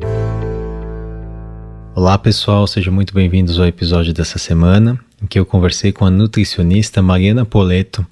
Olá 1.97 2.15
pessoal, 2.15 2.67
sejam 2.67 2.93
muito 2.93 3.11
bem-vindos 3.11 3.59
ao 3.59 3.65
episódio 3.65 4.13
dessa 4.13 4.37
semana, 4.37 4.99
em 5.19 5.25
que 5.25 5.39
eu 5.39 5.43
conversei 5.43 5.91
com 5.91 6.05
a 6.05 6.11
nutricionista 6.11 7.01
Mariana 7.01 7.43
Poleto, 7.43 8.05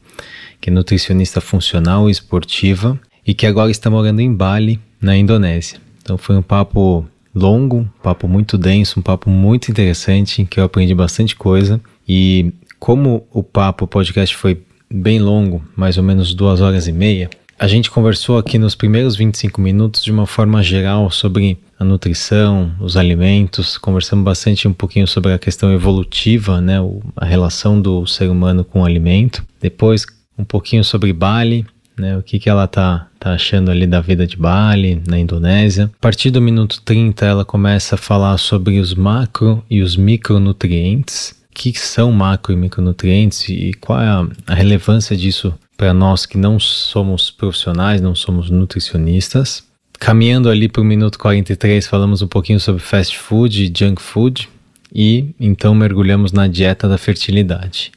que 0.60 0.72
é 0.72 0.74
nutricionista 0.74 1.40
funcional 1.40 2.10
e 2.10 2.12
esportiva 2.12 3.00
e 3.28 3.36
que 3.36 3.46
agora 3.46 3.70
está 3.70 3.88
morando 3.88 4.22
em 4.22 4.34
Bali, 4.34 4.80
na 5.00 5.16
Indonésia. 5.16 5.80
Então 6.02 6.18
foi 6.18 6.36
um 6.36 6.42
papo 6.42 7.06
longo, 7.32 7.82
um 7.82 8.02
papo 8.02 8.28
muito 8.28 8.58
denso, 8.58 9.00
um 9.00 9.04
papo 9.04 9.30
muito 9.30 9.70
interessante, 9.70 10.42
em 10.42 10.48
que 10.48 10.60
eu 10.60 10.64
aprendi 10.64 10.96
bastante 10.96 11.36
coisa. 11.36 11.80
E 12.10 12.54
como 12.80 13.28
o 13.32 13.44
papo, 13.44 13.86
o 13.86 13.88
podcast 13.88 14.36
foi 14.36 14.64
bem 14.92 15.20
longo, 15.20 15.64
mais 15.76 15.96
ou 15.96 16.04
menos 16.04 16.34
duas 16.34 16.60
horas 16.60 16.88
e 16.88 16.92
meia, 16.92 17.30
a 17.60 17.68
gente 17.68 17.92
conversou 17.92 18.40
aqui 18.40 18.58
nos 18.58 18.74
primeiros 18.74 19.16
25 19.16 19.62
minutos 19.62 20.04
de 20.04 20.12
uma 20.12 20.26
forma 20.26 20.64
geral 20.64 21.12
sobre 21.12 21.60
a 21.80 21.84
nutrição, 21.84 22.74
os 22.80 22.96
alimentos, 22.96 23.78
conversamos 23.78 24.24
bastante 24.24 24.68
um 24.68 24.74
pouquinho 24.74 25.08
sobre 25.08 25.34
a 25.34 25.40
questão 25.40 25.74
evolutiva, 25.74 26.62
né, 26.62 26.78
a 27.16 27.26
relação 27.26 27.82
do 27.82 28.06
ser 28.08 28.30
humano 28.30 28.64
com 28.64 28.82
o 28.82 28.86
alimento. 28.86 29.46
Depois 29.62 30.06
um 30.38 30.44
pouquinho 30.44 30.84
sobre 30.84 31.12
Bali, 31.14 31.66
né, 31.98 32.18
o 32.18 32.24
que, 32.24 32.40
que 32.40 32.50
ela 32.50 32.68
tá, 32.68 33.08
tá 33.20 33.34
achando 33.34 33.72
ali 33.72 33.88
da 33.88 34.02
vida 34.02 34.28
de 34.28 34.38
Bali, 34.38 35.02
na 35.08 35.18
Indonésia. 35.18 35.92
A 35.98 36.02
partir 36.02 36.32
do 36.32 36.42
minuto 36.42 36.82
30, 36.84 37.26
ela 37.26 37.46
começa 37.46 37.96
a 37.96 37.98
falar 37.98 38.38
sobre 38.38 38.80
os 38.80 38.94
macro 38.94 39.64
e 39.70 39.82
os 39.82 39.96
micronutrientes. 39.96 41.36
O 41.52 41.56
que 41.56 41.74
são 41.80 42.12
macro 42.12 42.52
e 42.52 42.56
micronutrientes 42.58 43.48
e 43.48 43.74
qual 43.80 44.02
é 44.02 44.08
a, 44.08 44.28
a 44.48 44.54
relevância 44.54 45.16
disso 45.16 45.54
para 45.78 45.94
nós 45.94 46.26
que 46.26 46.38
não 46.38 46.60
somos 46.60 47.30
profissionais, 47.30 48.02
não 48.02 48.16
somos 48.16 48.50
nutricionistas. 48.50 49.65
Caminhando 50.00 50.50
ali 50.50 50.68
para 50.68 50.82
o 50.82 50.86
minuto 50.86 51.18
43, 51.18 51.88
falamos 51.88 52.22
um 52.22 52.28
pouquinho 52.28 52.60
sobre 52.60 52.82
fast 52.82 53.18
food 53.18 53.64
e 53.64 53.74
junk 53.76 54.02
food 54.02 54.50
e 54.94 55.34
então 55.40 55.74
mergulhamos 55.74 56.32
na 56.32 56.48
dieta 56.48 56.88
da 56.88 56.98
fertilidade. 56.98 57.92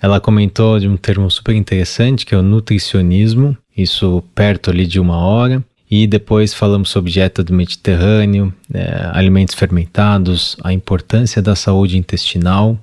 Ela 0.00 0.20
comentou 0.20 0.78
de 0.80 0.88
um 0.88 0.96
termo 0.96 1.30
super 1.30 1.54
interessante 1.54 2.26
que 2.26 2.34
é 2.34 2.38
o 2.38 2.42
nutricionismo, 2.42 3.56
isso 3.76 4.22
perto 4.34 4.70
ali 4.70 4.86
de 4.86 4.98
uma 4.98 5.16
hora. 5.16 5.62
E 5.90 6.06
depois 6.06 6.54
falamos 6.54 6.88
sobre 6.88 7.12
dieta 7.12 7.44
do 7.44 7.52
Mediterrâneo, 7.52 8.52
é, 8.72 9.10
alimentos 9.12 9.54
fermentados, 9.54 10.56
a 10.64 10.72
importância 10.72 11.42
da 11.42 11.54
saúde 11.54 11.98
intestinal, 11.98 12.78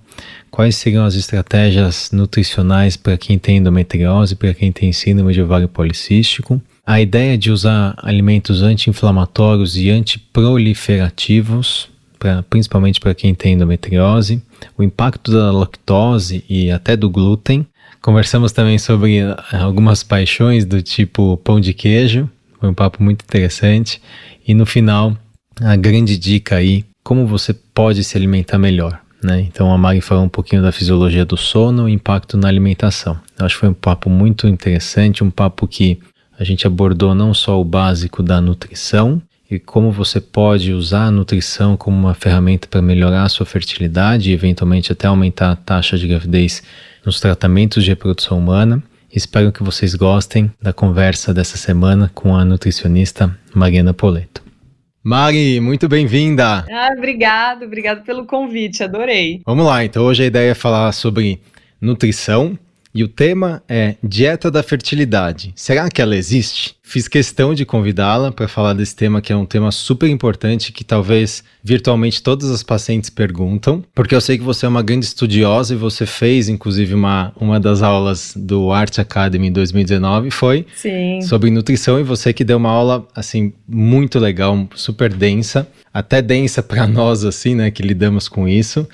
quais 0.52 0.76
seriam 0.76 1.04
as 1.04 1.16
estratégias 1.16 2.12
nutricionais 2.12 2.96
para 2.96 3.18
quem 3.18 3.40
tem 3.40 3.58
endometriose, 3.58 4.36
para 4.36 4.54
quem 4.54 4.72
tem 4.72 4.94
síndrome 4.94 5.34
de 5.34 5.42
ovário 5.42 5.68
policístico, 5.68 6.62
a 6.90 7.00
ideia 7.00 7.38
de 7.38 7.52
usar 7.52 7.94
alimentos 8.02 8.64
anti-inflamatórios 8.64 9.78
e 9.78 9.92
antiproliferativos 9.92 11.88
pra, 12.18 12.42
principalmente 12.42 13.00
para 13.00 13.14
quem 13.14 13.36
tem 13.36 13.54
endometriose, 13.54 14.42
o 14.76 14.82
impacto 14.82 15.32
da 15.32 15.52
lactose 15.52 16.44
e 16.50 16.72
até 16.72 16.98
do 16.98 17.08
glúten. 17.08 17.64
Conversamos 18.02 18.52
também 18.52 18.80
sobre 18.80 19.20
eh, 19.20 19.36
algumas 19.52 20.02
paixões 20.02 20.66
do 20.66 20.82
tipo 20.82 21.38
pão 21.38 21.60
de 21.60 21.76
queijo, 21.76 22.28
foi 22.60 22.70
um 22.70 22.74
papo 22.74 23.04
muito 23.04 23.22
interessante. 23.22 24.02
E 24.48 24.56
no 24.56 24.66
final, 24.66 25.16
a 25.62 25.76
grande 25.76 26.18
dica 26.18 26.56
aí, 26.56 26.84
como 27.04 27.28
você 27.28 27.54
pode 27.54 28.04
se 28.04 28.18
alimentar 28.18 28.58
melhor. 28.58 29.00
Né? 29.24 29.42
Então 29.42 29.72
a 29.72 29.78
Mari 29.78 30.02
falou 30.02 30.24
um 30.24 30.30
pouquinho 30.30 30.64
da 30.64 30.72
fisiologia 30.72 31.24
do 31.24 31.38
sono 31.38 31.88
e 31.88 31.94
impacto 31.94 32.36
na 32.36 32.48
alimentação. 32.48 33.20
Eu 33.38 33.46
acho 33.46 33.54
que 33.56 33.60
foi 33.60 33.70
um 33.70 33.74
papo 33.74 34.10
muito 34.10 34.48
interessante, 34.48 35.24
um 35.24 35.30
papo 35.30 35.68
que 35.68 36.00
a 36.40 36.44
gente 36.46 36.66
abordou 36.66 37.14
não 37.14 37.34
só 37.34 37.60
o 37.60 37.66
básico 37.66 38.24
da 38.24 38.40
nutrição, 38.40 39.22
e 39.52 39.60
como 39.60 39.92
você 39.92 40.22
pode 40.22 40.72
usar 40.72 41.06
a 41.06 41.12
nutrição 41.12 41.76
como 41.76 41.98
uma 41.98 42.14
ferramenta 42.14 42.68
para 42.68 42.82
melhorar 42.82 43.24
a 43.24 43.30
sua 43.30 43.46
fertilidade 43.46 44.30
e 44.30 44.34
eventualmente 44.34 44.92
até 44.92 45.08
aumentar 45.08 45.52
a 45.52 45.56
taxa 45.56 45.98
de 45.98 46.08
gravidez 46.08 46.64
nos 47.04 47.20
tratamentos 47.20 47.84
de 47.84 47.90
reprodução 47.90 48.38
humana. 48.38 48.82
Espero 49.14 49.52
que 49.52 49.64
vocês 49.64 49.96
gostem 49.96 50.52
da 50.62 50.72
conversa 50.72 51.34
dessa 51.34 51.58
semana 51.58 52.12
com 52.14 52.36
a 52.36 52.46
nutricionista 52.46 53.36
Mariana 53.54 53.94
Poleto. 53.94 54.42
Mari, 55.04 55.60
muito 55.60 55.90
bem-vinda! 55.90 56.66
Ah, 56.70 56.90
obrigado, 56.96 57.66
obrigado 57.66 58.04
pelo 58.04 58.26
convite, 58.26 58.84
adorei. 58.84 59.42
Vamos 59.46 59.66
lá, 59.66 59.84
então 59.84 60.04
hoje 60.06 60.24
a 60.24 60.28
ideia 60.28 60.52
é 60.52 60.56
falar 60.56 60.92
sobre 60.92 61.42
nutrição 61.82 62.58
e 62.94 63.04
o 63.04 63.08
tema 63.08 63.62
é 63.70 63.96
Dieta 64.04 64.50
da 64.50 64.64
Fertilidade. 64.64 65.52
Será 65.56 65.90
que 65.90 66.02
ela 66.02 66.16
existe? 66.16 66.76
Fiz 66.82 67.08
questão 67.08 67.54
de 67.54 67.66
convidá-la 67.66 68.32
para 68.32 68.48
falar 68.48 68.74
desse 68.74 68.96
tema, 68.96 69.22
que 69.22 69.32
é 69.32 69.36
um 69.36 69.46
tema 69.46 69.72
super 69.72 70.10
importante 70.10 70.72
que 70.72 70.84
talvez 70.84 71.44
virtualmente 71.64 72.24
todas 72.24 72.50
as 72.50 72.64
pacientes 72.64 73.12
perguntam, 73.12 73.84
porque 73.94 74.16
eu 74.16 74.22
sei 74.22 74.40
que 74.40 74.44
você 74.44 74.66
é 74.66 74.70
uma 74.70 74.82
grande 74.82 75.06
estudiosa 75.06 75.76
e 75.76 75.78
você 75.78 76.08
fez, 76.08 76.50
inclusive, 76.50 76.96
uma, 76.96 77.32
uma 77.40 77.60
das 77.60 77.84
aulas 77.84 78.34
do 78.36 78.72
Art 78.72 78.98
Academy 78.98 79.48
em 79.48 79.52
2019 79.52 80.32
foi 80.32 80.66
Sim. 80.76 81.22
sobre 81.22 81.52
nutrição 81.52 82.00
e 82.00 82.04
você 82.04 82.34
que 82.34 82.44
deu 82.44 82.58
uma 82.58 82.72
aula 82.72 83.08
assim 83.16 83.54
muito 83.68 84.18
legal, 84.18 84.68
super 84.74 85.14
densa, 85.14 85.68
até 85.94 86.24
densa 86.24 86.64
para 86.64 86.86
nós 86.88 87.24
assim, 87.24 87.54
né, 87.54 87.70
que 87.70 87.84
lidamos 87.84 88.28
com 88.28 88.48
isso. 88.48 88.88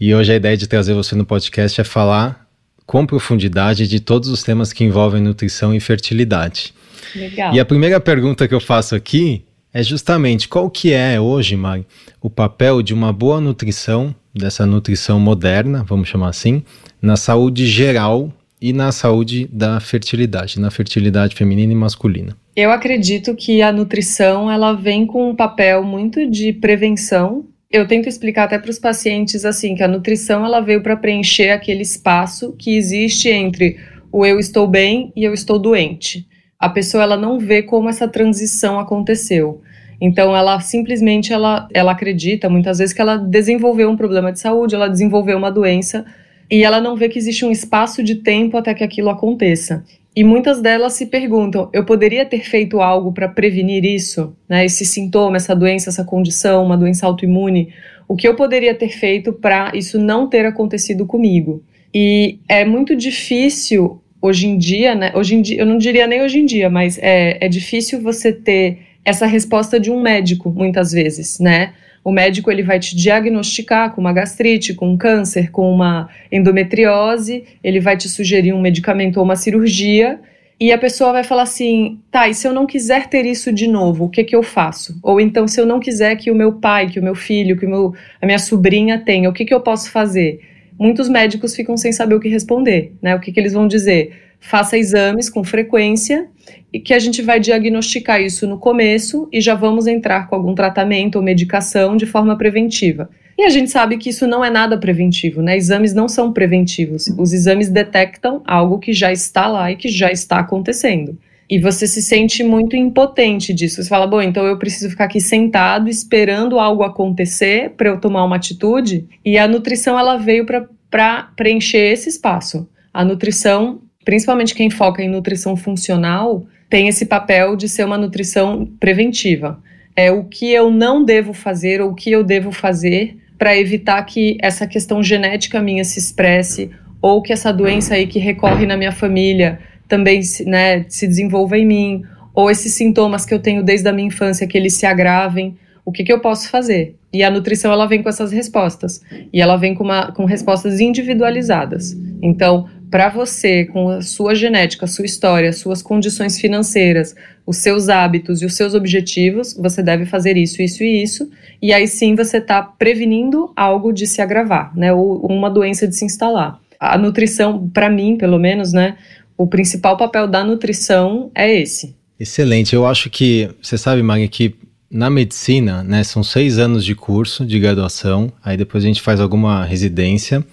E 0.00 0.14
hoje 0.14 0.32
a 0.32 0.36
ideia 0.36 0.56
de 0.56 0.66
trazer 0.66 0.94
você 0.94 1.14
no 1.14 1.24
podcast 1.24 1.80
é 1.80 1.84
falar 1.84 2.45
com 2.86 3.04
profundidade 3.04 3.88
de 3.88 4.00
todos 4.00 4.28
os 4.28 4.42
temas 4.42 4.72
que 4.72 4.84
envolvem 4.84 5.20
nutrição 5.20 5.74
e 5.74 5.80
fertilidade. 5.80 6.72
Legal. 7.14 7.54
E 7.54 7.60
a 7.60 7.64
primeira 7.64 8.00
pergunta 8.00 8.46
que 8.46 8.54
eu 8.54 8.60
faço 8.60 8.94
aqui 8.94 9.44
é 9.74 9.82
justamente 9.82 10.48
qual 10.48 10.70
que 10.70 10.92
é 10.92 11.20
hoje, 11.20 11.56
Mari, 11.56 11.86
o 12.22 12.30
papel 12.30 12.80
de 12.80 12.94
uma 12.94 13.12
boa 13.12 13.40
nutrição, 13.40 14.14
dessa 14.32 14.64
nutrição 14.64 15.18
moderna, 15.18 15.84
vamos 15.86 16.08
chamar 16.08 16.28
assim, 16.28 16.62
na 17.00 17.16
saúde 17.16 17.66
geral 17.66 18.32
e 18.60 18.72
na 18.72 18.90
saúde 18.90 19.48
da 19.52 19.78
fertilidade, 19.80 20.58
na 20.58 20.70
fertilidade 20.70 21.34
feminina 21.34 21.72
e 21.72 21.76
masculina. 21.76 22.36
Eu 22.54 22.70
acredito 22.70 23.34
que 23.34 23.60
a 23.60 23.70
nutrição 23.70 24.50
ela 24.50 24.72
vem 24.72 25.06
com 25.06 25.30
um 25.30 25.36
papel 25.36 25.82
muito 25.82 26.28
de 26.30 26.52
prevenção 26.54 27.44
eu 27.70 27.86
tento 27.86 28.08
explicar 28.08 28.44
até 28.44 28.58
para 28.58 28.70
os 28.70 28.78
pacientes 28.78 29.44
assim 29.44 29.74
que 29.74 29.82
a 29.82 29.88
nutrição 29.88 30.44
ela 30.44 30.60
veio 30.60 30.82
para 30.82 30.96
preencher 30.96 31.50
aquele 31.50 31.82
espaço 31.82 32.54
que 32.56 32.76
existe 32.76 33.28
entre 33.28 33.76
o 34.12 34.24
eu 34.24 34.38
estou 34.38 34.66
bem 34.66 35.12
e 35.16 35.24
eu 35.24 35.34
estou 35.34 35.58
doente. 35.58 36.26
A 36.58 36.68
pessoa 36.68 37.02
ela 37.02 37.16
não 37.16 37.38
vê 37.38 37.62
como 37.62 37.88
essa 37.88 38.08
transição 38.08 38.78
aconteceu. 38.78 39.60
Então 40.00 40.36
ela 40.36 40.60
simplesmente 40.60 41.32
ela, 41.32 41.68
ela 41.72 41.92
acredita 41.92 42.48
muitas 42.48 42.78
vezes 42.78 42.94
que 42.94 43.00
ela 43.00 43.16
desenvolveu 43.16 43.90
um 43.90 43.96
problema 43.96 44.32
de 44.32 44.38
saúde, 44.38 44.74
ela 44.74 44.88
desenvolveu 44.88 45.36
uma 45.36 45.50
doença 45.50 46.04
e 46.50 46.62
ela 46.62 46.80
não 46.80 46.96
vê 46.96 47.08
que 47.08 47.18
existe 47.18 47.44
um 47.44 47.50
espaço 47.50 48.02
de 48.02 48.16
tempo 48.16 48.56
até 48.56 48.74
que 48.74 48.84
aquilo 48.84 49.10
aconteça. 49.10 49.84
E 50.16 50.24
muitas 50.24 50.62
delas 50.62 50.94
se 50.94 51.06
perguntam: 51.06 51.68
eu 51.74 51.84
poderia 51.84 52.24
ter 52.24 52.40
feito 52.40 52.80
algo 52.80 53.12
para 53.12 53.28
prevenir 53.28 53.84
isso, 53.84 54.34
né? 54.48 54.64
Esse 54.64 54.86
sintoma, 54.86 55.36
essa 55.36 55.54
doença, 55.54 55.90
essa 55.90 56.04
condição, 56.04 56.64
uma 56.64 56.76
doença 56.76 57.06
autoimune. 57.06 57.68
O 58.08 58.16
que 58.16 58.26
eu 58.26 58.34
poderia 58.34 58.74
ter 58.74 58.88
feito 58.88 59.32
para 59.32 59.72
isso 59.74 59.98
não 59.98 60.26
ter 60.26 60.46
acontecido 60.46 61.04
comigo? 61.04 61.62
E 61.92 62.38
é 62.48 62.64
muito 62.64 62.96
difícil 62.96 64.00
hoje 64.22 64.46
em 64.46 64.56
dia, 64.56 64.94
né? 64.94 65.12
Hoje 65.14 65.34
em 65.34 65.42
dia, 65.42 65.60
eu 65.60 65.66
não 65.66 65.76
diria 65.76 66.06
nem 66.06 66.22
hoje 66.22 66.38
em 66.38 66.46
dia, 66.46 66.70
mas 66.70 66.98
é, 66.98 67.36
é 67.44 67.48
difícil 67.48 68.00
você 68.00 68.32
ter 68.32 68.78
essa 69.04 69.26
resposta 69.26 69.78
de 69.78 69.90
um 69.90 70.00
médico 70.00 70.50
muitas 70.50 70.92
vezes, 70.92 71.38
né? 71.38 71.74
O 72.06 72.12
médico 72.12 72.52
ele 72.52 72.62
vai 72.62 72.78
te 72.78 72.94
diagnosticar 72.94 73.92
com 73.92 74.00
uma 74.00 74.12
gastrite, 74.12 74.74
com 74.74 74.90
um 74.90 74.96
câncer, 74.96 75.50
com 75.50 75.68
uma 75.68 76.08
endometriose, 76.30 77.42
ele 77.64 77.80
vai 77.80 77.96
te 77.96 78.08
sugerir 78.08 78.52
um 78.52 78.60
medicamento 78.60 79.16
ou 79.16 79.24
uma 79.24 79.34
cirurgia, 79.34 80.20
e 80.60 80.70
a 80.70 80.78
pessoa 80.78 81.10
vai 81.10 81.24
falar 81.24 81.42
assim: 81.42 81.98
tá, 82.08 82.28
e 82.28 82.34
se 82.34 82.46
eu 82.46 82.52
não 82.52 82.64
quiser 82.64 83.08
ter 83.08 83.26
isso 83.26 83.52
de 83.52 83.66
novo, 83.66 84.04
o 84.04 84.08
que, 84.08 84.22
que 84.22 84.36
eu 84.36 84.44
faço? 84.44 84.96
Ou 85.02 85.20
então, 85.20 85.48
se 85.48 85.60
eu 85.60 85.66
não 85.66 85.80
quiser 85.80 86.14
que 86.14 86.30
o 86.30 86.34
meu 86.36 86.52
pai, 86.52 86.88
que 86.88 87.00
o 87.00 87.02
meu 87.02 87.16
filho, 87.16 87.58
que 87.58 87.66
o 87.66 87.68
meu, 87.68 87.92
a 88.22 88.24
minha 88.24 88.38
sobrinha 88.38 89.00
tenha, 89.00 89.28
o 89.28 89.32
que, 89.32 89.44
que 89.44 89.52
eu 89.52 89.60
posso 89.60 89.90
fazer? 89.90 90.38
Muitos 90.78 91.08
médicos 91.08 91.56
ficam 91.56 91.76
sem 91.76 91.90
saber 91.90 92.14
o 92.14 92.20
que 92.20 92.28
responder, 92.28 92.92
né? 93.02 93.16
O 93.16 93.20
que, 93.20 93.32
que 93.32 93.40
eles 93.40 93.52
vão 93.52 93.66
dizer? 93.66 94.25
Faça 94.48 94.78
exames 94.78 95.28
com 95.28 95.42
frequência 95.42 96.28
e 96.72 96.78
que 96.78 96.94
a 96.94 97.00
gente 97.00 97.20
vai 97.20 97.40
diagnosticar 97.40 98.20
isso 98.22 98.46
no 98.46 98.58
começo 98.58 99.28
e 99.32 99.40
já 99.40 99.56
vamos 99.56 99.88
entrar 99.88 100.28
com 100.28 100.36
algum 100.36 100.54
tratamento 100.54 101.16
ou 101.16 101.22
medicação 101.22 101.96
de 101.96 102.06
forma 102.06 102.38
preventiva. 102.38 103.10
E 103.36 103.42
a 103.42 103.50
gente 103.50 103.72
sabe 103.72 103.98
que 103.98 104.10
isso 104.10 104.24
não 104.24 104.44
é 104.44 104.48
nada 104.48 104.78
preventivo, 104.78 105.42
né? 105.42 105.56
Exames 105.56 105.92
não 105.92 106.08
são 106.08 106.32
preventivos. 106.32 107.08
Os 107.18 107.32
exames 107.32 107.68
detectam 107.68 108.40
algo 108.46 108.78
que 108.78 108.92
já 108.92 109.10
está 109.10 109.48
lá 109.48 109.72
e 109.72 109.76
que 109.76 109.88
já 109.88 110.12
está 110.12 110.38
acontecendo. 110.38 111.18
E 111.50 111.58
você 111.58 111.84
se 111.84 112.00
sente 112.00 112.44
muito 112.44 112.76
impotente 112.76 113.52
disso. 113.52 113.82
Você 113.82 113.88
fala, 113.88 114.06
bom, 114.06 114.22
então 114.22 114.46
eu 114.46 114.58
preciso 114.58 114.88
ficar 114.88 115.06
aqui 115.06 115.20
sentado 115.20 115.90
esperando 115.90 116.60
algo 116.60 116.84
acontecer 116.84 117.70
para 117.70 117.88
eu 117.88 118.00
tomar 118.00 118.24
uma 118.24 118.36
atitude. 118.36 119.04
E 119.24 119.36
a 119.36 119.48
nutrição 119.48 119.98
ela 119.98 120.16
veio 120.16 120.46
para 120.46 121.22
preencher 121.34 121.92
esse 121.92 122.08
espaço. 122.08 122.68
A 122.94 123.04
nutrição, 123.04 123.80
principalmente 124.06 124.54
quem 124.54 124.70
foca 124.70 125.02
em 125.02 125.08
nutrição 125.08 125.56
funcional, 125.56 126.46
tem 126.70 126.86
esse 126.86 127.06
papel 127.06 127.56
de 127.56 127.68
ser 127.68 127.84
uma 127.84 127.98
nutrição 127.98 128.64
preventiva. 128.78 129.60
É 129.96 130.12
o 130.12 130.22
que 130.22 130.52
eu 130.52 130.70
não 130.70 131.04
devo 131.04 131.32
fazer 131.32 131.80
ou 131.80 131.90
o 131.90 131.94
que 131.94 132.12
eu 132.12 132.22
devo 132.22 132.52
fazer 132.52 133.16
para 133.36 133.56
evitar 133.56 134.00
que 134.04 134.38
essa 134.40 134.64
questão 134.64 135.02
genética 135.02 135.60
minha 135.60 135.84
se 135.84 135.98
expresse 135.98 136.70
ou 137.02 137.20
que 137.20 137.32
essa 137.32 137.52
doença 137.52 137.94
aí 137.94 138.06
que 138.06 138.20
recorre 138.20 138.64
na 138.64 138.76
minha 138.76 138.92
família 138.92 139.58
também 139.88 140.20
né, 140.46 140.84
se 140.88 141.06
desenvolva 141.06 141.58
em 141.58 141.66
mim, 141.66 142.02
ou 142.32 142.48
esses 142.48 142.74
sintomas 142.74 143.26
que 143.26 143.34
eu 143.34 143.40
tenho 143.40 143.62
desde 143.62 143.88
a 143.88 143.92
minha 143.92 144.06
infância 144.06 144.46
que 144.46 144.56
eles 144.56 144.74
se 144.74 144.86
agravem, 144.86 145.56
o 145.84 145.90
que, 145.90 146.04
que 146.04 146.12
eu 146.12 146.20
posso 146.20 146.48
fazer? 146.48 146.96
E 147.12 147.22
a 147.22 147.30
nutrição 147.30 147.72
ela 147.72 147.86
vem 147.86 148.02
com 148.02 148.08
essas 148.08 148.32
respostas 148.32 149.00
e 149.32 149.40
ela 149.40 149.56
vem 149.56 149.74
com, 149.74 149.84
uma, 149.84 150.12
com 150.12 150.24
respostas 150.24 150.80
individualizadas. 150.80 151.96
Então, 152.20 152.68
para 152.90 153.08
você, 153.08 153.64
com 153.64 153.88
a 153.88 154.02
sua 154.02 154.34
genética, 154.34 154.86
sua 154.86 155.04
história, 155.04 155.52
suas 155.52 155.82
condições 155.82 156.38
financeiras, 156.38 157.14
os 157.44 157.58
seus 157.58 157.88
hábitos 157.88 158.42
e 158.42 158.46
os 158.46 158.54
seus 158.54 158.74
objetivos, 158.74 159.54
você 159.54 159.82
deve 159.82 160.06
fazer 160.06 160.36
isso, 160.36 160.62
isso 160.62 160.82
e 160.82 161.02
isso. 161.02 161.28
E 161.60 161.72
aí 161.72 161.86
sim 161.86 162.14
você 162.14 162.38
está 162.38 162.62
prevenindo 162.62 163.52
algo 163.56 163.92
de 163.92 164.06
se 164.06 164.20
agravar, 164.20 164.76
né? 164.76 164.92
Ou 164.92 165.26
uma 165.26 165.50
doença 165.50 165.86
de 165.86 165.96
se 165.96 166.04
instalar. 166.04 166.60
A 166.78 166.96
nutrição, 166.98 167.68
para 167.68 167.88
mim, 167.88 168.16
pelo 168.16 168.38
menos, 168.38 168.72
né? 168.72 168.96
O 169.36 169.46
principal 169.46 169.96
papel 169.96 170.26
da 170.26 170.44
nutrição 170.44 171.30
é 171.34 171.60
esse. 171.60 171.94
Excelente. 172.18 172.74
Eu 172.74 172.86
acho 172.86 173.10
que, 173.10 173.50
você 173.60 173.76
sabe, 173.76 174.02
Maggie, 174.02 174.28
que 174.28 174.54
na 174.90 175.10
medicina, 175.10 175.82
né, 175.82 176.02
são 176.04 176.22
seis 176.22 176.58
anos 176.58 176.84
de 176.84 176.94
curso 176.94 177.44
de 177.44 177.58
graduação, 177.58 178.32
aí 178.42 178.56
depois 178.56 178.84
a 178.84 178.86
gente 178.86 179.02
faz 179.02 179.20
alguma 179.20 179.64
residência 179.64 180.44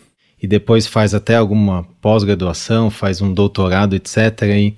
e 0.44 0.48
depois 0.48 0.86
faz 0.86 1.14
até 1.14 1.38
alguma 1.38 1.88
pós-graduação, 2.02 2.90
faz 2.90 3.22
um 3.22 3.34
doutorado, 3.34 3.96
etc. 3.96 4.18
E, 4.42 4.76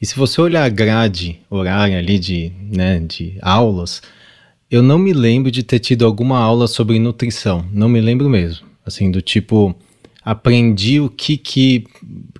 e 0.00 0.06
se 0.06 0.16
você 0.16 0.40
olhar 0.40 0.64
a 0.64 0.70
grade 0.70 1.38
horária 1.50 1.98
ali 1.98 2.18
de, 2.18 2.50
né, 2.58 2.98
de 2.98 3.36
aulas, 3.42 4.00
eu 4.70 4.82
não 4.82 4.98
me 4.98 5.12
lembro 5.12 5.50
de 5.50 5.62
ter 5.62 5.80
tido 5.80 6.06
alguma 6.06 6.38
aula 6.38 6.66
sobre 6.66 6.98
nutrição, 6.98 7.62
não 7.70 7.90
me 7.90 8.00
lembro 8.00 8.30
mesmo. 8.30 8.66
Assim, 8.86 9.10
do 9.10 9.20
tipo, 9.20 9.76
aprendi 10.24 10.98
o 10.98 11.10
que 11.10 11.36
que, 11.36 11.84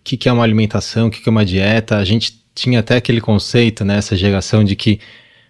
que, 0.02 0.16
que 0.16 0.28
é 0.30 0.32
uma 0.32 0.42
alimentação, 0.42 1.08
o 1.08 1.10
que, 1.10 1.20
que 1.20 1.28
é 1.28 1.30
uma 1.30 1.44
dieta. 1.44 1.98
A 1.98 2.04
gente 2.06 2.42
tinha 2.54 2.80
até 2.80 2.96
aquele 2.96 3.20
conceito, 3.20 3.84
né, 3.84 3.98
essa 3.98 4.16
geração 4.16 4.64
de 4.64 4.74
que 4.74 4.98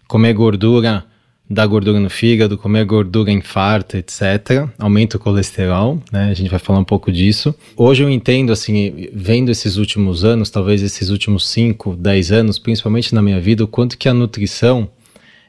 comer 0.08 0.32
gordura 0.34 1.04
dá 1.52 1.66
gordura 1.66 2.00
no 2.00 2.08
fígado, 2.08 2.56
comer 2.56 2.84
gordura 2.84 3.30
infarta, 3.30 3.98
etc. 3.98 4.68
Aumenta 4.78 5.18
o 5.18 5.20
colesterol, 5.20 6.02
né? 6.10 6.30
A 6.30 6.34
gente 6.34 6.50
vai 6.50 6.58
falar 6.58 6.78
um 6.78 6.84
pouco 6.84 7.12
disso. 7.12 7.54
Hoje 7.76 8.02
eu 8.02 8.10
entendo, 8.10 8.52
assim, 8.52 9.08
vendo 9.12 9.50
esses 9.50 9.76
últimos 9.76 10.24
anos, 10.24 10.48
talvez 10.48 10.82
esses 10.82 11.10
últimos 11.10 11.46
5, 11.48 11.94
10 11.96 12.32
anos, 12.32 12.58
principalmente 12.58 13.14
na 13.14 13.20
minha 13.20 13.40
vida, 13.40 13.62
o 13.62 13.68
quanto 13.68 13.98
que 13.98 14.08
a 14.08 14.14
nutrição 14.14 14.88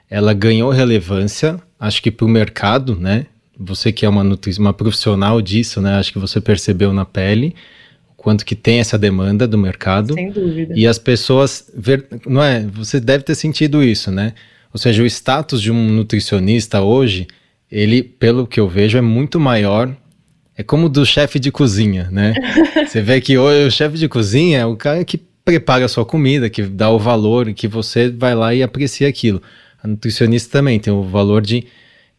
ela 0.10 0.34
ganhou 0.34 0.70
relevância, 0.72 1.60
acho 1.80 2.02
que 2.02 2.12
para 2.12 2.26
o 2.26 2.30
mercado, 2.30 2.96
né? 2.96 3.26
Você 3.58 3.92
que 3.92 4.06
é 4.06 4.10
uma, 4.10 4.24
uma 4.60 4.74
profissional 4.74 5.42
disso, 5.42 5.80
né? 5.80 5.96
Acho 5.96 6.12
que 6.12 6.20
você 6.20 6.42
percebeu 6.42 6.92
na 6.92 7.06
pele 7.06 7.56
quanto 8.18 8.46
que 8.46 8.56
tem 8.56 8.80
essa 8.80 8.98
demanda 8.98 9.48
do 9.48 9.58
mercado. 9.58 10.14
Sem 10.14 10.32
dúvida. 10.32 10.74
E 10.76 10.88
as 10.88 10.98
pessoas, 10.98 11.70
ver, 11.76 12.08
não 12.26 12.44
é? 12.44 12.66
Você 12.74 13.00
deve 13.00 13.24
ter 13.24 13.36
sentido 13.36 13.84
isso, 13.84 14.12
né? 14.12 14.34
Ou 14.74 14.80
seja, 14.80 15.04
o 15.04 15.06
status 15.06 15.62
de 15.62 15.72
um 15.72 15.90
nutricionista 15.90 16.82
hoje, 16.82 17.28
ele, 17.72 18.02
pelo 18.02 18.48
que 18.48 18.60
eu 18.60 18.68
vejo, 18.68 18.98
é 18.98 19.02
muito 19.02 19.40
maior. 19.40 19.96
É 20.58 20.64
como 20.64 20.90
do 20.90 21.06
chefe 21.06 21.40
de 21.40 21.52
cozinha, 21.52 22.10
né? 22.12 22.34
Você 22.88 23.02
vê 23.02 23.22
que 23.22 23.38
hoje 23.38 23.68
o 23.68 23.72
chefe 23.72 23.98
de 23.98 24.08
cozinha 24.08 24.60
é 24.60 24.66
o 24.66 24.76
cara 24.76 25.04
que 25.06 25.18
prepara 25.46 25.86
a 25.86 25.90
sua 25.90 26.06
comida, 26.06 26.50
que 26.50 26.64
dá 26.64 26.90
o 26.90 26.98
valor, 26.98 27.52
que 27.54 27.68
você 27.68 28.10
vai 28.10 28.34
lá 28.34 28.56
e 28.56 28.64
aprecia 28.64 29.08
aquilo. 29.08 29.42
A 29.84 29.88
nutricionista 29.88 30.58
também 30.58 30.80
tem 30.80 30.94
o 30.94 31.04
valor 31.04 31.42
de 31.42 31.66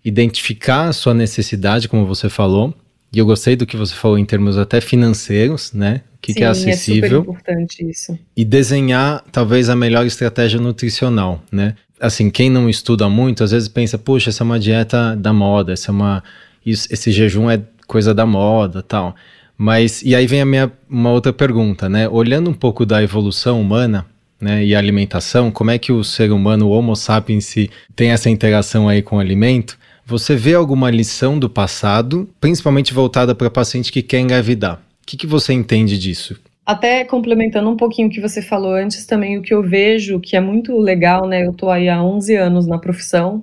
identificar 0.04 0.88
a 0.88 0.92
sua 0.92 1.14
necessidade, 1.14 1.88
como 1.88 2.04
você 2.04 2.28
falou. 2.28 2.74
E 3.12 3.18
eu 3.18 3.24
gostei 3.24 3.56
do 3.56 3.64
que 3.64 3.76
você 3.76 3.94
falou 3.94 4.18
em 4.18 4.24
termos 4.24 4.58
até 4.58 4.80
financeiros, 4.80 5.72
né? 5.72 6.02
O 6.16 6.18
que, 6.20 6.32
Sim, 6.32 6.38
que 6.38 6.44
é 6.44 6.48
acessível. 6.48 7.04
É 7.04 7.08
super 7.08 7.30
importante 7.30 7.88
isso. 7.88 8.18
E 8.36 8.44
desenhar 8.44 9.24
talvez 9.30 9.70
a 9.70 9.76
melhor 9.76 10.04
estratégia 10.04 10.60
nutricional, 10.60 11.42
né? 11.50 11.76
Assim, 12.00 12.30
quem 12.30 12.50
não 12.50 12.68
estuda 12.68 13.08
muito, 13.08 13.44
às 13.44 13.50
vezes 13.50 13.68
pensa, 13.68 13.98
puxa, 13.98 14.30
essa 14.30 14.42
é 14.42 14.44
uma 14.44 14.58
dieta 14.58 15.16
da 15.16 15.32
moda, 15.32 15.72
essa 15.72 15.90
é 15.90 15.92
uma, 15.92 16.22
isso, 16.64 16.88
esse 16.90 17.10
jejum 17.10 17.50
é 17.50 17.62
coisa 17.86 18.14
da 18.14 18.26
moda, 18.26 18.82
tal. 18.82 19.14
Mas, 19.56 20.02
e 20.02 20.14
aí 20.14 20.26
vem 20.26 20.40
a 20.40 20.44
minha, 20.44 20.72
uma 20.88 21.10
outra 21.10 21.32
pergunta, 21.32 21.88
né? 21.88 22.08
Olhando 22.08 22.50
um 22.50 22.54
pouco 22.54 22.84
da 22.84 23.02
evolução 23.02 23.60
humana, 23.60 24.06
né, 24.40 24.64
e 24.64 24.74
a 24.74 24.78
alimentação, 24.78 25.50
como 25.50 25.70
é 25.70 25.78
que 25.78 25.92
o 25.92 26.04
ser 26.04 26.30
humano, 26.32 26.66
o 26.66 26.70
Homo 26.70 26.94
sapiens, 26.94 27.54
tem 27.96 28.10
essa 28.10 28.28
interação 28.28 28.88
aí 28.88 29.00
com 29.00 29.16
o 29.16 29.20
alimento? 29.20 29.78
Você 30.04 30.36
vê 30.36 30.54
alguma 30.54 30.90
lição 30.90 31.38
do 31.38 31.48
passado, 31.48 32.28
principalmente 32.40 32.92
voltada 32.92 33.34
para 33.34 33.48
paciente 33.48 33.90
que 33.90 34.02
quer 34.02 34.20
engravidar? 34.20 34.74
O 35.02 35.06
que, 35.06 35.16
que 35.16 35.26
você 35.26 35.52
entende 35.54 35.98
disso? 35.98 36.36
Até 36.66 37.04
complementando 37.04 37.68
um 37.68 37.76
pouquinho 37.76 38.08
o 38.08 38.10
que 38.10 38.20
você 38.20 38.40
falou 38.40 38.72
antes 38.72 39.04
também, 39.04 39.36
o 39.36 39.42
que 39.42 39.52
eu 39.52 39.62
vejo 39.62 40.18
que 40.18 40.34
é 40.34 40.40
muito 40.40 40.78
legal, 40.78 41.26
né? 41.28 41.46
Eu 41.46 41.52
tô 41.52 41.68
aí 41.68 41.88
há 41.90 42.02
11 42.02 42.34
anos 42.36 42.66
na 42.66 42.78
profissão. 42.78 43.42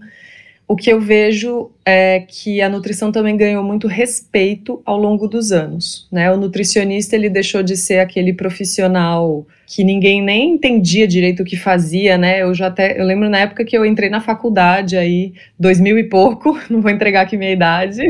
O 0.68 0.76
que 0.76 0.92
eu 0.92 1.00
vejo 1.00 1.70
é 1.86 2.22
que 2.22 2.62
a 2.62 2.70
nutrição 2.70 3.12
também 3.12 3.38
ganhou 3.38 3.64
muito 3.64 3.88
respeito 3.88 4.82
ao 4.86 4.98
longo 4.98 5.28
dos 5.28 5.52
anos, 5.52 6.08
né? 6.12 6.32
O 6.32 6.38
nutricionista 6.38 7.16
ele 7.16 7.30
deixou 7.30 7.62
de 7.62 7.78
ser 7.78 8.00
aquele 8.00 8.34
profissional 8.34 9.46
que 9.74 9.86
ninguém 9.86 10.22
nem 10.22 10.56
entendia 10.56 11.08
direito 11.08 11.44
o 11.44 11.46
que 11.46 11.56
fazia, 11.56 12.18
né? 12.18 12.42
Eu 12.42 12.54
já 12.54 12.68
até 12.68 13.00
eu 13.00 13.06
lembro 13.06 13.30
na 13.30 13.40
época 13.40 13.64
que 13.64 13.78
eu 13.78 13.86
entrei 13.86 14.10
na 14.10 14.20
faculdade 14.20 14.98
aí, 14.98 15.32
dois 15.58 15.80
mil 15.80 15.98
e 15.98 16.04
pouco, 16.04 16.60
não 16.70 16.82
vou 16.82 16.92
entregar 16.92 17.22
aqui 17.22 17.38
minha 17.38 17.54
idade, 17.54 18.02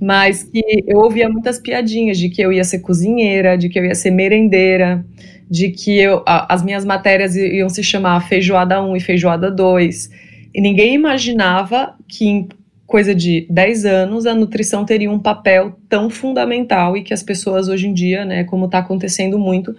mas 0.00 0.44
que 0.44 0.62
eu 0.86 0.98
ouvia 0.98 1.28
muitas 1.28 1.58
piadinhas 1.58 2.16
de 2.16 2.28
que 2.28 2.40
eu 2.40 2.52
ia 2.52 2.62
ser 2.62 2.78
cozinheira, 2.78 3.58
de 3.58 3.68
que 3.68 3.76
eu 3.80 3.84
ia 3.84 3.96
ser 3.96 4.12
merendeira, 4.12 5.04
de 5.50 5.70
que 5.70 5.98
eu, 5.98 6.22
a, 6.24 6.54
as 6.54 6.62
minhas 6.62 6.84
matérias 6.84 7.34
iam 7.34 7.68
se 7.68 7.82
chamar 7.82 8.20
feijoada 8.28 8.80
1 8.80 8.96
e 8.96 9.00
feijoada 9.00 9.50
2. 9.50 10.08
E 10.54 10.60
ninguém 10.60 10.94
imaginava 10.94 11.96
que 12.06 12.26
em 12.26 12.48
coisa 12.86 13.12
de 13.12 13.44
10 13.50 13.84
anos 13.84 14.24
a 14.24 14.36
nutrição 14.36 14.84
teria 14.84 15.10
um 15.10 15.18
papel 15.18 15.76
tão 15.88 16.08
fundamental 16.08 16.96
e 16.96 17.02
que 17.02 17.12
as 17.12 17.24
pessoas 17.24 17.68
hoje 17.68 17.88
em 17.88 17.92
dia, 17.92 18.24
né, 18.24 18.44
como 18.44 18.66
está 18.66 18.78
acontecendo 18.78 19.36
muito, 19.36 19.74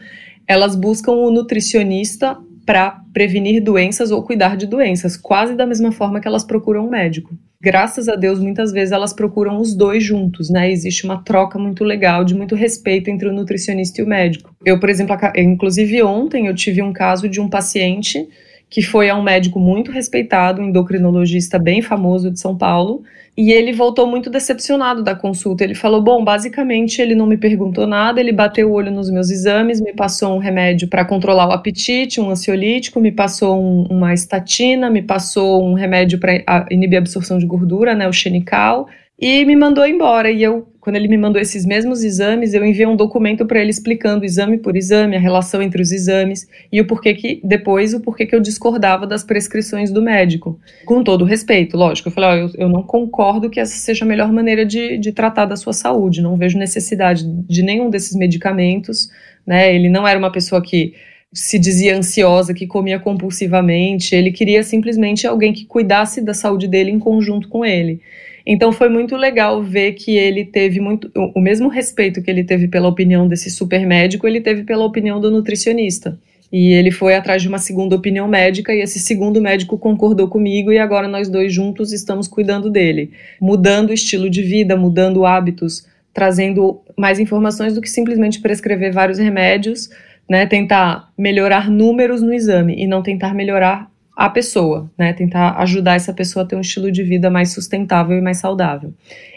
elas 0.48 0.76
buscam 0.76 1.12
o 1.12 1.30
nutricionista 1.30 2.38
para 2.66 3.02
prevenir 3.14 3.64
doenças 3.64 4.12
ou 4.12 4.24
cuidar 4.24 4.58
de 4.58 4.66
doenças, 4.66 5.16
quase 5.16 5.56
da 5.56 5.66
mesma 5.66 5.92
forma 5.92 6.20
que 6.20 6.28
elas 6.28 6.44
procuram 6.44 6.86
um 6.86 6.90
médico. 6.90 7.38
Graças 7.60 8.08
a 8.08 8.16
Deus, 8.16 8.40
muitas 8.40 8.72
vezes 8.72 8.92
elas 8.92 9.14
procuram 9.14 9.60
os 9.60 9.74
dois 9.74 10.04
juntos, 10.04 10.50
né? 10.50 10.72
Existe 10.72 11.06
uma 11.06 11.24
troca 11.24 11.58
muito 11.58 11.84
legal, 11.84 12.24
de 12.24 12.36
muito 12.36 12.56
respeito 12.56 13.10
entre 13.10 13.28
o 13.28 13.34
nutricionista 13.34 14.00
e 14.00 14.04
o 14.04 14.08
médico. 14.08 14.56
Eu, 14.64 14.80
por 14.80 14.90
exemplo, 14.90 15.16
inclusive 15.36 16.04
ontem 16.04 16.48
eu 16.48 16.54
tive 16.54 16.84
um 16.84 16.94
caso 16.94 17.28
de 17.28 17.42
um 17.42 17.50
paciente 17.50 18.28
que 18.70 18.82
foi 18.82 19.10
a 19.10 19.16
um 19.16 19.24
médico 19.24 19.60
muito 19.60 19.92
respeitado, 19.92 20.62
um 20.62 20.66
endocrinologista 20.66 21.58
bem 21.58 21.82
famoso 21.82 22.30
de 22.30 22.40
São 22.40 22.56
Paulo, 22.56 23.02
e 23.38 23.52
ele 23.52 23.72
voltou 23.72 24.08
muito 24.08 24.32
decepcionado 24.32 25.04
da 25.04 25.14
consulta. 25.14 25.64
Ele 25.64 25.76
falou: 25.76 26.02
Bom, 26.02 26.24
basicamente 26.24 27.00
ele 27.00 27.14
não 27.14 27.28
me 27.28 27.38
perguntou 27.38 27.86
nada, 27.86 28.20
ele 28.20 28.32
bateu 28.32 28.70
o 28.70 28.74
olho 28.74 28.92
nos 28.92 29.12
meus 29.12 29.30
exames, 29.30 29.80
me 29.80 29.94
passou 29.94 30.36
um 30.36 30.40
remédio 30.40 30.88
para 30.88 31.06
controlar 31.06 31.48
o 31.48 31.52
apetite, 31.52 32.20
um 32.20 32.32
ansiolítico, 32.32 33.00
me 33.00 33.12
passou 33.12 33.62
um, 33.62 33.84
uma 33.84 34.14
estatina, 34.14 34.90
me 34.90 35.04
passou 35.04 35.64
um 35.64 35.76
remédio 35.76 36.20
para 36.20 36.66
inibir 36.72 36.98
a 36.98 37.02
absorção 37.02 37.38
de 37.38 37.46
gordura, 37.46 37.94
né, 37.94 38.08
o 38.08 38.14
xenical. 38.14 38.88
E 39.20 39.44
me 39.46 39.56
mandou 39.56 39.86
embora. 39.86 40.30
E 40.30 40.44
eu, 40.44 40.68
quando 40.80 40.96
ele 40.96 41.08
me 41.08 41.18
mandou 41.18 41.42
esses 41.42 41.66
mesmos 41.66 42.04
exames, 42.04 42.54
eu 42.54 42.64
enviei 42.64 42.86
um 42.86 42.96
documento 42.96 43.46
para 43.46 43.60
ele 43.60 43.72
explicando 43.72 44.24
exame 44.24 44.60
por 44.60 44.78
exame, 44.78 45.16
a 45.16 45.20
relação 45.20 45.62
entre 45.62 45.82
os 45.82 45.92
exames 45.92 46.48
e 46.72 46.80
o 46.80 46.86
porquê 46.86 47.16
que 47.16 47.42
depois 47.44 47.94
o 47.94 48.00
porquê 48.00 48.26
que 48.28 48.36
eu 48.36 48.40
discordava 48.40 49.08
das 49.08 49.24
prescrições 49.24 49.92
do 49.92 50.02
médico. 50.02 50.60
Com 50.86 51.04
todo 51.04 51.26
respeito, 51.26 51.76
lógico. 51.76 52.10
Eu 52.10 52.14
falei, 52.14 52.44
eu, 52.44 52.52
eu, 52.56 52.70
não 52.70 52.84
concordo 52.84 53.50
que 53.50 53.60
essa 53.60 53.76
seja 53.76 54.06
a 54.06 54.08
melhor 54.08 54.32
maneira 54.32 54.66
de, 54.66 54.98
de 54.98 55.12
tratar 55.12 55.46
da 55.46 55.56
sua 55.56 55.74
saúde. 55.74 56.22
Não 56.22 56.38
vejo 56.38 56.58
necessidade 56.58 57.26
de 57.26 57.64
nenhum 57.64 57.90
desses 57.90 58.16
medicamentos. 58.16 59.10
Né? 59.46 59.74
Ele 59.74 59.90
não 59.90 60.08
era 60.08 60.20
uma 60.20 60.32
pessoa 60.32 60.62
que 60.62 60.94
se 61.34 61.60
dizia 61.60 61.98
ansiosa, 61.98 62.54
que 62.54 62.68
comia 62.68 63.00
compulsivamente. 63.00 64.16
Ele 64.16 64.32
queria 64.32 64.62
simplesmente 64.62 65.26
alguém 65.26 65.54
que 65.54 65.66
cuidasse 65.66 66.22
da 66.22 66.34
saúde 66.34 66.68
dele 66.68 66.92
em 66.92 67.00
conjunto 67.00 67.50
com 67.50 67.66
ele. 67.66 68.00
Então 68.50 68.72
foi 68.72 68.88
muito 68.88 69.18
legal 69.18 69.62
ver 69.62 69.92
que 69.92 70.16
ele 70.16 70.46
teve 70.46 70.80
muito 70.80 71.12
o 71.36 71.42
mesmo 71.42 71.68
respeito 71.68 72.22
que 72.22 72.32
ele 72.32 72.46
teve 72.46 72.70
pela 72.70 72.88
opinião 72.88 73.28
desse 73.28 73.52
super 73.52 73.86
médico, 73.86 74.26
ele 74.26 74.40
teve 74.40 74.64
pela 74.64 74.86
opinião 74.86 75.20
do 75.20 75.30
nutricionista. 75.30 76.18
E 76.50 76.72
ele 76.72 76.90
foi 76.90 77.14
atrás 77.14 77.42
de 77.42 77.50
uma 77.50 77.58
segunda 77.58 77.94
opinião 77.94 78.26
médica 78.26 78.74
e 78.74 78.80
esse 78.80 79.00
segundo 79.00 79.42
médico 79.42 79.78
concordou 79.78 80.30
comigo 80.30 80.72
e 80.72 80.78
agora 80.78 81.10
nós 81.10 81.28
dois 81.28 81.54
juntos 81.54 81.92
estamos 81.92 82.26
cuidando 82.26 82.70
dele, 82.70 83.12
mudando 83.42 83.90
o 83.90 83.94
estilo 83.94 84.30
de 84.30 84.42
vida, 84.42 84.78
mudando 84.78 85.26
hábitos, 85.26 85.86
trazendo 86.14 86.80
mais 86.98 87.20
informações 87.20 87.74
do 87.74 87.82
que 87.82 87.90
simplesmente 87.90 88.40
prescrever 88.40 88.94
vários 88.94 89.20
remédios, 89.20 89.90
né, 90.30 90.46
tentar 90.46 91.12
melhorar 91.18 91.70
números 91.70 92.22
no 92.22 92.34
exame 92.34 92.82
e 92.82 92.88
não 92.88 93.04
tentar 93.04 93.34
melhorar 93.34 93.92
a 94.18 94.32
pessoa, 94.32 94.92
né? 94.98 95.14
Tentar 95.14 95.52
ajudar 95.60 95.94
essa 95.94 96.12
pessoa 96.12 96.44
a 96.44 96.48
ter 96.48 96.56
um 96.56 96.62
estilo 96.62 96.92
de 96.92 97.04
vida 97.04 97.30
mais 97.30 97.52
sustentável 97.54 98.18
e 98.18 98.22
mais 98.22 98.40
saudável. 98.40 98.92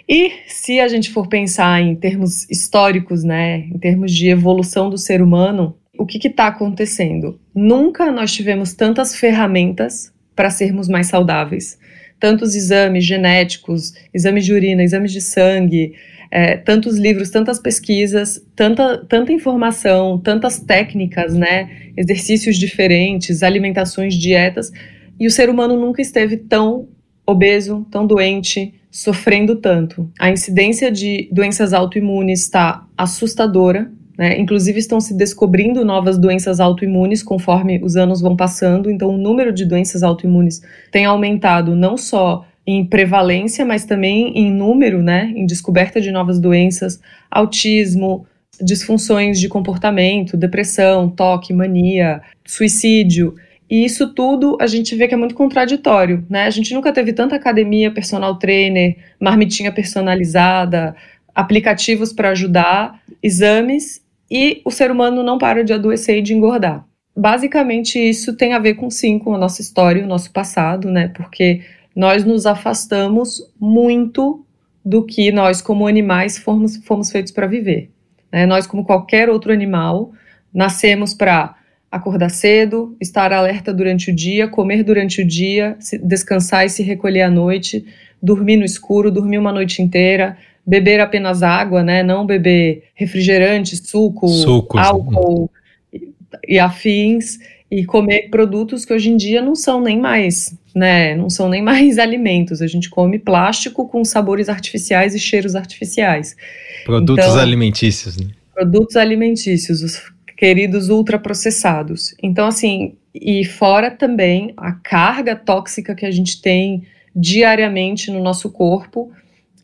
E 0.08 0.32
se 0.48 0.80
a 0.80 0.88
gente 0.88 1.10
for 1.10 1.28
pensar 1.28 1.82
em 1.82 1.94
termos 1.94 2.48
históricos, 2.48 3.22
né, 3.22 3.58
em 3.58 3.78
termos 3.78 4.10
de 4.10 4.28
evolução 4.28 4.88
do 4.88 4.96
ser 4.96 5.20
humano, 5.20 5.76
o 5.98 6.06
que 6.06 6.26
está 6.26 6.46
acontecendo? 6.46 7.38
Nunca 7.54 8.10
nós 8.10 8.32
tivemos 8.32 8.72
tantas 8.72 9.14
ferramentas 9.14 10.10
para 10.34 10.48
sermos 10.48 10.88
mais 10.88 11.08
saudáveis. 11.08 11.78
Tantos 12.18 12.54
exames 12.54 13.04
genéticos, 13.04 13.92
exames 14.14 14.46
de 14.46 14.54
urina, 14.54 14.82
exames 14.82 15.12
de 15.12 15.20
sangue, 15.20 15.92
é, 16.30 16.56
tantos 16.56 16.96
livros, 16.96 17.30
tantas 17.30 17.58
pesquisas, 17.58 18.40
tanta, 18.54 19.04
tanta 19.08 19.32
informação, 19.32 20.18
tantas 20.18 20.60
técnicas, 20.60 21.34
né? 21.34 21.68
Exercícios 21.96 22.56
diferentes, 22.56 23.42
alimentações, 23.42 24.14
dietas, 24.14 24.70
e 25.18 25.26
o 25.26 25.30
ser 25.30 25.50
humano 25.50 25.78
nunca 25.78 26.00
esteve 26.00 26.36
tão 26.36 26.88
obeso, 27.26 27.86
tão 27.90 28.06
doente, 28.06 28.74
sofrendo 28.90 29.56
tanto. 29.56 30.10
A 30.18 30.30
incidência 30.30 30.90
de 30.90 31.28
doenças 31.32 31.72
autoimunes 31.72 32.40
está 32.40 32.86
assustadora. 32.96 33.90
Né? 34.18 34.38
Inclusive, 34.38 34.78
estão 34.78 35.00
se 35.00 35.16
descobrindo 35.16 35.84
novas 35.84 36.18
doenças 36.18 36.60
autoimunes 36.60 37.22
conforme 37.22 37.80
os 37.82 37.96
anos 37.96 38.20
vão 38.20 38.36
passando. 38.36 38.90
Então, 38.90 39.10
o 39.10 39.18
número 39.18 39.52
de 39.52 39.64
doenças 39.64 40.02
autoimunes 40.02 40.60
tem 40.90 41.04
aumentado 41.04 41.74
não 41.74 41.96
só 41.96 42.44
em 42.66 42.84
prevalência, 42.84 43.64
mas 43.64 43.84
também 43.84 44.36
em 44.38 44.50
número, 44.50 45.02
né, 45.02 45.32
em 45.34 45.46
descoberta 45.46 46.00
de 46.00 46.10
novas 46.10 46.38
doenças, 46.38 47.00
autismo, 47.30 48.26
disfunções 48.60 49.40
de 49.40 49.48
comportamento, 49.48 50.36
depressão, 50.36 51.08
toque, 51.08 51.52
mania, 51.52 52.20
suicídio. 52.46 53.34
E 53.68 53.84
isso 53.84 54.12
tudo 54.12 54.58
a 54.60 54.66
gente 54.66 54.94
vê 54.94 55.08
que 55.08 55.14
é 55.14 55.16
muito 55.16 55.34
contraditório, 55.34 56.26
né? 56.28 56.44
A 56.44 56.50
gente 56.50 56.74
nunca 56.74 56.92
teve 56.92 57.12
tanta 57.12 57.36
academia, 57.36 57.90
personal 57.90 58.36
trainer, 58.36 58.96
marmitinha 59.20 59.70
personalizada, 59.70 60.94
aplicativos 61.34 62.12
para 62.12 62.30
ajudar, 62.30 63.00
exames, 63.22 64.02
e 64.30 64.60
o 64.64 64.70
ser 64.70 64.90
humano 64.90 65.22
não 65.22 65.38
para 65.38 65.64
de 65.64 65.72
adoecer 65.72 66.18
e 66.18 66.22
de 66.22 66.34
engordar. 66.34 66.84
Basicamente, 67.16 67.98
isso 67.98 68.36
tem 68.36 68.52
a 68.52 68.58
ver 68.58 68.74
com 68.74 68.90
sim, 68.90 69.18
com 69.18 69.34
a 69.34 69.38
nossa 69.38 69.60
história, 69.60 70.04
o 70.04 70.08
nosso 70.08 70.32
passado, 70.32 70.90
né? 70.90 71.08
Porque 71.08 71.62
nós 72.00 72.24
nos 72.24 72.46
afastamos 72.46 73.46
muito 73.60 74.42
do 74.82 75.04
que 75.04 75.30
nós, 75.30 75.60
como 75.60 75.86
animais, 75.86 76.38
fomos, 76.38 76.78
fomos 76.78 77.10
feitos 77.10 77.30
para 77.30 77.46
viver. 77.46 77.90
Né? 78.32 78.46
Nós, 78.46 78.66
como 78.66 78.86
qualquer 78.86 79.28
outro 79.28 79.52
animal, 79.52 80.10
nascemos 80.50 81.12
para 81.12 81.56
acordar 81.92 82.30
cedo, 82.30 82.96
estar 82.98 83.34
alerta 83.34 83.70
durante 83.70 84.10
o 84.10 84.16
dia, 84.16 84.48
comer 84.48 84.82
durante 84.82 85.20
o 85.20 85.26
dia, 85.26 85.76
descansar 86.02 86.64
e 86.64 86.70
se 86.70 86.82
recolher 86.82 87.20
à 87.20 87.30
noite, 87.30 87.84
dormir 88.22 88.56
no 88.56 88.64
escuro, 88.64 89.10
dormir 89.10 89.36
uma 89.36 89.52
noite 89.52 89.82
inteira, 89.82 90.38
beber 90.66 91.00
apenas 91.00 91.42
água, 91.42 91.82
né? 91.82 92.02
não 92.02 92.24
beber 92.24 92.84
refrigerante, 92.94 93.76
suco, 93.76 94.26
Sucos. 94.26 94.80
álcool 94.80 95.50
e, 95.92 96.14
e 96.48 96.58
afins 96.58 97.38
e 97.70 97.84
comer 97.84 98.28
produtos 98.30 98.84
que 98.84 98.92
hoje 98.92 99.10
em 99.10 99.16
dia 99.16 99.40
não 99.40 99.54
são 99.54 99.80
nem 99.80 99.98
mais, 99.98 100.54
né, 100.74 101.14
não 101.14 101.30
são 101.30 101.48
nem 101.48 101.62
mais 101.62 101.98
alimentos. 102.00 102.60
A 102.60 102.66
gente 102.66 102.90
come 102.90 103.18
plástico 103.18 103.86
com 103.86 104.04
sabores 104.04 104.48
artificiais 104.48 105.14
e 105.14 105.18
cheiros 105.18 105.54
artificiais. 105.54 106.36
Produtos 106.84 107.24
então, 107.24 107.38
alimentícios, 107.38 108.16
né? 108.16 108.26
Produtos 108.52 108.96
alimentícios, 108.96 109.82
os 109.82 110.02
queridos 110.36 110.88
ultraprocessados. 110.88 112.14
Então, 112.22 112.46
assim, 112.46 112.96
e 113.14 113.44
fora 113.44 113.90
também 113.90 114.52
a 114.56 114.72
carga 114.72 115.36
tóxica 115.36 115.94
que 115.94 116.06
a 116.06 116.10
gente 116.10 116.40
tem 116.40 116.82
diariamente 117.14 118.10
no 118.10 118.22
nosso 118.22 118.50
corpo 118.50 119.10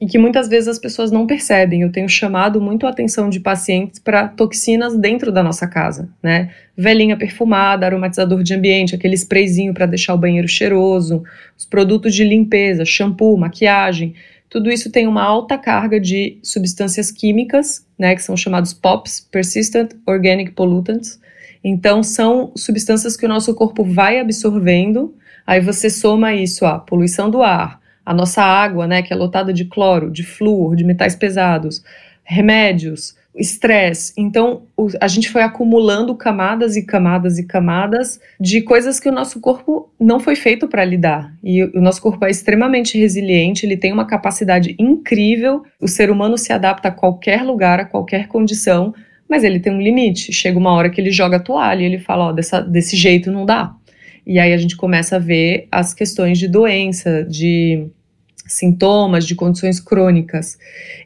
e 0.01 0.07
que 0.07 0.19
muitas 0.19 0.49
vezes 0.49 0.69
as 0.69 0.79
pessoas 0.79 1.11
não 1.11 1.27
percebem. 1.27 1.83
Eu 1.83 1.91
tenho 1.91 2.09
chamado 2.09 2.61
muito 2.61 2.87
a 2.87 2.91
atenção 2.91 3.29
de 3.29 3.41
pacientes 3.41 3.99
para 3.99 4.29
toxinas 4.29 4.97
dentro 4.97 5.33
da 5.33 5.43
nossa 5.43 5.67
casa, 5.67 6.09
né? 6.23 6.51
Velhinha 6.77 7.17
perfumada, 7.17 7.87
aromatizador 7.87 8.43
de 8.43 8.55
ambiente, 8.55 8.95
aquele 8.95 9.15
sprayzinho 9.15 9.73
para 9.73 9.87
deixar 9.87 10.15
o 10.15 10.19
banheiro 10.19 10.49
cheiroso, 10.49 11.23
os 11.57 11.65
produtos 11.65 12.15
de 12.15 12.25
limpeza, 12.25 12.85
shampoo, 12.85 13.37
maquiagem, 13.37 14.15
tudo 14.49 14.71
isso 14.71 14.91
tem 14.91 15.07
uma 15.07 15.23
alta 15.23 15.59
carga 15.59 16.01
de 16.01 16.39
substâncias 16.43 17.11
químicas, 17.11 17.85
né, 17.99 18.15
que 18.15 18.23
são 18.23 18.37
chamados 18.37 18.73
POPs, 18.73 19.21
Persistent 19.31 19.91
Organic 20.07 20.53
Pollutants. 20.53 21.21
Então, 21.63 22.03
são 22.03 22.53
substâncias 22.57 23.17
que 23.17 23.27
o 23.27 23.29
nosso 23.29 23.55
corpo 23.55 23.83
vai 23.83 24.21
absorvendo, 24.21 25.15
aí 25.47 25.61
você 25.61 25.91
soma 25.91 26.33
isso 26.33 26.65
à 26.65 26.79
poluição 26.79 27.29
do 27.29 27.43
ar, 27.43 27.81
a 28.07 28.15
nossa 28.15 28.41
água, 28.41 28.87
né, 28.87 29.03
que 29.03 29.13
é 29.13 29.17
lotada 29.17 29.53
de 29.53 29.65
cloro, 29.65 30.11
de 30.11 30.23
flúor, 30.23 30.77
de 30.77 30.85
metais 30.85 31.17
pesados, 31.17 31.83
remédios, 32.23 33.17
estresse. 33.35 34.13
Então, 34.17 34.63
o, 34.77 34.89
a 35.01 35.09
gente 35.09 35.29
foi 35.29 35.43
acumulando 35.43 36.15
camadas 36.15 36.77
e 36.77 36.83
camadas 36.83 37.39
e 37.39 37.47
camadas 37.47 38.21
de 38.41 38.63
coisas 38.63 38.99
que 38.99 39.09
o 39.09 39.13
nosso 39.13 39.41
corpo 39.41 39.91
não 40.01 40.19
foi 40.19 40.37
feito 40.37 40.69
para 40.69 40.85
lidar. 40.85 41.35
E 41.43 41.65
o, 41.65 41.79
o 41.79 41.81
nosso 41.81 42.01
corpo 42.01 42.25
é 42.25 42.31
extremamente 42.31 42.99
resiliente, 42.99 43.67
ele 43.67 43.77
tem 43.77 43.93
uma 43.93 44.07
capacidade 44.07 44.75
incrível. 44.79 45.65
O 45.81 45.89
ser 45.89 46.11
humano 46.11 46.39
se 46.39 46.53
adapta 46.53 46.89
a 46.89 46.93
qualquer 46.93 47.43
lugar, 47.43 47.81
a 47.81 47.85
qualquer 47.85 48.29
condição, 48.29 48.95
mas 49.29 49.45
ele 49.45 49.61
tem 49.61 49.73
um 49.73 49.81
limite. 49.81 50.33
Chega 50.33 50.59
uma 50.59 50.73
hora 50.73 50.89
que 50.89 51.01
ele 51.01 51.11
joga 51.11 51.37
a 51.37 51.41
toalha 51.41 51.83
e 51.83 51.87
ele 51.87 51.99
fala: 51.99 52.29
Ó, 52.29 52.33
desse 52.33 52.97
jeito 52.97 53.31
não 53.31 53.45
dá. 53.45 53.75
E 54.27 54.41
aí 54.41 54.53
a 54.53 54.57
gente 54.57 54.77
começa 54.77 55.17
a 55.17 55.21
ver 55.21 55.69
as 55.71 55.95
questões 55.95 56.39
de 56.39 56.49
doença, 56.49 57.23
de 57.23 57.87
sintomas, 58.47 59.27
de 59.27 59.35
condições 59.35 59.81
crônicas. 59.81 60.59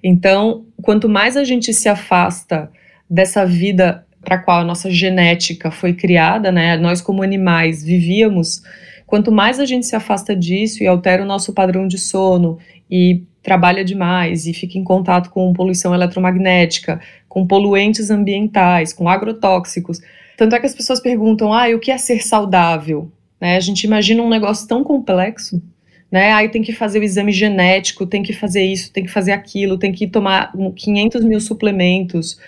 Então, 0.02 0.64
quanto 0.82 1.08
mais 1.08 1.36
a 1.36 1.44
gente 1.44 1.72
se 1.72 1.88
afasta 1.88 2.70
dessa 3.08 3.44
vida 3.44 4.06
para 4.22 4.36
a 4.36 4.38
qual 4.38 4.60
a 4.60 4.64
nossa 4.64 4.90
genética 4.90 5.70
foi 5.70 5.94
criada, 5.94 6.52
né? 6.52 6.76
Nós 6.76 7.00
como 7.00 7.22
animais 7.22 7.82
vivíamos, 7.82 8.62
quanto 9.06 9.32
mais 9.32 9.58
a 9.58 9.64
gente 9.64 9.86
se 9.86 9.96
afasta 9.96 10.36
disso 10.36 10.82
e 10.82 10.86
altera 10.86 11.22
o 11.22 11.26
nosso 11.26 11.52
padrão 11.52 11.88
de 11.88 11.98
sono 11.98 12.58
e 12.90 13.22
trabalha 13.42 13.84
demais 13.84 14.46
e 14.46 14.52
fica 14.52 14.78
em 14.78 14.84
contato 14.84 15.30
com 15.30 15.52
poluição 15.52 15.94
eletromagnética, 15.94 17.00
com 17.28 17.46
poluentes 17.46 18.10
ambientais, 18.10 18.92
com 18.92 19.08
agrotóxicos. 19.08 20.00
Tanto 20.36 20.54
é 20.54 20.60
que 20.60 20.66
as 20.66 20.74
pessoas 20.74 21.00
perguntam: 21.00 21.52
"Ah, 21.52 21.68
o 21.74 21.80
que 21.80 21.90
é 21.90 21.98
ser 21.98 22.22
saudável?" 22.22 23.10
Né? 23.40 23.56
A 23.56 23.60
gente 23.60 23.84
imagina 23.84 24.22
um 24.22 24.28
negócio 24.28 24.68
tão 24.68 24.84
complexo 24.84 25.62
né? 26.10 26.32
Aí 26.32 26.48
tem 26.48 26.62
que 26.62 26.72
fazer 26.72 26.98
o 26.98 27.04
exame 27.04 27.32
genético, 27.32 28.06
tem 28.06 28.22
que 28.22 28.32
fazer 28.32 28.64
isso, 28.64 28.92
tem 28.92 29.04
que 29.04 29.10
fazer 29.10 29.32
aquilo, 29.32 29.78
tem 29.78 29.92
que 29.92 30.06
tomar 30.06 30.52
500 30.76 31.24
mil 31.24 31.40
suplementos. 31.40 32.38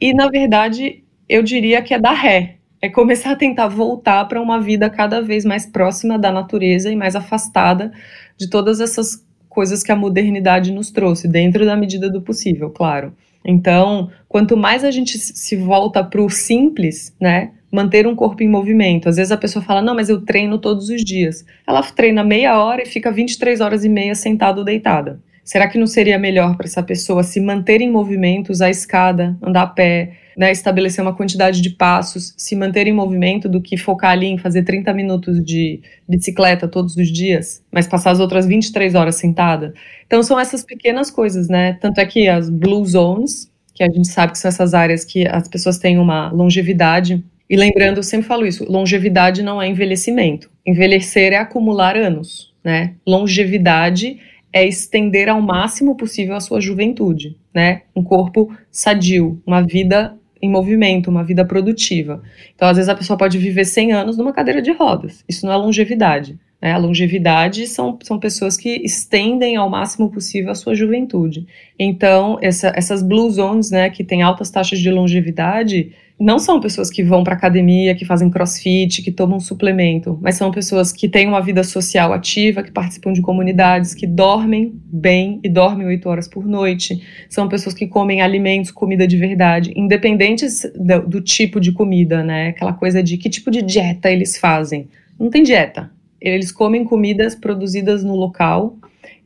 E, 0.00 0.12
na 0.12 0.28
verdade, 0.28 1.04
eu 1.28 1.42
diria 1.42 1.80
que 1.82 1.94
é 1.94 1.98
dar 2.00 2.14
ré. 2.14 2.56
É 2.80 2.88
começar 2.88 3.30
a 3.32 3.36
tentar 3.36 3.68
voltar 3.68 4.24
para 4.24 4.42
uma 4.42 4.60
vida 4.60 4.90
cada 4.90 5.22
vez 5.22 5.44
mais 5.44 5.64
próxima 5.64 6.18
da 6.18 6.32
natureza 6.32 6.90
e 6.90 6.96
mais 6.96 7.14
afastada 7.14 7.92
de 8.36 8.50
todas 8.50 8.80
essas 8.80 9.24
coisas 9.48 9.82
que 9.82 9.92
a 9.92 9.96
modernidade 9.96 10.72
nos 10.72 10.90
trouxe, 10.90 11.28
dentro 11.28 11.64
da 11.64 11.76
medida 11.76 12.10
do 12.10 12.22
possível, 12.22 12.70
claro. 12.70 13.14
Então, 13.44 14.10
quanto 14.28 14.56
mais 14.56 14.82
a 14.82 14.90
gente 14.90 15.18
se 15.18 15.56
volta 15.56 16.02
para 16.02 16.22
o 16.22 16.30
simples, 16.30 17.14
né? 17.20 17.52
Manter 17.72 18.06
um 18.06 18.14
corpo 18.14 18.42
em 18.42 18.48
movimento. 18.48 19.08
Às 19.08 19.16
vezes 19.16 19.32
a 19.32 19.36
pessoa 19.36 19.64
fala, 19.64 19.80
não, 19.80 19.94
mas 19.94 20.10
eu 20.10 20.20
treino 20.20 20.58
todos 20.58 20.90
os 20.90 21.02
dias. 21.02 21.44
Ela 21.66 21.82
treina 21.82 22.22
meia 22.22 22.62
hora 22.62 22.82
e 22.82 22.86
fica 22.86 23.10
23 23.10 23.60
horas 23.60 23.84
e 23.84 23.88
meia 23.88 24.14
sentado 24.14 24.58
ou 24.58 24.64
deitada. 24.64 25.18
Será 25.42 25.66
que 25.66 25.78
não 25.78 25.86
seria 25.86 26.18
melhor 26.18 26.56
para 26.56 26.66
essa 26.66 26.82
pessoa 26.82 27.22
se 27.24 27.40
manter 27.40 27.80
em 27.80 27.90
movimento, 27.90 28.50
usar 28.50 28.66
a 28.66 28.70
escada, 28.70 29.36
andar 29.42 29.62
a 29.62 29.66
pé, 29.66 30.12
né, 30.36 30.52
estabelecer 30.52 31.02
uma 31.02 31.14
quantidade 31.14 31.60
de 31.60 31.70
passos, 31.70 32.32
se 32.36 32.54
manter 32.54 32.86
em 32.86 32.92
movimento, 32.92 33.48
do 33.48 33.60
que 33.60 33.76
focar 33.76 34.12
ali 34.12 34.26
em 34.26 34.38
fazer 34.38 34.62
30 34.62 34.92
minutos 34.94 35.44
de 35.44 35.80
bicicleta 36.08 36.68
todos 36.68 36.96
os 36.96 37.08
dias, 37.08 37.62
mas 37.72 37.86
passar 37.86 38.12
as 38.12 38.20
outras 38.20 38.46
23 38.46 38.94
horas 38.94 39.16
sentada? 39.16 39.74
Então 40.06 40.22
são 40.22 40.38
essas 40.38 40.62
pequenas 40.62 41.10
coisas, 41.10 41.48
né? 41.48 41.74
Tanto 41.80 41.98
é 41.98 42.06
que 42.06 42.28
as 42.28 42.48
blue 42.48 42.84
zones, 42.84 43.50
que 43.74 43.82
a 43.82 43.90
gente 43.90 44.08
sabe 44.08 44.32
que 44.32 44.38
são 44.38 44.48
essas 44.48 44.74
áreas 44.74 45.04
que 45.04 45.26
as 45.26 45.48
pessoas 45.48 45.78
têm 45.78 45.98
uma 45.98 46.30
longevidade. 46.30 47.22
E 47.52 47.56
lembrando, 47.56 47.98
eu 47.98 48.02
sempre 48.02 48.26
falo 48.26 48.46
isso: 48.46 48.64
longevidade 48.64 49.42
não 49.42 49.60
é 49.60 49.68
envelhecimento. 49.68 50.50
Envelhecer 50.66 51.34
é 51.34 51.36
acumular 51.36 51.98
anos, 51.98 52.50
né? 52.64 52.94
Longevidade 53.06 54.18
é 54.50 54.66
estender 54.66 55.28
ao 55.28 55.38
máximo 55.38 55.94
possível 55.94 56.34
a 56.34 56.40
sua 56.40 56.62
juventude, 56.62 57.36
né? 57.54 57.82
Um 57.94 58.02
corpo 58.02 58.50
sadio, 58.70 59.38
uma 59.46 59.60
vida 59.60 60.16
em 60.40 60.48
movimento, 60.48 61.10
uma 61.10 61.22
vida 61.22 61.44
produtiva. 61.44 62.22
Então, 62.54 62.68
às 62.68 62.78
vezes, 62.78 62.88
a 62.88 62.94
pessoa 62.94 63.18
pode 63.18 63.36
viver 63.36 63.66
100 63.66 63.92
anos 63.92 64.16
numa 64.16 64.32
cadeira 64.32 64.62
de 64.62 64.72
rodas. 64.72 65.22
Isso 65.28 65.44
não 65.44 65.52
é 65.52 65.56
longevidade. 65.56 66.38
Né? 66.60 66.72
A 66.72 66.78
longevidade 66.78 67.66
são, 67.66 67.98
são 68.02 68.18
pessoas 68.18 68.56
que 68.56 68.80
estendem 68.82 69.56
ao 69.56 69.68
máximo 69.68 70.10
possível 70.10 70.50
a 70.50 70.54
sua 70.54 70.74
juventude. 70.74 71.46
Então, 71.78 72.38
essa, 72.40 72.72
essas 72.74 73.02
blue 73.02 73.30
zones, 73.30 73.70
né, 73.70 73.90
que 73.90 74.02
têm 74.02 74.22
altas 74.22 74.50
taxas 74.50 74.78
de 74.78 74.90
longevidade, 74.90 75.92
não 76.18 76.38
são 76.38 76.60
pessoas 76.60 76.90
que 76.90 77.02
vão 77.02 77.24
para 77.24 77.34
academia, 77.34 77.94
que 77.94 78.04
fazem 78.04 78.30
crossfit, 78.30 79.02
que 79.02 79.10
tomam 79.10 79.40
suplemento, 79.40 80.18
mas 80.22 80.36
são 80.36 80.50
pessoas 80.50 80.92
que 80.92 81.08
têm 81.08 81.26
uma 81.26 81.40
vida 81.40 81.64
social 81.64 82.12
ativa, 82.12 82.62
que 82.62 82.70
participam 82.70 83.12
de 83.12 83.20
comunidades, 83.20 83.94
que 83.94 84.06
dormem 84.06 84.80
bem 84.84 85.40
e 85.42 85.48
dormem 85.48 85.86
oito 85.86 86.08
horas 86.08 86.28
por 86.28 86.46
noite. 86.46 87.02
São 87.28 87.48
pessoas 87.48 87.74
que 87.74 87.86
comem 87.86 88.20
alimentos, 88.20 88.70
comida 88.70 89.06
de 89.06 89.16
verdade, 89.16 89.72
independentes 89.74 90.64
do, 90.76 91.08
do 91.08 91.20
tipo 91.20 91.60
de 91.60 91.72
comida, 91.72 92.22
né? 92.22 92.48
Aquela 92.48 92.72
coisa 92.72 93.02
de 93.02 93.16
que 93.16 93.28
tipo 93.28 93.50
de 93.50 93.62
dieta 93.62 94.10
eles 94.10 94.38
fazem. 94.38 94.88
Não 95.18 95.28
tem 95.28 95.42
dieta. 95.42 95.90
Eles 96.20 96.52
comem 96.52 96.84
comidas 96.84 97.34
produzidas 97.34 98.04
no 98.04 98.14
local, 98.14 98.76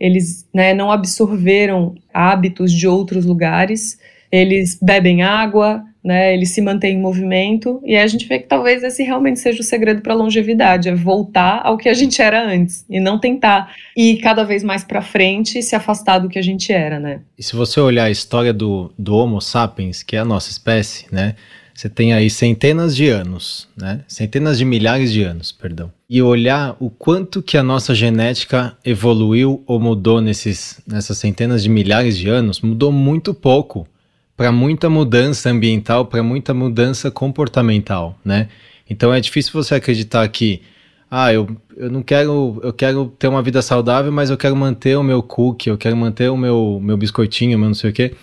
eles 0.01 0.49
né, 0.53 0.73
não 0.73 0.91
absorveram 0.91 1.95
hábitos 2.13 2.73
de 2.73 2.89
outros 2.89 3.27
lugares, 3.27 3.99
eles 4.33 4.79
bebem 4.81 5.23
água, 5.23 5.85
né, 6.07 6.33
ele 6.33 6.47
se 6.47 6.63
mantém 6.63 6.95
em 6.95 7.01
movimento, 7.01 7.83
e 7.85 7.97
a 7.97 8.07
gente 8.07 8.29
vê 8.29 8.39
que 8.39 8.47
talvez 8.47 8.85
esse 8.85 9.03
realmente 9.03 9.41
seja 9.41 9.61
o 9.61 9.65
segredo 9.65 10.01
para 10.01 10.15
a 10.15 10.17
longevidade, 10.17 10.89
é 10.89 10.95
voltar 10.95 11.63
ao 11.65 11.77
que 11.77 11.89
a 11.89 11.95
gente 11.95 12.23
era 12.23 12.47
antes, 12.47 12.87
e 12.89 13.01
não 13.01 13.19
tentar 13.19 13.75
ir 13.97 14.19
cada 14.19 14.45
vez 14.45 14.63
mais 14.63 14.85
para 14.85 15.03
frente 15.03 15.59
e 15.59 15.63
se 15.65 15.75
afastar 15.75 16.21
do 16.21 16.29
que 16.29 16.39
a 16.39 16.43
gente 16.43 16.73
era, 16.73 17.01
né. 17.01 17.23
E 17.37 17.43
se 17.43 17.57
você 17.57 17.81
olhar 17.81 18.05
a 18.05 18.11
história 18.11 18.53
do, 18.53 18.93
do 18.97 19.17
Homo 19.17 19.41
sapiens, 19.41 20.05
que 20.05 20.15
é 20.15 20.21
a 20.21 20.25
nossa 20.25 20.49
espécie, 20.49 21.07
né, 21.11 21.35
você 21.75 21.89
tem 21.89 22.15
aí 22.15 22.31
centenas 22.31 22.95
de 22.95 23.09
anos, 23.09 23.69
né, 23.77 24.01
centenas 24.07 24.59
de 24.59 24.65
milhares 24.65 25.13
de 25.13 25.25
anos, 25.25 25.51
perdão, 25.51 25.93
e 26.09 26.23
olhar 26.23 26.77
o 26.79 26.89
quanto 26.89 27.43
que 27.43 27.59
a 27.59 27.65
nossa 27.65 27.93
genética 27.97 28.77
evoluiu 28.85 29.65
ou 29.67 29.81
mudou 29.81 30.21
nesses, 30.21 30.81
nessas 30.87 31.19
centenas 31.19 31.65
de 31.65 31.69
milhares 31.69 32.17
de 32.17 32.29
anos, 32.29 32.61
mudou 32.61 32.93
muito 32.93 33.35
pouco, 33.35 33.89
para 34.37 34.53
muita 34.53 34.91
mudança 34.91 35.51
ambiental, 35.51 36.07
para 36.07 36.23
muita 36.23 36.53
mudança 36.53 37.11
comportamental, 37.11 38.19
né? 38.25 38.49
Então 38.89 39.13
é 39.13 39.21
difícil 39.21 39.53
você 39.53 39.75
acreditar 39.75 40.29
que, 40.29 40.63
ah, 41.11 41.33
eu, 41.33 41.49
eu 41.77 41.91
não 41.91 42.03
quero, 42.03 42.61
eu 42.63 42.73
quero 42.73 43.07
ter 43.19 43.29
uma 43.29 43.43
vida 43.43 43.63
saudável, 43.63 44.13
mas 44.13 44.31
eu 44.31 44.37
quero 44.37 44.55
manter 44.55 44.97
o 44.97 45.03
meu 45.03 45.23
cookie, 45.23 45.71
eu 45.71 45.79
quero 45.79 45.97
manter 45.97 46.31
o 46.31 46.37
meu, 46.37 46.79
meu 46.83 46.97
biscoitinho, 46.97 47.59
meu 47.59 47.69
não 47.69 47.75
sei 47.75 47.91
o 47.91 47.93
quê. 47.93 48.15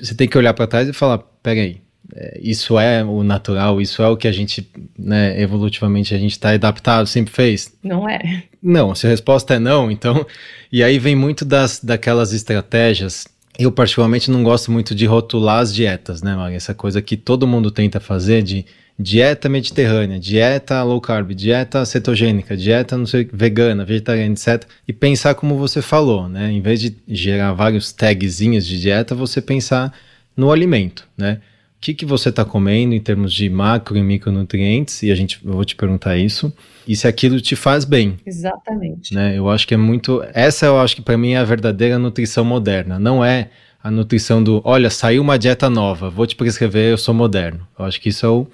Você 0.00 0.14
tem 0.14 0.28
que 0.28 0.38
olhar 0.38 0.54
para 0.54 0.66
trás 0.66 0.88
e 0.88 0.92
falar, 0.92 1.18
peraí, 1.42 1.80
é, 2.14 2.40
isso 2.42 2.78
é 2.78 3.04
o 3.04 3.22
natural, 3.22 3.80
isso 3.80 4.02
é 4.02 4.08
o 4.08 4.16
que 4.16 4.26
a 4.26 4.32
gente, 4.32 4.68
né, 4.98 5.40
evolutivamente 5.40 6.14
a 6.14 6.18
gente 6.18 6.32
está 6.32 6.50
adaptado, 6.50 7.06
sempre 7.06 7.32
fez? 7.32 7.76
Não 7.82 8.08
é. 8.08 8.44
Não, 8.62 8.94
se 8.94 9.06
a 9.06 9.10
resposta 9.10 9.54
é 9.54 9.58
não, 9.58 9.90
então, 9.90 10.26
e 10.72 10.82
aí 10.82 10.98
vem 10.98 11.14
muito 11.14 11.44
das, 11.44 11.80
daquelas 11.80 12.32
estratégias 12.32 13.26
eu 13.58 13.72
particularmente 13.72 14.30
não 14.30 14.44
gosto 14.44 14.70
muito 14.70 14.94
de 14.94 15.04
rotular 15.04 15.58
as 15.58 15.74
dietas, 15.74 16.22
né, 16.22 16.36
Maria? 16.36 16.56
Essa 16.56 16.74
coisa 16.74 17.02
que 17.02 17.16
todo 17.16 17.46
mundo 17.46 17.70
tenta 17.70 17.98
fazer 17.98 18.42
de 18.42 18.64
dieta 18.96 19.48
mediterrânea, 19.48 20.18
dieta 20.18 20.82
low 20.82 21.00
carb, 21.00 21.32
dieta 21.32 21.84
cetogênica, 21.84 22.56
dieta 22.56 22.96
não 22.96 23.06
sei, 23.06 23.28
vegana, 23.32 23.84
vegetariana, 23.84 24.32
etc. 24.32 24.64
E 24.86 24.92
pensar 24.92 25.34
como 25.34 25.58
você 25.58 25.82
falou, 25.82 26.28
né? 26.28 26.52
Em 26.52 26.60
vez 26.60 26.80
de 26.80 26.96
gerar 27.08 27.52
vários 27.52 27.92
tagzinhos 27.92 28.64
de 28.64 28.80
dieta, 28.80 29.14
você 29.14 29.42
pensar 29.42 29.92
no 30.36 30.52
alimento, 30.52 31.06
né? 31.16 31.40
O 31.78 31.80
que, 31.80 31.94
que 31.94 32.04
você 32.04 32.28
está 32.30 32.44
comendo 32.44 32.92
em 32.92 33.00
termos 33.00 33.32
de 33.32 33.48
macro 33.48 33.96
e 33.96 34.02
micronutrientes, 34.02 35.00
e 35.04 35.12
a 35.12 35.14
gente, 35.14 35.38
eu 35.44 35.52
vou 35.52 35.64
te 35.64 35.76
perguntar 35.76 36.16
isso, 36.16 36.52
e 36.88 36.96
se 36.96 37.06
aquilo 37.06 37.40
te 37.40 37.54
faz 37.54 37.84
bem. 37.84 38.16
Exatamente. 38.26 39.14
Né? 39.14 39.38
Eu 39.38 39.48
acho 39.48 39.64
que 39.64 39.74
é 39.74 39.76
muito. 39.76 40.20
Essa 40.34 40.66
eu 40.66 40.80
acho 40.80 40.96
que 40.96 41.02
para 41.02 41.16
mim 41.16 41.32
é 41.32 41.36
a 41.36 41.44
verdadeira 41.44 41.96
nutrição 41.96 42.44
moderna. 42.44 42.98
Não 42.98 43.24
é 43.24 43.50
a 43.80 43.92
nutrição 43.92 44.42
do, 44.42 44.60
olha, 44.64 44.90
saiu 44.90 45.22
uma 45.22 45.38
dieta 45.38 45.70
nova, 45.70 46.10
vou 46.10 46.26
te 46.26 46.34
prescrever, 46.34 46.90
eu 46.90 46.98
sou 46.98 47.14
moderno. 47.14 47.66
Eu 47.78 47.84
acho 47.84 48.00
que 48.00 48.08
isso 48.08 48.26
é 48.26 48.28
o 48.28 48.46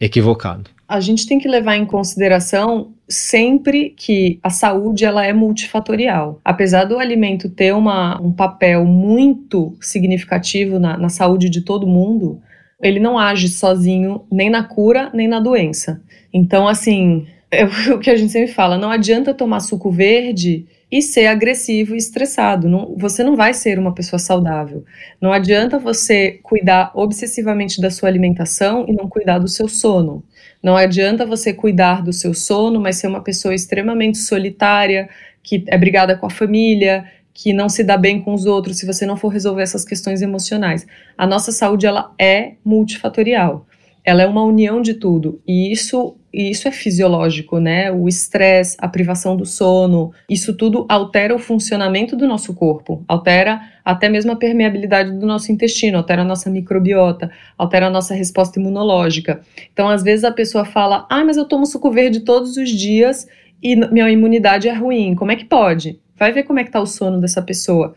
equivocado. 0.00 0.70
A 0.86 1.00
gente 1.00 1.26
tem 1.26 1.38
que 1.38 1.48
levar 1.48 1.76
em 1.76 1.84
consideração 1.84 2.92
sempre 3.08 3.90
que 3.96 4.38
a 4.42 4.50
saúde 4.50 5.04
ela 5.04 5.26
é 5.26 5.32
multifatorial. 5.32 6.40
Apesar 6.44 6.84
do 6.84 6.98
alimento 6.98 7.48
ter 7.48 7.74
uma, 7.74 8.20
um 8.22 8.32
papel 8.32 8.84
muito 8.84 9.76
significativo 9.80 10.78
na, 10.78 10.96
na 10.96 11.08
saúde 11.08 11.50
de 11.50 11.60
todo 11.60 11.86
mundo, 11.86 12.40
ele 12.80 13.00
não 13.00 13.18
age 13.18 13.48
sozinho 13.48 14.24
nem 14.30 14.48
na 14.48 14.62
cura 14.62 15.10
nem 15.12 15.26
na 15.26 15.40
doença. 15.40 16.00
Então, 16.32 16.68
assim, 16.68 17.26
é 17.50 17.64
o 17.92 17.98
que 17.98 18.10
a 18.10 18.16
gente 18.16 18.32
sempre 18.32 18.52
fala: 18.52 18.78
não 18.78 18.90
adianta 18.90 19.34
tomar 19.34 19.60
suco 19.60 19.90
verde 19.90 20.66
e 20.90 21.02
ser 21.02 21.26
agressivo 21.26 21.94
e 21.94 21.98
estressado. 21.98 22.68
Não, 22.68 22.94
você 22.96 23.22
não 23.22 23.36
vai 23.36 23.52
ser 23.52 23.78
uma 23.78 23.94
pessoa 23.94 24.18
saudável. 24.18 24.84
Não 25.20 25.32
adianta 25.32 25.78
você 25.78 26.38
cuidar 26.42 26.90
obsessivamente 26.94 27.80
da 27.80 27.90
sua 27.90 28.08
alimentação 28.08 28.86
e 28.88 28.92
não 28.92 29.08
cuidar 29.08 29.38
do 29.38 29.48
seu 29.48 29.68
sono. 29.68 30.22
Não 30.62 30.76
adianta 30.76 31.26
você 31.26 31.52
cuidar 31.52 32.02
do 32.02 32.12
seu 32.12 32.32
sono, 32.32 32.80
mas 32.80 32.96
ser 32.96 33.06
uma 33.06 33.22
pessoa 33.22 33.54
extremamente 33.54 34.18
solitária, 34.18 35.08
que 35.42 35.62
é 35.68 35.78
brigada 35.78 36.16
com 36.16 36.26
a 36.26 36.30
família, 36.30 37.04
que 37.40 37.52
não 37.52 37.68
se 37.68 37.84
dá 37.84 37.96
bem 37.96 38.20
com 38.20 38.34
os 38.34 38.46
outros 38.46 38.78
se 38.78 38.84
você 38.84 39.06
não 39.06 39.16
for 39.16 39.28
resolver 39.28 39.62
essas 39.62 39.84
questões 39.84 40.20
emocionais. 40.22 40.84
A 41.16 41.24
nossa 41.24 41.52
saúde 41.52 41.86
ela 41.86 42.12
é 42.18 42.54
multifatorial. 42.64 43.64
Ela 44.04 44.22
é 44.22 44.26
uma 44.26 44.42
união 44.42 44.82
de 44.82 44.94
tudo 44.94 45.40
e 45.46 45.70
isso 45.70 46.16
isso 46.32 46.68
é 46.68 46.70
fisiológico, 46.70 47.58
né? 47.58 47.90
O 47.90 48.06
estresse, 48.06 48.76
a 48.78 48.86
privação 48.88 49.36
do 49.36 49.46
sono, 49.46 50.12
isso 50.28 50.54
tudo 50.54 50.84
altera 50.88 51.34
o 51.34 51.38
funcionamento 51.38 52.16
do 52.16 52.26
nosso 52.26 52.52
corpo, 52.54 53.02
altera 53.08 53.60
até 53.84 54.08
mesmo 54.08 54.32
a 54.32 54.36
permeabilidade 54.36 55.12
do 55.12 55.26
nosso 55.26 55.50
intestino, 55.50 55.96
altera 55.96 56.22
a 56.22 56.24
nossa 56.24 56.50
microbiota, 56.50 57.30
altera 57.56 57.86
a 57.86 57.90
nossa 57.90 58.14
resposta 58.14 58.58
imunológica. 58.58 59.40
Então, 59.72 59.88
às 59.88 60.02
vezes 60.02 60.24
a 60.24 60.32
pessoa 60.32 60.64
fala: 60.64 61.06
"Ah, 61.08 61.24
mas 61.24 61.36
eu 61.36 61.44
tomo 61.44 61.64
suco 61.64 61.90
verde 61.90 62.20
todos 62.20 62.56
os 62.56 62.68
dias 62.68 63.26
e 63.62 63.74
minha 63.76 64.10
imunidade 64.10 64.68
é 64.68 64.74
ruim. 64.74 65.14
Como 65.14 65.30
é 65.30 65.36
que 65.36 65.44
pode?" 65.44 65.98
Vai 66.18 66.32
ver 66.32 66.42
como 66.42 66.58
é 66.58 66.64
que 66.64 66.70
tá 66.70 66.80
o 66.80 66.86
sono 66.86 67.20
dessa 67.20 67.40
pessoa. 67.40 67.94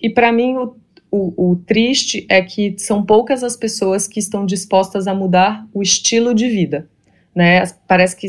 E 0.00 0.10
para 0.10 0.30
mim, 0.32 0.56
o, 0.56 0.76
o, 1.10 1.50
o, 1.50 1.56
triste 1.56 2.26
é 2.28 2.42
que 2.42 2.74
são 2.78 3.04
poucas 3.04 3.42
as 3.42 3.56
pessoas 3.56 4.06
que 4.06 4.18
estão 4.18 4.44
dispostas 4.44 5.06
a 5.06 5.14
mudar 5.14 5.66
o 5.72 5.82
estilo 5.82 6.34
de 6.34 6.48
vida. 6.48 6.88
Né? 7.34 7.62
Parece 7.86 8.16
que 8.16 8.26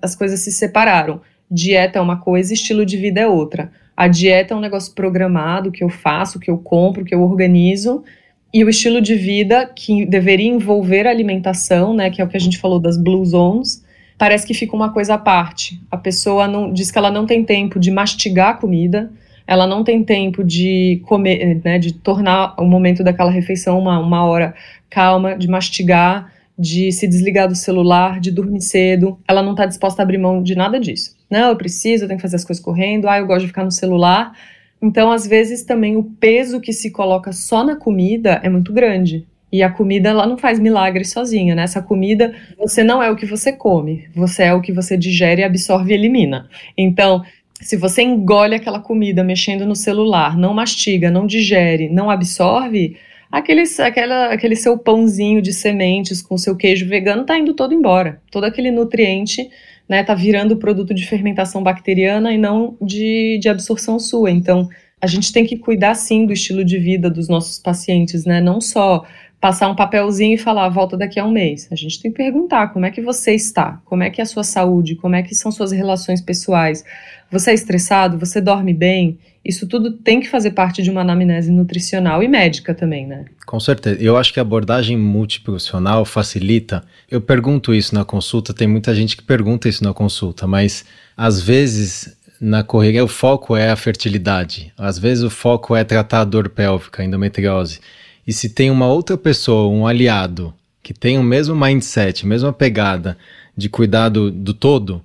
as 0.00 0.14
coisas 0.14 0.40
se 0.40 0.52
separaram. 0.52 1.20
Dieta 1.50 1.98
é 1.98 2.02
uma 2.02 2.20
coisa, 2.20 2.52
estilo 2.52 2.86
de 2.86 2.96
vida 2.96 3.20
é 3.20 3.26
outra. 3.26 3.70
A 3.96 4.08
dieta 4.08 4.52
é 4.52 4.56
um 4.56 4.60
negócio 4.60 4.94
programado 4.94 5.70
que 5.70 5.82
eu 5.82 5.88
faço, 5.88 6.38
que 6.38 6.50
eu 6.50 6.58
compro, 6.58 7.04
que 7.04 7.14
eu 7.14 7.22
organizo, 7.22 8.04
e 8.52 8.64
o 8.64 8.68
estilo 8.68 9.00
de 9.00 9.14
vida 9.14 9.66
que 9.66 10.06
deveria 10.06 10.48
envolver 10.48 11.06
a 11.06 11.10
alimentação, 11.10 11.94
né, 11.94 12.10
que 12.10 12.20
é 12.20 12.24
o 12.24 12.28
que 12.28 12.36
a 12.36 12.40
gente 12.40 12.58
falou 12.58 12.78
das 12.78 12.96
blue 12.96 13.24
zones, 13.24 13.84
parece 14.18 14.46
que 14.46 14.54
fica 14.54 14.74
uma 14.74 14.92
coisa 14.92 15.14
à 15.14 15.18
parte. 15.18 15.80
A 15.90 15.96
pessoa 15.96 16.48
não 16.48 16.72
diz 16.72 16.90
que 16.90 16.98
ela 16.98 17.10
não 17.10 17.26
tem 17.26 17.44
tempo 17.44 17.78
de 17.78 17.90
mastigar 17.90 18.50
a 18.50 18.54
comida, 18.54 19.10
ela 19.46 19.66
não 19.66 19.84
tem 19.84 20.02
tempo 20.02 20.42
de 20.42 21.00
comer, 21.06 21.60
né, 21.64 21.78
de 21.78 21.92
tornar 21.92 22.54
o 22.58 22.64
momento 22.64 23.04
daquela 23.04 23.30
refeição 23.30 23.78
uma, 23.78 23.98
uma 23.98 24.24
hora 24.24 24.54
calma, 24.90 25.36
de 25.36 25.46
mastigar, 25.46 26.32
de 26.58 26.90
se 26.90 27.06
desligar 27.06 27.46
do 27.46 27.54
celular, 27.54 28.18
de 28.18 28.30
dormir 28.30 28.62
cedo. 28.62 29.18
Ela 29.28 29.42
não 29.42 29.52
está 29.52 29.66
disposta 29.66 30.02
a 30.02 30.04
abrir 30.04 30.18
mão 30.18 30.42
de 30.42 30.54
nada 30.54 30.80
disso. 30.80 31.14
Não, 31.30 31.50
eu 31.50 31.56
preciso, 31.56 32.04
eu 32.04 32.08
tenho 32.08 32.18
que 32.18 32.22
fazer 32.22 32.36
as 32.36 32.44
coisas 32.44 32.64
correndo, 32.64 33.08
ah, 33.08 33.18
eu 33.18 33.26
gosto 33.26 33.42
de 33.42 33.48
ficar 33.48 33.64
no 33.64 33.70
celular. 33.70 34.32
Então, 34.80 35.10
às 35.12 35.26
vezes, 35.26 35.62
também 35.62 35.96
o 35.96 36.02
peso 36.02 36.60
que 36.60 36.72
se 36.72 36.90
coloca 36.90 37.32
só 37.32 37.64
na 37.64 37.76
comida 37.76 38.40
é 38.42 38.48
muito 38.48 38.72
grande. 38.72 39.26
E 39.56 39.62
a 39.62 39.70
comida, 39.70 40.10
ela 40.10 40.26
não 40.26 40.36
faz 40.36 40.58
milagre 40.58 41.02
sozinha, 41.02 41.54
né? 41.54 41.62
Essa 41.62 41.80
comida, 41.80 42.34
você 42.58 42.84
não 42.84 43.02
é 43.02 43.10
o 43.10 43.16
que 43.16 43.24
você 43.24 43.50
come, 43.50 44.06
você 44.14 44.42
é 44.42 44.52
o 44.52 44.60
que 44.60 44.70
você 44.70 44.98
digere, 44.98 45.42
absorve 45.42 45.92
e 45.92 45.94
elimina. 45.94 46.46
Então, 46.76 47.22
se 47.58 47.74
você 47.74 48.02
engole 48.02 48.54
aquela 48.54 48.80
comida 48.80 49.24
mexendo 49.24 49.64
no 49.64 49.74
celular, 49.74 50.36
não 50.36 50.52
mastiga, 50.52 51.10
não 51.10 51.26
digere, 51.26 51.88
não 51.88 52.10
absorve, 52.10 52.98
aquele, 53.32 53.62
aquela, 53.78 54.26
aquele 54.26 54.56
seu 54.56 54.76
pãozinho 54.76 55.40
de 55.40 55.54
sementes 55.54 56.20
com 56.20 56.36
seu 56.36 56.54
queijo 56.54 56.86
vegano 56.86 57.22
está 57.22 57.38
indo 57.38 57.54
todo 57.54 57.72
embora. 57.72 58.20
Todo 58.30 58.44
aquele 58.44 58.70
nutriente 58.70 59.48
né, 59.88 60.04
tá 60.04 60.14
virando 60.14 60.58
produto 60.58 60.92
de 60.92 61.06
fermentação 61.06 61.62
bacteriana 61.62 62.30
e 62.30 62.36
não 62.36 62.76
de, 62.78 63.38
de 63.40 63.48
absorção 63.48 63.98
sua. 63.98 64.30
Então, 64.30 64.68
a 65.00 65.06
gente 65.06 65.32
tem 65.32 65.44
que 65.44 65.58
cuidar 65.58 65.94
sim 65.94 66.26
do 66.26 66.32
estilo 66.32 66.64
de 66.64 66.78
vida 66.78 67.10
dos 67.10 67.28
nossos 67.28 67.58
pacientes, 67.58 68.24
né? 68.24 68.40
Não 68.40 68.60
só 68.60 69.04
passar 69.40 69.68
um 69.68 69.76
papelzinho 69.76 70.34
e 70.34 70.38
falar 70.38 70.68
volta 70.68 70.96
daqui 70.96 71.20
a 71.20 71.24
um 71.24 71.30
mês. 71.30 71.68
A 71.70 71.74
gente 71.74 72.00
tem 72.00 72.10
que 72.10 72.16
perguntar 72.16 72.68
como 72.68 72.86
é 72.86 72.90
que 72.90 73.00
você 73.00 73.34
está, 73.34 73.80
como 73.84 74.02
é 74.02 74.10
que 74.10 74.20
é 74.20 74.24
a 74.24 74.26
sua 74.26 74.42
saúde, 74.42 74.96
como 74.96 75.14
é 75.14 75.22
que 75.22 75.34
são 75.34 75.52
suas 75.52 75.72
relações 75.72 76.20
pessoais. 76.20 76.84
Você 77.30 77.50
é 77.50 77.54
estressado? 77.54 78.18
Você 78.18 78.40
dorme 78.40 78.72
bem? 78.72 79.18
Isso 79.44 79.66
tudo 79.68 79.92
tem 79.92 80.18
que 80.18 80.28
fazer 80.28 80.50
parte 80.50 80.82
de 80.82 80.90
uma 80.90 81.02
anamnese 81.02 81.52
nutricional 81.52 82.20
e 82.22 82.26
médica 82.26 82.74
também, 82.74 83.06
né? 83.06 83.26
Com 83.46 83.60
certeza. 83.60 84.02
Eu 84.02 84.16
acho 84.16 84.32
que 84.32 84.40
a 84.40 84.42
abordagem 84.42 84.96
multiprofissional 84.96 86.04
facilita. 86.04 86.82
Eu 87.08 87.20
pergunto 87.20 87.72
isso 87.72 87.94
na 87.94 88.04
consulta, 88.04 88.52
tem 88.52 88.66
muita 88.66 88.92
gente 88.92 89.16
que 89.16 89.22
pergunta 89.22 89.68
isso 89.68 89.84
na 89.84 89.94
consulta, 89.94 90.48
mas 90.48 90.84
às 91.16 91.40
vezes 91.40 92.16
na 92.40 92.64
correria 92.64 93.04
o 93.04 93.08
foco 93.08 93.56
é 93.56 93.70
a 93.70 93.76
fertilidade, 93.76 94.72
às 94.76 94.98
vezes 94.98 95.24
o 95.24 95.30
foco 95.30 95.74
é 95.74 95.84
tratar 95.84 96.20
a 96.20 96.24
dor 96.24 96.48
pélvica, 96.48 97.02
a 97.02 97.04
endometriose. 97.04 97.80
E 98.26 98.32
se 98.32 98.48
tem 98.48 98.70
uma 98.70 98.86
outra 98.86 99.16
pessoa, 99.16 99.68
um 99.68 99.86
aliado, 99.86 100.52
que 100.82 100.92
tem 100.92 101.18
o 101.18 101.22
mesmo 101.22 101.54
mindset, 101.54 102.24
a 102.24 102.28
mesma 102.28 102.52
pegada 102.52 103.16
de 103.56 103.68
cuidado 103.68 104.30
do 104.30 104.52
todo, 104.52 105.02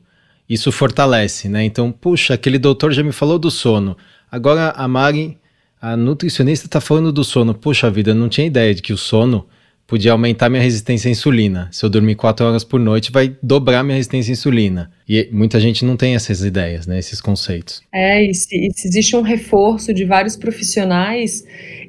isso 0.49 0.71
fortalece, 0.71 1.47
né? 1.47 1.63
Então, 1.63 1.91
puxa, 1.91 2.33
aquele 2.33 2.59
doutor 2.59 2.91
já 2.91 3.03
me 3.03 3.11
falou 3.11 3.39
do 3.39 3.49
sono. 3.49 3.95
Agora 4.29 4.71
a 4.71 4.87
Mari, 4.87 5.37
a 5.81 5.95
nutricionista, 5.95 6.65
está 6.65 6.81
falando 6.81 7.11
do 7.11 7.23
sono. 7.23 7.53
Puxa 7.53 7.89
vida, 7.89 8.11
eu 8.11 8.15
não 8.15 8.27
tinha 8.27 8.47
ideia 8.47 8.75
de 8.75 8.81
que 8.81 8.91
o 8.91 8.97
sono 8.97 9.47
podia 9.91 10.13
aumentar 10.13 10.49
minha 10.49 10.61
resistência 10.61 11.09
à 11.09 11.11
insulina. 11.11 11.67
Se 11.69 11.85
eu 11.85 11.89
dormir 11.89 12.15
quatro 12.15 12.45
horas 12.45 12.63
por 12.63 12.79
noite, 12.79 13.11
vai 13.11 13.35
dobrar 13.43 13.83
minha 13.83 13.95
resistência 13.95 14.31
à 14.31 14.33
insulina. 14.33 14.91
E 15.07 15.27
muita 15.33 15.59
gente 15.59 15.83
não 15.83 15.97
tem 15.97 16.15
essas 16.15 16.43
ideias, 16.43 16.87
né, 16.87 16.97
esses 16.97 17.19
conceitos. 17.19 17.81
É, 17.93 18.23
e 18.23 18.33
se, 18.33 18.55
e 18.55 18.71
se 18.73 18.87
existe 18.87 19.17
um 19.17 19.21
reforço 19.21 19.93
de 19.93 20.05
vários 20.05 20.37
profissionais 20.37 21.43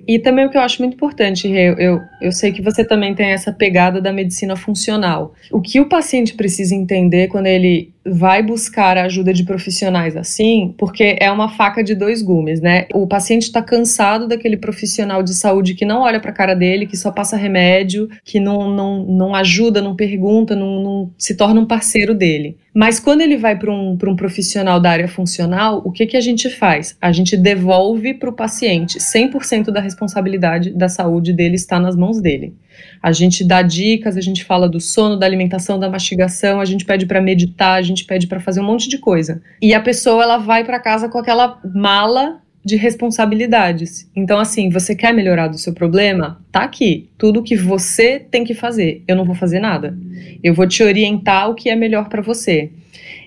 e 0.07 0.19
também 0.19 0.47
o 0.47 0.51
que 0.51 0.57
eu 0.57 0.63
acho 0.63 0.81
muito 0.81 0.95
importante, 0.95 1.49
eu, 1.49 1.79
eu, 1.79 2.01
eu 2.21 2.33
sei 2.33 2.53
que 2.53 2.63
você 2.63 2.85
também 2.85 3.15
tem 3.15 3.31
essa 3.31 3.53
pegada 3.53 4.01
da 4.01 4.13
medicina 4.13 4.57
funcional. 4.57 5.35
O 5.51 5.61
que 5.61 5.81
o 5.81 5.89
paciente 5.89 6.35
precisa 6.35 6.75
entender 6.75 7.29
quando 7.29 7.47
ele 7.47 7.92
vai 8.05 8.43
buscar 8.43 8.97
a 8.97 9.05
ajuda 9.05 9.33
de 9.33 9.45
profissionais 9.45 10.17
assim, 10.17 10.75
porque 10.77 11.17
é 11.21 11.31
uma 11.31 11.49
faca 11.49 11.83
de 11.83 11.95
dois 11.95 12.23
gumes, 12.23 12.61
né? 12.61 12.87
O 12.93 13.07
paciente 13.07 13.45
está 13.45 13.63
cansado 13.63 14.27
daquele 14.27 14.57
profissional 14.57 15.23
de 15.23 15.35
saúde 15.35 15.75
que 15.75 15.85
não 15.85 16.03
olha 16.03 16.21
para 16.21 16.31
a 16.31 16.35
cara 16.35 16.55
dele, 16.55 16.87
que 16.87 16.97
só 16.97 17.11
passa 17.11 17.37
remédio, 17.37 18.09
que 18.25 18.41
não, 18.41 18.71
não, 18.71 19.05
não 19.05 19.35
ajuda, 19.35 19.81
não 19.81 19.95
pergunta, 19.95 20.57
não, 20.57 20.83
não 20.83 21.11
se 21.17 21.37
torna 21.37 21.61
um 21.61 21.67
parceiro 21.67 22.15
dele. 22.15 22.57
Mas 22.75 22.99
quando 22.99 23.21
ele 23.21 23.37
vai 23.37 23.59
para 23.59 23.71
um, 23.71 23.93
um 23.93 24.17
profissional 24.17 24.81
da 24.81 24.91
área 24.91 25.09
funcional, 25.09 25.83
o 25.85 25.93
que, 25.93 26.07
que 26.07 26.17
a 26.17 26.21
gente 26.21 26.49
faz? 26.49 26.97
A 27.01 27.13
gente 27.13 27.37
devolve 27.37 28.15
para 28.15 28.31
o 28.31 28.33
paciente 28.33 28.99
100% 28.99 29.71
da 29.71 29.81
responsabilidade 29.81 30.71
da 30.71 30.89
saúde 30.89 31.33
dele 31.33 31.57
está 31.57 31.79
nas 31.79 31.95
mãos 31.95 32.21
dele. 32.21 32.55
A 33.03 33.13
gente 33.13 33.45
dá 33.45 33.63
dicas, 33.63 34.17
a 34.17 34.21
gente 34.21 34.45
fala 34.45 34.69
do 34.69 34.81
sono, 34.81 35.19
da 35.19 35.27
alimentação, 35.27 35.79
da 35.79 35.91
mastigação, 35.91 36.61
a 36.61 36.65
gente 36.65 36.85
pede 36.85 37.07
para 37.07 37.21
meditar, 37.21 37.79
a 37.79 37.83
gente 37.83 38.05
pede 38.05 38.27
para 38.27 38.41
fazer 38.41 38.61
um 38.61 38.65
monte 38.65 38.89
de 38.89 38.99
coisa. 38.99 39.43
E 39.61 39.75
a 39.75 39.81
pessoa 39.81 40.23
ela 40.23 40.39
vai 40.39 40.65
para 40.65 40.79
casa 40.79 41.09
com 41.09 41.19
aquela 41.19 41.61
mala 41.75 42.41
de 42.65 42.77
responsabilidades. 42.77 44.09
Então, 44.15 44.39
assim, 44.39 44.71
você 44.71 44.95
quer 44.95 45.13
melhorar 45.13 45.49
do 45.49 45.59
seu 45.59 45.73
problema? 45.73 46.41
Tá 46.51 46.61
aqui. 46.61 47.11
Tudo 47.19 47.43
que 47.43 47.57
você 47.57 48.21
tem 48.21 48.45
que 48.45 48.55
fazer. 48.55 49.03
Eu 49.09 49.17
não 49.17 49.25
vou 49.25 49.35
fazer 49.35 49.59
nada. 49.59 49.99
Eu 50.43 50.55
vou 50.55 50.67
te 50.67 50.83
orientar 50.83 51.51
o 51.51 51.55
que 51.55 51.69
é 51.69 51.75
melhor 51.75 52.09
para 52.09 52.23
você. 52.23 52.71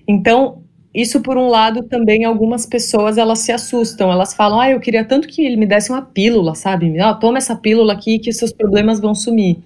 Então, 0.07 0.63
isso 0.95 1.21
por 1.21 1.37
um 1.37 1.47
lado 1.47 1.83
também 1.83 2.23
algumas 2.23 2.65
pessoas 2.65 3.17
elas 3.17 3.39
se 3.39 3.51
assustam, 3.51 4.11
elas 4.11 4.33
falam: 4.33 4.59
"Ah, 4.59 4.71
eu 4.71 4.79
queria 4.79 5.03
tanto 5.03 5.27
que 5.27 5.45
ele 5.45 5.57
me 5.57 5.65
desse 5.67 5.91
uma 5.91 6.01
pílula, 6.01 6.55
sabe? 6.55 6.99
Ah, 6.99 7.13
toma 7.13 7.37
essa 7.37 7.55
pílula 7.55 7.93
aqui 7.93 8.19
que 8.19 8.31
seus 8.33 8.51
problemas 8.53 8.99
vão 8.99 9.13
sumir". 9.13 9.57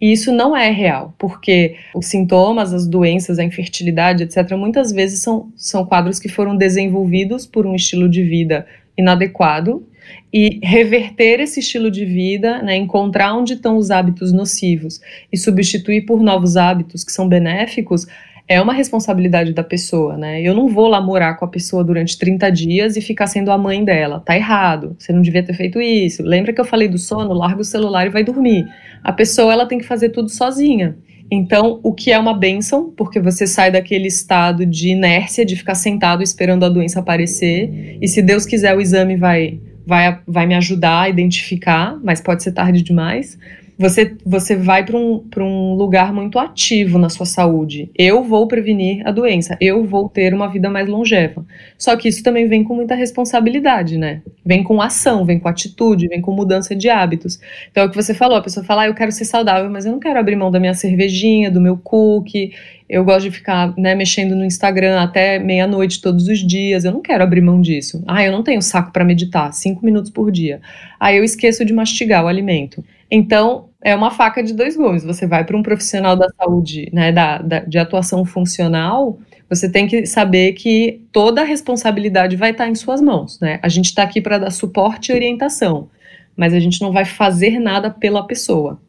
E 0.00 0.12
isso 0.12 0.32
não 0.32 0.56
é 0.56 0.70
real, 0.70 1.14
porque 1.18 1.76
os 1.94 2.06
sintomas, 2.06 2.72
as 2.72 2.86
doenças, 2.86 3.38
a 3.38 3.44
infertilidade, 3.44 4.24
etc., 4.24 4.52
muitas 4.56 4.92
vezes 4.92 5.20
são, 5.20 5.48
são 5.56 5.84
quadros 5.84 6.18
que 6.18 6.28
foram 6.28 6.56
desenvolvidos 6.56 7.46
por 7.46 7.66
um 7.66 7.74
estilo 7.74 8.08
de 8.08 8.22
vida 8.22 8.66
inadequado 8.96 9.86
e 10.32 10.60
reverter 10.62 11.40
esse 11.40 11.60
estilo 11.60 11.90
de 11.90 12.04
vida, 12.04 12.62
né, 12.62 12.76
encontrar 12.76 13.34
onde 13.34 13.54
estão 13.54 13.76
os 13.76 13.90
hábitos 13.90 14.32
nocivos 14.32 15.00
e 15.32 15.38
substituir 15.38 16.02
por 16.02 16.22
novos 16.22 16.56
hábitos 16.56 17.04
que 17.04 17.12
são 17.12 17.28
benéficos, 17.28 18.06
é 18.46 18.60
uma 18.60 18.74
responsabilidade 18.74 19.54
da 19.54 19.64
pessoa, 19.64 20.18
né? 20.18 20.42
Eu 20.42 20.54
não 20.54 20.68
vou 20.68 20.86
lá 20.86 21.00
morar 21.00 21.34
com 21.34 21.46
a 21.46 21.48
pessoa 21.48 21.82
durante 21.82 22.18
30 22.18 22.50
dias 22.50 22.96
e 22.96 23.00
ficar 23.00 23.26
sendo 23.26 23.50
a 23.50 23.56
mãe 23.56 23.82
dela. 23.82 24.20
Tá 24.20 24.36
errado. 24.36 24.94
Você 24.98 25.12
não 25.12 25.22
devia 25.22 25.42
ter 25.42 25.54
feito 25.54 25.80
isso. 25.80 26.22
Lembra 26.22 26.52
que 26.52 26.60
eu 26.60 26.64
falei 26.64 26.86
do 26.86 26.98
sono? 26.98 27.32
Larga 27.32 27.62
o 27.62 27.64
celular 27.64 28.06
e 28.06 28.10
vai 28.10 28.22
dormir. 28.22 28.66
A 29.02 29.12
pessoa 29.12 29.52
ela 29.52 29.66
tem 29.66 29.78
que 29.78 29.86
fazer 29.86 30.10
tudo 30.10 30.28
sozinha. 30.28 30.96
Então, 31.30 31.80
o 31.82 31.92
que 31.92 32.12
é 32.12 32.18
uma 32.18 32.34
benção, 32.34 32.92
porque 32.94 33.18
você 33.18 33.46
sai 33.46 33.70
daquele 33.70 34.08
estado 34.08 34.66
de 34.66 34.90
inércia, 34.90 35.44
de 35.44 35.56
ficar 35.56 35.74
sentado 35.74 36.22
esperando 36.22 36.64
a 36.64 36.68
doença 36.68 37.00
aparecer, 37.00 37.96
e 38.00 38.06
se 38.06 38.20
Deus 38.20 38.44
quiser, 38.44 38.76
o 38.76 38.80
exame 38.80 39.16
vai, 39.16 39.58
vai, 39.86 40.18
vai 40.26 40.46
me 40.46 40.54
ajudar 40.54 41.00
a 41.00 41.08
identificar, 41.08 41.98
mas 42.04 42.20
pode 42.20 42.42
ser 42.42 42.52
tarde 42.52 42.82
demais 42.82 43.38
você, 43.78 44.16
você 44.24 44.56
vai 44.56 44.84
para 44.84 44.96
um, 44.96 45.24
um 45.38 45.74
lugar 45.74 46.12
muito 46.12 46.38
ativo 46.38 46.98
na 46.98 47.08
sua 47.08 47.26
saúde. 47.26 47.90
Eu 47.96 48.22
vou 48.22 48.46
prevenir 48.46 49.06
a 49.06 49.10
doença, 49.10 49.56
eu 49.60 49.84
vou 49.84 50.08
ter 50.08 50.32
uma 50.32 50.48
vida 50.48 50.70
mais 50.70 50.88
longeva. 50.88 51.44
Só 51.76 51.96
que 51.96 52.08
isso 52.08 52.22
também 52.22 52.46
vem 52.46 52.62
com 52.62 52.74
muita 52.74 52.94
responsabilidade, 52.94 53.98
né? 53.98 54.22
Vem 54.44 54.62
com 54.62 54.80
ação, 54.80 55.24
vem 55.24 55.38
com 55.38 55.48
atitude, 55.48 56.08
vem 56.08 56.20
com 56.20 56.32
mudança 56.32 56.74
de 56.74 56.88
hábitos. 56.88 57.40
Então 57.70 57.82
é 57.82 57.86
o 57.86 57.90
que 57.90 57.96
você 57.96 58.14
falou: 58.14 58.36
a 58.36 58.42
pessoa 58.42 58.64
fala, 58.64 58.82
ah, 58.82 58.86
eu 58.86 58.94
quero 58.94 59.10
ser 59.10 59.24
saudável, 59.24 59.68
mas 59.70 59.84
eu 59.84 59.92
não 59.92 59.98
quero 59.98 60.18
abrir 60.18 60.36
mão 60.36 60.50
da 60.50 60.60
minha 60.60 60.74
cervejinha, 60.74 61.50
do 61.50 61.60
meu 61.60 61.76
cookie. 61.76 62.52
Eu 62.88 63.02
gosto 63.02 63.22
de 63.22 63.30
ficar 63.30 63.74
né, 63.78 63.94
mexendo 63.94 64.36
no 64.36 64.44
Instagram 64.44 65.00
até 65.00 65.38
meia-noite 65.38 66.00
todos 66.00 66.28
os 66.28 66.38
dias. 66.46 66.84
Eu 66.84 66.92
não 66.92 67.00
quero 67.00 67.24
abrir 67.24 67.40
mão 67.40 67.60
disso. 67.60 68.04
Ah, 68.06 68.22
eu 68.22 68.30
não 68.30 68.42
tenho 68.42 68.60
saco 68.60 68.92
para 68.92 69.04
meditar, 69.04 69.52
cinco 69.52 69.84
minutos 69.84 70.10
por 70.10 70.30
dia. 70.30 70.60
Aí 71.00 71.16
eu 71.16 71.24
esqueço 71.24 71.64
de 71.64 71.72
mastigar 71.72 72.24
o 72.24 72.28
alimento. 72.28 72.84
Então, 73.16 73.68
é 73.80 73.94
uma 73.94 74.10
faca 74.10 74.42
de 74.42 74.52
dois 74.52 74.76
gumes. 74.76 75.04
Você 75.04 75.24
vai 75.24 75.44
para 75.44 75.56
um 75.56 75.62
profissional 75.62 76.16
da 76.16 76.26
saúde, 76.30 76.90
né, 76.92 77.12
da, 77.12 77.38
da, 77.38 77.60
de 77.60 77.78
atuação 77.78 78.24
funcional, 78.24 79.20
você 79.48 79.70
tem 79.70 79.86
que 79.86 80.04
saber 80.04 80.54
que 80.54 81.06
toda 81.12 81.42
a 81.42 81.44
responsabilidade 81.44 82.34
vai 82.34 82.50
estar 82.50 82.68
em 82.68 82.74
suas 82.74 83.00
mãos. 83.00 83.38
Né? 83.38 83.60
A 83.62 83.68
gente 83.68 83.86
está 83.86 84.02
aqui 84.02 84.20
para 84.20 84.38
dar 84.38 84.50
suporte 84.50 85.12
e 85.12 85.14
orientação, 85.14 85.88
mas 86.36 86.52
a 86.52 86.58
gente 86.58 86.82
não 86.82 86.90
vai 86.90 87.04
fazer 87.04 87.60
nada 87.60 87.88
pela 87.88 88.26
pessoa. 88.26 88.80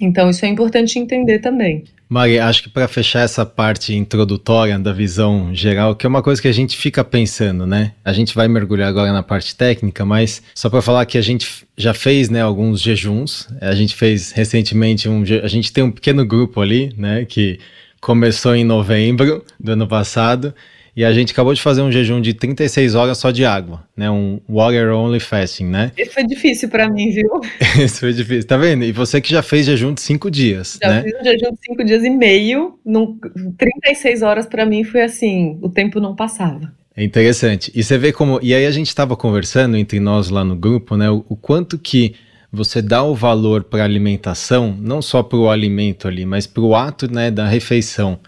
Então, 0.00 0.30
isso 0.30 0.44
é 0.44 0.48
importante 0.48 0.98
entender 0.98 1.38
também. 1.38 1.84
Mari, 2.08 2.38
acho 2.38 2.62
que 2.62 2.68
para 2.68 2.86
fechar 2.86 3.20
essa 3.20 3.44
parte 3.44 3.92
introdutória 3.94 4.78
da 4.78 4.92
visão 4.92 5.52
geral, 5.52 5.96
que 5.96 6.06
é 6.06 6.08
uma 6.08 6.22
coisa 6.22 6.40
que 6.40 6.46
a 6.46 6.52
gente 6.52 6.76
fica 6.76 7.02
pensando, 7.02 7.66
né? 7.66 7.92
A 8.04 8.12
gente 8.12 8.32
vai 8.32 8.46
mergulhar 8.46 8.88
agora 8.88 9.12
na 9.12 9.24
parte 9.24 9.56
técnica, 9.56 10.04
mas 10.04 10.40
só 10.54 10.70
para 10.70 10.80
falar 10.80 11.04
que 11.06 11.18
a 11.18 11.22
gente 11.22 11.66
já 11.76 11.92
fez, 11.92 12.30
né, 12.30 12.40
alguns 12.40 12.80
jejuns. 12.80 13.48
A 13.60 13.74
gente 13.74 13.94
fez 13.94 14.30
recentemente 14.30 15.08
um, 15.08 15.24
a 15.42 15.48
gente 15.48 15.72
tem 15.72 15.82
um 15.82 15.90
pequeno 15.90 16.24
grupo 16.24 16.60
ali, 16.60 16.94
né, 16.96 17.24
que 17.24 17.58
começou 18.00 18.54
em 18.54 18.64
novembro 18.64 19.44
do 19.58 19.72
ano 19.72 19.88
passado 19.88 20.54
e 20.96 21.04
a 21.04 21.12
gente 21.12 21.32
acabou 21.32 21.52
de 21.52 21.60
fazer 21.60 21.82
um 21.82 21.92
jejum 21.92 22.22
de 22.22 22.32
36 22.32 22.94
horas 22.94 23.18
só 23.18 23.30
de 23.30 23.44
água, 23.44 23.84
né? 23.94 24.10
Um 24.10 24.40
water 24.48 24.94
only 24.94 25.20
fasting, 25.20 25.66
né? 25.66 25.92
Isso 25.94 26.12
foi 26.12 26.24
difícil 26.24 26.70
para 26.70 26.88
mim, 26.88 27.10
viu? 27.10 27.28
Isso 27.78 28.00
foi 28.00 28.14
difícil, 28.14 28.48
tá 28.48 28.56
vendo? 28.56 28.82
E 28.82 28.92
você 28.92 29.20
que 29.20 29.30
já 29.30 29.42
fez 29.42 29.66
jejum 29.66 29.92
de 29.92 30.00
5 30.00 30.30
dias, 30.30 30.78
já 30.82 30.88
né? 30.88 31.02
fiz 31.02 31.20
um 31.20 31.22
jejum 31.22 31.52
de 31.52 31.58
5 31.66 31.84
dias 31.84 32.02
e 32.02 32.08
meio, 32.08 32.78
num, 32.82 33.18
36 33.58 34.22
horas 34.22 34.46
para 34.46 34.64
mim 34.64 34.84
foi 34.84 35.02
assim, 35.02 35.58
o 35.60 35.68
tempo 35.68 36.00
não 36.00 36.16
passava. 36.16 36.72
É 36.96 37.04
interessante. 37.04 37.70
E 37.74 37.84
você 37.84 37.98
vê 37.98 38.10
como. 38.10 38.40
E 38.42 38.54
aí 38.54 38.64
a 38.64 38.70
gente 38.70 38.88
estava 38.88 39.14
conversando 39.14 39.76
entre 39.76 40.00
nós 40.00 40.30
lá 40.30 40.42
no 40.42 40.56
grupo, 40.56 40.96
né? 40.96 41.10
O, 41.10 41.22
o 41.28 41.36
quanto 41.36 41.78
que 41.78 42.14
você 42.50 42.80
dá 42.80 43.02
o 43.02 43.14
valor 43.14 43.64
para 43.64 43.82
a 43.82 43.84
alimentação, 43.84 44.74
não 44.80 45.02
só 45.02 45.22
para 45.22 45.36
o 45.36 45.50
alimento 45.50 46.08
ali, 46.08 46.24
mas 46.24 46.46
para 46.46 46.62
o 46.62 46.74
ato 46.74 47.12
né, 47.12 47.30
da 47.30 47.46
refeição 47.46 48.18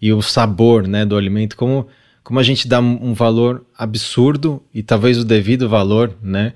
e 0.00 0.14
o 0.14 0.22
sabor 0.22 0.88
né, 0.88 1.04
do 1.04 1.14
alimento, 1.14 1.56
como 1.56 1.86
como 2.26 2.40
a 2.40 2.42
gente 2.42 2.66
dá 2.66 2.80
um 2.80 3.14
valor 3.14 3.64
absurdo 3.78 4.60
e 4.74 4.82
talvez 4.82 5.16
o 5.16 5.24
devido 5.24 5.68
valor, 5.68 6.12
né? 6.20 6.54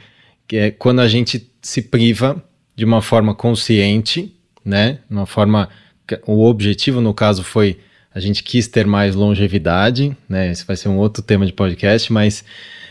Que 0.49 0.57
é 0.57 0.71
quando 0.73 0.99
a 0.99 1.07
gente 1.07 1.49
se 1.63 1.81
priva 1.81 2.43
de 2.75 2.85
uma 2.85 3.01
forma 3.01 3.37
consciente, 3.37 4.35
né? 4.65 4.99
Uma 5.09 5.27
forma 5.27 5.69
o 6.27 6.45
objetivo 6.45 7.01
no 7.01 7.15
caso 7.15 7.45
foi 7.45 7.79
a 8.13 8.19
gente 8.19 8.43
quis 8.43 8.67
ter 8.67 8.85
mais 8.85 9.15
longevidade, 9.15 10.17
né? 10.29 10.51
Esse 10.51 10.67
vai 10.67 10.75
ser 10.75 10.89
um 10.89 10.99
outro 10.99 11.23
tema 11.23 11.47
de 11.47 11.53
podcast, 11.53 12.13
mas 12.13 12.45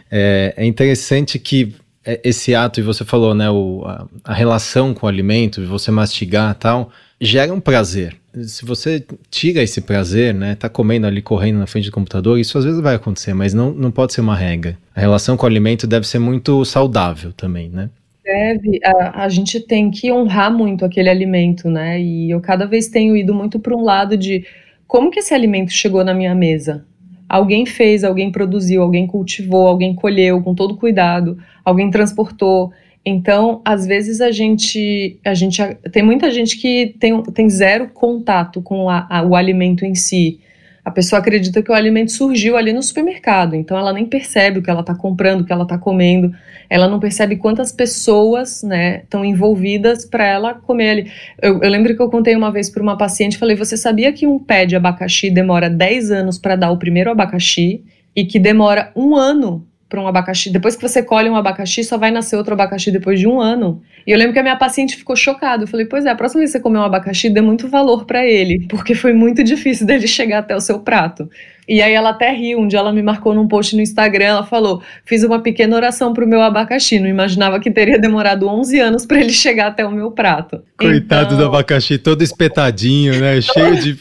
é, 0.10 0.54
é 0.56 0.66
interessante 0.66 1.38
que 1.38 1.76
é, 2.06 2.22
esse 2.24 2.56
ato, 2.56 2.80
e 2.80 2.84
você 2.84 3.04
falou, 3.04 3.36
né, 3.36 3.50
o, 3.50 3.84
a, 3.86 4.08
a 4.24 4.34
relação 4.34 4.94
com 4.94 5.06
o 5.06 5.10
alimento, 5.10 5.66
você 5.66 5.92
mastigar 5.92 6.56
tal, 6.56 6.94
gera 7.20 7.54
um 7.54 7.60
prazer. 7.60 8.16
Se 8.44 8.64
você 8.66 9.04
tira 9.30 9.64
esse 9.64 9.82
prazer, 9.82 10.34
né, 10.34 10.56
tá 10.56 10.70
comendo 10.70 11.08
ali, 11.08 11.22
correndo 11.22 11.58
na 11.58 11.68
frente 11.68 11.86
do 11.86 11.92
computador, 11.92 12.40
isso 12.40 12.58
às 12.58 12.66
vezes 12.66 12.80
vai 12.80 12.96
acontecer, 12.96 13.34
mas 13.34 13.54
não, 13.54 13.72
não 13.72 13.92
pode 13.92 14.14
ser 14.14 14.22
uma 14.22 14.36
regra. 14.36 14.78
A 14.96 15.00
relação 15.00 15.36
com 15.36 15.46
o 15.46 15.50
alimento 15.50 15.88
deve 15.88 16.08
ser 16.08 16.20
muito 16.20 16.64
saudável 16.64 17.34
também, 17.34 17.70
né? 17.70 17.90
Deve, 18.24 18.80
a, 18.86 19.24
a 19.24 19.30
gente 19.30 19.60
tem 19.60 19.90
que 19.90 20.12
honrar 20.12 20.56
muito 20.56 20.86
aquele 20.86 21.10
alimento, 21.10 21.70
né? 21.70 22.00
E 22.00 22.30
eu 22.30 22.40
cada 22.40 22.68
vez 22.68 22.88
tenho 22.88 23.18
ido 23.18 23.34
muito 23.34 23.60
para 23.60 23.76
um 23.76 23.84
lado 23.84 24.16
de 24.16 24.46
como 24.88 25.10
que 25.10 25.20
esse 25.20 25.34
alimento 25.34 25.72
chegou 25.72 26.04
na 26.04 26.14
minha 26.14 26.36
mesa? 26.36 26.86
Alguém 27.28 27.66
fez, 27.66 28.04
alguém 28.04 28.32
produziu, 28.32 28.82
alguém 28.82 29.06
cultivou, 29.06 29.68
alguém 29.68 29.94
colheu 29.94 30.42
com 30.42 30.56
todo 30.56 30.78
cuidado, 30.78 31.38
alguém 31.64 31.92
transportou. 31.92 32.72
Então, 33.06 33.62
às 33.64 33.86
vezes 33.86 34.22
a 34.22 34.32
gente, 34.32 35.20
a 35.26 35.34
gente 35.34 35.62
tem 35.92 36.04
muita 36.04 36.30
gente 36.32 36.58
que 36.58 36.96
tem, 37.00 37.24
tem 37.24 37.50
zero 37.50 37.90
contato 37.90 38.62
com 38.62 38.90
a, 38.90 39.08
a, 39.10 39.24
o 39.24 39.36
alimento 39.36 39.86
em 39.86 39.96
si. 39.96 40.40
A 40.84 40.92
pessoa 40.92 41.20
acredita 41.20 41.62
que 41.62 41.72
o 41.72 41.76
alimento 41.76 42.12
surgiu 42.12 42.58
ali 42.58 42.74
no 42.74 42.82
supermercado, 42.82 43.56
então 43.56 43.78
ela 43.78 43.94
nem 43.94 44.06
percebe 44.06 44.60
o 44.60 44.62
que 44.64 44.70
ela 44.70 44.80
está 44.82 44.96
comprando, 44.96 45.42
o 45.42 45.46
que 45.46 45.52
ela 45.52 45.64
está 45.64 45.78
comendo, 45.78 46.34
ela 46.70 46.88
não 46.88 47.00
percebe 47.00 47.36
quantas 47.36 47.72
pessoas 47.72 48.64
estão 48.64 49.22
né, 49.22 49.28
envolvidas 49.28 50.06
para 50.06 50.26
ela 50.26 50.54
comer 50.54 50.90
ali. 50.90 51.12
Eu, 51.42 51.62
eu, 51.62 51.70
lembro 51.70 51.96
que 51.96 52.02
eu 52.02 52.10
contei 52.10 52.36
uma 52.36 52.52
vez 52.52 52.70
para 52.70 52.82
uma 52.82 52.98
paciente, 52.98 53.38
falei, 53.38 53.56
você 53.56 53.78
sabia 53.78 54.12
que 54.12 54.26
um 54.26 54.40
pé 54.40 54.66
de 54.66 54.76
abacaxi 54.76 55.30
demora 55.30 55.70
10 55.70 56.12
anos 56.12 56.38
para 56.38 56.56
dar 56.56 56.72
o 56.72 56.78
primeiro 56.78 57.12
abacaxi 57.12 57.84
e 58.16 58.26
que 58.26 58.40
demora 58.40 58.92
um 58.96 59.16
ano 59.16 59.69
para 59.90 60.00
um 60.00 60.08
abacaxi. 60.08 60.52
Depois 60.52 60.76
que 60.76 60.82
você 60.82 61.02
colhe 61.02 61.28
um 61.28 61.36
abacaxi, 61.36 61.84
só 61.84 61.98
vai 61.98 62.12
nascer 62.12 62.36
outro 62.36 62.54
abacaxi 62.54 62.92
depois 62.92 63.20
de 63.20 63.28
um 63.28 63.42
ano. 63.42 63.82
E 64.06 64.12
eu 64.12 64.18
lembro 64.18 64.34
que 64.34 64.40
a 64.40 64.44
minha 64.44 64.56
paciente 64.56 64.96
ficou 64.96 65.16
chocada. 65.16 65.64
Eu 65.64 65.68
falei, 65.68 65.88
pois 65.88 66.06
é, 66.06 66.10
a 66.10 66.16
próxima 66.16 66.40
vez 66.40 66.52
que 66.52 66.58
você 66.58 66.64
comer 66.64 66.78
um 66.78 66.84
abacaxi, 66.84 67.30
dê 67.30 67.42
muito 67.42 67.68
valor 67.68 68.06
para 68.06 68.26
ele, 68.26 68.66
porque 68.70 68.94
foi 68.94 69.14
muito 69.14 69.44
difícil 69.44 69.88
dele 69.88 70.06
chegar 70.08 70.40
até 70.40 70.56
o 70.56 70.62
seu 70.62 70.80
prato. 70.80 71.28
E 71.68 71.82
aí 71.82 71.94
ela 71.94 72.10
até 72.10 72.32
riu. 72.32 72.60
Um 72.60 72.68
dia 72.68 72.80
ela 72.80 72.94
me 72.94 73.02
marcou 73.02 73.34
num 73.34 73.48
post 73.48 73.76
no 73.76 73.82
Instagram. 73.82 74.26
Ela 74.26 74.44
falou: 74.44 74.82
fiz 75.06 75.24
uma 75.24 75.40
pequena 75.42 75.76
oração 75.76 76.14
pro 76.14 76.28
meu 76.28 76.42
abacaxi. 76.42 77.00
Não 77.00 77.08
imaginava 77.08 77.60
que 77.60 77.70
teria 77.70 78.00
demorado 78.00 78.48
11 78.48 78.80
anos 78.80 79.06
para 79.06 79.20
ele 79.20 79.34
chegar 79.34 79.68
até 79.68 79.86
o 79.86 79.92
meu 79.92 80.12
prato. 80.12 80.62
Coitado 80.78 81.34
então... 81.34 81.38
do 81.38 81.46
abacaxi, 81.46 81.98
todo 81.98 82.24
espetadinho, 82.24 83.20
né? 83.20 83.42
Cheio 83.42 83.76
de. 83.76 84.00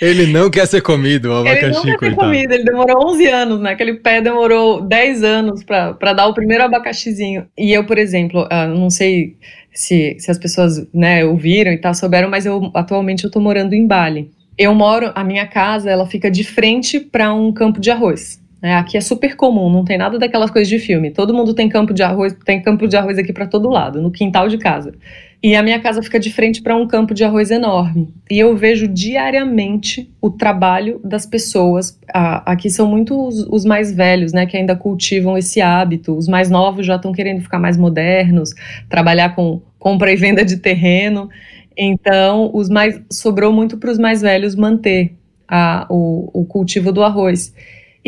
Ele 0.00 0.26
não 0.26 0.48
quer 0.48 0.66
ser 0.66 0.80
comido, 0.80 1.30
o 1.30 1.36
abacaxi, 1.36 1.64
Ele 1.64 1.74
não 1.74 1.82
quer 1.82 1.96
coitado. 1.98 2.20
ser 2.20 2.26
comido, 2.26 2.52
ele 2.52 2.64
demorou 2.64 3.10
11 3.10 3.26
anos, 3.26 3.60
né? 3.60 3.70
Aquele 3.72 3.94
pé 3.94 4.20
demorou 4.20 4.80
10 4.80 5.24
anos 5.24 5.64
para 5.64 6.12
dar 6.12 6.26
o 6.26 6.34
primeiro 6.34 6.62
abacaxizinho. 6.62 7.46
E 7.58 7.72
eu, 7.72 7.84
por 7.84 7.98
exemplo, 7.98 8.44
uh, 8.44 8.68
não 8.68 8.90
sei 8.90 9.36
se, 9.72 10.16
se 10.18 10.30
as 10.30 10.38
pessoas 10.38 10.86
né, 10.94 11.24
ouviram 11.24 11.72
e 11.72 11.78
tal, 11.78 11.94
souberam, 11.94 12.30
mas 12.30 12.46
eu 12.46 12.70
atualmente 12.74 13.24
eu 13.24 13.30
tô 13.30 13.40
morando 13.40 13.74
em 13.74 13.86
Bali. 13.86 14.30
Eu 14.56 14.74
moro, 14.74 15.12
a 15.14 15.22
minha 15.22 15.46
casa, 15.46 15.90
ela 15.90 16.06
fica 16.06 16.30
de 16.30 16.44
frente 16.44 16.98
para 17.00 17.32
um 17.32 17.52
campo 17.52 17.80
de 17.80 17.90
arroz. 17.90 18.40
Né? 18.60 18.74
Aqui 18.74 18.96
é 18.96 19.00
super 19.00 19.36
comum, 19.36 19.70
não 19.70 19.84
tem 19.84 19.96
nada 19.96 20.18
daquelas 20.18 20.50
coisas 20.50 20.68
de 20.68 20.78
filme. 20.78 21.10
Todo 21.10 21.32
mundo 21.32 21.54
tem 21.54 21.68
campo 21.68 21.94
de 21.94 22.02
arroz, 22.02 22.36
tem 22.44 22.60
campo 22.60 22.88
de 22.88 22.96
arroz 22.96 23.18
aqui 23.18 23.32
para 23.32 23.46
todo 23.46 23.68
lado, 23.68 24.02
no 24.02 24.10
quintal 24.10 24.48
de 24.48 24.58
casa. 24.58 24.92
E 25.40 25.54
a 25.54 25.62
minha 25.62 25.78
casa 25.78 26.02
fica 26.02 26.18
de 26.18 26.32
frente 26.32 26.60
para 26.60 26.74
um 26.74 26.86
campo 26.86 27.14
de 27.14 27.22
arroz 27.22 27.52
enorme. 27.52 28.12
E 28.28 28.40
eu 28.40 28.56
vejo 28.56 28.88
diariamente 28.88 30.10
o 30.20 30.30
trabalho 30.30 31.00
das 31.04 31.24
pessoas. 31.24 31.96
aqui 32.12 32.68
são 32.68 32.88
muito 32.88 33.28
os, 33.28 33.46
os, 33.48 33.64
mais 33.64 33.94
velhos, 33.94 34.32
né, 34.32 34.46
que 34.46 34.56
ainda 34.56 34.74
cultivam 34.74 35.38
esse 35.38 35.60
hábito. 35.60 36.16
Os 36.16 36.26
mais 36.26 36.50
novos 36.50 36.84
já 36.84 36.96
estão 36.96 37.12
querendo 37.12 37.40
ficar 37.40 37.60
mais 37.60 37.76
modernos, 37.76 38.52
trabalhar 38.88 39.36
com 39.36 39.62
compra 39.78 40.12
e 40.12 40.16
venda 40.16 40.44
de 40.44 40.56
terreno. 40.56 41.28
Então, 41.76 42.50
os 42.52 42.68
mais 42.68 43.00
sobrou 43.08 43.52
muito 43.52 43.78
para 43.78 43.92
os 43.92 43.98
mais 43.98 44.20
velhos 44.20 44.56
manter 44.56 45.14
a, 45.46 45.86
o, 45.88 46.40
o 46.40 46.44
cultivo 46.44 46.90
do 46.90 47.04
arroz. 47.04 47.54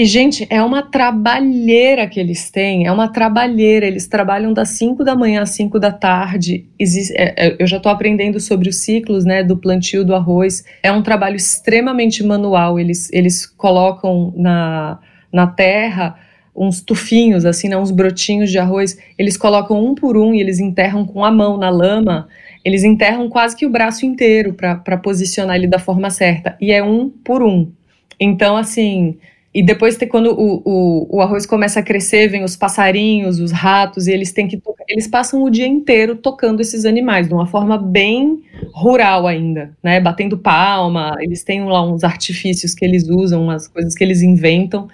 E, 0.00 0.06
gente, 0.06 0.46
é 0.48 0.62
uma 0.62 0.80
trabalheira 0.80 2.06
que 2.06 2.18
eles 2.18 2.50
têm, 2.50 2.86
é 2.86 2.90
uma 2.90 3.06
trabalheira. 3.06 3.84
Eles 3.84 4.06
trabalham 4.06 4.50
das 4.50 4.70
5 4.70 5.04
da 5.04 5.14
manhã 5.14 5.42
às 5.42 5.50
5 5.50 5.78
da 5.78 5.92
tarde. 5.92 6.64
Existe, 6.78 7.12
é, 7.14 7.34
é, 7.36 7.56
eu 7.58 7.66
já 7.66 7.76
estou 7.76 7.92
aprendendo 7.92 8.40
sobre 8.40 8.70
os 8.70 8.76
ciclos 8.76 9.26
né, 9.26 9.44
do 9.44 9.58
plantio 9.58 10.02
do 10.02 10.14
arroz. 10.14 10.64
É 10.82 10.90
um 10.90 11.02
trabalho 11.02 11.36
extremamente 11.36 12.24
manual. 12.24 12.80
Eles, 12.80 13.12
eles 13.12 13.44
colocam 13.44 14.32
na, 14.34 14.98
na 15.30 15.46
terra 15.46 16.16
uns 16.56 16.80
tufinhos, 16.80 17.44
assim, 17.44 17.68
né, 17.68 17.76
uns 17.76 17.90
brotinhos 17.90 18.50
de 18.50 18.58
arroz. 18.58 18.96
Eles 19.18 19.36
colocam 19.36 19.84
um 19.84 19.94
por 19.94 20.16
um 20.16 20.32
e 20.32 20.40
eles 20.40 20.60
enterram 20.60 21.04
com 21.04 21.22
a 21.22 21.30
mão 21.30 21.58
na 21.58 21.68
lama. 21.68 22.26
Eles 22.64 22.84
enterram 22.84 23.28
quase 23.28 23.54
que 23.54 23.66
o 23.66 23.70
braço 23.70 24.06
inteiro 24.06 24.54
para 24.54 24.96
posicionar 24.96 25.56
ele 25.56 25.66
da 25.66 25.78
forma 25.78 26.08
certa. 26.08 26.56
E 26.58 26.72
é 26.72 26.82
um 26.82 27.10
por 27.10 27.42
um. 27.42 27.70
Então, 28.18 28.56
assim 28.56 29.18
e 29.52 29.64
depois, 29.64 29.98
quando 30.08 30.30
o, 30.30 30.62
o, 30.64 31.16
o, 31.16 31.20
arroz 31.20 31.44
começa 31.44 31.80
a 31.80 31.82
crescer, 31.82 32.28
vem 32.28 32.44
os 32.44 32.54
passarinhos, 32.54 33.40
os 33.40 33.50
ratos, 33.50 34.06
e 34.06 34.12
eles 34.12 34.32
têm 34.32 34.46
que 34.46 34.60
eles 34.88 35.08
passam 35.08 35.42
o 35.42 35.50
dia 35.50 35.66
inteiro 35.66 36.14
tocando 36.14 36.60
esses 36.60 36.84
animais, 36.84 37.26
de 37.26 37.34
uma 37.34 37.46
forma 37.46 37.76
bem 37.76 38.44
rural 38.72 39.26
ainda, 39.26 39.76
né? 39.82 39.98
Batendo 40.00 40.38
palma, 40.38 41.16
eles 41.18 41.42
têm 41.42 41.64
lá 41.64 41.84
uns 41.84 42.04
artifícios 42.04 42.74
que 42.74 42.84
eles 42.84 43.08
usam, 43.08 43.42
umas 43.42 43.66
coisas 43.66 43.92
que 43.92 44.04
eles 44.04 44.22
inventam. 44.22 44.88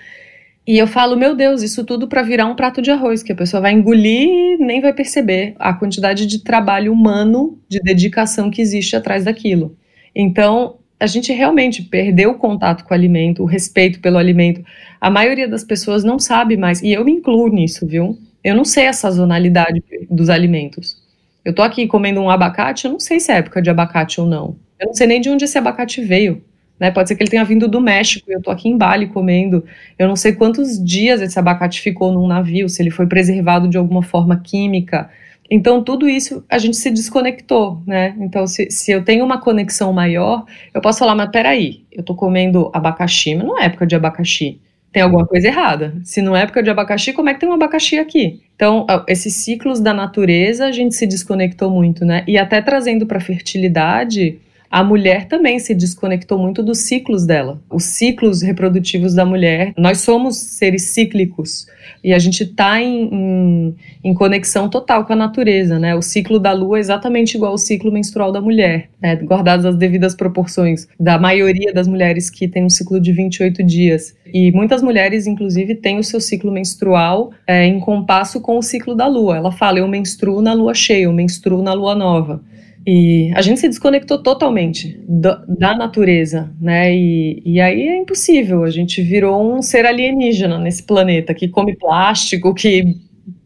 E 0.67 0.79
eu 0.79 0.87
falo, 0.87 1.17
meu 1.17 1.37
Deus, 1.37 1.63
isso 1.63 1.85
tudo 1.85 2.09
para 2.09 2.23
virar 2.23 2.47
um 2.47 2.57
prato 2.57 2.81
de 2.81 2.91
arroz, 2.91 3.23
que 3.23 3.33
a 3.33 3.37
pessoa 3.37 3.61
vai 3.61 3.73
engolir 3.73 4.27
e 4.27 4.57
nem 4.57 4.81
vai 4.81 4.95
perceber 4.95 5.55
a 5.59 5.75
quantidade 5.75 6.25
de 6.27 6.43
trabalho 6.43 6.93
humano, 6.93 7.59
de 7.69 7.79
dedicação 7.79 8.51
que 8.51 8.63
existe 8.63 8.97
atrás 8.97 9.25
daquilo. 9.25 9.77
Então, 10.15 10.79
a 10.99 11.07
gente 11.07 11.33
realmente 11.33 11.83
perdeu 11.83 12.31
o 12.31 12.39
contato 12.39 12.85
com 12.85 12.93
o 12.93 12.95
alimento, 12.95 13.43
o 13.43 13.47
respeito 13.47 14.01
pelo 14.01 14.19
alimento. 14.19 14.65
A 15.01 15.11
maioria 15.11 15.47
das 15.47 15.63
pessoas 15.63 16.03
não 16.03 16.19
sabe 16.19 16.57
mais, 16.57 16.83
e 16.83 16.93
eu 16.93 17.05
me 17.05 17.13
incluo 17.13 17.49
nisso, 17.49 17.87
viu? 17.87 18.19
Eu 18.43 18.55
não 18.55 18.65
sei 18.65 18.87
a 18.87 18.93
sazonalidade 18.93 19.83
dos 20.11 20.31
alimentos. 20.31 20.97
Eu 21.45 21.55
tô 21.55 21.63
aqui 21.63 21.87
comendo 21.87 22.21
um 22.21 22.31
abacate, 22.31 22.87
eu 22.87 22.93
não 22.93 23.01
sei 23.01 23.21
se 23.21 23.31
é 23.31 23.37
época 23.37 23.61
de 23.61 23.71
abacate 23.71 24.21
ou 24.21 24.27
não. 24.27 24.57
Eu 24.81 24.89
não 24.89 24.95
sei 24.95 25.07
nem 25.07 25.21
de 25.21 25.29
onde 25.29 25.45
esse 25.45 25.59
abacate 25.59 26.03
veio. 26.03 26.43
Né? 26.79 26.91
Pode 26.91 27.09
ser 27.09 27.17
que 27.17 27.23
ele 27.23 27.31
tenha 27.31 27.45
vindo 27.45 27.69
do 27.69 27.81
México 27.81 28.31
e 28.31 28.35
eu 28.35 28.43
tô 28.43 28.51
aqui 28.51 28.69
em 28.69 28.77
Bali 28.77 29.07
comendo. 29.07 29.65
Eu 29.99 30.09
não 30.09 30.17
sei 30.17 30.33
quantos 30.33 30.83
dias 30.83 31.21
esse 31.21 31.39
abacate 31.39 31.81
ficou 31.81 32.13
num 32.13 32.27
navio, 32.27 32.69
se 32.69 32.83
ele 32.83 32.91
foi 32.91 33.07
preservado 33.07 33.69
de 33.69 33.79
alguma 33.79 34.03
forma 34.03 34.39
química. 34.41 35.11
Então, 35.51 35.83
tudo 35.83 36.09
isso 36.09 36.45
a 36.49 36.59
gente 36.59 36.77
se 36.77 36.91
desconectou, 36.91 37.81
né? 37.87 38.15
Então, 38.19 38.47
se, 38.47 38.71
se 38.71 38.91
eu 38.91 39.05
tenho 39.05 39.25
uma 39.25 39.41
conexão 39.41 39.93
maior, 39.93 40.45
eu 40.75 40.81
posso 40.81 40.99
falar, 40.99 41.15
mas 41.15 41.31
peraí, 41.31 41.85
eu 41.93 42.03
tô 42.03 42.15
comendo 42.15 42.71
abacaxi, 42.73 43.35
mas 43.35 43.47
não 43.47 43.59
é 43.59 43.67
época 43.67 43.87
de 43.87 43.95
abacaxi. 43.95 44.61
Tem 44.93 45.03
alguma 45.03 45.27
coisa 45.27 45.47
errada. 45.47 45.95
Se 46.05 46.23
não 46.23 46.35
é 46.35 46.43
época 46.43 46.63
de 46.63 46.71
abacaxi, 46.71 47.13
como 47.13 47.29
é 47.29 47.35
que 47.35 47.41
tem 47.41 47.49
um 47.49 47.53
abacaxi 47.53 47.99
aqui? 47.99 48.41
Então, 48.55 48.87
esses 49.07 49.35
ciclos 49.35 49.79
da 49.79 49.93
natureza, 49.93 50.65
a 50.67 50.73
gente 50.73 50.95
se 50.95 51.07
desconectou 51.07 51.71
muito, 51.71 52.05
né? 52.05 52.25
E 52.27 52.39
até 52.39 52.63
trazendo 52.63 53.07
para 53.07 53.21
fertilidade, 53.21 54.39
a 54.71 54.83
mulher 54.83 55.27
também 55.27 55.59
se 55.59 55.75
desconectou 55.75 56.39
muito 56.39 56.63
dos 56.63 56.79
ciclos 56.79 57.27
dela, 57.27 57.61
os 57.71 57.85
ciclos 57.85 58.43
reprodutivos 58.43 59.15
da 59.15 59.25
mulher. 59.25 59.73
Nós 59.77 60.01
somos 60.01 60.37
seres 60.37 60.85
cíclicos 60.91 61.67
e 62.03 62.13
a 62.13 62.19
gente 62.19 62.43
está 62.43 62.81
em, 62.81 63.09
em, 63.13 63.77
em, 64.05 64.15
conexão 64.15 64.69
total 64.69 65.05
com 65.05 65.13
a 65.13 65.17
natureza, 65.17 65.79
né? 65.79 65.95
O 65.95 66.03
ciclo 66.03 66.39
da 66.39 66.53
lua 66.53 66.79
é 66.79 66.81
exatamente 66.81 67.37
igual 67.37 67.53
ao 67.53 67.59
ciclo 67.59 67.93
menstrual 67.93 68.33
da 68.33 68.41
mulher, 68.41 68.89
né? 69.01 69.17
guardadas 69.17 69.65
as 69.65 69.77
devidas 69.77 70.15
proporções 70.15 70.87
da 70.99 71.19
maioria 71.19 71.73
das 71.73 71.89
mulheres 71.89 72.31
que 72.31 72.49
tem 72.49 72.65
um 72.65 72.71
ciclo 72.71 73.01
de 73.01 73.13
28 73.13 73.63
dias. 73.63 74.15
E 74.33 74.53
muitas 74.53 74.83
mulheres, 74.83 75.27
inclusive, 75.27 75.75
têm 75.75 75.99
o 75.99 76.05
seu 76.05 76.21
ciclo 76.21 76.53
menstrual 76.53 77.33
é, 77.47 77.65
em 77.65 77.79
compasso 77.81 78.41
com 78.41 78.59
o 78.59 78.63
ciclo 78.63 78.95
da 78.95 79.07
lua. 79.07 79.37
Ela 79.37 79.53
fala: 79.53 79.79
eu 79.79 79.89
menstruo 79.89 80.41
na 80.41 80.53
lua 80.53 80.75
cheia, 80.75 81.05
eu 81.05 81.13
menstruo 81.13 81.63
na 81.63 81.73
lua 81.73 81.95
nova. 81.95 82.41
E 82.87 83.33
a 83.35 83.43
gente 83.43 83.59
se 83.59 83.69
desconectou 83.69 84.23
totalmente 84.23 84.97
da, 85.09 85.45
da 85.49 85.77
natureza, 85.77 86.55
né? 86.61 86.95
E, 86.95 87.43
e, 87.45 87.61
aí 87.61 87.89
é 87.89 87.97
impossível. 87.99 88.63
A 88.63 88.71
gente 88.71 89.03
virou 89.03 89.57
um 89.57 89.61
ser 89.61 89.85
alienígena 89.85 90.57
nesse 90.57 90.85
planeta 90.85 91.35
que 91.35 91.49
come 91.49 91.75
plástico, 91.75 92.55
que, 92.55 92.95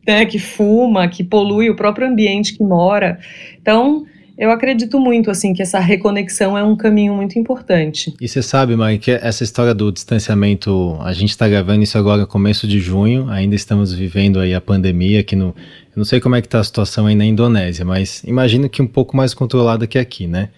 né, 0.07 0.27
que 0.27 0.39
fuma, 0.39 1.09
que 1.09 1.25
polui 1.25 1.71
o 1.71 1.77
próprio 1.77 2.07
ambiente 2.07 2.55
que 2.55 2.63
mora. 2.63 3.19
Então, 3.59 4.05
eu 4.41 4.51
acredito 4.51 4.99
muito 4.99 5.31
assim 5.31 5.53
que 5.53 5.61
essa 5.61 5.79
reconexão 5.79 6.57
é 6.57 6.65
um 6.65 6.75
caminho 6.75 7.13
muito 7.13 7.39
importante. 7.39 8.15
E 8.19 8.27
você 8.27 8.43
sabe, 8.43 8.75
Mari, 8.75 8.99
que 8.99 9.11
essa 9.11 9.45
história 9.45 9.75
do 9.75 9.93
distanciamento, 9.93 10.97
a 11.03 11.13
gente 11.13 11.29
está 11.29 11.47
gravando 11.47 11.83
isso 11.83 11.99
agora 11.99 12.25
começo 12.25 12.67
de 12.67 12.81
junho, 12.81 13.29
ainda 13.29 13.55
estamos 13.55 13.93
vivendo 13.93 14.41
aí 14.41 14.55
a 14.55 14.61
pandemia 14.61 15.21
aqui 15.21 15.37
no. 15.37 15.49
Eu 15.49 15.97
não 15.97 16.05
sei 16.07 16.21
como 16.21 16.37
é 16.37 16.41
que 16.41 16.47
está 16.47 16.59
a 16.59 16.65
situação 16.65 17.07
aí 17.07 17.15
na 17.15 17.27
Indonésia, 17.27 17.85
mas 17.85 18.25
imagino 18.25 18.67
que 18.71 18.81
um 18.81 18.87
pouco 18.87 19.15
mais 19.15 19.35
controlada 19.35 19.87
que 19.87 19.99
aqui, 19.99 20.27
né? 20.27 20.49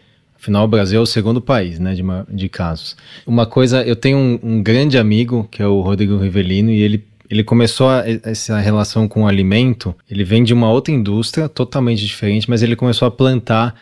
Afinal, 0.43 0.65
o 0.65 0.69
Brasil 0.69 0.99
é 0.99 1.03
o 1.03 1.07
segundo 1.07 1.41
país, 1.41 1.79
né, 1.79 1.95
de, 1.95 2.03
de 2.31 2.49
casos. 2.49 2.97
Uma 3.25 3.47
coisa, 3.47 3.85
eu 3.85 3.95
tenho 3.95 4.19
um, 4.19 4.39
um, 4.43 4.61
grande 4.61 4.99
amigo, 4.99 5.47
que 5.49 5.63
é 5.63 5.67
o 5.69 5.81
Rodrigo 5.81 6.19
Rivelino, 6.19 6.69
e 6.69 6.81
ele, 6.81 7.05
ele 7.33 7.43
começou 7.43 7.89
a, 7.89 8.05
essa 8.25 8.59
relação 8.59 9.09
com 9.09 9.23
o 9.23 9.27
alimento, 9.27 9.95
ele 10.11 10.23
vem 10.23 10.45
de 10.45 10.53
uma 10.53 10.71
outra 10.71 10.93
indústria, 10.93 11.49
totalmente 11.49 12.05
diferente, 12.05 12.51
mas 12.51 12.63
ele 12.63 12.77
começou 12.77 13.09
a 13.09 13.11
plantar 13.11 13.75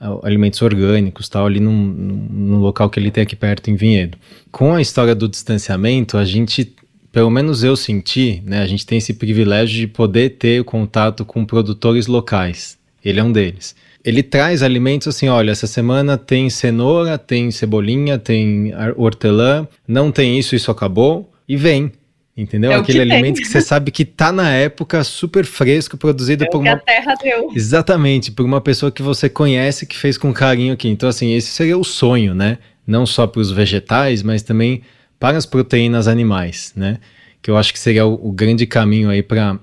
uh, 0.00 0.24
alimentos 0.24 0.62
orgânicos, 0.62 1.28
tal, 1.28 1.44
ali 1.44 1.60
num, 1.60 1.70
num 1.70 2.58
local 2.60 2.88
que 2.88 2.98
ele 2.98 3.10
tem 3.10 3.22
aqui 3.22 3.36
perto, 3.36 3.70
em 3.70 3.74
Vinhedo. 3.74 4.16
Com 4.50 4.74
a 4.74 4.80
história 4.80 5.14
do 5.14 5.28
distanciamento, 5.28 6.16
a 6.16 6.24
gente 6.24 6.74
pelo 7.12 7.30
menos 7.30 7.62
eu 7.62 7.76
senti, 7.76 8.42
né, 8.44 8.62
a 8.62 8.66
gente 8.66 8.86
tem 8.86 8.96
esse 8.96 9.12
privilégio 9.12 9.76
de 9.76 9.86
poder 9.86 10.30
ter 10.30 10.64
contato 10.64 11.26
com 11.26 11.44
produtores 11.44 12.06
locais. 12.06 12.78
Ele 13.04 13.20
é 13.20 13.22
um 13.22 13.30
deles 13.30 13.76
ele 14.04 14.22
traz 14.22 14.62
alimentos 14.62 15.08
assim, 15.08 15.28
olha, 15.28 15.50
essa 15.50 15.66
semana 15.66 16.18
tem 16.18 16.50
cenoura, 16.50 17.16
tem 17.16 17.50
cebolinha, 17.50 18.18
tem 18.18 18.70
hortelã, 18.96 19.66
não 19.88 20.12
tem 20.12 20.38
isso, 20.38 20.54
isso 20.54 20.70
acabou, 20.70 21.32
e 21.48 21.56
vem. 21.56 21.90
Entendeu? 22.36 22.72
É 22.72 22.74
Aquele 22.74 23.04
que 23.04 23.12
alimento 23.12 23.36
tem. 23.36 23.44
que 23.44 23.48
você 23.48 23.60
sabe 23.60 23.92
que 23.92 24.04
tá 24.04 24.32
na 24.32 24.50
época 24.50 25.04
super 25.04 25.44
fresco, 25.44 25.96
produzido 25.96 26.44
é 26.44 26.50
por 26.50 26.60
uma. 26.60 26.72
a 26.72 26.78
terra 26.78 27.14
deu. 27.22 27.52
Exatamente, 27.54 28.32
por 28.32 28.44
uma 28.44 28.60
pessoa 28.60 28.90
que 28.90 29.02
você 29.02 29.28
conhece, 29.28 29.86
que 29.86 29.96
fez 29.96 30.18
com 30.18 30.32
carinho 30.32 30.74
aqui. 30.74 30.88
Então, 30.88 31.08
assim, 31.08 31.32
esse 31.32 31.48
seria 31.48 31.78
o 31.78 31.84
sonho, 31.84 32.34
né? 32.34 32.58
Não 32.84 33.06
só 33.06 33.26
para 33.26 33.40
os 33.40 33.52
vegetais, 33.52 34.22
mas 34.22 34.42
também 34.42 34.82
para 35.18 35.38
as 35.38 35.46
proteínas 35.46 36.08
animais, 36.08 36.72
né? 36.74 36.98
Que 37.40 37.50
eu 37.50 37.56
acho 37.56 37.72
que 37.72 37.78
seria 37.78 38.04
o, 38.04 38.28
o 38.28 38.32
grande 38.32 38.66
caminho 38.66 39.10
aí 39.10 39.22
para 39.22 39.58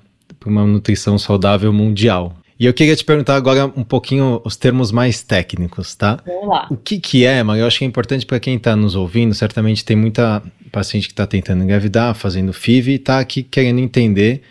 uma 0.46 0.66
nutrição 0.66 1.20
saudável 1.20 1.74
mundial. 1.74 2.38
E 2.58 2.66
eu 2.66 2.74
queria 2.74 2.96
te 2.96 3.04
perguntar 3.04 3.36
agora 3.36 3.66
um 3.76 3.84
pouquinho 3.84 4.40
os 4.46 4.56
termos 4.56 4.92
mais 4.92 5.22
técnicos, 5.24 5.94
tá? 5.96 6.20
Vamos 6.26 6.48
lá. 6.48 6.68
O 6.70 6.78
que, 6.78 7.00
que 7.00 7.26
é, 7.26 7.44
mas 7.44 7.60
eu 7.60 7.66
acho 7.66 7.80
que 7.80 7.84
é 7.84 7.88
importante 7.88 8.26
para 8.26 8.40
quem 8.40 8.56
está 8.56 8.76
nos 8.76 8.96
ouvindo, 8.96 9.34
certamente 9.34 9.84
tem 9.84 9.98
muita 9.98 10.42
paciente 10.72 11.08
que 11.08 11.14
está 11.14 11.28
tentando 11.28 11.64
engravidar, 11.64 12.16
fazendo 12.16 12.54
FIV 12.54 12.92
e 12.92 12.96
está 12.96 13.20
aqui 13.20 13.44
querendo 13.44 13.80
entender 13.80 14.42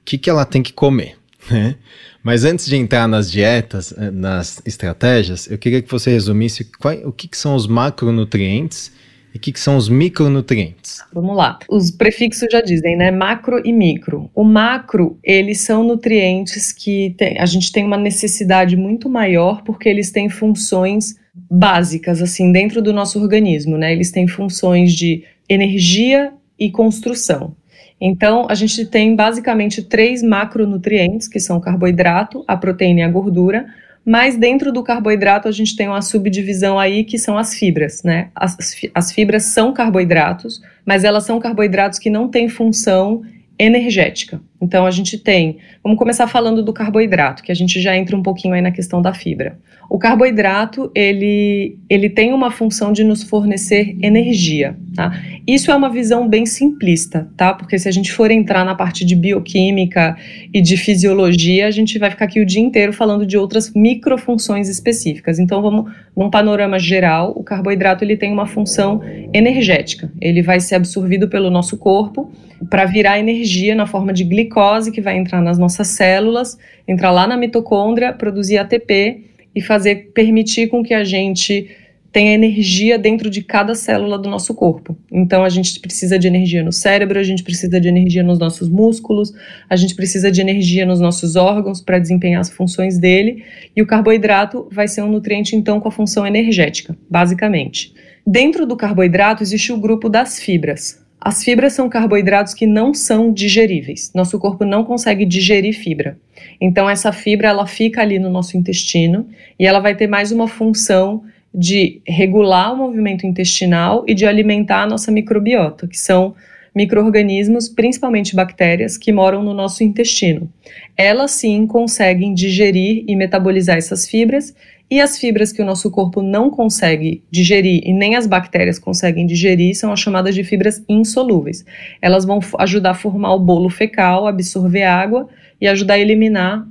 o 0.00 0.04
que, 0.04 0.18
que 0.18 0.28
ela 0.28 0.44
tem 0.44 0.62
que 0.62 0.72
comer, 0.72 1.16
né? 1.50 1.76
Mas 2.22 2.44
antes 2.44 2.66
de 2.66 2.76
entrar 2.76 3.08
nas 3.08 3.30
dietas, 3.30 3.92
eh, 3.98 4.10
nas 4.10 4.62
estratégias, 4.64 5.50
eu 5.50 5.58
queria 5.58 5.82
que 5.82 5.90
você 5.90 6.10
resumisse 6.10 6.64
qual, 6.78 6.94
o 7.04 7.12
que, 7.12 7.26
que 7.26 7.36
são 7.36 7.56
os 7.56 7.66
macronutrientes 7.66 8.92
e 9.34 9.38
o 9.38 9.40
que, 9.40 9.50
que, 9.50 9.58
são 9.58 9.76
os 9.76 9.88
micronutrientes? 9.88 11.00
Vamos 11.12 11.36
lá. 11.36 11.58
Os 11.68 11.90
prefixos 11.90 12.48
já 12.52 12.60
dizem, 12.60 12.96
né? 12.96 13.10
Macro 13.10 13.60
e 13.64 13.72
micro. 13.72 14.30
O 14.34 14.44
macro, 14.44 15.18
eles 15.22 15.60
são 15.62 15.82
nutrientes 15.82 16.70
que 16.70 17.14
tem, 17.16 17.38
a 17.38 17.46
gente 17.46 17.72
tem 17.72 17.84
uma 17.84 17.96
necessidade 17.96 18.76
muito 18.76 19.08
maior 19.08 19.62
porque 19.62 19.88
eles 19.88 20.10
têm 20.10 20.28
funções 20.28 21.16
básicas, 21.34 22.20
assim, 22.20 22.52
dentro 22.52 22.82
do 22.82 22.92
nosso 22.92 23.20
organismo, 23.20 23.78
né? 23.78 23.92
Eles 23.92 24.10
têm 24.10 24.28
funções 24.28 24.92
de 24.92 25.24
energia 25.48 26.32
e 26.58 26.70
construção. 26.70 27.56
Então, 28.00 28.46
a 28.50 28.54
gente 28.54 28.84
tem 28.86 29.14
basicamente 29.14 29.82
três 29.82 30.22
macronutrientes, 30.22 31.28
que 31.28 31.38
são 31.38 31.58
o 31.58 31.60
carboidrato, 31.60 32.44
a 32.48 32.56
proteína 32.56 33.00
e 33.00 33.02
a 33.04 33.08
gordura, 33.08 33.66
mas 34.04 34.36
dentro 34.36 34.72
do 34.72 34.82
carboidrato 34.82 35.46
a 35.46 35.52
gente 35.52 35.76
tem 35.76 35.86
uma 35.86 36.02
subdivisão 36.02 36.78
aí 36.78 37.04
que 37.04 37.16
são 37.18 37.38
as 37.38 37.54
fibras, 37.54 38.02
né? 38.02 38.30
As, 38.34 38.56
as 38.92 39.12
fibras 39.12 39.44
são 39.44 39.72
carboidratos, 39.72 40.60
mas 40.84 41.04
elas 41.04 41.24
são 41.24 41.38
carboidratos 41.38 42.00
que 42.00 42.10
não 42.10 42.28
têm 42.28 42.48
função 42.48 43.22
energética. 43.56 44.40
Então 44.62 44.86
a 44.86 44.90
gente 44.92 45.18
tem, 45.18 45.58
vamos 45.82 45.98
começar 45.98 46.28
falando 46.28 46.62
do 46.62 46.72
carboidrato, 46.72 47.42
que 47.42 47.50
a 47.50 47.54
gente 47.54 47.80
já 47.80 47.96
entra 47.96 48.16
um 48.16 48.22
pouquinho 48.22 48.54
aí 48.54 48.62
na 48.62 48.70
questão 48.70 49.02
da 49.02 49.12
fibra. 49.12 49.58
O 49.90 49.98
carboidrato, 49.98 50.90
ele, 50.94 51.76
ele 51.90 52.08
tem 52.08 52.32
uma 52.32 52.50
função 52.50 52.92
de 52.92 53.02
nos 53.02 53.24
fornecer 53.24 53.96
energia, 54.00 54.76
tá? 54.94 55.12
Isso 55.46 55.70
é 55.70 55.74
uma 55.74 55.90
visão 55.90 56.28
bem 56.28 56.46
simplista, 56.46 57.28
tá? 57.36 57.52
Porque 57.52 57.76
se 57.76 57.88
a 57.88 57.92
gente 57.92 58.12
for 58.12 58.30
entrar 58.30 58.64
na 58.64 58.74
parte 58.76 59.04
de 59.04 59.16
bioquímica 59.16 60.16
e 60.54 60.62
de 60.62 60.76
fisiologia, 60.76 61.66
a 61.66 61.70
gente 61.70 61.98
vai 61.98 62.08
ficar 62.08 62.26
aqui 62.26 62.40
o 62.40 62.46
dia 62.46 62.62
inteiro 62.62 62.92
falando 62.92 63.26
de 63.26 63.36
outras 63.36 63.72
microfunções 63.74 64.68
específicas. 64.68 65.40
Então 65.40 65.60
vamos 65.60 65.90
num 66.16 66.30
panorama 66.30 66.78
geral, 66.78 67.32
o 67.34 67.42
carboidrato 67.42 68.04
ele 68.04 68.16
tem 68.16 68.32
uma 68.32 68.46
função 68.46 69.00
energética. 69.34 70.10
Ele 70.20 70.40
vai 70.40 70.60
ser 70.60 70.76
absorvido 70.76 71.28
pelo 71.28 71.50
nosso 71.50 71.76
corpo 71.76 72.30
para 72.70 72.84
virar 72.84 73.18
energia 73.18 73.74
na 73.74 73.86
forma 73.86 74.12
de 74.12 74.22
glicose 74.22 74.51
que 74.92 75.00
vai 75.00 75.16
entrar 75.16 75.40
nas 75.40 75.58
nossas 75.58 75.88
células, 75.88 76.58
entrar 76.86 77.10
lá 77.10 77.26
na 77.26 77.36
mitocôndria, 77.36 78.12
produzir 78.12 78.58
ATP 78.58 79.24
e 79.54 79.60
fazer 79.60 80.12
permitir 80.14 80.68
com 80.68 80.82
que 80.82 80.94
a 80.94 81.04
gente 81.04 81.68
tenha 82.12 82.34
energia 82.34 82.98
dentro 82.98 83.30
de 83.30 83.42
cada 83.42 83.74
célula 83.74 84.18
do 84.18 84.28
nosso 84.28 84.54
corpo. 84.54 84.94
Então 85.10 85.42
a 85.42 85.48
gente 85.48 85.80
precisa 85.80 86.18
de 86.18 86.26
energia 86.26 86.62
no 86.62 86.70
cérebro, 86.70 87.18
a 87.18 87.22
gente 87.22 87.42
precisa 87.42 87.80
de 87.80 87.88
energia 87.88 88.22
nos 88.22 88.38
nossos 88.38 88.68
músculos, 88.68 89.32
a 89.68 89.76
gente 89.76 89.94
precisa 89.94 90.30
de 90.30 90.40
energia 90.40 90.84
nos 90.84 91.00
nossos 91.00 91.36
órgãos 91.36 91.80
para 91.80 91.98
desempenhar 91.98 92.42
as 92.42 92.50
funções 92.50 92.98
dele, 92.98 93.42
e 93.74 93.80
o 93.80 93.86
carboidrato 93.86 94.68
vai 94.70 94.86
ser 94.86 95.00
um 95.02 95.10
nutriente 95.10 95.56
então 95.56 95.80
com 95.80 95.88
a 95.88 95.92
função 95.92 96.26
energética, 96.26 96.94
basicamente. 97.08 97.94
Dentro 98.26 98.66
do 98.66 98.76
carboidrato 98.76 99.42
existe 99.42 99.72
o 99.72 99.78
grupo 99.78 100.08
das 100.08 100.38
fibras. 100.38 101.01
As 101.24 101.44
fibras 101.44 101.72
são 101.72 101.88
carboidratos 101.88 102.52
que 102.52 102.66
não 102.66 102.92
são 102.92 103.32
digeríveis. 103.32 104.10
Nosso 104.12 104.40
corpo 104.40 104.64
não 104.64 104.82
consegue 104.82 105.24
digerir 105.24 105.72
fibra. 105.72 106.18
Então 106.60 106.90
essa 106.90 107.12
fibra 107.12 107.46
ela 107.48 107.64
fica 107.64 108.00
ali 108.00 108.18
no 108.18 108.28
nosso 108.28 108.56
intestino 108.56 109.28
e 109.56 109.64
ela 109.64 109.78
vai 109.78 109.94
ter 109.94 110.08
mais 110.08 110.32
uma 110.32 110.48
função 110.48 111.22
de 111.54 112.00
regular 112.04 112.72
o 112.72 112.76
movimento 112.76 113.24
intestinal 113.24 114.04
e 114.08 114.14
de 114.14 114.26
alimentar 114.26 114.82
a 114.82 114.86
nossa 114.86 115.12
microbiota, 115.12 115.86
que 115.86 115.98
são 115.98 116.34
microorganismos, 116.74 117.68
principalmente 117.68 118.34
bactérias, 118.34 118.96
que 118.96 119.12
moram 119.12 119.44
no 119.44 119.54
nosso 119.54 119.84
intestino. 119.84 120.50
Elas 120.96 121.30
sim 121.30 121.68
conseguem 121.68 122.34
digerir 122.34 123.04
e 123.06 123.14
metabolizar 123.14 123.76
essas 123.76 124.08
fibras 124.08 124.54
e 124.92 125.00
as 125.00 125.16
fibras 125.16 125.50
que 125.52 125.62
o 125.62 125.64
nosso 125.64 125.90
corpo 125.90 126.20
não 126.20 126.50
consegue 126.50 127.24
digerir 127.30 127.80
e 127.82 127.94
nem 127.94 128.14
as 128.14 128.26
bactérias 128.26 128.78
conseguem 128.78 129.24
digerir 129.24 129.74
são 129.74 129.90
as 129.90 129.98
chamadas 129.98 130.34
de 130.34 130.44
fibras 130.44 130.84
insolúveis. 130.86 131.64
Elas 132.02 132.26
vão 132.26 132.40
ajudar 132.58 132.90
a 132.90 132.94
formar 132.94 133.32
o 133.32 133.38
bolo 133.38 133.70
fecal, 133.70 134.26
absorver 134.26 134.82
água 134.82 135.30
e 135.58 135.66
ajudar 135.66 135.94
a 135.94 135.98
eliminar 135.98 136.68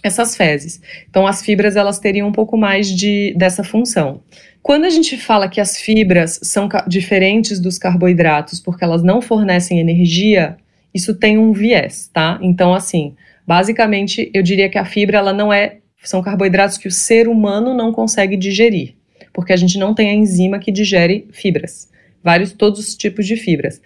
essas 0.00 0.36
fezes. 0.36 0.80
Então 1.10 1.26
as 1.26 1.42
fibras 1.42 1.74
elas 1.74 1.98
teriam 1.98 2.28
um 2.28 2.32
pouco 2.32 2.56
mais 2.56 2.88
de 2.88 3.34
dessa 3.36 3.64
função. 3.64 4.20
Quando 4.62 4.84
a 4.84 4.90
gente 4.90 5.16
fala 5.16 5.48
que 5.48 5.60
as 5.60 5.76
fibras 5.76 6.38
são 6.44 6.68
diferentes 6.86 7.58
dos 7.58 7.78
carboidratos 7.78 8.60
porque 8.60 8.84
elas 8.84 9.02
não 9.02 9.20
fornecem 9.20 9.80
energia, 9.80 10.56
isso 10.94 11.16
tem 11.16 11.36
um 11.36 11.52
viés, 11.52 12.08
tá? 12.12 12.38
Então 12.40 12.72
assim, 12.72 13.16
basicamente 13.44 14.30
eu 14.32 14.40
diria 14.40 14.68
que 14.68 14.78
a 14.78 14.84
fibra 14.84 15.18
ela 15.18 15.32
não 15.32 15.52
é 15.52 15.78
são 16.08 16.22
carboidratos 16.22 16.78
que 16.78 16.88
o 16.88 16.92
ser 16.92 17.28
humano 17.28 17.74
não 17.74 17.92
consegue 17.92 18.36
digerir, 18.36 18.94
porque 19.32 19.52
a 19.52 19.56
gente 19.56 19.78
não 19.78 19.94
tem 19.94 20.10
a 20.10 20.14
enzima 20.14 20.58
que 20.58 20.70
digere 20.70 21.26
fibras, 21.32 21.88
vários 22.22 22.52
todos 22.52 22.80
os 22.80 22.94
tipos 22.94 23.26
de 23.26 23.36
fibras. 23.36 23.80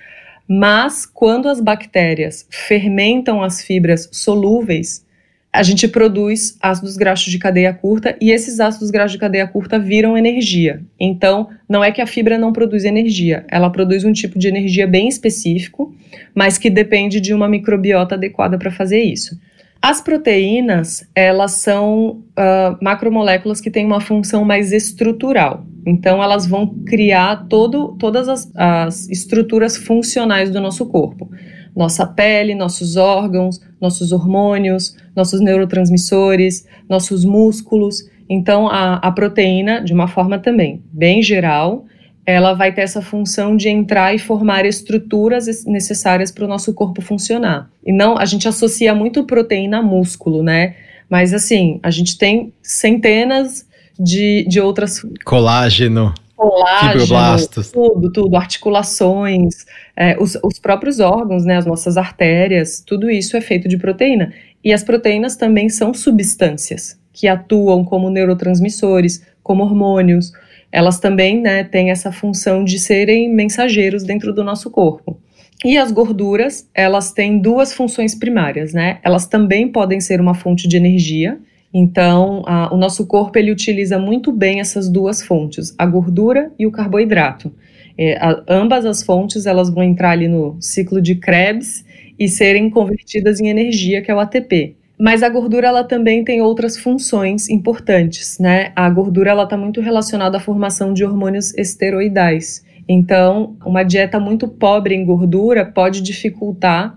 Mas 0.47 1.07
quando 1.07 1.49
as 1.49 1.61
bactérias 1.61 2.47
fermentam 2.51 3.43
as 3.43 3.63
fibras 3.63 4.09
solúveis, 4.11 5.07
a 5.53 5.63
gente 5.63 5.89
produz 5.89 6.57
ácidos 6.61 6.97
graxos 6.97 7.31
de 7.31 7.39
cadeia 7.39 7.73
curta 7.73 8.17
e 8.21 8.31
esses 8.31 8.61
ácidos 8.61 8.91
graxos 8.91 9.13
de 9.13 9.19
cadeia 9.19 9.47
curta 9.49 9.79
viram 9.79 10.17
energia. 10.17 10.81
Então, 10.99 11.49
não 11.69 11.83
é 11.83 11.91
que 11.91 12.01
a 12.01 12.07
fibra 12.07 12.39
não 12.39 12.53
produz 12.53 12.85
energia, 12.85 13.45
ela 13.49 13.71
produz 13.71 14.05
um 14.05 14.13
tipo 14.13 14.39
de 14.39 14.47
energia 14.47 14.87
bem 14.87 15.09
específico, 15.09 15.95
mas 16.35 16.57
que 16.57 16.71
depende 16.71 17.21
de 17.21 17.35
uma 17.35 17.49
microbiota 17.49 18.15
adequada 18.15 18.57
para 18.59 18.71
fazer 18.71 19.03
isso. 19.03 19.39
As 19.83 20.01
proteínas, 20.03 21.09
elas 21.15 21.53
são 21.53 22.23
uh, 22.39 22.77
macromoléculas 22.83 23.63
que 23.63 23.71
têm 23.71 23.87
uma 23.87 24.01
função 24.01 24.45
mais 24.45 24.73
estrutural. 24.73 25.65
Então, 25.87 26.23
elas 26.23 26.47
vão 26.47 26.67
criar 26.85 27.47
todo, 27.49 27.97
todas 27.99 28.29
as, 28.29 28.53
as 28.55 29.09
estruturas 29.09 29.79
funcionais 29.79 30.51
do 30.51 30.61
nosso 30.61 30.85
corpo. 30.85 31.31
Nossa 31.75 32.07
pele, 32.07 32.55
nossos 32.55 32.97
órgãos, 32.97 33.59
nossos 33.81 34.13
hormônios, 34.13 34.95
nossos 35.17 35.41
neurotransmissores, 35.41 36.67
nossos 36.87 37.25
músculos. 37.25 38.03
Então, 38.29 38.69
a, 38.69 38.97
a 38.97 39.11
proteína, 39.11 39.83
de 39.83 39.95
uma 39.95 40.09
forma 40.09 40.39
também 40.39 40.83
bem 40.93 41.23
geral, 41.23 41.87
ela 42.25 42.53
vai 42.55 42.73
ter 42.73 42.83
essa 42.83 43.03
função 43.03 43.57
de 43.57 43.69
entrar 43.69 44.15
e 44.15 44.19
formar 44.19 44.65
estruturas 44.65 45.65
necessárias 45.65 46.31
para 46.31 46.45
o 46.45 46.49
nosso 46.49 46.73
corpo 46.75 47.01
funcionar. 47.01 47.71
E 47.85 47.93
não, 47.93 48.17
a 48.19 48.25
gente 48.25 48.47
associa 48.47 48.95
muito 48.95 49.25
proteína 49.25 49.79
a 49.79 49.83
músculo, 49.83 50.43
né? 50.43 50.77
Mas 51.09 51.35
assim, 51.35 51.81
a 51.83 51.91
gente 51.91 52.17
tem 52.17 52.53
centenas 52.63 53.67
de, 53.99 54.47
de 54.49 54.61
outras. 54.61 55.05
Colágeno. 55.25 56.15
Colágeno, 56.37 56.93
fibroblastos. 56.93 57.71
tudo, 57.71 58.11
tudo, 58.11 58.37
articulações, 58.37 59.67
é, 59.95 60.17
os, 60.19 60.39
os 60.43 60.59
próprios 60.59 60.99
órgãos, 60.99 61.45
né, 61.45 61.59
as 61.59 61.67
nossas 61.67 61.99
artérias, 61.99 62.81
tudo 62.81 63.11
isso 63.11 63.37
é 63.37 63.43
feito 63.43 63.69
de 63.69 63.77
proteína. 63.77 64.33
E 64.65 64.73
as 64.73 64.83
proteínas 64.83 65.37
também 65.37 65.69
são 65.69 65.93
substâncias 65.93 66.99
que 67.13 67.29
atuam 67.29 67.85
como 67.85 68.09
neurotransmissores, 68.09 69.23
como 69.43 69.65
hormônios, 69.65 70.33
elas 70.73 70.99
também 70.99 71.41
né, 71.41 71.65
têm 71.65 71.91
essa 71.91 72.13
função 72.13 72.65
de 72.65 72.79
serem 72.79 73.33
mensageiros 73.33 74.03
dentro 74.03 74.33
do 74.33 74.45
nosso 74.45 74.71
corpo. 74.71 75.19
E 75.65 75.77
as 75.77 75.93
gorduras, 75.93 76.69
elas 76.75 77.13
têm 77.13 77.39
duas 77.39 77.75
funções 77.75 78.15
primárias, 78.15 78.73
né? 78.73 78.99
Elas 79.03 79.27
também 79.27 79.69
podem 79.69 80.01
ser 80.01 80.21
uma 80.21 80.35
fonte 80.35 80.67
de 80.67 80.77
energia. 80.77 81.39
Então, 81.73 82.43
a, 82.47 82.73
o 82.75 82.79
nosso 82.79 83.07
corpo 83.07 83.39
ele 83.39 83.53
utiliza 83.53 83.99
muito 83.99 84.33
bem 84.33 84.61
essas 84.61 84.89
duas 84.89 85.23
fontes, 85.23 85.75
a 85.77 85.85
gordura 85.85 86.51
e 86.59 86.67
o 86.67 86.73
carboidrato. 86.73 87.53
É, 87.99 88.17
a, 88.17 88.43
ambas 88.49 88.87
as 88.87 89.03
fontes 89.03 89.45
elas 89.45 89.69
vão 89.69 89.83
entrar 89.83 90.13
ali 90.13 90.29
no 90.29 90.57
ciclo 90.61 91.01
de 91.01 91.15
Krebs 91.17 91.85
e 92.19 92.27
serem 92.27 92.71
convertidas 92.71 93.39
em 93.39 93.49
energia, 93.49 94.01
que 94.01 94.11
é 94.11 94.15
o 94.15 94.19
ATP. 94.19 94.77
Mas 95.01 95.23
a 95.23 95.31
gordura 95.31 95.67
ela 95.67 95.83
também 95.83 96.23
tem 96.23 96.43
outras 96.43 96.77
funções 96.77 97.49
importantes, 97.49 98.39
né? 98.39 98.71
A 98.77 98.91
gordura 98.91 99.31
ela 99.31 99.45
está 99.45 99.57
muito 99.57 99.81
relacionada 99.81 100.37
à 100.37 100.41
formação 100.41 100.93
de 100.93 101.03
hormônios 101.03 101.55
esteroidais. 101.55 102.63
Então, 102.87 103.57
uma 103.65 103.83
dieta 103.83 104.21
muito 104.21 104.47
pobre 104.47 104.95
em 104.95 105.03
gordura 105.03 105.65
pode 105.65 106.03
dificultar 106.03 106.95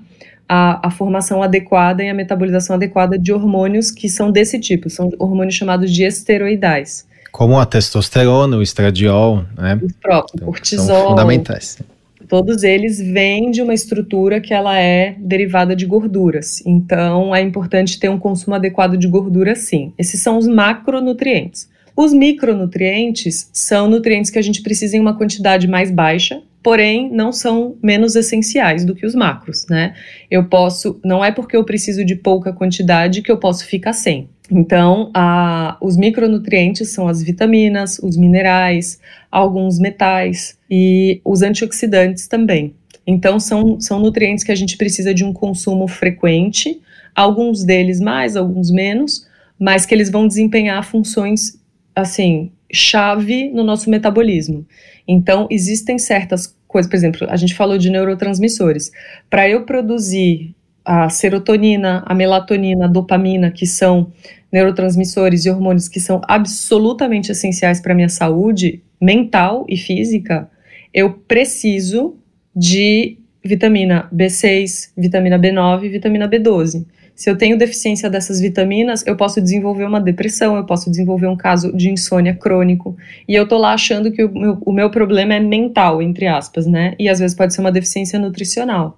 a, 0.49 0.87
a, 0.87 0.91
formação 0.91 1.41
adequada 1.41 2.03
e 2.03 2.09
a 2.09 2.13
metabolização 2.13 2.75
adequada 2.75 3.17
de 3.17 3.31
hormônios 3.31 3.89
que 3.89 4.09
são 4.09 4.29
desse 4.29 4.59
tipo, 4.59 4.89
são 4.89 5.09
hormônios 5.17 5.55
chamados 5.55 5.89
de 5.89 6.03
esteroidais. 6.03 7.07
Como 7.31 7.57
a 7.57 7.65
testosterona, 7.65 8.57
o 8.57 8.61
estradiol, 8.61 9.45
né? 9.57 9.79
Os 9.81 9.93
próprios, 9.93 10.33
então, 10.35 10.45
cortisol. 10.45 10.85
São 10.85 11.07
fundamentais. 11.09 11.79
Todos 12.27 12.63
eles 12.63 12.99
vêm 12.99 13.51
de 13.51 13.61
uma 13.61 13.73
estrutura 13.73 14.41
que 14.41 14.53
ela 14.53 14.77
é 14.77 15.15
derivada 15.19 15.75
de 15.75 15.85
gorduras. 15.85 16.61
Então, 16.65 17.35
é 17.35 17.41
importante 17.41 17.99
ter 17.99 18.09
um 18.09 18.19
consumo 18.19 18.55
adequado 18.55 18.97
de 18.97 19.07
gordura, 19.07 19.55
sim. 19.55 19.93
Esses 19.97 20.21
são 20.21 20.37
os 20.37 20.47
macronutrientes. 20.47 21.69
Os 21.95 22.11
micronutrientes 22.13 23.49
são 23.53 23.87
nutrientes 23.87 24.31
que 24.31 24.39
a 24.39 24.41
gente 24.41 24.63
precisa 24.63 24.97
em 24.97 24.99
uma 24.99 25.15
quantidade 25.15 25.67
mais 25.67 25.91
baixa, 25.91 26.41
porém 26.63 27.11
não 27.11 27.33
são 27.33 27.75
menos 27.83 28.15
essenciais 28.15 28.85
do 28.85 28.95
que 28.95 29.05
os 29.05 29.13
macros, 29.13 29.67
né? 29.69 29.93
Eu 30.31 30.45
posso, 30.45 30.99
não 31.03 31.23
é 31.23 31.31
porque 31.31 31.57
eu 31.57 31.65
preciso 31.65 32.05
de 32.05 32.15
pouca 32.15 32.53
quantidade 32.53 33.21
que 33.21 33.31
eu 33.31 33.37
posso 33.37 33.65
ficar 33.65 33.91
sem. 33.91 34.29
Então, 34.49 35.11
a, 35.13 35.77
os 35.81 35.97
micronutrientes 35.97 36.89
são 36.89 37.07
as 37.07 37.21
vitaminas, 37.21 37.99
os 37.99 38.15
minerais, 38.15 38.99
alguns 39.29 39.77
metais 39.77 40.57
e 40.69 41.19
os 41.25 41.41
antioxidantes 41.41 42.27
também. 42.27 42.73
Então, 43.05 43.39
são, 43.39 43.79
são 43.81 43.99
nutrientes 43.99 44.43
que 44.43 44.51
a 44.51 44.55
gente 44.55 44.77
precisa 44.77 45.13
de 45.13 45.25
um 45.25 45.33
consumo 45.33 45.87
frequente, 45.87 46.81
alguns 47.13 47.63
deles 47.63 47.99
mais, 47.99 48.37
alguns 48.37 48.71
menos, 48.71 49.27
mas 49.59 49.85
que 49.85 49.93
eles 49.93 50.09
vão 50.09 50.27
desempenhar 50.27 50.83
funções 50.83 51.61
assim, 51.95 52.51
chave 52.73 53.49
no 53.51 53.63
nosso 53.63 53.89
metabolismo. 53.89 54.65
Então, 55.07 55.47
existem 55.49 55.99
certas 55.99 56.55
coisas, 56.67 56.89
por 56.89 56.95
exemplo, 56.95 57.27
a 57.29 57.35
gente 57.35 57.53
falou 57.53 57.77
de 57.77 57.89
neurotransmissores. 57.89 58.91
Para 59.29 59.47
eu 59.47 59.63
produzir 59.63 60.55
a 60.83 61.07
serotonina, 61.07 62.03
a 62.05 62.15
melatonina, 62.15 62.85
a 62.85 62.87
dopamina, 62.87 63.51
que 63.51 63.67
são 63.67 64.11
neurotransmissores 64.51 65.45
e 65.45 65.49
hormônios 65.49 65.87
que 65.87 65.99
são 65.99 66.19
absolutamente 66.27 67.31
essenciais 67.31 67.79
para 67.79 67.93
a 67.93 67.95
minha 67.95 68.09
saúde 68.09 68.81
mental 68.99 69.65
e 69.69 69.77
física, 69.77 70.49
eu 70.93 71.13
preciso 71.13 72.17
de 72.55 73.17
vitamina 73.43 74.09
B6, 74.13 74.91
vitamina 74.97 75.39
B9 75.39 75.83
e 75.83 75.89
vitamina 75.89 76.29
B12. 76.29 76.85
Se 77.15 77.29
eu 77.29 77.37
tenho 77.37 77.57
deficiência 77.57 78.09
dessas 78.09 78.41
vitaminas, 78.41 79.05
eu 79.05 79.15
posso 79.15 79.39
desenvolver 79.39 79.85
uma 79.85 80.01
depressão, 80.01 80.55
eu 80.55 80.65
posso 80.65 80.89
desenvolver 80.89 81.27
um 81.27 81.37
caso 81.37 81.75
de 81.75 81.89
insônia 81.89 82.33
crônico. 82.33 82.97
E 83.27 83.35
eu 83.35 83.47
tô 83.47 83.57
lá 83.57 83.73
achando 83.73 84.11
que 84.11 84.23
o 84.23 84.33
meu, 84.33 84.57
o 84.65 84.71
meu 84.71 84.89
problema 84.89 85.35
é 85.35 85.39
mental, 85.39 86.01
entre 86.01 86.25
aspas, 86.27 86.65
né? 86.65 86.95
E 86.99 87.07
às 87.07 87.19
vezes 87.19 87.35
pode 87.35 87.53
ser 87.53 87.61
uma 87.61 87.71
deficiência 87.71 88.17
nutricional. 88.17 88.97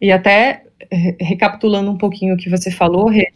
E 0.00 0.10
até 0.10 0.62
recapitulando 1.20 1.90
um 1.90 1.96
pouquinho 1.96 2.34
o 2.34 2.36
que 2.36 2.50
você 2.50 2.70
falou, 2.70 3.08
Rê, 3.08 3.28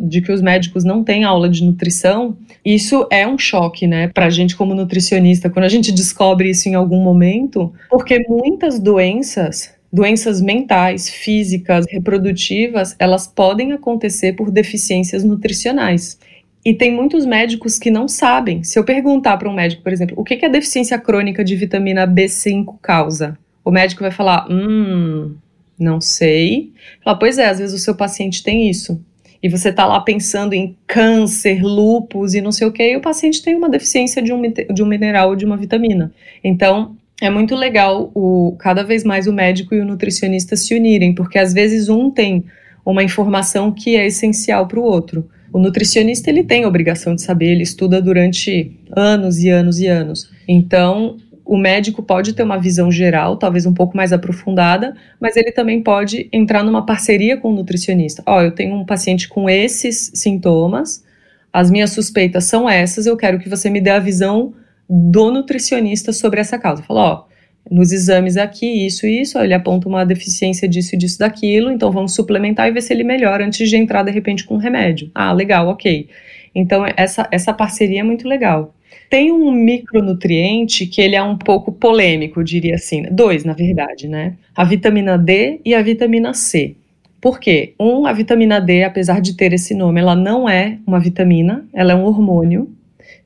de, 0.00 0.20
que 0.20 0.32
os 0.32 0.40
médicos 0.40 0.84
não 0.84 1.04
têm 1.04 1.24
aula 1.24 1.48
de 1.48 1.64
nutrição, 1.64 2.36
isso 2.64 3.06
é 3.10 3.26
um 3.26 3.38
choque, 3.38 3.86
né, 3.86 4.08
pra 4.08 4.30
gente 4.30 4.56
como 4.56 4.74
nutricionista, 4.74 5.50
quando 5.50 5.64
a 5.64 5.68
gente 5.68 5.92
descobre 5.92 6.50
isso 6.50 6.68
em 6.68 6.74
algum 6.74 7.00
momento, 7.02 7.72
porque 7.88 8.24
muitas 8.28 8.78
doenças 8.78 9.74
Doenças 9.92 10.40
mentais, 10.40 11.08
físicas, 11.08 11.84
reprodutivas, 11.90 12.94
elas 12.98 13.26
podem 13.26 13.72
acontecer 13.72 14.34
por 14.34 14.50
deficiências 14.50 15.24
nutricionais. 15.24 16.18
E 16.64 16.74
tem 16.74 16.94
muitos 16.94 17.24
médicos 17.24 17.78
que 17.78 17.90
não 17.90 18.06
sabem. 18.06 18.62
Se 18.62 18.78
eu 18.78 18.84
perguntar 18.84 19.36
para 19.36 19.48
um 19.48 19.54
médico, 19.54 19.82
por 19.82 19.92
exemplo, 19.92 20.14
o 20.18 20.24
que, 20.24 20.36
que 20.36 20.44
a 20.44 20.48
deficiência 20.48 20.98
crônica 20.98 21.42
de 21.42 21.56
vitamina 21.56 22.06
B5 22.06 22.76
causa? 22.82 23.38
O 23.64 23.70
médico 23.70 24.02
vai 24.02 24.10
falar: 24.10 24.46
hum, 24.50 25.34
não 25.78 26.00
sei. 26.00 26.72
Fala, 27.02 27.18
pois 27.18 27.38
é, 27.38 27.46
às 27.46 27.58
vezes 27.58 27.80
o 27.80 27.82
seu 27.82 27.94
paciente 27.94 28.42
tem 28.42 28.68
isso. 28.68 29.02
E 29.42 29.48
você 29.48 29.70
está 29.70 29.86
lá 29.86 29.98
pensando 30.00 30.52
em 30.52 30.76
câncer, 30.86 31.62
lupus 31.62 32.34
e 32.34 32.42
não 32.42 32.52
sei 32.52 32.66
o 32.66 32.72
que, 32.72 32.92
e 32.92 32.96
o 32.96 33.00
paciente 33.00 33.42
tem 33.42 33.56
uma 33.56 33.70
deficiência 33.70 34.20
de 34.20 34.34
um, 34.34 34.42
de 34.42 34.82
um 34.82 34.86
mineral 34.86 35.30
ou 35.30 35.36
de 35.36 35.46
uma 35.46 35.56
vitamina. 35.56 36.12
Então, 36.44 36.94
é 37.20 37.28
muito 37.28 37.54
legal 37.54 38.10
o 38.14 38.56
cada 38.58 38.82
vez 38.82 39.04
mais 39.04 39.26
o 39.26 39.32
médico 39.32 39.74
e 39.74 39.80
o 39.80 39.84
nutricionista 39.84 40.56
se 40.56 40.74
unirem, 40.74 41.14
porque 41.14 41.38
às 41.38 41.52
vezes 41.52 41.88
um 41.88 42.10
tem 42.10 42.44
uma 42.84 43.02
informação 43.02 43.70
que 43.70 43.96
é 43.96 44.06
essencial 44.06 44.66
para 44.66 44.80
o 44.80 44.82
outro. 44.82 45.28
O 45.52 45.58
nutricionista 45.58 46.30
ele 46.30 46.44
tem 46.44 46.64
a 46.64 46.68
obrigação 46.68 47.14
de 47.14 47.22
saber, 47.22 47.48
ele 47.48 47.62
estuda 47.62 48.00
durante 48.00 48.78
anos 48.96 49.42
e 49.42 49.48
anos 49.48 49.80
e 49.80 49.86
anos. 49.86 50.30
Então, 50.46 51.16
o 51.44 51.56
médico 51.56 52.02
pode 52.02 52.32
ter 52.32 52.44
uma 52.44 52.56
visão 52.56 52.92
geral, 52.92 53.36
talvez 53.36 53.66
um 53.66 53.74
pouco 53.74 53.96
mais 53.96 54.12
aprofundada, 54.12 54.94
mas 55.20 55.36
ele 55.36 55.50
também 55.50 55.82
pode 55.82 56.28
entrar 56.32 56.62
numa 56.62 56.86
parceria 56.86 57.36
com 57.36 57.50
o 57.50 57.54
nutricionista. 57.54 58.22
Ó, 58.24 58.38
oh, 58.38 58.42
eu 58.42 58.52
tenho 58.52 58.74
um 58.74 58.86
paciente 58.86 59.28
com 59.28 59.50
esses 59.50 60.12
sintomas, 60.14 61.04
as 61.52 61.68
minhas 61.68 61.90
suspeitas 61.90 62.44
são 62.44 62.70
essas, 62.70 63.04
eu 63.04 63.16
quero 63.16 63.40
que 63.40 63.48
você 63.48 63.68
me 63.68 63.80
dê 63.80 63.90
a 63.90 63.98
visão 63.98 64.54
do 64.92 65.30
nutricionista 65.30 66.12
sobre 66.12 66.40
essa 66.40 66.58
causa. 66.58 66.82
Falou, 66.82 67.02
ó, 67.02 67.24
nos 67.70 67.92
exames 67.92 68.36
aqui, 68.36 68.86
isso 68.86 69.06
e 69.06 69.20
isso, 69.20 69.38
ele 69.38 69.54
aponta 69.54 69.88
uma 69.88 70.04
deficiência 70.04 70.66
disso, 70.66 70.96
disso, 70.96 71.20
daquilo, 71.20 71.70
então 71.70 71.92
vamos 71.92 72.12
suplementar 72.12 72.66
e 72.66 72.72
ver 72.72 72.82
se 72.82 72.92
ele 72.92 73.04
melhora 73.04 73.46
antes 73.46 73.68
de 73.68 73.76
entrar 73.76 74.02
de 74.02 74.10
repente 74.10 74.44
com 74.44 74.54
um 74.54 74.58
remédio. 74.58 75.08
Ah, 75.14 75.32
legal, 75.32 75.68
ok. 75.68 76.08
Então 76.52 76.84
essa, 76.96 77.28
essa 77.30 77.52
parceria 77.52 78.00
é 78.00 78.02
muito 78.02 78.26
legal. 78.26 78.74
Tem 79.08 79.30
um 79.30 79.52
micronutriente 79.52 80.86
que 80.86 81.00
ele 81.00 81.14
é 81.14 81.22
um 81.22 81.36
pouco 81.36 81.70
polêmico, 81.70 82.40
eu 82.40 82.44
diria 82.44 82.74
assim. 82.74 83.02
Dois, 83.10 83.44
na 83.44 83.52
verdade, 83.52 84.08
né? 84.08 84.34
A 84.56 84.64
vitamina 84.64 85.16
D 85.16 85.60
e 85.64 85.74
a 85.74 85.82
vitamina 85.82 86.34
C. 86.34 86.74
Por 87.20 87.38
quê? 87.38 87.74
Um, 87.78 88.06
a 88.06 88.12
vitamina 88.12 88.60
D, 88.60 88.82
apesar 88.82 89.20
de 89.20 89.36
ter 89.36 89.52
esse 89.52 89.74
nome, 89.74 90.00
ela 90.00 90.16
não 90.16 90.48
é 90.48 90.78
uma 90.86 90.98
vitamina, 90.98 91.64
ela 91.72 91.92
é 91.92 91.94
um 91.94 92.04
hormônio 92.04 92.68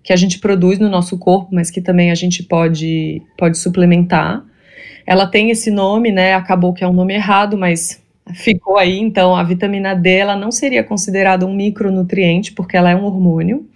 que 0.05 0.13
a 0.13 0.17
gente 0.17 0.39
produz 0.39 0.79
no 0.79 0.91
nosso 0.91 1.19
corpo, 1.19 1.49
mas 1.51 1.71
que 1.71 1.81
também 1.81 2.11
a 2.11 2.15
gente 2.15 2.43
pode, 2.43 3.23
pode 3.39 3.57
suplementar. 3.57 4.45
Ela 5.07 5.27
tem 5.27 5.51
esse 5.51 5.71
nome, 5.71 6.13
né? 6.13 6.35
Acabou 6.35 6.75
que 6.75 6.85
é 6.85 6.87
um 6.87 6.93
nome 6.93 7.15
errado, 7.15 7.57
mas 7.57 8.03
ficou 8.35 8.77
aí. 8.77 8.99
Então, 8.99 9.35
a 9.35 9.43
vitamina 9.43 9.95
D 9.95 10.11
ela 10.11 10.37
não 10.37 10.53
seria 10.53 10.85
considerada 10.85 11.47
um 11.47 11.55
micronutriente, 11.55 12.53
porque 12.53 12.77
ela 12.77 12.91
é 12.91 12.95
um 12.95 13.05
hormônio. 13.05 13.67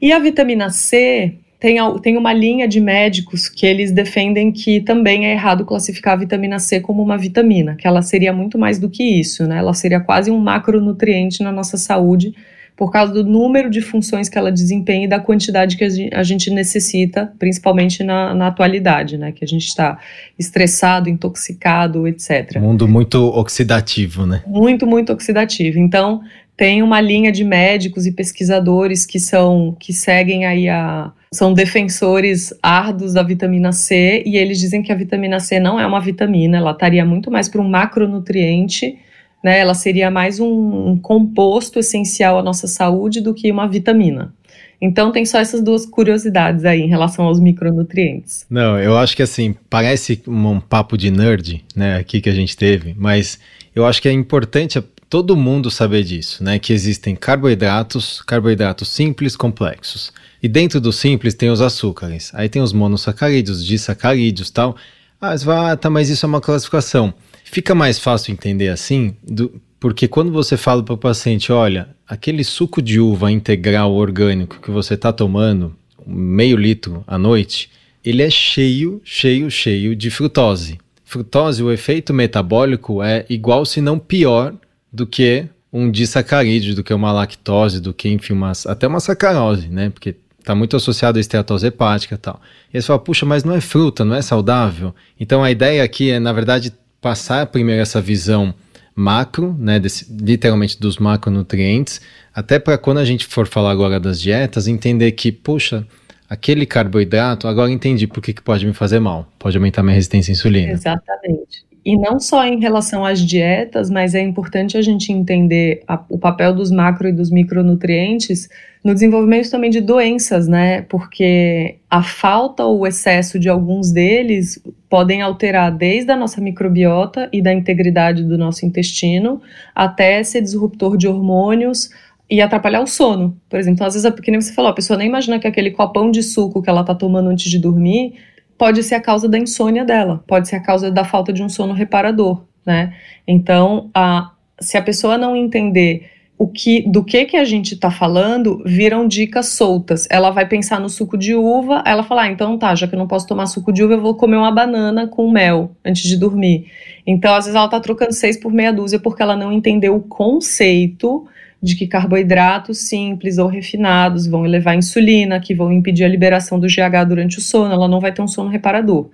E 0.00 0.12
a 0.12 0.18
vitamina 0.18 0.68
C 0.68 1.34
tem, 1.58 1.76
tem 2.02 2.16
uma 2.18 2.32
linha 2.34 2.68
de 2.68 2.78
médicos 2.78 3.48
que 3.48 3.64
eles 3.64 3.90
defendem 3.90 4.52
que 4.52 4.82
também 4.82 5.26
é 5.26 5.32
errado 5.32 5.64
classificar 5.64 6.12
a 6.12 6.16
vitamina 6.16 6.58
C 6.58 6.80
como 6.80 7.02
uma 7.02 7.16
vitamina, 7.16 7.74
que 7.74 7.86
ela 7.86 8.02
seria 8.02 8.34
muito 8.34 8.58
mais 8.58 8.78
do 8.78 8.90
que 8.90 9.02
isso, 9.02 9.46
né? 9.46 9.56
Ela 9.58 9.72
seria 9.72 10.00
quase 10.00 10.30
um 10.30 10.38
macronutriente 10.38 11.42
na 11.42 11.50
nossa 11.50 11.78
saúde 11.78 12.34
por 12.80 12.90
causa 12.90 13.12
do 13.12 13.22
número 13.22 13.68
de 13.68 13.82
funções 13.82 14.26
que 14.26 14.38
ela 14.38 14.50
desempenha 14.50 15.04
e 15.04 15.06
da 15.06 15.20
quantidade 15.20 15.76
que 15.76 15.84
a 16.14 16.22
gente 16.22 16.48
necessita, 16.48 17.30
principalmente 17.38 18.02
na, 18.02 18.34
na 18.34 18.46
atualidade, 18.46 19.18
né? 19.18 19.32
Que 19.32 19.44
a 19.44 19.46
gente 19.46 19.66
está 19.66 19.98
estressado, 20.38 21.06
intoxicado, 21.06 22.08
etc. 22.08 22.58
mundo 22.58 22.88
muito 22.88 23.18
oxidativo, 23.18 24.24
né? 24.24 24.42
Muito, 24.46 24.86
muito 24.86 25.12
oxidativo. 25.12 25.78
Então, 25.78 26.22
tem 26.56 26.82
uma 26.82 27.02
linha 27.02 27.30
de 27.30 27.44
médicos 27.44 28.06
e 28.06 28.12
pesquisadores 28.12 29.04
que 29.04 29.20
são 29.20 29.76
que 29.78 29.92
seguem 29.92 30.46
aí 30.46 30.66
a 30.66 31.12
são 31.34 31.52
defensores 31.52 32.50
árduos 32.62 33.12
da 33.12 33.22
vitamina 33.22 33.72
C 33.72 34.22
e 34.24 34.38
eles 34.38 34.58
dizem 34.58 34.82
que 34.82 34.90
a 34.90 34.96
vitamina 34.96 35.38
C 35.38 35.60
não 35.60 35.78
é 35.78 35.86
uma 35.86 36.00
vitamina, 36.00 36.56
ela 36.56 36.70
estaria 36.70 37.04
muito 37.04 37.30
mais 37.30 37.46
para 37.46 37.60
um 37.60 37.68
macronutriente 37.68 38.98
né? 39.42 39.58
Ela 39.58 39.74
seria 39.74 40.10
mais 40.10 40.38
um, 40.40 40.90
um 40.90 40.98
composto 40.98 41.78
essencial 41.78 42.38
à 42.38 42.42
nossa 42.42 42.66
saúde 42.66 43.20
do 43.20 43.34
que 43.34 43.50
uma 43.50 43.66
vitamina. 43.66 44.32
Então 44.80 45.12
tem 45.12 45.26
só 45.26 45.38
essas 45.38 45.60
duas 45.62 45.84
curiosidades 45.84 46.64
aí 46.64 46.80
em 46.80 46.88
relação 46.88 47.26
aos 47.26 47.38
micronutrientes. 47.38 48.46
Não, 48.48 48.78
eu 48.78 48.96
acho 48.96 49.14
que 49.14 49.22
assim, 49.22 49.54
parece 49.68 50.22
um, 50.26 50.58
papo 50.58 50.96
de 50.96 51.10
nerd, 51.10 51.62
né, 51.76 51.96
aqui 51.96 52.20
que 52.20 52.30
a 52.30 52.34
gente 52.34 52.56
teve, 52.56 52.94
mas 52.96 53.38
eu 53.76 53.84
acho 53.84 54.00
que 54.00 54.08
é 54.08 54.12
importante 54.12 54.82
todo 55.10 55.36
mundo 55.36 55.70
saber 55.70 56.02
disso, 56.04 56.42
né, 56.42 56.58
que 56.58 56.72
existem 56.72 57.14
carboidratos, 57.14 58.22
carboidratos 58.22 58.88
simples, 58.88 59.36
complexos. 59.36 60.12
E 60.42 60.48
dentro 60.48 60.80
do 60.80 60.92
simples 60.92 61.34
tem 61.34 61.50
os 61.50 61.60
açúcares. 61.60 62.30
Aí 62.32 62.48
tem 62.48 62.62
os 62.62 62.72
monossacarídeos, 62.72 63.64
disacarídeos, 63.64 64.50
tal. 64.50 64.74
Ah, 65.20 65.34
ah, 65.34 65.76
tá, 65.76 65.90
mas 65.90 66.08
isso 66.08 66.24
é 66.24 66.28
uma 66.28 66.40
classificação. 66.40 67.12
Fica 67.44 67.74
mais 67.74 67.98
fácil 67.98 68.32
entender 68.32 68.68
assim, 68.68 69.16
do, 69.22 69.60
porque 69.78 70.06
quando 70.06 70.30
você 70.30 70.56
fala 70.56 70.82
para 70.82 70.94
o 70.94 70.98
paciente, 70.98 71.50
olha, 71.50 71.88
aquele 72.06 72.44
suco 72.44 72.82
de 72.82 73.00
uva 73.00 73.32
integral 73.32 73.92
orgânico 73.92 74.60
que 74.60 74.70
você 74.70 74.94
está 74.94 75.12
tomando, 75.12 75.74
meio 76.06 76.56
litro 76.56 77.02
à 77.06 77.16
noite, 77.16 77.70
ele 78.04 78.22
é 78.22 78.30
cheio, 78.30 79.00
cheio, 79.04 79.50
cheio 79.50 79.96
de 79.96 80.10
frutose. 80.10 80.78
Frutose, 81.04 81.62
o 81.62 81.72
efeito 81.72 82.14
metabólico 82.14 83.02
é 83.02 83.24
igual, 83.28 83.64
se 83.64 83.80
não 83.80 83.98
pior, 83.98 84.54
do 84.92 85.06
que 85.06 85.46
um 85.72 85.90
disacarídeo, 85.90 86.74
do 86.74 86.84
que 86.84 86.92
uma 86.92 87.12
lactose, 87.12 87.80
do 87.80 87.94
que, 87.94 88.08
enfim, 88.08 88.32
uma, 88.32 88.52
até 88.66 88.86
uma 88.86 89.00
sacarose, 89.00 89.68
né? 89.68 89.90
Porque 89.90 90.16
está 90.38 90.54
muito 90.54 90.76
associado 90.76 91.18
à 91.18 91.20
esteatose 91.20 91.66
hepática 91.66 92.14
e 92.14 92.18
tal. 92.18 92.40
E 92.72 92.80
você 92.80 92.86
fala, 92.86 92.98
puxa, 92.98 93.24
mas 93.24 93.44
não 93.44 93.54
é 93.54 93.60
fruta, 93.60 94.04
não 94.04 94.14
é 94.14 94.22
saudável? 94.22 94.94
Então 95.18 95.44
a 95.44 95.50
ideia 95.50 95.82
aqui 95.82 96.10
é, 96.10 96.18
na 96.18 96.32
verdade, 96.32 96.72
passar 97.00 97.46
primeiro 97.46 97.82
essa 97.82 98.00
visão 98.00 98.54
macro, 98.94 99.56
né, 99.58 99.78
desse, 99.78 100.06
literalmente 100.12 100.78
dos 100.78 100.98
macronutrientes, 100.98 102.00
até 102.34 102.58
para 102.58 102.76
quando 102.76 102.98
a 102.98 103.04
gente 103.04 103.26
for 103.26 103.46
falar 103.46 103.70
agora 103.70 103.98
das 103.98 104.20
dietas, 104.20 104.68
entender 104.68 105.12
que, 105.12 105.32
puxa, 105.32 105.86
aquele 106.28 106.66
carboidrato, 106.66 107.48
agora 107.48 107.70
entendi 107.70 108.06
por 108.06 108.22
que, 108.22 108.32
que 108.32 108.42
pode 108.42 108.66
me 108.66 108.72
fazer 108.72 109.00
mal, 109.00 109.26
pode 109.38 109.56
aumentar 109.56 109.82
minha 109.82 109.94
resistência 109.94 110.30
à 110.30 110.34
insulina. 110.34 110.72
Exatamente. 110.72 111.64
E 111.84 111.96
não 111.96 112.20
só 112.20 112.44
em 112.44 112.60
relação 112.60 113.04
às 113.04 113.20
dietas, 113.20 113.88
mas 113.88 114.14
é 114.14 114.20
importante 114.20 114.76
a 114.76 114.82
gente 114.82 115.10
entender 115.12 115.82
a, 115.88 115.98
o 116.10 116.18
papel 116.18 116.54
dos 116.54 116.70
macro 116.70 117.08
e 117.08 117.12
dos 117.12 117.30
micronutrientes 117.30 118.50
no 118.82 118.94
desenvolvimento 118.94 119.50
também 119.50 119.70
de 119.70 119.80
doenças, 119.80 120.48
né? 120.48 120.82
Porque 120.82 121.76
a 121.88 122.02
falta 122.02 122.64
ou 122.64 122.80
o 122.80 122.86
excesso 122.86 123.38
de 123.38 123.48
alguns 123.48 123.92
deles 123.92 124.62
podem 124.88 125.20
alterar 125.20 125.70
desde 125.70 126.10
a 126.10 126.16
nossa 126.16 126.40
microbiota 126.40 127.28
e 127.32 127.42
da 127.42 127.52
integridade 127.52 128.24
do 128.24 128.38
nosso 128.38 128.64
intestino 128.64 129.40
até 129.74 130.22
ser 130.22 130.40
disruptor 130.40 130.96
de 130.96 131.06
hormônios 131.06 131.90
e 132.28 132.40
atrapalhar 132.40 132.80
o 132.80 132.86
sono. 132.86 133.36
Por 133.50 133.58
exemplo, 133.58 133.74
então, 133.74 133.86
às 133.86 133.94
vezes, 133.94 134.10
porque 134.12 134.30
nem 134.30 134.40
você 134.40 134.52
falou, 134.52 134.70
a 134.70 134.74
pessoa 134.74 134.96
nem 134.96 135.08
imagina 135.08 135.38
que 135.38 135.46
aquele 135.46 135.72
copão 135.72 136.10
de 136.10 136.22
suco 136.22 136.62
que 136.62 136.70
ela 136.70 136.80
está 136.80 136.94
tomando 136.94 137.28
antes 137.28 137.50
de 137.50 137.58
dormir 137.58 138.14
pode 138.56 138.82
ser 138.82 138.94
a 138.94 139.00
causa 139.00 139.28
da 139.28 139.38
insônia 139.38 139.84
dela, 139.84 140.22
pode 140.26 140.48
ser 140.48 140.56
a 140.56 140.60
causa 140.60 140.90
da 140.90 141.04
falta 141.04 141.32
de 141.32 141.42
um 141.42 141.48
sono 141.48 141.72
reparador, 141.72 142.44
né? 142.64 142.94
Então, 143.26 143.90
a, 143.94 144.30
se 144.60 144.76
a 144.76 144.82
pessoa 144.82 145.18
não 145.18 145.34
entender 145.34 146.08
o 146.40 146.48
que, 146.48 146.80
do 146.88 147.04
que 147.04 147.26
que 147.26 147.36
a 147.36 147.44
gente 147.44 147.74
está 147.74 147.90
falando, 147.90 148.62
viram 148.64 149.06
dicas 149.06 149.48
soltas. 149.48 150.08
Ela 150.10 150.30
vai 150.30 150.48
pensar 150.48 150.80
no 150.80 150.88
suco 150.88 151.18
de 151.18 151.34
uva, 151.34 151.84
ela 151.86 152.02
fala, 152.02 152.22
ah, 152.22 152.28
então 152.28 152.56
tá, 152.56 152.74
já 152.74 152.88
que 152.88 152.94
eu 152.94 152.98
não 152.98 153.06
posso 153.06 153.26
tomar 153.26 153.44
suco 153.44 153.70
de 153.70 153.84
uva, 153.84 153.92
eu 153.92 154.00
vou 154.00 154.14
comer 154.14 154.38
uma 154.38 154.50
banana 154.50 155.06
com 155.06 155.30
mel 155.30 155.72
antes 155.84 156.08
de 156.08 156.16
dormir. 156.16 156.64
Então, 157.06 157.34
às 157.34 157.44
vezes 157.44 157.54
ela 157.54 157.66
está 157.66 157.78
trocando 157.78 158.14
seis 158.14 158.38
por 158.38 158.50
meia 158.50 158.72
dúzia 158.72 158.98
porque 158.98 159.22
ela 159.22 159.36
não 159.36 159.52
entendeu 159.52 159.94
o 159.94 160.00
conceito 160.00 161.26
de 161.62 161.76
que 161.76 161.86
carboidratos 161.86 162.88
simples 162.88 163.36
ou 163.36 163.46
refinados 163.46 164.26
vão 164.26 164.46
elevar 164.46 164.72
a 164.72 164.78
insulina, 164.78 165.40
que 165.40 165.54
vão 165.54 165.70
impedir 165.70 166.04
a 166.04 166.08
liberação 166.08 166.58
do 166.58 166.66
GH 166.68 167.06
durante 167.06 167.36
o 167.36 167.42
sono, 167.42 167.74
ela 167.74 167.86
não 167.86 168.00
vai 168.00 168.12
ter 168.12 168.22
um 168.22 168.28
sono 168.28 168.48
reparador. 168.48 169.10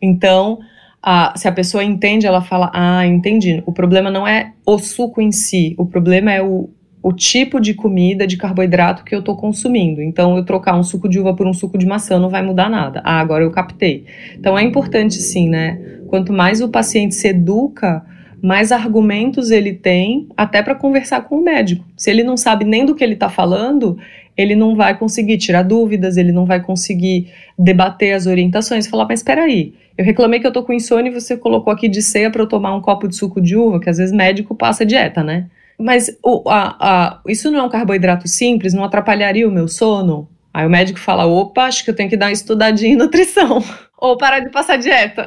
Então, 0.00 0.60
a, 1.02 1.32
se 1.36 1.48
a 1.48 1.52
pessoa 1.52 1.82
entende, 1.82 2.26
ela 2.26 2.40
fala: 2.40 2.70
Ah, 2.72 3.06
entendi. 3.06 3.62
O 3.66 3.72
problema 3.72 4.10
não 4.10 4.26
é 4.26 4.52
o 4.64 4.78
suco 4.78 5.20
em 5.20 5.32
si, 5.32 5.74
o 5.76 5.84
problema 5.84 6.32
é 6.32 6.40
o, 6.40 6.70
o 7.02 7.12
tipo 7.12 7.60
de 7.60 7.74
comida, 7.74 8.26
de 8.26 8.36
carboidrato 8.36 9.02
que 9.02 9.14
eu 9.14 9.18
estou 9.18 9.36
consumindo. 9.36 10.00
Então, 10.00 10.36
eu 10.36 10.44
trocar 10.44 10.78
um 10.78 10.84
suco 10.84 11.08
de 11.08 11.18
uva 11.18 11.34
por 11.34 11.46
um 11.46 11.52
suco 11.52 11.76
de 11.76 11.84
maçã 11.84 12.20
não 12.20 12.30
vai 12.30 12.42
mudar 12.42 12.70
nada. 12.70 13.02
Ah, 13.04 13.18
agora 13.18 13.42
eu 13.42 13.50
captei. 13.50 14.04
Então, 14.38 14.56
é 14.56 14.62
importante 14.62 15.14
sim, 15.14 15.48
né? 15.48 15.78
Quanto 16.06 16.32
mais 16.32 16.60
o 16.60 16.68
paciente 16.68 17.16
se 17.16 17.28
educa, 17.28 18.04
mais 18.40 18.70
argumentos 18.70 19.50
ele 19.50 19.72
tem 19.72 20.28
até 20.36 20.62
para 20.62 20.74
conversar 20.74 21.22
com 21.22 21.36
o 21.36 21.44
médico. 21.44 21.84
Se 21.96 22.10
ele 22.10 22.22
não 22.22 22.36
sabe 22.36 22.64
nem 22.64 22.84
do 22.84 22.94
que 22.94 23.02
ele 23.02 23.14
está 23.14 23.28
falando, 23.28 23.98
ele 24.36 24.54
não 24.54 24.74
vai 24.74 24.96
conseguir 24.98 25.38
tirar 25.38 25.62
dúvidas, 25.62 26.16
ele 26.16 26.32
não 26.32 26.46
vai 26.46 26.60
conseguir 26.60 27.32
debater 27.58 28.14
as 28.14 28.26
orientações, 28.26 28.86
falar, 28.86 29.06
mas 29.06 29.20
espera 29.20 29.42
aí, 29.42 29.74
eu 29.96 30.04
reclamei 30.04 30.40
que 30.40 30.46
eu 30.46 30.52
tô 30.52 30.62
com 30.62 30.72
insônia 30.72 31.10
e 31.10 31.14
você 31.14 31.36
colocou 31.36 31.72
aqui 31.72 31.88
de 31.88 32.02
ceia 32.02 32.30
para 32.30 32.42
eu 32.42 32.46
tomar 32.46 32.74
um 32.74 32.80
copo 32.80 33.06
de 33.06 33.16
suco 33.16 33.40
de 33.40 33.56
uva, 33.56 33.80
que 33.80 33.90
às 33.90 33.98
vezes 33.98 34.14
médico 34.14 34.54
passa 34.54 34.86
dieta, 34.86 35.22
né? 35.22 35.46
Mas 35.78 36.10
o, 36.22 36.48
a, 36.48 36.76
a, 36.80 37.20
isso 37.26 37.50
não 37.50 37.58
é 37.58 37.62
um 37.62 37.68
carboidrato 37.68 38.28
simples, 38.28 38.72
não 38.72 38.84
atrapalharia 38.84 39.48
o 39.48 39.52
meu 39.52 39.68
sono? 39.68 40.28
Aí 40.54 40.66
o 40.66 40.70
médico 40.70 40.98
fala, 40.98 41.26
opa, 41.26 41.64
acho 41.64 41.84
que 41.84 41.90
eu 41.90 41.96
tenho 41.96 42.08
que 42.08 42.16
dar 42.16 42.26
uma 42.26 42.32
estudadinha 42.32 42.92
em 42.92 42.96
nutrição. 42.96 43.62
ou 44.02 44.16
parar 44.16 44.40
de 44.40 44.50
passar 44.50 44.78
dieta. 44.78 45.26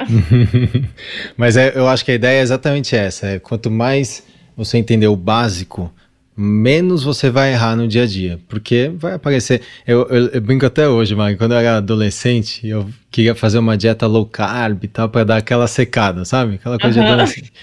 Mas 1.38 1.56
é, 1.56 1.72
eu 1.74 1.88
acho 1.88 2.04
que 2.04 2.12
a 2.12 2.16
ideia 2.16 2.40
é 2.40 2.42
exatamente 2.42 2.94
essa. 2.94 3.28
É, 3.28 3.40
quanto 3.40 3.72
mais 3.72 4.22
você 4.56 4.78
entender 4.78 5.08
o 5.08 5.16
básico, 5.16 5.90
menos 6.36 7.04
você 7.04 7.30
vai 7.30 7.54
errar 7.54 7.76
no 7.76 7.88
dia 7.88 8.04
a 8.04 8.06
dia. 8.06 8.40
Porque 8.48 8.92
vai 8.96 9.14
aparecer. 9.14 9.62
Eu, 9.88 10.08
eu, 10.10 10.28
eu 10.28 10.42
brinco 10.42 10.66
até 10.66 10.88
hoje, 10.88 11.16
Mari, 11.16 11.38
quando 11.38 11.54
eu 11.54 11.60
era 11.60 11.78
adolescente, 11.78 12.68
eu 12.68 12.90
queria 13.10 13.34
fazer 13.34 13.60
uma 13.60 13.78
dieta 13.78 14.06
low 14.08 14.26
carb 14.26 14.84
e 14.84 14.88
tal, 14.88 15.10
para 15.10 15.24
dar 15.24 15.38
aquela 15.38 15.68
secada, 15.68 16.26
sabe? 16.26 16.56
Aquela 16.56 16.78
coisa 16.78 17.00
uhum. 17.00 17.06
de 17.06 17.12
adolescente. 17.12 17.54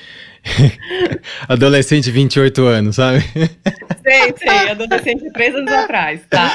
adolescente 1.48 2.10
28 2.10 2.62
anos, 2.64 2.96
sabe? 2.96 3.20
Sei, 4.02 4.34
sei, 4.36 4.70
adolescente 4.70 5.30
três 5.32 5.54
anos 5.54 5.72
atrás, 5.72 6.20
tá. 6.28 6.52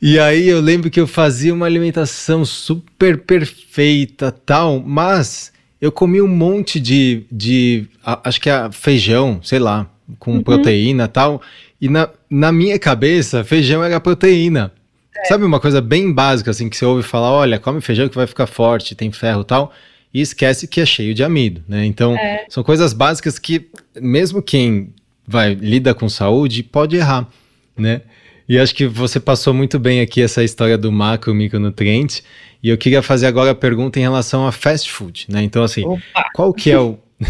E 0.00 0.18
aí 0.18 0.48
eu 0.48 0.60
lembro 0.60 0.90
que 0.90 0.98
eu 0.98 1.06
fazia 1.06 1.52
uma 1.52 1.66
alimentação 1.66 2.44
super 2.44 3.18
perfeita, 3.18 4.32
tal, 4.32 4.80
mas 4.80 5.52
eu 5.80 5.92
comi 5.92 6.22
um 6.22 6.28
monte 6.28 6.80
de, 6.80 7.26
de 7.30 7.86
acho 8.02 8.40
que 8.40 8.48
é 8.48 8.70
feijão, 8.72 9.40
sei 9.42 9.58
lá, 9.58 9.90
com 10.18 10.32
uhum. 10.32 10.42
proteína 10.42 11.08
tal, 11.08 11.42
e 11.80 11.88
na, 11.88 12.08
na 12.28 12.52
minha 12.52 12.78
cabeça, 12.78 13.44
feijão 13.44 13.82
era 13.82 14.00
proteína. 14.00 14.72
É. 15.16 15.24
Sabe 15.26 15.44
uma 15.44 15.60
coisa 15.60 15.80
bem 15.80 16.12
básica, 16.12 16.50
assim, 16.50 16.68
que 16.68 16.76
você 16.76 16.84
ouve 16.84 17.02
falar, 17.02 17.32
olha, 17.32 17.58
come 17.58 17.80
feijão 17.80 18.08
que 18.08 18.14
vai 18.14 18.26
ficar 18.26 18.46
forte, 18.46 18.94
tem 18.94 19.10
ferro 19.10 19.44
tal, 19.44 19.72
e 20.12 20.20
esquece 20.20 20.66
que 20.66 20.80
é 20.80 20.86
cheio 20.86 21.14
de 21.14 21.22
amido, 21.22 21.62
né? 21.68 21.84
Então, 21.84 22.16
é. 22.16 22.46
são 22.48 22.62
coisas 22.62 22.92
básicas 22.92 23.38
que 23.38 23.68
mesmo 24.00 24.40
quem 24.42 24.94
vai 25.26 25.54
lida 25.54 25.94
com 25.94 26.08
saúde 26.08 26.62
pode 26.62 26.96
errar, 26.96 27.26
né? 27.76 28.02
E 28.48 28.58
acho 28.58 28.74
que 28.74 28.86
você 28.86 29.18
passou 29.18 29.52
muito 29.52 29.78
bem 29.78 30.00
aqui 30.00 30.22
essa 30.22 30.42
história 30.44 30.78
do 30.78 30.92
macro 30.92 31.34
micronutriente. 31.34 32.22
E 32.62 32.68
eu 32.68 32.78
queria 32.78 33.02
fazer 33.02 33.26
agora 33.26 33.50
a 33.50 33.54
pergunta 33.54 33.98
em 33.98 34.02
relação 34.02 34.46
a 34.46 34.52
fast 34.52 34.90
food, 34.90 35.26
né? 35.28 35.42
Então, 35.42 35.62
assim, 35.62 35.84
Opa. 35.84 36.30
qual 36.34 36.52
que 36.52 36.70
é 36.70 36.78
o. 36.78 36.98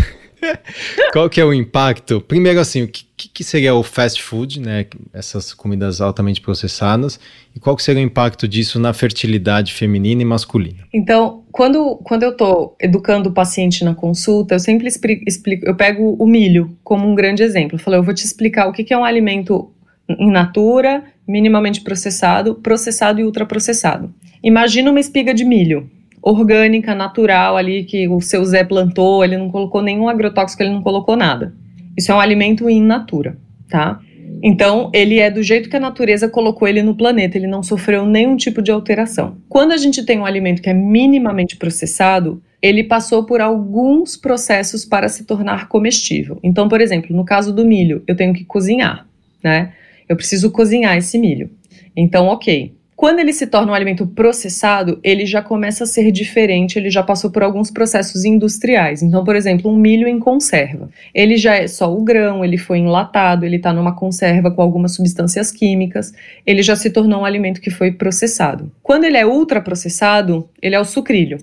Qual 1.12 1.28
que 1.28 1.40
é 1.40 1.44
o 1.44 1.52
impacto? 1.52 2.20
Primeiro, 2.20 2.60
assim, 2.60 2.82
o 2.82 2.88
que, 2.88 3.06
que, 3.16 3.44
seria 3.44 3.74
o 3.74 3.82
fast 3.82 4.22
food, 4.22 4.60
né? 4.60 4.86
Essas 5.12 5.54
comidas 5.54 6.00
altamente 6.00 6.40
processadas. 6.40 7.18
E 7.54 7.60
qual 7.60 7.74
que 7.74 7.82
seria 7.82 8.02
o 8.02 8.06
impacto 8.06 8.46
disso 8.46 8.78
na 8.78 8.92
fertilidade 8.92 9.72
feminina 9.72 10.22
e 10.22 10.24
masculina? 10.24 10.84
Então, 10.92 11.44
quando, 11.50 11.96
quando 12.04 12.22
eu 12.22 12.30
estou 12.30 12.76
educando 12.80 13.30
o 13.30 13.32
paciente 13.32 13.84
na 13.84 13.94
consulta, 13.94 14.54
eu 14.54 14.58
sempre 14.58 14.88
explico, 15.26 15.66
eu 15.66 15.74
pego 15.74 16.16
o 16.18 16.26
milho 16.26 16.76
como 16.84 17.08
um 17.08 17.14
grande 17.14 17.42
exemplo. 17.42 17.76
Eu 17.76 17.78
falo, 17.78 17.96
eu 17.96 18.02
vou 18.02 18.14
te 18.14 18.24
explicar 18.24 18.68
o 18.68 18.72
que, 18.72 18.84
que 18.84 18.92
é 18.92 18.98
um 18.98 19.04
alimento 19.04 19.70
in 20.08 20.30
natura, 20.30 21.04
minimamente 21.26 21.80
processado, 21.80 22.54
processado 22.56 23.20
e 23.20 23.24
ultraprocessado. 23.24 24.14
Imagina 24.42 24.90
uma 24.90 25.00
espiga 25.00 25.34
de 25.34 25.44
milho 25.44 25.90
orgânica, 26.26 26.92
natural 26.92 27.56
ali 27.56 27.84
que 27.84 28.08
o 28.08 28.20
seu 28.20 28.44
Zé 28.44 28.64
plantou, 28.64 29.24
ele 29.24 29.38
não 29.38 29.48
colocou 29.48 29.80
nenhum 29.80 30.08
agrotóxico, 30.08 30.60
ele 30.60 30.72
não 30.72 30.82
colocou 30.82 31.14
nada. 31.14 31.54
Isso 31.96 32.10
é 32.10 32.14
um 32.14 32.20
alimento 32.20 32.68
in 32.68 32.82
natura, 32.82 33.38
tá? 33.70 34.00
Então, 34.42 34.90
ele 34.92 35.20
é 35.20 35.30
do 35.30 35.40
jeito 35.40 35.70
que 35.70 35.76
a 35.76 35.80
natureza 35.80 36.28
colocou 36.28 36.66
ele 36.66 36.82
no 36.82 36.96
planeta, 36.96 37.38
ele 37.38 37.46
não 37.46 37.62
sofreu 37.62 38.04
nenhum 38.04 38.36
tipo 38.36 38.60
de 38.60 38.72
alteração. 38.72 39.36
Quando 39.48 39.70
a 39.70 39.76
gente 39.76 40.04
tem 40.04 40.18
um 40.18 40.26
alimento 40.26 40.60
que 40.60 40.68
é 40.68 40.74
minimamente 40.74 41.56
processado, 41.56 42.42
ele 42.60 42.82
passou 42.82 43.24
por 43.24 43.40
alguns 43.40 44.16
processos 44.16 44.84
para 44.84 45.08
se 45.08 45.24
tornar 45.24 45.68
comestível. 45.68 46.40
Então, 46.42 46.68
por 46.68 46.80
exemplo, 46.80 47.14
no 47.14 47.24
caso 47.24 47.54
do 47.54 47.64
milho, 47.64 48.02
eu 48.06 48.16
tenho 48.16 48.34
que 48.34 48.44
cozinhar, 48.44 49.06
né? 49.42 49.72
Eu 50.08 50.16
preciso 50.16 50.50
cozinhar 50.50 50.96
esse 50.96 51.16
milho. 51.18 51.50
Então, 51.96 52.26
ok, 52.26 52.75
Quando 52.96 53.18
ele 53.18 53.34
se 53.34 53.46
torna 53.46 53.72
um 53.72 53.74
alimento 53.74 54.06
processado, 54.06 54.98
ele 55.04 55.26
já 55.26 55.42
começa 55.42 55.84
a 55.84 55.86
ser 55.86 56.10
diferente, 56.10 56.78
ele 56.78 56.88
já 56.88 57.02
passou 57.02 57.30
por 57.30 57.42
alguns 57.42 57.70
processos 57.70 58.24
industriais. 58.24 59.02
Então, 59.02 59.22
por 59.22 59.36
exemplo, 59.36 59.70
um 59.70 59.76
milho 59.76 60.08
em 60.08 60.18
conserva. 60.18 60.88
Ele 61.14 61.36
já 61.36 61.56
é 61.56 61.68
só 61.68 61.94
o 61.94 62.02
grão, 62.02 62.42
ele 62.42 62.56
foi 62.56 62.78
enlatado, 62.78 63.44
ele 63.44 63.56
está 63.56 63.70
numa 63.70 63.94
conserva 63.94 64.50
com 64.50 64.62
algumas 64.62 64.94
substâncias 64.94 65.52
químicas, 65.52 66.14
ele 66.46 66.62
já 66.62 66.74
se 66.74 66.88
tornou 66.88 67.20
um 67.20 67.24
alimento 67.26 67.60
que 67.60 67.70
foi 67.70 67.92
processado. 67.92 68.72
Quando 68.82 69.04
ele 69.04 69.18
é 69.18 69.26
ultraprocessado, 69.26 70.48
ele 70.62 70.74
é 70.74 70.80
o 70.80 70.84
sucrilho, 70.84 71.36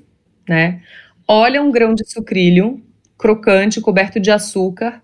né? 0.50 0.82
Olha 1.28 1.62
um 1.62 1.72
grão 1.72 1.94
de 1.94 2.04
sucrilho 2.04 2.82
crocante, 3.16 3.80
coberto 3.80 4.20
de 4.20 4.32
açúcar, 4.32 5.04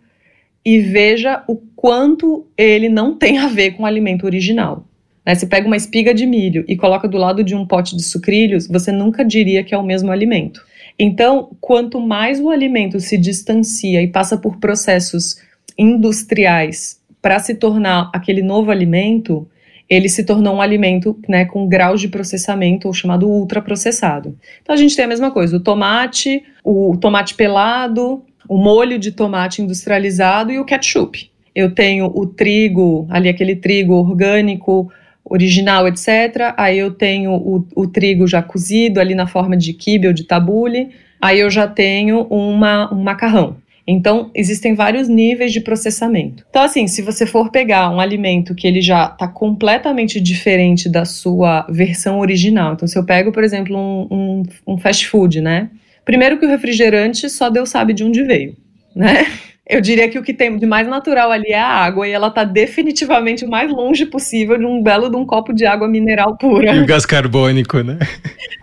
e 0.66 0.80
veja 0.80 1.44
o 1.48 1.56
quanto 1.56 2.48
ele 2.58 2.90
não 2.90 3.16
tem 3.16 3.38
a 3.38 3.48
ver 3.48 3.72
com 3.72 3.84
o 3.84 3.86
alimento 3.86 4.26
original. 4.26 4.89
Né? 5.30 5.36
Você 5.36 5.46
pega 5.46 5.68
uma 5.68 5.78
espiga 5.78 6.12
de 6.12 6.26
milho 6.26 6.66
e 6.68 6.76
coloca 6.76 7.08
do 7.08 7.16
lado 7.16 7.44
de 7.44 7.54
um 7.54 7.64
pote 7.64 7.96
de 7.96 8.02
sucrilhos, 8.02 8.68
você 8.68 8.92
nunca 8.92 9.24
diria 9.24 9.64
que 9.64 9.76
é 9.76 9.78
o 9.78 9.84
mesmo 9.84 10.12
alimento. 10.12 10.66
Então, 10.98 11.52
quanto 11.62 12.02
mais 12.02 12.40
o 12.40 12.50
alimento 12.50 13.00
se 13.00 13.16
distancia 13.16 14.02
e 14.02 14.08
passa 14.08 14.40
por 14.40 14.58
processos 14.58 15.40
industriais 15.78 17.00
para 17.22 17.38
se 17.38 17.54
tornar 17.54 18.10
aquele 18.12 18.42
novo 18.42 18.72
alimento, 18.72 19.48
ele 19.88 20.10
se 20.10 20.24
tornou 20.24 20.56
um 20.56 20.62
alimento 20.62 21.16
né, 21.28 21.46
com 21.46 21.68
graus 21.68 22.02
de 22.02 22.08
processamento, 22.08 22.88
ou 22.88 22.94
chamado 22.94 23.30
ultraprocessado. 23.30 24.36
Então 24.64 24.74
a 24.74 24.78
gente 24.78 24.96
tem 24.96 25.06
a 25.06 25.08
mesma 25.08 25.30
coisa: 25.30 25.58
o 25.58 25.60
tomate, 25.60 26.44
o 26.64 26.98
tomate 26.98 27.36
pelado, 27.36 28.24
o 28.48 28.58
molho 28.58 28.98
de 28.98 29.12
tomate 29.12 29.62
industrializado 29.62 30.52
e 30.52 30.58
o 30.58 30.66
ketchup. 30.66 31.30
Eu 31.54 31.72
tenho 31.76 32.06
o 32.08 32.26
trigo, 32.26 33.06
ali 33.12 33.30
aquele 33.30 33.56
trigo 33.56 33.94
orgânico, 33.94 34.92
original, 35.30 35.88
etc. 35.88 36.54
Aí 36.58 36.78
eu 36.78 36.92
tenho 36.92 37.32
o, 37.32 37.68
o, 37.76 37.88
trigo 37.88 38.28
já 38.28 38.42
cozido 38.42 39.00
ali 39.00 39.16
na 39.16 39.28
forma 39.28 39.56
de 39.56 39.74
quibe 39.74 40.08
ou 40.08 40.14
de 40.14 40.24
tabule. 40.24 40.90
Aí 41.22 41.40
eu 41.40 41.50
já 41.50 41.68
tenho 41.68 42.24
uma, 42.30 42.94
um 42.94 43.02
macarrão. 43.02 43.58
Então, 43.92 44.30
existem 44.36 44.76
vários 44.76 45.10
níveis 45.10 45.52
de 45.52 45.62
processamento. 45.62 46.46
Então, 46.48 46.62
assim, 46.62 46.86
se 46.88 47.02
você 47.02 47.26
for 47.26 47.50
pegar 47.50 47.90
um 47.90 48.00
alimento 48.00 48.54
que 48.54 48.68
ele 48.68 48.82
já 48.82 49.06
está 49.06 49.28
completamente 49.28 50.22
diferente 50.22 50.88
da 50.88 51.06
sua 51.06 51.66
versão 51.68 52.20
original, 52.20 52.74
então 52.74 52.88
se 52.88 52.98
eu 52.98 53.04
pego, 53.04 53.32
por 53.32 53.44
exemplo, 53.44 53.76
um, 53.76 54.08
um, 54.12 54.44
um 54.74 54.78
fast 54.78 55.08
food, 55.08 55.42
né? 55.42 55.72
Primeiro 56.06 56.38
que 56.38 56.46
o 56.46 56.50
refrigerante 56.50 57.28
só 57.30 57.50
Deus 57.50 57.70
sabe 57.70 57.94
de 57.94 58.04
onde 58.04 58.24
veio, 58.24 58.56
né? 58.96 59.26
Eu 59.70 59.80
diria 59.80 60.10
que 60.10 60.18
o 60.18 60.24
que 60.24 60.34
tem 60.34 60.58
de 60.58 60.66
mais 60.66 60.88
natural 60.88 61.32
ali 61.32 61.52
é 61.52 61.60
a 61.60 61.68
água 61.68 62.08
e 62.08 62.12
ela 62.12 62.30
está 62.30 62.44
definitivamente 62.44 63.46
o 63.46 63.48
mais 63.48 63.72
longe 63.72 64.04
possível 64.04 64.58
de 64.58 64.66
um 64.66 64.82
belo 64.82 65.12
de 65.12 65.16
um 65.16 65.24
copo 65.24 65.54
de 65.54 65.64
água 65.64 65.88
mineral 65.88 66.36
pura. 66.38 66.74
E 66.74 66.80
o 66.80 66.88
gás 66.88 67.06
carbônico, 67.06 67.82
né? 67.82 68.00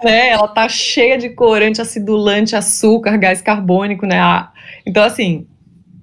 né? 0.02 0.30
Ela 0.34 0.48
tá 0.48 0.68
cheia 0.68 1.16
de 1.16 1.28
corante, 1.28 1.80
acidulante, 1.80 2.57
açúcar, 2.57 3.16
gás 3.18 3.40
carbônico, 3.40 4.04
né? 4.04 4.18
Então, 4.84 5.04
assim, 5.04 5.46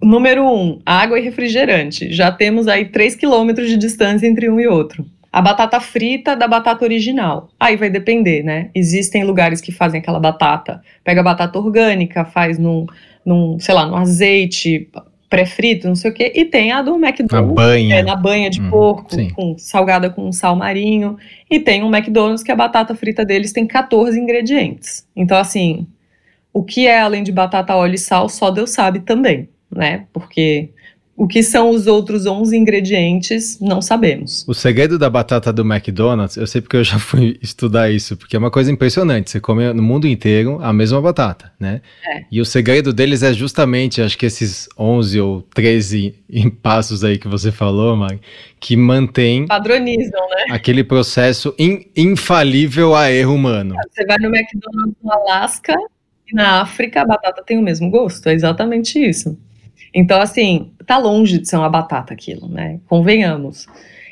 número 0.02 0.46
um, 0.46 0.80
água 0.86 1.20
e 1.20 1.22
refrigerante. 1.22 2.14
Já 2.14 2.32
temos 2.32 2.70
aí 2.70 2.86
3 2.86 3.16
quilômetros 3.16 3.68
de 3.68 3.76
distância 3.76 4.26
entre 4.26 4.50
um 4.50 4.58
e 4.58 4.68
outro. 4.68 5.06
A 5.34 5.42
batata 5.42 5.82
frita 5.82 6.36
da 6.36 6.48
batata 6.48 6.86
original. 6.86 7.50
Aí 7.60 7.76
vai 7.76 7.90
depender, 7.90 8.44
né? 8.44 8.70
Existem 8.74 9.24
lugares 9.24 9.60
que 9.60 9.72
fazem 9.72 10.00
aquela 10.00 10.20
batata. 10.20 10.82
Pega 11.04 11.22
a 11.22 11.24
batata 11.24 11.58
orgânica, 11.58 12.24
faz 12.24 12.60
num 12.60 12.86
num, 13.26 13.58
sei 13.60 13.74
lá, 13.74 13.86
no 13.86 13.96
azeite 13.96 14.90
pré-frito, 15.30 15.88
não 15.88 15.96
sei 15.96 16.12
o 16.12 16.14
quê, 16.14 16.32
e 16.36 16.46
tem 16.46 16.72
a 16.72 16.84
do 16.84 16.94
McDonald's, 16.96 17.32
na 17.32 17.42
banha, 17.42 17.96
é, 17.96 18.04
na 18.04 18.16
banha 18.16 18.52
de 18.52 18.62
hum, 18.62 18.70
porco, 18.70 19.10
com, 19.34 19.58
salgada 19.58 20.08
com 20.08 20.32
sal 20.32 20.56
marinho, 20.56 21.18
e 21.50 21.60
tem 21.60 21.84
um 21.84 21.94
McDonald's 21.94 22.44
que 22.44 22.52
a 22.52 22.56
batata 22.56 22.94
frita 22.94 23.26
deles 23.26 23.52
tem 23.52 23.66
14 23.66 24.20
ingredientes. 24.20 25.08
Então, 25.16 25.36
assim, 25.36 25.88
o 26.54 26.64
que 26.64 26.86
é 26.86 27.00
além 27.00 27.24
de 27.24 27.32
batata, 27.32 27.76
óleo 27.76 27.96
e 27.96 27.98
sal, 27.98 28.30
só 28.30 28.52
Deus 28.52 28.70
sabe 28.70 29.00
também, 29.00 29.50
né? 29.72 30.06
Porque 30.14 30.70
o 31.16 31.28
que 31.28 31.44
são 31.44 31.70
os 31.70 31.86
outros 31.86 32.26
11 32.26 32.58
ingredientes, 32.58 33.60
não 33.60 33.82
sabemos. 33.82 34.44
O 34.48 34.54
segredo 34.54 34.98
da 34.98 35.10
batata 35.10 35.54
do 35.54 35.62
McDonald's, 35.62 36.38
eu 36.38 36.48
sei 36.48 36.60
porque 36.60 36.78
eu 36.78 36.84
já 36.84 36.98
fui 37.00 37.38
estudar 37.42 37.92
isso, 37.92 38.18
porque 38.18 38.36
é 38.36 38.40
uma 38.40 38.50
coisa 38.50 38.72
impressionante. 38.72 39.30
Você 39.30 39.40
come 39.40 39.72
no 39.74 39.84
mundo 39.84 40.08
inteiro 40.08 40.60
a 40.62 40.74
mesma 40.74 41.00
batata, 41.02 41.52
né? 41.60 41.82
É. 42.08 42.24
E 42.32 42.42
o 42.42 42.46
segredo 42.46 42.92
deles 42.92 43.22
é 43.22 43.32
justamente, 43.32 44.02
acho 44.02 44.18
que 44.18 44.26
esses 44.26 44.68
11 44.78 45.22
ou 45.22 45.42
13 45.54 46.16
passos 46.64 47.04
aí 47.04 47.18
que 47.20 47.28
você 47.28 47.52
falou, 47.52 47.96
Mari, 47.96 48.20
que 48.60 48.76
mantém. 48.76 49.46
Padronizam, 49.46 50.28
né? 50.30 50.46
Aquele 50.50 50.84
processo 50.84 51.54
in, 51.60 51.86
infalível 51.96 52.96
a 52.96 53.12
erro 53.12 53.36
humano. 53.36 53.76
Você 53.92 54.04
vai 54.06 54.18
no 54.18 54.36
McDonald's 54.36 54.96
no 55.04 55.12
Alasca 55.12 55.76
e 56.28 56.36
na 56.36 56.62
África 56.62 57.02
a 57.02 57.06
batata 57.06 57.44
tem 57.46 57.60
o 57.60 57.62
mesmo 57.62 57.92
gosto, 57.92 58.28
é 58.30 58.34
exatamente 58.34 58.98
isso. 58.98 59.38
Então, 59.94 60.20
assim, 60.20 60.72
tá 60.86 60.98
longe 60.98 61.38
de 61.38 61.48
ser 61.48 61.58
uma 61.58 61.70
batata 61.70 62.14
aquilo, 62.14 62.48
né? 62.48 62.80
Convenhamos. 62.88 63.68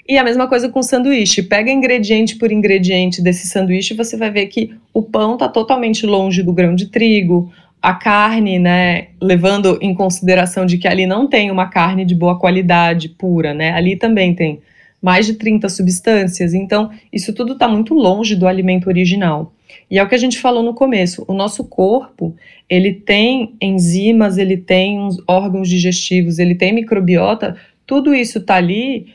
E 0.08 0.18
a 0.18 0.24
mesma 0.24 0.48
coisa 0.48 0.70
com 0.70 0.84
sanduíche. 0.84 1.42
Pega 1.42 1.72
ingrediente 1.72 2.36
por 2.36 2.52
ingrediente 2.52 3.22
desse 3.22 3.48
sanduíche, 3.48 3.94
você 3.94 4.18
vai 4.18 4.30
ver 4.30 4.48
que 4.48 4.74
o 4.94 5.02
pão 5.02 5.38
tá 5.38 5.48
totalmente 5.48 6.06
longe 6.06 6.44
do 6.44 6.54
grão 6.54 6.76
de 6.76 6.88
trigo, 6.88 7.52
a 7.82 7.96
carne, 7.96 8.60
né, 8.60 9.08
levando 9.20 9.80
em 9.82 9.94
consideração 9.94 10.66
de 10.66 10.78
que 10.78 10.88
ali 10.88 11.08
não 11.08 11.28
tem 11.28 11.50
uma 11.50 11.68
carne 11.68 12.06
de 12.06 12.14
boa 12.14 12.38
qualidade 12.38 13.10
pura, 13.10 13.54
né? 13.54 13.72
Ali 13.72 13.96
também 13.96 14.36
tem 14.36 14.62
mais 15.02 15.26
de 15.26 15.34
30 15.34 15.68
substâncias. 15.68 16.54
Então, 16.54 16.92
isso 17.12 17.34
tudo 17.34 17.54
está 17.54 17.68
muito 17.68 17.96
longe 17.96 18.36
do 18.36 18.48
alimento 18.48 18.88
original. 18.88 19.52
E 19.90 20.00
é 20.00 20.04
o 20.04 20.08
que 20.08 20.16
a 20.16 20.18
gente 20.18 20.40
falou 20.40 20.64
no 20.64 20.74
começo, 20.74 21.26
o 21.28 21.34
nosso 21.34 21.64
corpo, 21.66 22.36
ele 22.70 22.94
tem 22.94 23.56
enzimas, 23.62 24.38
ele 24.38 24.58
tem 24.58 25.10
órgãos 25.28 25.68
digestivos, 25.68 26.40
ele 26.40 26.56
tem 26.56 26.74
microbiota, 26.74 27.56
tudo 27.86 28.14
isso 28.14 28.38
está 28.38 28.56
ali 28.56 29.08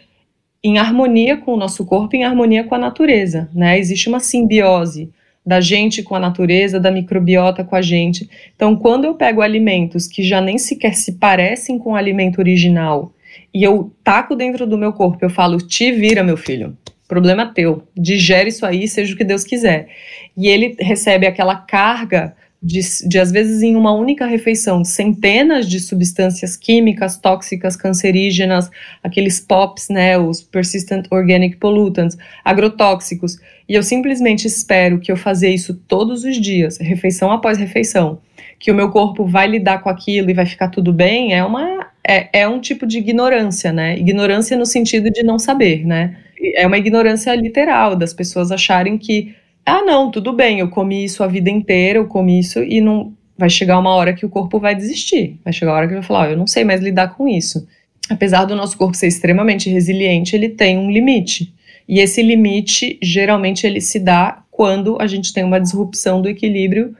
em 0.62 0.78
harmonia 0.78 1.36
com 1.36 1.54
o 1.54 1.56
nosso 1.56 1.86
corpo, 1.86 2.16
em 2.16 2.24
harmonia 2.24 2.64
com 2.64 2.74
a 2.74 2.78
natureza, 2.78 3.48
né? 3.54 3.78
Existe 3.78 4.08
uma 4.08 4.20
simbiose 4.20 5.10
da 5.44 5.60
gente 5.60 6.02
com 6.02 6.16
a 6.16 6.20
natureza, 6.20 6.80
da 6.80 6.90
microbiota 6.90 7.62
com 7.62 7.76
a 7.76 7.80
gente. 7.82 8.28
Então, 8.54 8.74
quando 8.74 9.04
eu 9.04 9.14
pego 9.14 9.40
alimentos 9.40 10.08
que 10.08 10.22
já 10.22 10.40
nem 10.40 10.58
sequer 10.58 10.94
se 10.94 11.12
parecem 11.12 11.78
com 11.78 11.92
o 11.92 11.96
alimento 11.96 12.38
original 12.38 13.12
e 13.54 13.62
eu 13.62 13.92
taco 14.02 14.34
dentro 14.34 14.66
do 14.66 14.76
meu 14.76 14.92
corpo, 14.92 15.18
eu 15.24 15.30
falo, 15.30 15.58
te 15.58 15.92
vira, 15.92 16.24
meu 16.24 16.36
filho 16.36 16.76
problema 17.08 17.52
teu, 17.52 17.86
digere 17.96 18.48
isso 18.48 18.64
aí, 18.66 18.86
seja 18.88 19.14
o 19.14 19.16
que 19.16 19.24
Deus 19.24 19.44
quiser. 19.44 19.88
E 20.36 20.48
ele 20.48 20.76
recebe 20.78 21.26
aquela 21.26 21.56
carga 21.56 22.34
de, 22.62 22.80
de, 23.06 23.18
às 23.18 23.30
vezes, 23.30 23.62
em 23.62 23.76
uma 23.76 23.92
única 23.92 24.26
refeição, 24.26 24.84
centenas 24.84 25.68
de 25.68 25.78
substâncias 25.78 26.56
químicas, 26.56 27.16
tóxicas, 27.16 27.76
cancerígenas, 27.76 28.70
aqueles 29.02 29.38
POPs, 29.38 29.88
né, 29.88 30.18
os 30.18 30.42
Persistent 30.42 31.06
Organic 31.10 31.56
Pollutants, 31.58 32.16
agrotóxicos, 32.44 33.38
e 33.68 33.74
eu 33.74 33.82
simplesmente 33.82 34.46
espero 34.46 34.98
que 34.98 35.12
eu 35.12 35.16
fazer 35.16 35.50
isso 35.50 35.74
todos 35.74 36.24
os 36.24 36.40
dias, 36.40 36.78
refeição 36.78 37.30
após 37.30 37.58
refeição, 37.58 38.20
que 38.58 38.70
o 38.70 38.74
meu 38.74 38.90
corpo 38.90 39.24
vai 39.24 39.46
lidar 39.46 39.82
com 39.82 39.88
aquilo 39.88 40.30
e 40.30 40.34
vai 40.34 40.46
ficar 40.46 40.68
tudo 40.68 40.92
bem, 40.92 41.34
é 41.34 41.44
uma 41.44 41.86
é, 42.08 42.40
é 42.40 42.48
um 42.48 42.60
tipo 42.60 42.86
de 42.86 42.98
ignorância, 42.98 43.72
né? 43.72 43.98
Ignorância 43.98 44.56
no 44.56 44.64
sentido 44.64 45.10
de 45.10 45.24
não 45.24 45.38
saber, 45.38 45.84
né? 45.84 46.16
É 46.54 46.66
uma 46.66 46.78
ignorância 46.78 47.34
literal 47.34 47.96
das 47.96 48.12
pessoas 48.12 48.52
acharem 48.52 48.98
que, 48.98 49.34
ah, 49.64 49.82
não, 49.82 50.10
tudo 50.10 50.32
bem, 50.32 50.60
eu 50.60 50.68
comi 50.68 51.04
isso 51.04 51.24
a 51.24 51.26
vida 51.26 51.50
inteira, 51.50 51.98
eu 51.98 52.06
comi 52.06 52.38
isso 52.38 52.62
e 52.62 52.80
não 52.80 53.12
vai 53.36 53.50
chegar 53.50 53.78
uma 53.78 53.94
hora 53.94 54.14
que 54.14 54.24
o 54.24 54.28
corpo 54.28 54.58
vai 54.58 54.74
desistir. 54.74 55.38
Vai 55.44 55.52
chegar 55.52 55.72
uma 55.72 55.78
hora 55.78 55.88
que 55.88 55.94
vai 55.94 56.02
falar, 56.02 56.28
oh, 56.28 56.30
eu 56.32 56.36
não 56.36 56.46
sei 56.46 56.64
mais 56.64 56.80
lidar 56.80 57.14
com 57.14 57.28
isso. 57.28 57.66
Apesar 58.08 58.44
do 58.44 58.54
nosso 58.54 58.76
corpo 58.78 58.96
ser 58.96 59.08
extremamente 59.08 59.68
resiliente, 59.68 60.36
ele 60.36 60.48
tem 60.48 60.78
um 60.78 60.90
limite. 60.90 61.52
E 61.88 62.00
esse 62.00 62.22
limite, 62.22 62.98
geralmente, 63.02 63.66
ele 63.66 63.80
se 63.80 63.98
dá 63.98 64.42
quando 64.50 64.96
a 65.00 65.06
gente 65.06 65.32
tem 65.32 65.44
uma 65.44 65.60
disrupção 65.60 66.22
do 66.22 66.28
equilíbrio 66.28 66.96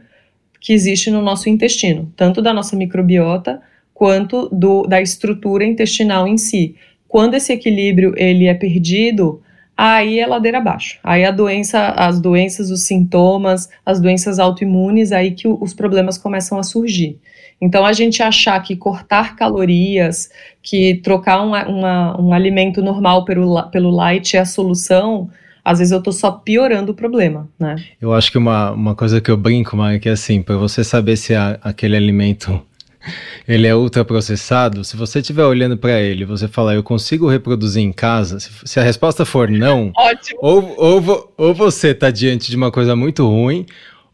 que 0.61 0.72
existe 0.72 1.11
no 1.11 1.22
nosso 1.22 1.49
intestino, 1.49 2.12
tanto 2.16 2.42
da 2.42 2.53
nossa 2.53 2.76
microbiota 2.76 3.61
quanto 3.94 4.49
do, 4.51 4.82
da 4.82 5.01
estrutura 5.01 5.64
intestinal 5.64 6.28
em 6.28 6.36
si. 6.36 6.74
Quando 7.17 7.33
esse 7.33 7.51
equilíbrio 7.51 8.12
ele 8.14 8.45
é 8.45 8.53
perdido, 8.53 9.41
aí 9.75 10.21
é 10.21 10.27
ladeira 10.27 10.59
abaixo. 10.59 10.99
Aí 11.03 11.25
a 11.25 11.31
doença, 11.31 11.89
as 11.97 12.21
doenças, 12.21 12.71
os 12.71 12.83
sintomas, 12.83 13.71
as 13.87 13.99
doenças 13.99 14.39
autoimunes, 14.39 15.12
aí 15.12 15.31
que 15.31 15.49
os 15.49 15.73
problemas 15.73 16.19
começam 16.19 16.59
a 16.59 16.62
surgir. 16.62 17.19
Então, 17.59 17.87
a 17.87 17.95
gente 17.95 18.23
achar 18.23 18.62
que 18.62 18.77
cortar 18.77 19.35
calorias, 19.35 20.29
que 20.62 20.97
trocar 20.97 21.43
uma, 21.43 21.67
uma, 21.67 22.21
um 22.21 22.35
alimento 22.35 22.83
normal 22.83 23.25
pelo, 23.25 23.62
pelo 23.71 23.89
light 23.89 24.37
é 24.37 24.41
a 24.41 24.45
solução, 24.45 25.31
às 25.64 25.79
vezes 25.79 25.93
eu 25.93 26.01
estou 26.01 26.12
só 26.12 26.31
piorando 26.31 26.93
o 26.93 26.95
problema, 26.95 27.49
né? 27.59 27.77
Eu 27.99 28.12
acho 28.12 28.31
que 28.31 28.37
uma, 28.37 28.73
uma 28.73 28.95
coisa 28.95 29.23
que 29.23 29.31
eu 29.31 29.39
brinco, 29.39 29.75
Mari, 29.75 30.01
que 30.01 30.11
é 30.11 30.12
assim, 30.12 30.43
para 30.43 30.59
você 30.59 30.85
saber 30.85 31.17
se 31.17 31.35
a, 31.35 31.59
aquele 31.62 31.97
alimento 31.97 32.61
ele 33.47 33.67
é 33.67 33.75
ultraprocessado, 33.75 34.85
se 34.85 34.97
você 34.97 35.21
estiver 35.21 35.45
olhando 35.45 35.77
para 35.77 36.01
ele 36.01 36.23
e 36.23 36.27
você 36.27 36.49
falar, 36.49 36.75
eu 36.75 36.83
consigo 36.83 37.29
reproduzir 37.29 37.83
em 37.83 37.93
casa, 37.93 38.41
se, 38.41 38.51
se 38.65 38.81
a 38.81 38.83
resposta 38.83 39.25
for 39.25 39.49
não, 39.49 39.93
ou, 40.39 40.75
ou, 40.77 41.33
ou 41.37 41.55
você 41.55 41.89
está 41.89 42.11
diante 42.11 42.51
de 42.51 42.57
uma 42.57 42.71
coisa 42.71 42.97
muito 42.97 43.27
ruim, 43.27 43.67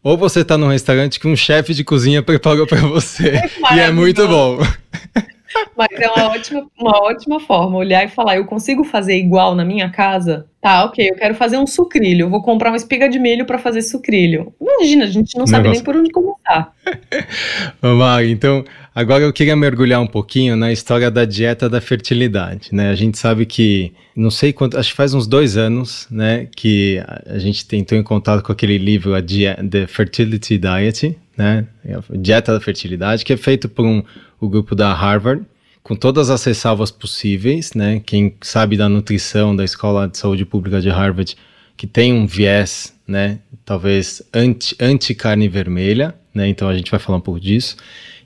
ou 0.03 0.17
você 0.17 0.41
está 0.41 0.57
num 0.57 0.67
restaurante 0.67 1.19
que 1.19 1.27
um 1.27 1.35
chefe 1.35 1.73
de 1.73 1.83
cozinha 1.83 2.21
preparou 2.23 2.67
para 2.67 2.81
você. 2.81 3.41
E 3.73 3.79
é 3.79 3.91
muito 3.91 4.27
bom. 4.27 4.59
Mas 5.77 5.89
é 5.91 6.09
uma 6.09 6.29
ótima, 6.29 6.67
uma 6.79 7.03
ótima 7.03 7.39
forma 7.39 7.77
olhar 7.77 8.05
e 8.05 8.09
falar: 8.09 8.37
eu 8.37 8.45
consigo 8.45 8.83
fazer 8.83 9.17
igual 9.17 9.55
na 9.55 9.65
minha 9.65 9.89
casa? 9.89 10.47
Tá, 10.61 10.85
ok, 10.85 11.09
eu 11.09 11.15
quero 11.15 11.35
fazer 11.35 11.57
um 11.57 11.67
sucrilho. 11.67 12.29
Vou 12.29 12.41
comprar 12.41 12.69
uma 12.69 12.77
espiga 12.77 13.09
de 13.09 13.19
milho 13.19 13.45
para 13.45 13.59
fazer 13.59 13.81
sucrilho. 13.81 14.53
Imagina, 14.61 15.03
a 15.03 15.07
gente 15.07 15.37
não 15.37 15.45
sabe 15.45 15.67
nem 15.67 15.83
por 15.83 15.93
onde 15.93 16.09
começar. 16.09 16.73
Mari, 17.83 18.31
então, 18.31 18.63
agora 18.95 19.25
eu 19.25 19.33
queria 19.33 19.57
mergulhar 19.57 19.99
um 19.99 20.07
pouquinho 20.07 20.55
na 20.55 20.71
história 20.71 21.11
da 21.11 21.25
dieta 21.25 21.69
da 21.69 21.81
fertilidade, 21.81 22.69
né? 22.71 22.89
A 22.89 22.95
gente 22.95 23.17
sabe 23.17 23.45
que, 23.45 23.93
não 24.15 24.31
sei 24.31 24.53
quanto, 24.53 24.79
acho 24.79 24.91
que 24.91 24.95
faz 24.95 25.13
uns 25.13 25.27
dois 25.27 25.57
anos, 25.57 26.07
né, 26.09 26.47
que 26.55 27.03
a 27.25 27.39
gente 27.39 27.67
tentou 27.67 27.97
em 27.97 28.03
contato 28.03 28.41
com 28.41 28.53
aquele 28.53 28.77
livro, 28.77 29.15
a 29.15 29.21
The 29.21 29.85
Fertility 29.85 30.57
Diet, 30.57 31.17
né? 31.35 31.67
Dieta 32.11 32.53
da 32.53 32.61
Fertilidade, 32.61 33.25
que 33.25 33.33
é 33.33 33.37
feito 33.37 33.67
por 33.67 33.85
um, 33.85 34.01
o 34.45 34.49
grupo 34.49 34.75
da 34.75 34.93
Harvard, 34.93 35.45
com 35.81 35.95
todas 35.95 36.29
as 36.29 36.43
ressalvas 36.43 36.91
possíveis, 36.91 37.73
né? 37.73 38.01
Quem 38.05 38.35
sabe 38.41 38.77
da 38.77 38.87
nutrição 38.87 39.55
da 39.55 39.63
Escola 39.63 40.07
de 40.07 40.17
Saúde 40.17 40.45
Pública 40.45 40.81
de 40.81 40.89
Harvard, 40.89 41.35
que 41.75 41.87
tem 41.87 42.13
um 42.13 42.25
viés, 42.25 42.93
né? 43.07 43.39
Talvez 43.65 44.21
anti, 44.33 44.75
anti 44.79 45.13
carne 45.13 45.47
vermelha, 45.47 46.15
né? 46.33 46.47
Então 46.47 46.67
a 46.67 46.75
gente 46.75 46.91
vai 46.91 46.99
falar 46.99 47.17
um 47.17 47.21
pouco 47.21 47.39
disso. 47.39 47.75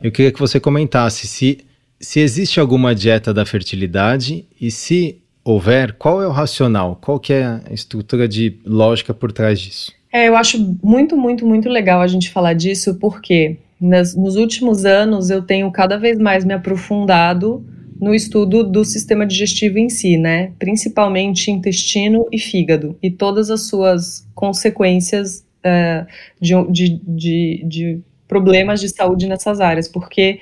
Eu 0.01 0.11
queria 0.11 0.32
que 0.32 0.39
você 0.39 0.59
comentasse 0.59 1.28
se, 1.28 1.59
se 1.99 2.20
existe 2.20 2.59
alguma 2.59 2.93
dieta 2.93 3.34
da 3.34 3.45
fertilidade 3.45 4.45
e 4.59 4.70
se 4.70 5.22
houver, 5.43 5.93
qual 5.93 6.22
é 6.22 6.28
o 6.28 6.32
racional? 6.32 6.97
Qual 7.01 7.20
que 7.20 7.34
é 7.34 7.45
a 7.45 7.61
estrutura 7.72 8.28
de 8.28 8.59
lógica 8.65 9.13
por 9.13 9.32
trás 9.32 9.59
disso? 9.59 9.91
É, 10.11 10.28
eu 10.28 10.36
acho 10.36 10.78
muito, 10.84 11.15
muito, 11.15 11.45
muito 11.45 11.70
legal 11.70 12.01
a 12.01 12.07
gente 12.07 12.30
falar 12.30 12.53
disso, 12.53 12.95
porque 12.95 13.57
nas, 13.80 14.15
nos 14.15 14.36
últimos 14.36 14.86
anos, 14.86 15.30
eu 15.30 15.41
tenho 15.41 15.71
cada 15.71 15.97
vez 15.97 16.17
mais 16.17 16.43
me 16.43 16.53
aprofundado 16.53 17.65
no 17.99 18.13
estudo 18.13 18.63
do 18.63 18.86
sistema 18.86 19.25
digestivo 19.25 19.78
em 19.80 19.89
si, 19.89 20.17
né? 20.17 20.51
Principalmente 20.59 21.51
intestino 21.51 22.28
e 22.32 22.39
fígado, 22.39 22.97
e 23.01 23.09
todas 23.09 23.49
as 23.49 23.67
suas 23.67 24.28
consequências 24.36 25.45
uh, 25.65 26.05
de, 26.39 26.53
de, 26.69 27.01
de, 27.07 27.63
de 27.65 27.99
problemas 28.28 28.80
de 28.80 28.89
saúde 28.89 29.28
nessas 29.28 29.59
áreas, 29.59 29.88
porque 29.88 30.39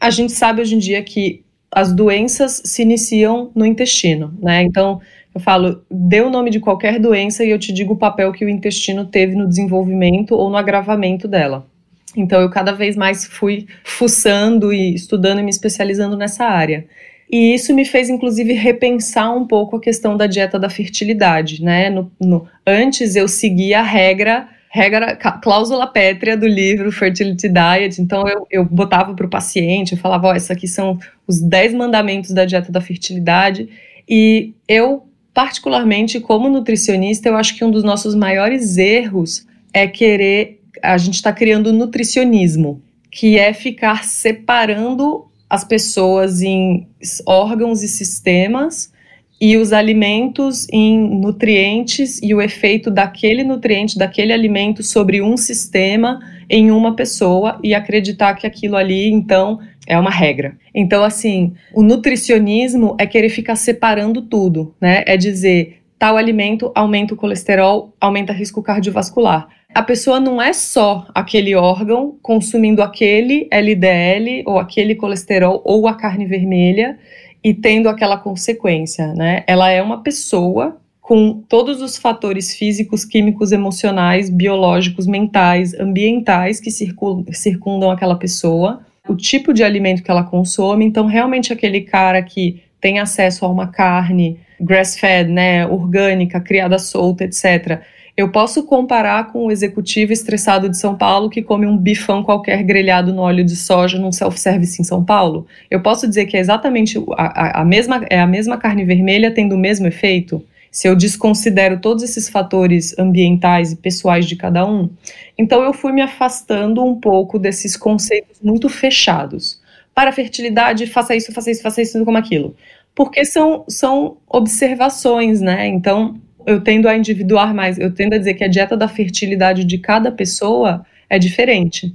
a 0.00 0.10
gente 0.10 0.32
sabe 0.32 0.62
hoje 0.62 0.74
em 0.74 0.78
dia 0.78 1.02
que 1.02 1.44
as 1.70 1.92
doenças 1.92 2.62
se 2.64 2.82
iniciam 2.82 3.52
no 3.54 3.64
intestino, 3.64 4.36
né? 4.42 4.62
Então, 4.62 5.00
eu 5.32 5.40
falo, 5.40 5.84
dê 5.88 6.20
o 6.20 6.30
nome 6.30 6.50
de 6.50 6.58
qualquer 6.58 6.98
doença 6.98 7.44
e 7.44 7.50
eu 7.50 7.58
te 7.58 7.72
digo 7.72 7.92
o 7.92 7.98
papel 7.98 8.32
que 8.32 8.44
o 8.44 8.48
intestino 8.48 9.04
teve 9.06 9.36
no 9.36 9.48
desenvolvimento 9.48 10.34
ou 10.34 10.50
no 10.50 10.56
agravamento 10.56 11.28
dela. 11.28 11.69
Então 12.16 12.40
eu 12.40 12.50
cada 12.50 12.72
vez 12.72 12.96
mais 12.96 13.24
fui 13.24 13.66
fuçando 13.84 14.72
e 14.72 14.94
estudando 14.94 15.40
e 15.40 15.42
me 15.42 15.50
especializando 15.50 16.16
nessa 16.16 16.44
área. 16.44 16.86
E 17.30 17.54
isso 17.54 17.72
me 17.72 17.84
fez, 17.84 18.10
inclusive, 18.10 18.52
repensar 18.54 19.32
um 19.36 19.46
pouco 19.46 19.76
a 19.76 19.80
questão 19.80 20.16
da 20.16 20.26
dieta 20.26 20.58
da 20.58 20.68
fertilidade, 20.68 21.62
né? 21.62 21.88
No, 21.88 22.10
no, 22.20 22.48
antes 22.66 23.14
eu 23.14 23.28
seguia 23.28 23.78
a 23.78 23.84
regra, 23.84 24.48
regra, 24.68 25.14
cláusula 25.14 25.86
pétrea 25.86 26.36
do 26.36 26.46
livro 26.46 26.90
Fertility 26.90 27.48
Diet, 27.48 28.02
então 28.02 28.26
eu, 28.26 28.46
eu 28.50 28.64
botava 28.64 29.14
para 29.14 29.26
o 29.26 29.30
paciente, 29.30 29.92
eu 29.92 29.98
falava, 29.98 30.26
ó, 30.26 30.32
oh, 30.32 30.34
esses 30.34 30.50
aqui 30.50 30.66
são 30.66 30.98
os 31.24 31.40
10 31.40 31.74
mandamentos 31.74 32.32
da 32.32 32.44
dieta 32.44 32.72
da 32.72 32.80
fertilidade, 32.80 33.68
e 34.08 34.52
eu, 34.66 35.06
particularmente, 35.32 36.18
como 36.18 36.48
nutricionista, 36.48 37.28
eu 37.28 37.36
acho 37.36 37.56
que 37.56 37.64
um 37.64 37.70
dos 37.70 37.84
nossos 37.84 38.12
maiores 38.16 38.76
erros 38.76 39.46
é 39.72 39.86
querer 39.86 40.59
a 40.82 40.98
gente 40.98 41.14
está 41.14 41.32
criando 41.32 41.72
nutricionismo, 41.72 42.82
que 43.10 43.38
é 43.38 43.52
ficar 43.52 44.04
separando 44.04 45.26
as 45.48 45.64
pessoas 45.64 46.42
em 46.42 46.86
órgãos 47.26 47.82
e 47.82 47.88
sistemas 47.88 48.92
e 49.40 49.56
os 49.56 49.72
alimentos 49.72 50.68
em 50.70 50.98
nutrientes 51.18 52.20
e 52.22 52.34
o 52.34 52.42
efeito 52.42 52.90
daquele 52.90 53.42
nutriente, 53.42 53.98
daquele 53.98 54.32
alimento 54.32 54.82
sobre 54.82 55.22
um 55.22 55.36
sistema 55.36 56.20
em 56.48 56.70
uma 56.70 56.94
pessoa 56.94 57.58
e 57.64 57.74
acreditar 57.74 58.34
que 58.34 58.46
aquilo 58.46 58.76
ali, 58.76 59.10
então, 59.10 59.58
é 59.86 59.98
uma 59.98 60.10
regra. 60.10 60.56
Então, 60.74 61.02
assim, 61.02 61.54
o 61.74 61.82
nutricionismo 61.82 62.96
é 62.98 63.06
querer 63.06 63.30
ficar 63.30 63.56
separando 63.56 64.22
tudo, 64.22 64.74
né? 64.80 65.02
É 65.06 65.16
dizer, 65.16 65.78
tal 65.98 66.16
alimento 66.16 66.70
aumenta 66.74 67.14
o 67.14 67.16
colesterol, 67.16 67.94
aumenta 68.00 68.32
risco 68.32 68.62
cardiovascular 68.62 69.48
a 69.72 69.82
pessoa 69.82 70.18
não 70.18 70.42
é 70.42 70.52
só 70.52 71.06
aquele 71.14 71.54
órgão 71.54 72.16
consumindo 72.20 72.82
aquele 72.82 73.46
LDL 73.50 74.42
ou 74.46 74.58
aquele 74.58 74.96
colesterol 74.96 75.62
ou 75.64 75.86
a 75.86 75.94
carne 75.94 76.26
vermelha 76.26 76.98
e 77.42 77.54
tendo 77.54 77.88
aquela 77.88 78.18
consequência, 78.18 79.14
né? 79.14 79.44
Ela 79.46 79.70
é 79.70 79.80
uma 79.80 80.02
pessoa 80.02 80.76
com 81.00 81.42
todos 81.48 81.80
os 81.80 81.96
fatores 81.96 82.54
físicos, 82.54 83.04
químicos, 83.04 83.52
emocionais, 83.52 84.28
biológicos, 84.28 85.06
mentais, 85.06 85.72
ambientais 85.74 86.60
que 86.60 86.70
circundam 86.70 87.90
aquela 87.90 88.16
pessoa, 88.16 88.80
o 89.08 89.16
tipo 89.16 89.52
de 89.52 89.64
alimento 89.64 90.02
que 90.02 90.10
ela 90.10 90.22
consome. 90.22 90.84
Então, 90.84 91.06
realmente, 91.06 91.52
aquele 91.52 91.80
cara 91.80 92.22
que 92.22 92.62
tem 92.80 92.98
acesso 92.98 93.44
a 93.44 93.48
uma 93.48 93.68
carne 93.68 94.38
grass-fed, 94.60 95.30
né, 95.30 95.66
orgânica, 95.66 96.40
criada 96.40 96.78
solta, 96.78 97.24
etc 97.24 97.82
eu 98.20 98.30
posso 98.30 98.64
comparar 98.64 99.32
com 99.32 99.46
o 99.46 99.50
executivo 99.50 100.12
estressado 100.12 100.68
de 100.68 100.76
São 100.76 100.96
Paulo 100.96 101.30
que 101.30 101.42
come 101.42 101.66
um 101.66 101.76
bifão 101.76 102.22
qualquer 102.22 102.62
grelhado 102.62 103.12
no 103.12 103.22
óleo 103.22 103.44
de 103.44 103.56
soja 103.56 103.98
num 103.98 104.12
self-service 104.12 104.80
em 104.80 104.84
São 104.84 105.04
Paulo? 105.04 105.46
Eu 105.70 105.80
posso 105.80 106.06
dizer 106.06 106.26
que 106.26 106.36
é 106.36 106.40
exatamente 106.40 106.98
a, 107.16 107.24
a, 107.24 107.60
a, 107.62 107.64
mesma, 107.64 108.04
é 108.10 108.20
a 108.20 108.26
mesma 108.26 108.58
carne 108.58 108.84
vermelha 108.84 109.32
tendo 109.32 109.54
o 109.54 109.58
mesmo 109.58 109.86
efeito? 109.86 110.44
Se 110.70 110.86
eu 110.86 110.94
desconsidero 110.94 111.80
todos 111.80 112.04
esses 112.04 112.28
fatores 112.28 112.96
ambientais 112.98 113.72
e 113.72 113.76
pessoais 113.76 114.26
de 114.26 114.36
cada 114.36 114.64
um? 114.66 114.90
Então 115.36 115.64
eu 115.64 115.72
fui 115.72 115.92
me 115.92 116.02
afastando 116.02 116.84
um 116.84 117.00
pouco 117.00 117.38
desses 117.38 117.76
conceitos 117.76 118.38
muito 118.42 118.68
fechados. 118.68 119.60
Para 119.94 120.10
a 120.10 120.12
fertilidade, 120.12 120.86
faça 120.86 121.16
isso, 121.16 121.32
faça 121.32 121.50
isso, 121.50 121.62
faça 121.62 121.82
isso, 121.82 122.04
como 122.04 122.18
aquilo. 122.18 122.54
Porque 122.94 123.24
são, 123.24 123.64
são 123.68 124.18
observações, 124.28 125.40
né? 125.40 125.66
Então, 125.66 126.20
eu 126.50 126.60
tendo 126.60 126.88
a 126.88 126.96
individuar 126.96 127.54
mais, 127.54 127.78
eu 127.78 127.92
tendo 127.92 128.14
a 128.14 128.18
dizer 128.18 128.34
que 128.34 128.44
a 128.44 128.48
dieta 128.48 128.76
da 128.76 128.88
fertilidade 128.88 129.64
de 129.64 129.78
cada 129.78 130.10
pessoa 130.10 130.84
é 131.08 131.18
diferente. 131.18 131.94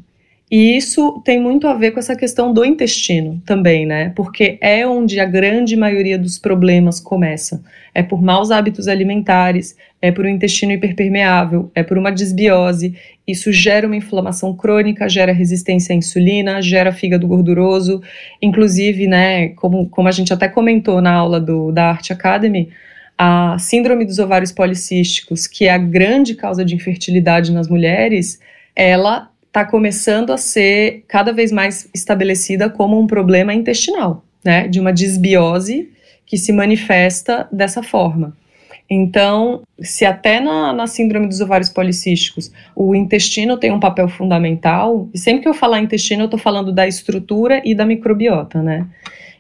E 0.50 0.78
isso 0.78 1.24
tem 1.26 1.42
muito 1.42 1.68
a 1.68 1.74
ver 1.74 1.92
com 1.92 2.00
essa 2.00 2.16
questão 2.16 2.54
do 2.54 2.64
intestino 2.64 3.42
também, 3.46 3.84
né? 3.84 4.14
Porque 4.16 4.60
é 4.62 4.86
onde 4.86 5.20
a 5.20 5.26
grande 5.26 5.76
maioria 5.76 6.20
dos 6.20 6.38
problemas 6.38 7.00
começa. 7.00 7.64
É 7.96 8.04
por 8.04 8.22
maus 8.22 8.52
hábitos 8.52 8.88
alimentares, 8.88 9.76
é 10.00 10.12
por 10.12 10.24
um 10.24 10.30
intestino 10.30 10.72
hiperpermeável, 10.72 11.72
é 11.74 11.82
por 11.82 11.98
uma 11.98 12.12
desbiose. 12.12 12.96
Isso 13.28 13.52
gera 13.52 13.88
uma 13.88 13.96
inflamação 13.96 14.56
crônica, 14.56 15.10
gera 15.10 15.34
resistência 15.34 15.94
à 15.94 15.96
insulina, 15.98 16.62
gera 16.62 16.92
fígado 16.92 17.28
gorduroso. 17.28 18.04
Inclusive, 18.40 19.08
né, 19.08 19.50
como, 19.50 19.90
como 19.90 20.08
a 20.08 20.12
gente 20.12 20.32
até 20.32 20.48
comentou 20.48 21.02
na 21.02 21.12
aula 21.12 21.42
do, 21.42 21.72
da 21.72 21.90
Art 21.90 22.12
Academy, 22.12 22.70
a 23.18 23.58
síndrome 23.60 24.06
dos 24.06 24.20
ovários 24.20 24.52
policísticos, 24.52 25.48
que 25.48 25.66
é 25.66 25.72
a 25.72 25.78
grande 25.78 26.36
causa 26.36 26.66
de 26.66 26.76
infertilidade 26.76 27.52
nas 27.52 27.68
mulheres, 27.68 28.40
ela 28.76 29.30
está 29.48 29.64
começando 29.64 30.32
a 30.32 30.38
ser 30.38 31.06
cada 31.08 31.32
vez 31.32 31.52
mais 31.52 31.90
estabelecida 31.94 32.70
como 32.70 33.00
um 33.00 33.08
problema 33.08 33.54
intestinal, 33.54 34.24
né? 34.44 34.68
De 34.68 34.80
uma 34.80 34.92
disbiose 34.92 35.90
que 36.26 36.38
se 36.38 36.52
manifesta 36.52 37.48
dessa 37.52 37.82
forma. 37.82 38.36
Então, 38.90 39.64
se 39.80 40.06
até 40.06 40.40
na, 40.40 40.72
na, 40.72 40.86
síndrome 40.86 41.28
dos 41.28 41.42
ovários 41.42 41.70
policísticos 41.70 42.52
o 42.76 42.94
intestino 42.94 43.58
tem 43.58 43.72
um 43.72 43.80
papel 43.80 44.08
fundamental, 44.08 45.10
e 45.14 45.18
sempre 45.18 45.42
que 45.42 45.50
eu 45.50 45.54
falar 45.54 45.80
intestino, 45.80 46.24
eu 46.24 46.26
estou 46.26 46.40
falando 46.40 46.72
da 46.72 46.88
estrutura 46.88 47.62
e 47.66 47.74
da 47.74 47.86
microbiota, 47.86 48.62
né? 48.62 48.86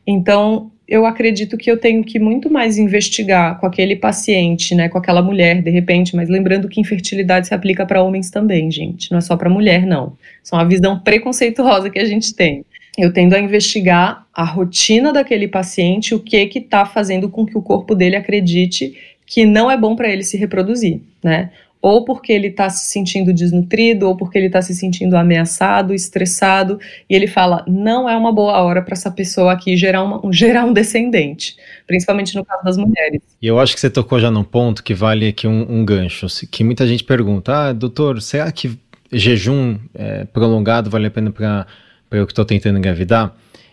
Então, 0.07 0.71
eu 0.87 1.05
acredito 1.05 1.57
que 1.57 1.69
eu 1.69 1.77
tenho 1.77 2.03
que 2.03 2.19
muito 2.19 2.51
mais 2.51 2.77
investigar 2.77 3.59
com 3.59 3.65
aquele 3.65 3.95
paciente, 3.95 4.75
né, 4.75 4.87
com 4.87 4.97
aquela 4.97 5.21
mulher, 5.21 5.61
de 5.61 5.71
repente, 5.71 6.15
mas 6.15 6.29
lembrando 6.29 6.67
que 6.67 6.79
infertilidade 6.79 7.47
se 7.47 7.53
aplica 7.53 7.85
para 7.85 8.03
homens 8.03 8.29
também, 8.29 8.69
gente, 8.69 9.11
não 9.11 9.17
é 9.17 9.21
só 9.21 9.35
para 9.35 9.49
mulher, 9.49 9.85
não. 9.85 10.13
Isso 10.43 10.53
é 10.53 10.57
uma 10.57 10.67
visão 10.67 10.99
preconceituosa 10.99 11.89
que 11.89 11.99
a 11.99 12.05
gente 12.05 12.33
tem. 12.35 12.63
Eu 12.97 13.11
tendo 13.11 13.33
a 13.33 13.39
investigar 13.39 14.25
a 14.33 14.43
rotina 14.43 15.11
daquele 15.11 15.47
paciente, 15.47 16.15
o 16.15 16.19
que 16.19 16.45
que 16.45 16.59
está 16.59 16.85
fazendo 16.85 17.29
com 17.29 17.45
que 17.45 17.57
o 17.57 17.61
corpo 17.61 17.93
dele 17.93 18.15
acredite 18.15 18.95
que 19.25 19.45
não 19.45 19.69
é 19.69 19.75
bom 19.75 19.95
para 19.95 20.07
ele 20.07 20.23
se 20.23 20.37
reproduzir, 20.37 21.01
né? 21.23 21.49
Ou 21.85 22.03
porque 22.03 22.33
ele 22.33 22.47
está 22.47 22.67
se 22.67 22.87
sentindo 22.87 23.31
desnutrido, 23.31 24.07
ou 24.07 24.17
porque 24.17 24.39
ele 24.39 24.47
está 24.47 24.59
se 24.59 24.73
sentindo 24.73 25.15
ameaçado, 25.15 25.93
estressado, 25.93 26.79
e 27.07 27.15
ele 27.15 27.27
fala: 27.27 27.63
não 27.67 28.09
é 28.09 28.17
uma 28.17 28.33
boa 28.33 28.59
hora 28.63 28.81
para 28.81 28.93
essa 28.93 29.11
pessoa 29.11 29.53
aqui 29.53 29.77
gerar, 29.77 30.01
uma, 30.01 30.19
gerar 30.33 30.65
um 30.65 30.73
descendente, 30.73 31.55
principalmente 31.85 32.33
no 32.33 32.43
caso 32.43 32.63
das 32.63 32.75
mulheres. 32.75 33.21
E 33.39 33.45
eu 33.45 33.59
acho 33.59 33.75
que 33.75 33.79
você 33.79 33.87
tocou 33.87 34.19
já 34.19 34.31
num 34.31 34.43
ponto 34.43 34.83
que 34.83 34.95
vale 34.95 35.27
aqui 35.27 35.47
um, 35.47 35.61
um 35.69 35.85
gancho, 35.85 36.25
que 36.49 36.63
muita 36.63 36.87
gente 36.87 37.03
pergunta: 37.03 37.55
ah, 37.55 37.71
doutor, 37.71 38.19
será 38.19 38.51
que 38.51 38.75
jejum 39.11 39.77
é, 39.93 40.25
prolongado 40.25 40.89
vale 40.89 41.05
a 41.05 41.11
pena 41.11 41.29
para 41.29 41.67
eu 42.09 42.25
que 42.25 42.31
estou 42.31 42.45
tentando 42.45 42.79
engravidar? 42.79 43.31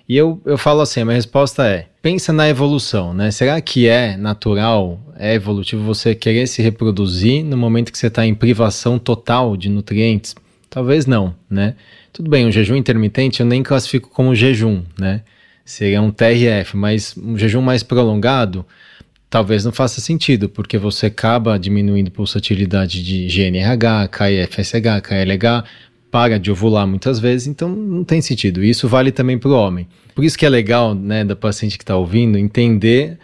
E 0.08 0.16
eu, 0.16 0.40
eu 0.44 0.58
falo 0.58 0.80
assim, 0.80 1.00
a 1.00 1.04
minha 1.04 1.14
resposta 1.14 1.66
é, 1.66 1.86
pensa 2.00 2.32
na 2.32 2.48
evolução, 2.48 3.14
né? 3.14 3.30
Será 3.30 3.60
que 3.60 3.86
é 3.86 4.16
natural, 4.16 5.00
é 5.16 5.34
evolutivo 5.34 5.82
você 5.82 6.14
querer 6.14 6.46
se 6.46 6.60
reproduzir 6.60 7.44
no 7.44 7.56
momento 7.56 7.92
que 7.92 7.98
você 7.98 8.08
está 8.08 8.26
em 8.26 8.34
privação 8.34 8.98
total 8.98 9.56
de 9.56 9.68
nutrientes? 9.68 10.34
Talvez 10.68 11.06
não, 11.06 11.34
né? 11.48 11.74
Tudo 12.12 12.30
bem, 12.30 12.46
um 12.46 12.52
jejum 12.52 12.76
intermitente 12.76 13.40
eu 13.40 13.46
nem 13.46 13.62
classifico 13.62 14.08
como 14.10 14.34
jejum, 14.34 14.82
né? 14.98 15.22
Seria 15.64 16.02
um 16.02 16.10
TRF, 16.10 16.76
mas 16.76 17.14
um 17.16 17.38
jejum 17.38 17.62
mais 17.62 17.82
prolongado 17.82 18.66
talvez 19.32 19.64
não 19.64 19.72
faça 19.72 19.98
sentido, 19.98 20.46
porque 20.46 20.76
você 20.76 21.06
acaba 21.06 21.58
diminuindo 21.58 22.10
pulsatilidade 22.10 23.02
de 23.02 23.26
GNRH, 23.28 24.08
KFSH, 24.08 25.00
KLH, 25.02 25.64
para 26.12 26.38
de 26.38 26.50
ovular 26.50 26.86
muitas 26.86 27.18
vezes, 27.18 27.46
então 27.46 27.70
não 27.70 28.04
tem 28.04 28.20
sentido. 28.20 28.62
Isso 28.62 28.86
vale 28.86 29.10
também 29.10 29.38
para 29.38 29.48
o 29.48 29.54
homem. 29.54 29.88
Por 30.14 30.22
isso 30.22 30.36
que 30.36 30.44
é 30.44 30.48
legal, 30.48 30.94
né, 30.94 31.24
da 31.24 31.34
paciente 31.34 31.78
que 31.78 31.82
está 31.82 31.96
ouvindo, 31.96 32.36
entender 32.36 33.18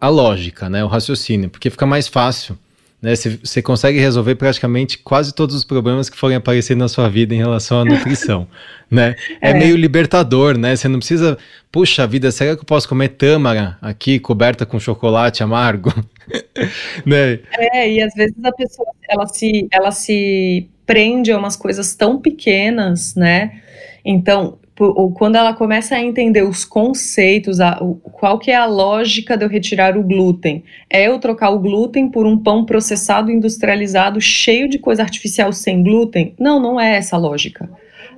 a 0.00 0.08
lógica, 0.08 0.70
né, 0.70 0.82
o 0.82 0.88
raciocínio, 0.88 1.50
porque 1.50 1.68
fica 1.68 1.84
mais 1.84 2.08
fácil. 2.08 2.58
Né, 3.02 3.14
você 3.16 3.60
consegue 3.60 3.98
resolver 3.98 4.36
praticamente 4.36 4.96
quase 4.96 5.34
todos 5.34 5.56
os 5.56 5.64
problemas 5.64 6.08
que 6.08 6.16
forem 6.16 6.36
aparecer 6.36 6.76
na 6.76 6.86
sua 6.86 7.08
vida 7.08 7.34
em 7.34 7.38
relação 7.38 7.80
à 7.80 7.84
nutrição, 7.84 8.46
né? 8.88 9.16
É. 9.40 9.50
é. 9.50 9.54
meio 9.54 9.74
libertador, 9.74 10.56
né? 10.56 10.76
Você 10.76 10.86
não 10.86 11.00
precisa, 11.00 11.36
puxa 11.72 12.06
vida, 12.06 12.30
será 12.30 12.54
que 12.54 12.62
eu 12.62 12.64
posso 12.64 12.88
comer 12.88 13.08
tâmara 13.08 13.76
aqui 13.82 14.20
coberta 14.20 14.64
com 14.64 14.78
chocolate 14.78 15.42
amargo? 15.42 15.92
né? 17.04 17.40
É, 17.58 17.92
e 17.92 18.00
às 18.00 18.14
vezes 18.14 18.36
a 18.44 18.52
pessoa 18.52 18.88
ela 19.08 19.26
se, 19.26 19.66
ela 19.72 19.90
se 19.90 20.70
prende 20.86 21.32
a 21.32 21.38
umas 21.38 21.56
coisas 21.56 21.96
tão 21.96 22.20
pequenas, 22.20 23.16
né? 23.16 23.62
Então, 24.04 24.58
quando 25.14 25.36
ela 25.36 25.52
começa 25.52 25.94
a 25.94 26.00
entender 26.00 26.42
os 26.42 26.64
conceitos, 26.64 27.60
a, 27.60 27.78
qual 28.02 28.38
que 28.38 28.50
é 28.50 28.56
a 28.56 28.64
lógica 28.64 29.36
de 29.36 29.44
eu 29.44 29.48
retirar 29.48 29.96
o 29.98 30.02
glúten? 30.02 30.64
É 30.88 31.06
eu 31.08 31.18
trocar 31.18 31.50
o 31.50 31.58
glúten 31.58 32.08
por 32.08 32.26
um 32.26 32.38
pão 32.38 32.64
processado, 32.64 33.30
industrializado, 33.30 34.20
cheio 34.20 34.68
de 34.68 34.78
coisa 34.78 35.02
artificial 35.02 35.52
sem 35.52 35.82
glúten? 35.82 36.34
Não, 36.38 36.58
não 36.58 36.80
é 36.80 36.96
essa 36.96 37.16
a 37.16 37.18
lógica. 37.18 37.68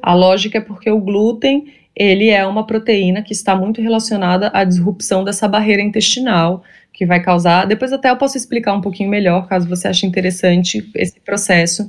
A 0.01 0.15
lógica 0.15 0.59
é 0.59 0.61
porque 0.61 0.91
o 0.91 1.01
glúten 1.01 1.67
ele 1.97 2.29
é 2.29 2.45
uma 2.47 2.67
proteína 2.67 3.23
que 3.23 3.33
está 3.33 3.55
muito 3.55 3.81
relacionada 3.81 4.51
à 4.53 4.65
disrupção 4.65 5.23
dessa 5.23 5.47
barreira 5.47 5.83
intestinal, 5.83 6.65
que 6.93 7.07
vai 7.07 7.23
causar. 7.23 7.67
Depois 7.67 7.93
até 7.93 8.11
eu 8.11 8.17
posso 8.17 8.37
explicar 8.37 8.75
um 8.75 8.81
pouquinho 8.81 9.11
melhor, 9.11 9.49
caso 9.49 9.69
você 9.69 9.89
ache 9.89 10.07
interessante 10.07 10.89
esse 10.95 11.21
processo, 11.21 11.89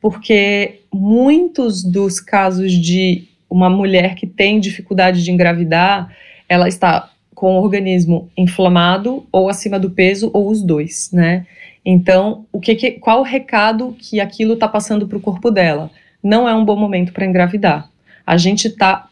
porque 0.00 0.80
muitos 0.92 1.84
dos 1.84 2.18
casos 2.18 2.72
de 2.72 3.28
uma 3.52 3.68
mulher 3.68 4.14
que 4.14 4.26
tem 4.26 4.58
dificuldade 4.58 5.22
de 5.22 5.30
engravidar, 5.30 6.10
ela 6.48 6.66
está 6.66 7.10
com 7.34 7.56
o 7.56 7.62
organismo 7.62 8.30
inflamado 8.36 9.26
ou 9.30 9.48
acima 9.48 9.78
do 9.78 9.90
peso 9.90 10.30
ou 10.32 10.48
os 10.48 10.62
dois, 10.62 11.10
né? 11.12 11.46
Então, 11.84 12.46
o 12.50 12.60
que, 12.60 12.74
que 12.74 12.92
qual 12.92 13.20
o 13.20 13.24
recado 13.24 13.94
que 13.98 14.20
aquilo 14.20 14.54
está 14.54 14.66
passando 14.66 15.06
para 15.06 15.18
o 15.18 15.20
corpo 15.20 15.50
dela? 15.50 15.90
Não 16.22 16.48
é 16.48 16.54
um 16.54 16.64
bom 16.64 16.76
momento 16.76 17.12
para 17.12 17.26
engravidar. 17.26 17.90
A 18.26 18.36
gente 18.36 18.68
está 18.68 19.08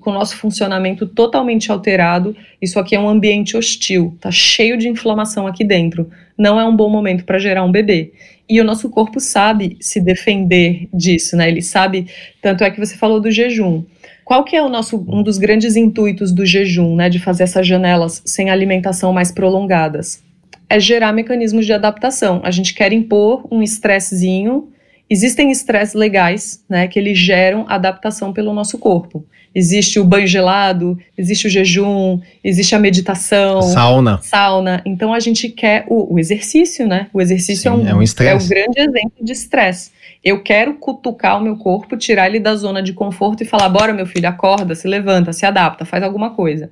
com 0.00 0.10
o 0.10 0.14
nosso 0.14 0.36
funcionamento 0.36 1.06
totalmente 1.06 1.70
alterado. 1.70 2.34
Isso 2.60 2.78
aqui 2.78 2.96
é 2.96 3.00
um 3.00 3.08
ambiente 3.08 3.56
hostil, 3.56 4.16
tá 4.20 4.30
cheio 4.30 4.78
de 4.78 4.88
inflamação 4.88 5.46
aqui 5.46 5.62
dentro. 5.62 6.10
Não 6.36 6.58
é 6.58 6.64
um 6.64 6.74
bom 6.74 6.88
momento 6.88 7.24
para 7.24 7.38
gerar 7.38 7.62
um 7.64 7.70
bebê. 7.70 8.12
E 8.48 8.60
o 8.60 8.64
nosso 8.64 8.88
corpo 8.88 9.20
sabe 9.20 9.76
se 9.80 10.00
defender 10.00 10.88
disso, 10.92 11.36
né? 11.36 11.48
Ele 11.48 11.62
sabe, 11.62 12.06
tanto 12.42 12.64
é 12.64 12.70
que 12.70 12.80
você 12.80 12.96
falou 12.96 13.20
do 13.20 13.30
jejum. 13.30 13.84
Qual 14.24 14.42
que 14.44 14.56
é 14.56 14.62
o 14.62 14.68
nosso 14.68 15.04
um 15.08 15.22
dos 15.22 15.38
grandes 15.38 15.76
intuitos 15.76 16.32
do 16.32 16.46
jejum, 16.46 16.96
né, 16.96 17.08
de 17.08 17.18
fazer 17.18 17.42
essas 17.42 17.66
janelas 17.66 18.22
sem 18.24 18.50
alimentação 18.50 19.12
mais 19.12 19.30
prolongadas? 19.30 20.22
É 20.68 20.80
gerar 20.80 21.12
mecanismos 21.12 21.66
de 21.66 21.72
adaptação. 21.72 22.40
A 22.42 22.50
gente 22.50 22.74
quer 22.74 22.92
impor 22.92 23.46
um 23.50 23.62
estressezinho 23.62 24.68
Existem 25.10 25.50
estresses 25.50 25.94
legais, 25.94 26.64
né, 26.68 26.86
que 26.86 26.96
eles 26.96 27.18
geram 27.18 27.66
adaptação 27.68 28.32
pelo 28.32 28.54
nosso 28.54 28.78
corpo. 28.78 29.26
Existe 29.52 29.98
o 29.98 30.04
banho 30.04 30.28
gelado, 30.28 30.96
existe 31.18 31.48
o 31.48 31.50
jejum, 31.50 32.20
existe 32.44 32.72
a 32.76 32.78
meditação. 32.78 33.60
Sauna. 33.62 34.20
Sauna. 34.22 34.80
Então 34.86 35.12
a 35.12 35.18
gente 35.18 35.48
quer 35.48 35.84
o, 35.88 36.14
o 36.14 36.18
exercício, 36.20 36.86
né? 36.86 37.08
O 37.12 37.20
exercício 37.20 37.62
Sim, 37.62 37.68
é, 37.68 37.72
um, 37.72 37.88
é, 37.88 37.94
um 37.96 38.02
é 38.02 38.34
um 38.36 38.48
grande 38.48 38.78
exemplo 38.78 39.12
de 39.20 39.32
estresse. 39.32 39.90
Eu 40.22 40.40
quero 40.40 40.74
cutucar 40.74 41.40
o 41.40 41.42
meu 41.42 41.56
corpo, 41.56 41.96
tirar 41.96 42.28
ele 42.28 42.38
da 42.38 42.54
zona 42.54 42.80
de 42.80 42.92
conforto 42.92 43.42
e 43.42 43.46
falar: 43.46 43.68
bora, 43.68 43.92
meu 43.92 44.06
filho, 44.06 44.28
acorda, 44.28 44.76
se 44.76 44.86
levanta, 44.86 45.32
se 45.32 45.44
adapta, 45.44 45.84
faz 45.84 46.04
alguma 46.04 46.30
coisa. 46.30 46.70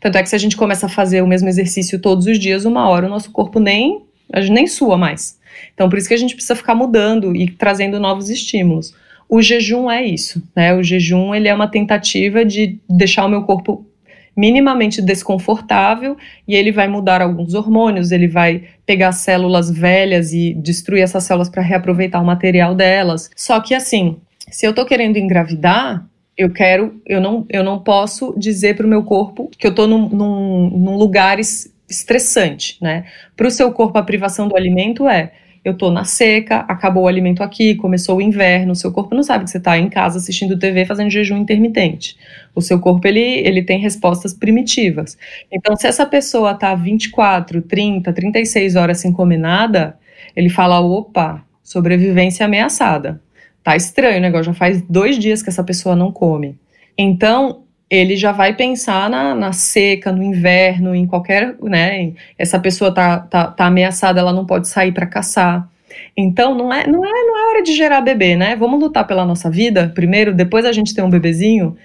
Tanto 0.00 0.16
é 0.16 0.22
que 0.22 0.28
se 0.30 0.34
a 0.34 0.38
gente 0.38 0.56
começa 0.56 0.86
a 0.86 0.88
fazer 0.88 1.22
o 1.22 1.26
mesmo 1.26 1.48
exercício 1.48 1.98
todos 1.98 2.26
os 2.26 2.38
dias, 2.38 2.64
uma 2.64 2.88
hora 2.88 3.06
o 3.06 3.10
nosso 3.10 3.30
corpo 3.32 3.60
nem, 3.60 4.02
a 4.32 4.40
gente 4.40 4.52
nem 4.52 4.66
sua 4.66 4.96
mais. 4.96 5.38
Então, 5.72 5.88
por 5.88 5.98
isso 5.98 6.08
que 6.08 6.14
a 6.14 6.18
gente 6.18 6.34
precisa 6.34 6.56
ficar 6.56 6.74
mudando 6.74 7.34
e 7.34 7.50
trazendo 7.50 8.00
novos 8.00 8.30
estímulos. 8.30 8.94
O 9.28 9.40
jejum 9.40 9.90
é 9.90 10.04
isso, 10.04 10.42
né? 10.54 10.74
O 10.74 10.82
jejum 10.82 11.34
ele 11.34 11.48
é 11.48 11.54
uma 11.54 11.68
tentativa 11.68 12.44
de 12.44 12.78
deixar 12.88 13.24
o 13.24 13.28
meu 13.28 13.42
corpo 13.42 13.86
minimamente 14.36 15.00
desconfortável 15.00 16.16
e 16.46 16.54
ele 16.54 16.72
vai 16.72 16.88
mudar 16.88 17.22
alguns 17.22 17.54
hormônios, 17.54 18.10
ele 18.10 18.26
vai 18.26 18.64
pegar 18.84 19.12
células 19.12 19.70
velhas 19.70 20.32
e 20.32 20.52
destruir 20.54 21.02
essas 21.02 21.24
células 21.24 21.48
para 21.48 21.62
reaproveitar 21.62 22.20
o 22.20 22.24
material 22.24 22.74
delas. 22.74 23.30
Só 23.36 23.60
que 23.60 23.74
assim, 23.74 24.16
se 24.50 24.66
eu 24.66 24.74
tô 24.74 24.84
querendo 24.84 25.16
engravidar, 25.16 26.04
eu 26.36 26.50
quero, 26.50 27.00
eu 27.06 27.20
não, 27.20 27.46
eu 27.48 27.62
não 27.62 27.78
posso 27.78 28.34
dizer 28.36 28.76
para 28.76 28.86
o 28.86 28.88
meu 28.88 29.04
corpo 29.04 29.48
que 29.56 29.66
eu 29.66 29.70
estou 29.70 29.86
num, 29.86 30.08
num, 30.08 30.70
num 30.70 30.96
lugar 30.96 31.38
estressante, 31.88 32.76
né? 32.80 33.04
Para 33.36 33.46
o 33.46 33.50
seu 33.50 33.70
corpo, 33.72 33.98
a 33.98 34.02
privação 34.02 34.48
do 34.48 34.56
alimento 34.56 35.08
é 35.08 35.32
eu 35.64 35.74
tô 35.74 35.90
na 35.90 36.04
seca, 36.04 36.58
acabou 36.68 37.04
o 37.04 37.08
alimento 37.08 37.42
aqui, 37.42 37.74
começou 37.74 38.18
o 38.18 38.20
inverno, 38.20 38.76
seu 38.76 38.92
corpo 38.92 39.14
não 39.14 39.22
sabe 39.22 39.44
que 39.44 39.50
você 39.50 39.56
está 39.56 39.78
em 39.78 39.88
casa 39.88 40.18
assistindo 40.18 40.58
TV 40.58 40.84
fazendo 40.84 41.08
jejum 41.10 41.38
intermitente. 41.38 42.16
O 42.54 42.60
seu 42.60 42.78
corpo 42.78 43.08
ele, 43.08 43.20
ele 43.20 43.62
tem 43.62 43.80
respostas 43.80 44.34
primitivas. 44.34 45.16
Então, 45.50 45.74
se 45.74 45.86
essa 45.86 46.04
pessoa 46.04 46.52
está 46.52 46.74
24, 46.74 47.62
30, 47.62 48.12
36 48.12 48.76
horas 48.76 49.00
sem 49.00 49.10
comer 49.10 49.38
nada, 49.38 49.98
ele 50.36 50.50
fala: 50.50 50.80
opa, 50.80 51.42
sobrevivência 51.62 52.44
ameaçada. 52.44 53.20
Tá 53.62 53.74
estranho 53.74 54.18
o 54.18 54.20
negócio, 54.20 54.52
já 54.52 54.54
faz 54.54 54.82
dois 54.82 55.18
dias 55.18 55.42
que 55.42 55.48
essa 55.48 55.64
pessoa 55.64 55.96
não 55.96 56.12
come. 56.12 56.58
Então, 56.96 57.63
ele 57.90 58.16
já 58.16 58.32
vai 58.32 58.54
pensar 58.54 59.08
na, 59.10 59.34
na, 59.34 59.52
seca, 59.52 60.10
no 60.10 60.22
inverno, 60.22 60.94
em 60.94 61.06
qualquer, 61.06 61.54
né? 61.62 62.12
Essa 62.38 62.58
pessoa 62.58 62.92
tá, 62.92 63.18
tá, 63.18 63.46
tá 63.46 63.66
ameaçada, 63.66 64.20
ela 64.20 64.32
não 64.32 64.46
pode 64.46 64.68
sair 64.68 64.92
para 64.92 65.06
caçar. 65.06 65.68
Então 66.16 66.54
não 66.54 66.72
é, 66.72 66.86
não 66.86 67.04
é, 67.04 67.10
não 67.10 67.38
é 67.38 67.50
hora 67.50 67.62
de 67.62 67.74
gerar 67.74 68.00
bebê, 68.00 68.36
né? 68.36 68.56
Vamos 68.56 68.80
lutar 68.80 69.06
pela 69.06 69.24
nossa 69.24 69.50
vida 69.50 69.92
primeiro, 69.94 70.34
depois 70.34 70.64
a 70.64 70.72
gente 70.72 70.94
tem 70.94 71.04
um 71.04 71.10
bebezinho. 71.10 71.76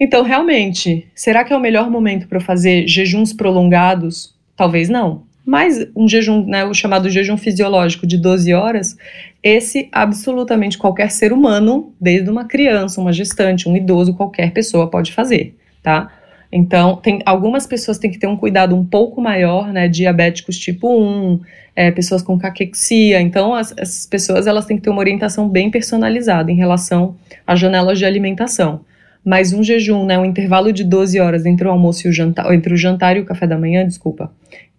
Então 0.00 0.22
realmente, 0.22 1.08
será 1.14 1.44
que 1.44 1.52
é 1.52 1.56
o 1.56 1.60
melhor 1.60 1.90
momento 1.90 2.26
para 2.26 2.40
fazer 2.40 2.88
jejuns 2.88 3.32
prolongados? 3.32 4.34
Talvez 4.56 4.88
não. 4.88 5.22
Mas 5.44 5.86
um 5.96 6.08
jejum, 6.08 6.46
né, 6.46 6.64
o 6.64 6.72
chamado 6.72 7.10
jejum 7.10 7.36
fisiológico 7.36 8.06
de 8.06 8.16
12 8.16 8.54
horas, 8.54 8.96
esse 9.42 9.88
absolutamente 9.90 10.78
qualquer 10.78 11.10
ser 11.10 11.32
humano, 11.32 11.92
desde 12.00 12.30
uma 12.30 12.44
criança, 12.44 13.00
uma 13.00 13.12
gestante, 13.12 13.68
um 13.68 13.76
idoso, 13.76 14.14
qualquer 14.14 14.52
pessoa 14.52 14.88
pode 14.88 15.12
fazer, 15.12 15.56
tá? 15.82 16.12
Então, 16.52 16.96
tem, 16.96 17.20
algumas 17.24 17.66
pessoas 17.66 17.98
têm 17.98 18.10
que 18.10 18.18
ter 18.18 18.26
um 18.26 18.36
cuidado 18.36 18.76
um 18.76 18.84
pouco 18.84 19.20
maior, 19.20 19.72
né, 19.72 19.88
diabéticos 19.88 20.58
tipo 20.58 20.86
1, 20.88 21.40
é, 21.74 21.90
pessoas 21.90 22.22
com 22.22 22.38
caquexia, 22.38 23.20
então 23.20 23.54
as, 23.54 23.74
essas 23.76 24.06
pessoas 24.06 24.46
elas 24.46 24.66
têm 24.66 24.76
que 24.76 24.82
ter 24.82 24.90
uma 24.90 25.00
orientação 25.00 25.48
bem 25.48 25.70
personalizada 25.70 26.52
em 26.52 26.54
relação 26.54 27.16
às 27.46 27.58
janelas 27.58 27.98
de 27.98 28.04
alimentação. 28.04 28.84
Mas 29.24 29.52
um 29.52 29.62
jejum, 29.62 30.04
né, 30.04 30.18
um 30.18 30.24
intervalo 30.24 30.72
de 30.72 30.84
12 30.84 31.18
horas 31.20 31.46
entre 31.46 31.66
o 31.66 31.70
almoço 31.70 32.06
e 32.06 32.10
o 32.10 32.12
jantar, 32.12 32.52
entre 32.52 32.74
o 32.74 32.76
jantar 32.76 33.16
e 33.16 33.20
o 33.20 33.24
café 33.24 33.46
da 33.46 33.56
manhã, 33.56 33.86
desculpa, 33.86 34.30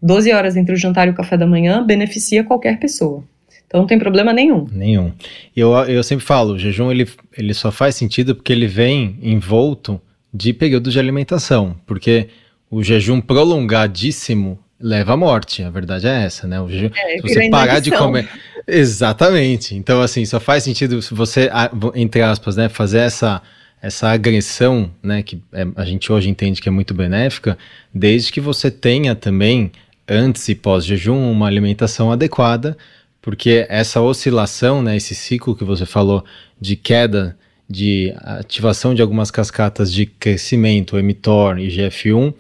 12 0.04 0.34
horas 0.34 0.58
entre 0.58 0.76
o 0.76 0.78
jantar 0.78 1.08
e 1.08 1.12
o 1.12 1.16
café 1.16 1.38
da 1.38 1.48
manhã 1.48 1.84
beneficia 1.84 2.44
qualquer 2.44 2.78
pessoa. 2.78 3.24
Então 3.66 3.82
não 3.82 3.88
tem 3.88 3.98
problema 3.98 4.34
nenhum. 4.34 4.68
Nenhum. 4.72 5.12
Eu, 5.56 5.74
eu 5.86 6.04
sempre 6.04 6.24
falo, 6.24 6.54
o 6.54 6.60
jejum 6.60 6.92
ele, 6.92 7.08
ele 7.36 7.54
só 7.54 7.72
faz 7.72 7.96
sentido 7.96 8.36
porque 8.36 8.52
ele 8.52 8.68
vem 8.68 9.18
envolto 9.22 10.00
de 10.32 10.54
períodos 10.54 10.94
de 10.94 11.00
alimentação, 11.00 11.76
porque 11.88 12.28
o 12.70 12.84
jejum 12.84 13.22
prolongadíssimo 13.22 14.60
leva 14.80 15.14
à 15.14 15.18
morte. 15.18 15.64
A 15.64 15.70
verdade 15.70 16.06
é 16.06 16.24
essa, 16.24 16.46
né? 16.46 16.60
O 16.60 16.70
jejum, 16.70 16.90
é, 16.94 17.16
se 17.16 17.22
você 17.22 17.50
parar 17.50 17.80
de 17.80 17.90
comer. 17.90 18.30
Exatamente. 18.68 19.76
Então, 19.76 20.02
assim, 20.02 20.26
só 20.26 20.40
faz 20.40 20.64
sentido 20.64 21.02
se 21.02 21.14
você, 21.14 21.50
entre 21.96 22.22
aspas, 22.22 22.56
né, 22.56 22.70
fazer 22.70 23.00
essa, 23.00 23.42
essa 23.82 24.10
agressão, 24.10 24.92
né, 25.02 25.24
que 25.24 25.42
é, 25.52 25.66
a 25.76 25.86
gente 25.86 26.12
hoje 26.12 26.30
entende 26.30 26.62
que 26.62 26.70
é 26.70 26.72
muito 26.72 26.94
benéfica, 26.94 27.58
desde 27.94 28.32
que 28.32 28.40
você 28.40 28.70
tenha 28.70 29.16
também, 29.16 29.72
antes 30.08 30.48
e 30.50 30.56
pós-jejum, 30.56 31.32
uma 31.32 31.48
alimentação 31.48 32.12
adequada, 32.12 32.78
porque 33.22 33.66
essa 33.70 34.02
oscilação, 34.02 34.82
né, 34.82 34.98
esse 34.98 35.16
ciclo 35.16 35.56
que 35.56 35.64
você 35.64 35.86
falou 35.86 36.24
de 36.60 36.76
queda, 36.76 37.38
de 37.70 38.14
ativação 38.18 38.94
de 38.94 39.02
algumas 39.02 39.32
cascatas 39.32 39.92
de 39.92 40.06
crescimento, 40.06 40.98
mTOR 40.98 41.58
e 41.58 41.70
GF1, 41.70 42.34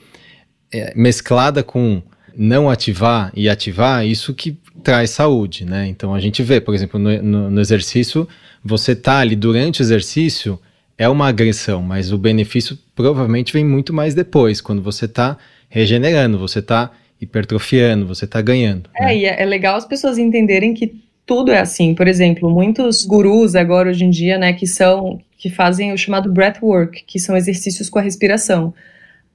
é, 0.72 0.93
mesclada 0.95 1.64
com 1.64 2.01
não 2.36 2.70
ativar 2.70 3.32
e 3.36 3.47
ativar, 3.47 4.05
isso 4.05 4.34
que 4.34 4.57
traz 4.84 5.11
saúde, 5.11 5.66
né? 5.66 5.88
Então 5.88 6.14
a 6.14 6.20
gente 6.20 6.43
vê, 6.43 6.59
por 6.59 6.76
exemplo, 6.76 6.99
no, 6.99 7.22
no, 7.22 7.49
no 7.49 7.61
exercício, 7.61 8.28
você 8.64 8.95
tá 8.95 9.20
ali 9.20 9.36
durante 9.36 9.82
o 9.82 9.84
exercício, 9.84 10.59
é 10.97 11.07
uma 11.07 11.28
agressão, 11.28 11.82
mas 11.82 12.11
o 12.11 12.18
benefício 12.18 12.78
provavelmente 12.95 13.53
vem 13.53 13.66
muito 13.66 13.93
mais 13.93 14.14
depois, 14.14 14.61
quando 14.61 14.82
você 14.82 15.05
está 15.05 15.38
regenerando, 15.70 16.38
você 16.38 16.59
está 16.59 16.91
hipertrofiando, 17.24 18.06
você 18.06 18.26
está 18.26 18.42
ganhando. 18.42 18.90
É, 18.96 19.06
né? 19.06 19.18
e 19.18 19.26
é, 19.26 19.42
é 19.42 19.46
legal 19.46 19.76
as 19.76 19.86
pessoas 19.86 20.18
entenderem 20.18 20.74
que 20.74 21.02
tudo 21.26 21.52
é 21.52 21.60
assim. 21.60 21.96
Por 21.96 22.08
exemplo, 22.08 22.50
muitos 22.50 23.06
gurus 23.06 23.56
agora 23.56 23.90
hoje 23.90 24.06
em 24.06 24.10
dia, 24.10 24.38
né, 24.38 24.54
que 24.54 24.68
são 24.68 25.20
que 25.38 25.50
fazem 25.50 25.92
o 25.92 25.98
chamado 25.98 26.32
breathwork, 26.32 27.04
que 27.06 27.20
são 27.20 27.36
exercícios 27.36 27.90
com 27.90 28.00
a 28.00 28.02
respiração. 28.02 28.74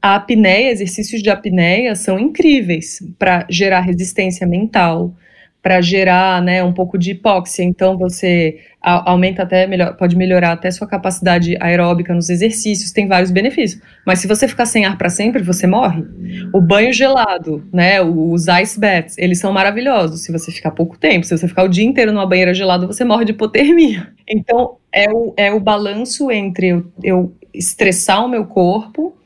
A 0.00 0.14
apneia, 0.14 0.70
exercícios 0.70 1.22
de 1.22 1.28
apneia 1.28 1.94
são 1.94 2.18
incríveis 2.18 3.02
para 3.18 3.46
gerar 3.50 3.80
resistência 3.80 4.46
mental, 4.46 5.14
para 5.68 5.82
gerar 5.82 6.40
né, 6.40 6.64
um 6.64 6.72
pouco 6.72 6.96
de 6.96 7.10
hipóxia. 7.10 7.62
Então 7.62 7.98
você 7.98 8.58
aumenta 8.80 9.42
até 9.42 9.66
melhor, 9.66 9.94
pode 9.98 10.16
melhorar 10.16 10.52
até 10.52 10.70
sua 10.70 10.86
capacidade 10.86 11.58
aeróbica 11.60 12.14
nos 12.14 12.30
exercícios, 12.30 12.90
tem 12.90 13.06
vários 13.06 13.30
benefícios. 13.30 13.82
Mas 14.06 14.18
se 14.18 14.26
você 14.26 14.48
ficar 14.48 14.64
sem 14.64 14.86
ar 14.86 14.96
para 14.96 15.10
sempre, 15.10 15.42
você 15.42 15.66
morre. 15.66 16.02
O 16.54 16.60
banho 16.62 16.90
gelado, 16.90 17.68
né, 17.70 18.00
os 18.00 18.46
ice 18.62 18.80
baths, 18.80 19.18
eles 19.18 19.38
são 19.40 19.52
maravilhosos 19.52 20.22
se 20.22 20.32
você 20.32 20.50
ficar 20.50 20.70
pouco 20.70 20.96
tempo. 20.96 21.26
Se 21.26 21.36
você 21.36 21.46
ficar 21.46 21.64
o 21.64 21.68
dia 21.68 21.84
inteiro 21.84 22.12
numa 22.12 22.26
banheira 22.26 22.54
gelada, 22.54 22.86
você 22.86 23.04
morre 23.04 23.26
de 23.26 23.32
hipotermia. 23.32 24.08
Então 24.26 24.76
é 24.90 25.10
o, 25.12 25.34
é 25.36 25.52
o 25.52 25.60
balanço 25.60 26.30
entre 26.30 26.68
eu, 26.68 26.92
eu 27.02 27.36
estressar 27.52 28.24
o 28.24 28.28
meu 28.28 28.46
corpo 28.46 29.17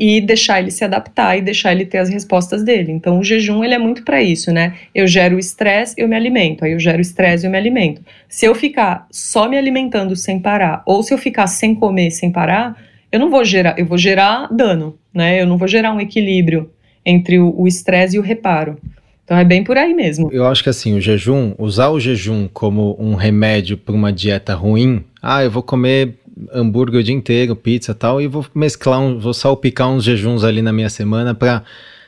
e 0.00 0.18
deixar 0.18 0.60
ele 0.60 0.70
se 0.70 0.82
adaptar 0.82 1.36
e 1.36 1.42
deixar 1.42 1.72
ele 1.72 1.84
ter 1.84 1.98
as 1.98 2.08
respostas 2.08 2.64
dele. 2.64 2.90
Então 2.90 3.18
o 3.18 3.22
jejum 3.22 3.62
ele 3.62 3.74
é 3.74 3.78
muito 3.78 4.02
para 4.02 4.22
isso, 4.22 4.50
né? 4.50 4.72
Eu 4.94 5.06
gero 5.06 5.38
estresse, 5.38 5.94
eu 5.98 6.08
me 6.08 6.16
alimento. 6.16 6.64
Aí 6.64 6.72
eu 6.72 6.80
gero 6.80 7.02
estresse, 7.02 7.44
eu 7.44 7.50
me 7.50 7.58
alimento. 7.58 8.00
Se 8.26 8.46
eu 8.46 8.54
ficar 8.54 9.06
só 9.10 9.46
me 9.46 9.58
alimentando 9.58 10.16
sem 10.16 10.38
parar, 10.38 10.82
ou 10.86 11.02
se 11.02 11.12
eu 11.12 11.18
ficar 11.18 11.46
sem 11.46 11.74
comer 11.74 12.10
sem 12.12 12.32
parar, 12.32 12.82
eu 13.12 13.20
não 13.20 13.28
vou 13.28 13.44
gerar, 13.44 13.78
eu 13.78 13.84
vou 13.84 13.98
gerar 13.98 14.48
dano, 14.50 14.96
né? 15.12 15.42
Eu 15.42 15.46
não 15.46 15.58
vou 15.58 15.68
gerar 15.68 15.92
um 15.92 16.00
equilíbrio 16.00 16.70
entre 17.04 17.38
o 17.38 17.66
estresse 17.66 18.16
e 18.16 18.18
o 18.18 18.22
reparo. 18.22 18.78
Então 19.22 19.36
é 19.36 19.44
bem 19.44 19.62
por 19.62 19.76
aí 19.76 19.92
mesmo. 19.92 20.30
Eu 20.32 20.46
acho 20.46 20.62
que 20.62 20.70
assim, 20.70 20.96
o 20.96 21.00
jejum, 21.00 21.52
usar 21.58 21.90
o 21.90 22.00
jejum 22.00 22.48
como 22.50 22.96
um 22.98 23.14
remédio 23.14 23.76
para 23.76 23.94
uma 23.94 24.10
dieta 24.10 24.54
ruim, 24.54 25.04
ah, 25.20 25.44
eu 25.44 25.50
vou 25.50 25.62
comer 25.62 26.14
hambúrguer 26.52 27.00
o 27.00 27.02
dia 27.02 27.14
inteiro, 27.14 27.56
pizza 27.56 27.94
tal, 27.94 28.20
e 28.20 28.26
vou 28.26 28.44
mesclar, 28.54 29.00
um, 29.00 29.18
vou 29.18 29.34
salpicar 29.34 29.88
uns 29.88 30.04
jejuns 30.04 30.44
ali 30.44 30.62
na 30.62 30.72
minha 30.72 30.88
semana 30.88 31.34
para 31.34 31.62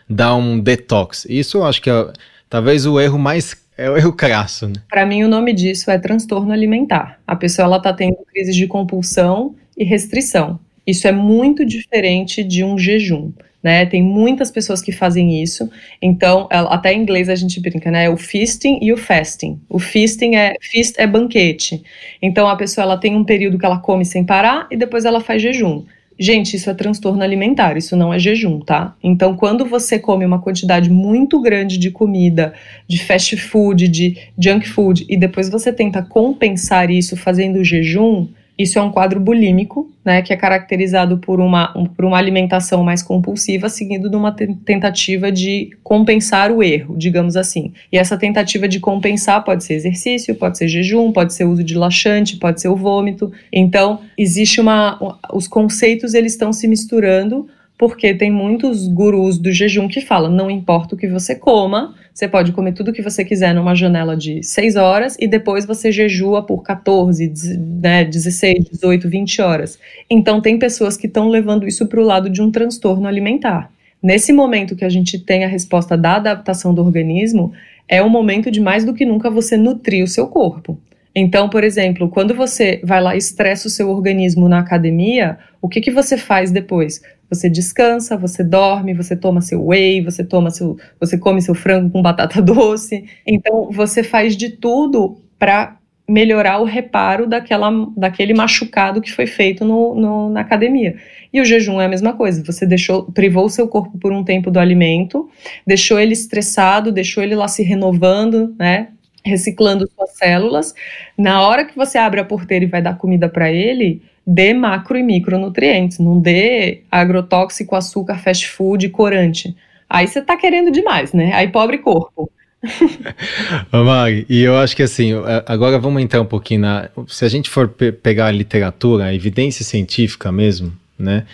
dar 0.08 0.34
um 0.34 0.58
detox. 0.58 1.26
Isso 1.28 1.58
eu 1.58 1.64
acho 1.64 1.80
que 1.80 1.90
é 1.90 2.12
talvez 2.48 2.86
o 2.86 3.00
erro 3.00 3.18
mais 3.18 3.60
é 3.76 3.88
o 3.88 3.96
erro 3.96 4.12
crasso, 4.12 4.68
né? 4.68 4.74
Para 4.88 5.06
mim 5.06 5.24
o 5.24 5.28
nome 5.28 5.52
disso 5.52 5.90
é 5.90 5.98
transtorno 5.98 6.52
alimentar. 6.52 7.18
A 7.26 7.34
pessoa 7.34 7.64
ela 7.66 7.80
tá 7.80 7.92
tendo 7.92 8.16
crises 8.30 8.54
de 8.54 8.66
compulsão 8.66 9.54
e 9.76 9.84
restrição. 9.84 10.60
Isso 10.86 11.08
é 11.08 11.12
muito 11.12 11.64
diferente 11.64 12.44
de 12.44 12.62
um 12.62 12.78
jejum 12.78 13.32
né? 13.62 13.86
Tem 13.86 14.02
muitas 14.02 14.50
pessoas 14.50 14.82
que 14.82 14.90
fazem 14.90 15.42
isso. 15.42 15.70
Então, 16.00 16.48
até 16.50 16.92
em 16.92 17.00
inglês 17.00 17.28
a 17.28 17.34
gente 17.34 17.60
brinca, 17.60 17.90
né? 17.90 18.10
O 18.10 18.16
feasting 18.16 18.78
e 18.82 18.92
o 18.92 18.96
fasting. 18.96 19.60
O 19.68 19.78
feasting 19.78 20.34
é 20.34 20.54
feast 20.60 20.94
é 20.98 21.06
banquete. 21.06 21.82
Então 22.20 22.48
a 22.48 22.56
pessoa 22.56 22.84
ela 22.84 22.96
tem 22.96 23.14
um 23.14 23.24
período 23.24 23.58
que 23.58 23.64
ela 23.64 23.78
come 23.78 24.04
sem 24.04 24.24
parar 24.24 24.66
e 24.70 24.76
depois 24.76 25.04
ela 25.04 25.20
faz 25.20 25.40
jejum. 25.40 25.84
Gente, 26.18 26.56
isso 26.56 26.68
é 26.68 26.74
transtorno 26.74 27.22
alimentar, 27.22 27.76
isso 27.76 27.96
não 27.96 28.12
é 28.12 28.18
jejum, 28.18 28.60
tá? 28.60 28.94
Então, 29.02 29.34
quando 29.34 29.64
você 29.64 29.98
come 29.98 30.24
uma 30.24 30.40
quantidade 30.40 30.90
muito 30.90 31.40
grande 31.40 31.78
de 31.78 31.90
comida, 31.90 32.52
de 32.86 33.02
fast 33.02 33.36
food, 33.38 33.88
de 33.88 34.18
junk 34.38 34.68
food, 34.68 35.06
e 35.08 35.16
depois 35.16 35.48
você 35.48 35.72
tenta 35.72 36.02
compensar 36.02 36.90
isso 36.90 37.16
fazendo 37.16 37.64
jejum, 37.64 38.28
isso 38.58 38.78
é 38.78 38.82
um 38.82 38.90
quadro 38.90 39.18
bulímico, 39.18 39.90
né, 40.04 40.20
que 40.20 40.32
é 40.32 40.36
caracterizado 40.36 41.18
por 41.18 41.40
uma, 41.40 41.76
um, 41.76 41.86
por 41.86 42.04
uma 42.04 42.18
alimentação 42.18 42.84
mais 42.84 43.02
compulsiva, 43.02 43.68
seguido 43.68 44.10
de 44.10 44.16
uma 44.16 44.32
tentativa 44.32 45.32
de 45.32 45.70
compensar 45.82 46.52
o 46.52 46.62
erro, 46.62 46.96
digamos 46.96 47.36
assim. 47.36 47.72
E 47.90 47.96
essa 47.96 48.16
tentativa 48.16 48.68
de 48.68 48.78
compensar 48.78 49.42
pode 49.42 49.64
ser 49.64 49.74
exercício, 49.74 50.34
pode 50.34 50.58
ser 50.58 50.68
jejum, 50.68 51.12
pode 51.12 51.32
ser 51.32 51.44
uso 51.44 51.64
de 51.64 51.74
laxante, 51.74 52.36
pode 52.36 52.60
ser 52.60 52.68
o 52.68 52.76
vômito. 52.76 53.32
Então, 53.52 54.00
existe 54.18 54.60
uma. 54.60 54.98
Os 55.32 55.48
conceitos 55.48 56.14
eles 56.14 56.32
estão 56.32 56.52
se 56.52 56.68
misturando 56.68 57.48
porque 57.78 58.14
tem 58.14 58.30
muitos 58.30 58.86
gurus 58.86 59.38
do 59.38 59.50
jejum 59.50 59.88
que 59.88 60.00
falam: 60.00 60.30
não 60.30 60.50
importa 60.50 60.94
o 60.94 60.98
que 60.98 61.08
você 61.08 61.34
coma, 61.34 61.94
você 62.14 62.28
pode 62.28 62.52
comer 62.52 62.72
tudo 62.72 62.90
o 62.90 62.92
que 62.92 63.02
você 63.02 63.24
quiser 63.24 63.54
numa 63.54 63.74
janela 63.74 64.16
de 64.16 64.42
6 64.42 64.76
horas 64.76 65.16
e 65.18 65.26
depois 65.26 65.64
você 65.64 65.90
jejua 65.90 66.42
por 66.42 66.62
14, 66.62 67.58
né, 67.58 68.04
16, 68.04 68.66
18, 68.70 69.08
20 69.08 69.40
horas. 69.40 69.78
Então, 70.10 70.40
tem 70.40 70.58
pessoas 70.58 70.96
que 70.96 71.06
estão 71.06 71.28
levando 71.28 71.66
isso 71.66 71.86
para 71.86 72.00
o 72.00 72.04
lado 72.04 72.28
de 72.28 72.42
um 72.42 72.50
transtorno 72.50 73.08
alimentar. 73.08 73.70
Nesse 74.02 74.32
momento 74.32 74.76
que 74.76 74.84
a 74.84 74.88
gente 74.88 75.18
tem 75.18 75.44
a 75.44 75.48
resposta 75.48 75.96
da 75.96 76.16
adaptação 76.16 76.74
do 76.74 76.82
organismo, 76.84 77.52
é 77.88 78.02
o 78.02 78.10
momento 78.10 78.50
de 78.50 78.60
mais 78.60 78.84
do 78.84 78.94
que 78.94 79.06
nunca 79.06 79.30
você 79.30 79.56
nutrir 79.56 80.04
o 80.04 80.08
seu 80.08 80.26
corpo. 80.26 80.78
Então, 81.14 81.48
por 81.48 81.62
exemplo, 81.62 82.08
quando 82.08 82.34
você 82.34 82.80
vai 82.82 83.00
lá 83.00 83.14
e 83.14 83.18
estressa 83.18 83.68
o 83.68 83.70
seu 83.70 83.90
organismo 83.90 84.48
na 84.48 84.58
academia, 84.58 85.38
o 85.60 85.68
que, 85.68 85.80
que 85.80 85.90
você 85.90 86.16
faz 86.16 86.50
depois? 86.50 87.02
Você 87.32 87.48
descansa, 87.48 88.16
você 88.16 88.44
dorme, 88.44 88.92
você 88.92 89.16
toma 89.16 89.40
seu 89.40 89.64
whey, 89.66 90.02
você 90.02 90.22
toma 90.22 90.50
seu, 90.50 90.76
você 91.00 91.16
come 91.16 91.40
seu 91.40 91.54
frango 91.54 91.90
com 91.90 92.02
batata 92.02 92.40
doce. 92.42 93.04
Então, 93.26 93.70
você 93.70 94.02
faz 94.02 94.36
de 94.36 94.50
tudo 94.50 95.16
para 95.38 95.78
melhorar 96.08 96.58
o 96.58 96.64
reparo 96.64 97.26
daquela, 97.26 97.70
daquele 97.96 98.34
machucado 98.34 99.00
que 99.00 99.10
foi 99.10 99.26
feito 99.26 99.64
no, 99.64 99.94
no, 99.94 100.30
na 100.30 100.40
academia. 100.40 100.96
E 101.32 101.40
o 101.40 101.44
jejum 101.44 101.80
é 101.80 101.86
a 101.86 101.88
mesma 101.88 102.12
coisa. 102.12 102.42
Você 102.44 102.66
deixou, 102.66 103.04
privou 103.04 103.46
o 103.46 103.50
seu 103.50 103.66
corpo 103.66 103.96
por 103.98 104.12
um 104.12 104.22
tempo 104.22 104.50
do 104.50 104.58
alimento, 104.58 105.30
deixou 105.66 105.98
ele 105.98 106.12
estressado, 106.12 106.92
deixou 106.92 107.22
ele 107.22 107.34
lá 107.34 107.48
se 107.48 107.62
renovando, 107.62 108.54
né? 108.58 108.88
reciclando 109.24 109.88
suas 109.88 110.10
células. 110.16 110.74
Na 111.16 111.46
hora 111.46 111.64
que 111.64 111.76
você 111.76 111.98
abre 111.98 112.20
a 112.20 112.24
porteira 112.24 112.64
e 112.64 112.68
vai 112.68 112.82
dar 112.82 112.98
comida 112.98 113.28
para 113.28 113.50
ele, 113.50 114.02
dê 114.26 114.54
macro 114.54 114.96
e 114.96 115.02
micronutrientes, 115.02 115.98
não 115.98 116.20
dê 116.20 116.82
agrotóxico, 116.90 117.74
açúcar, 117.74 118.18
fast 118.18 118.48
food, 118.48 118.88
corante. 118.90 119.56
Aí 119.88 120.06
você 120.06 120.20
está 120.20 120.36
querendo 120.36 120.70
demais, 120.70 121.12
né? 121.12 121.32
Aí 121.34 121.48
pobre 121.48 121.78
corpo. 121.78 122.30
Mag, 123.72 124.24
e 124.28 124.40
eu 124.40 124.56
acho 124.56 124.76
que 124.76 124.82
assim, 124.82 125.10
agora 125.46 125.78
vamos 125.78 126.00
entrar 126.00 126.20
um 126.20 126.26
pouquinho 126.26 126.60
na. 126.60 126.88
Se 127.08 127.24
a 127.24 127.28
gente 127.28 127.50
for 127.50 127.68
pe 127.68 127.90
pegar 127.90 128.26
a 128.26 128.30
literatura, 128.30 129.06
a 129.06 129.14
evidência 129.14 129.64
científica 129.64 130.30
mesmo, 130.30 130.72
né? 130.98 131.24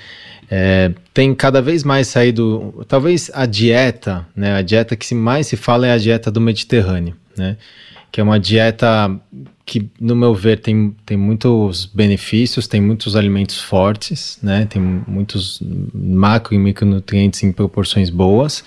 É, 0.50 0.90
tem 1.12 1.34
cada 1.34 1.60
vez 1.60 1.84
mais 1.84 2.08
saído, 2.08 2.84
talvez 2.88 3.30
a 3.34 3.44
dieta, 3.44 4.26
né? 4.34 4.54
A 4.54 4.62
dieta 4.62 4.96
que 4.96 5.14
mais 5.14 5.46
se 5.46 5.56
fala 5.56 5.86
é 5.86 5.92
a 5.92 5.98
dieta 5.98 6.30
do 6.30 6.40
Mediterrâneo 6.40 7.14
né? 7.38 7.56
Que 8.10 8.20
é 8.20 8.24
uma 8.24 8.38
dieta 8.38 9.10
que, 9.68 9.88
no 10.00 10.16
meu 10.16 10.34
ver, 10.34 10.58
tem, 10.58 10.96
tem 11.04 11.16
muitos 11.16 11.84
benefícios, 11.84 12.66
tem 12.66 12.80
muitos 12.80 13.14
alimentos 13.14 13.60
fortes, 13.60 14.38
né? 14.42 14.66
Tem 14.66 14.80
muitos 14.80 15.62
macro 15.94 16.54
e 16.54 16.58
micronutrientes 16.58 17.42
em 17.42 17.52
proporções 17.52 18.08
boas. 18.08 18.64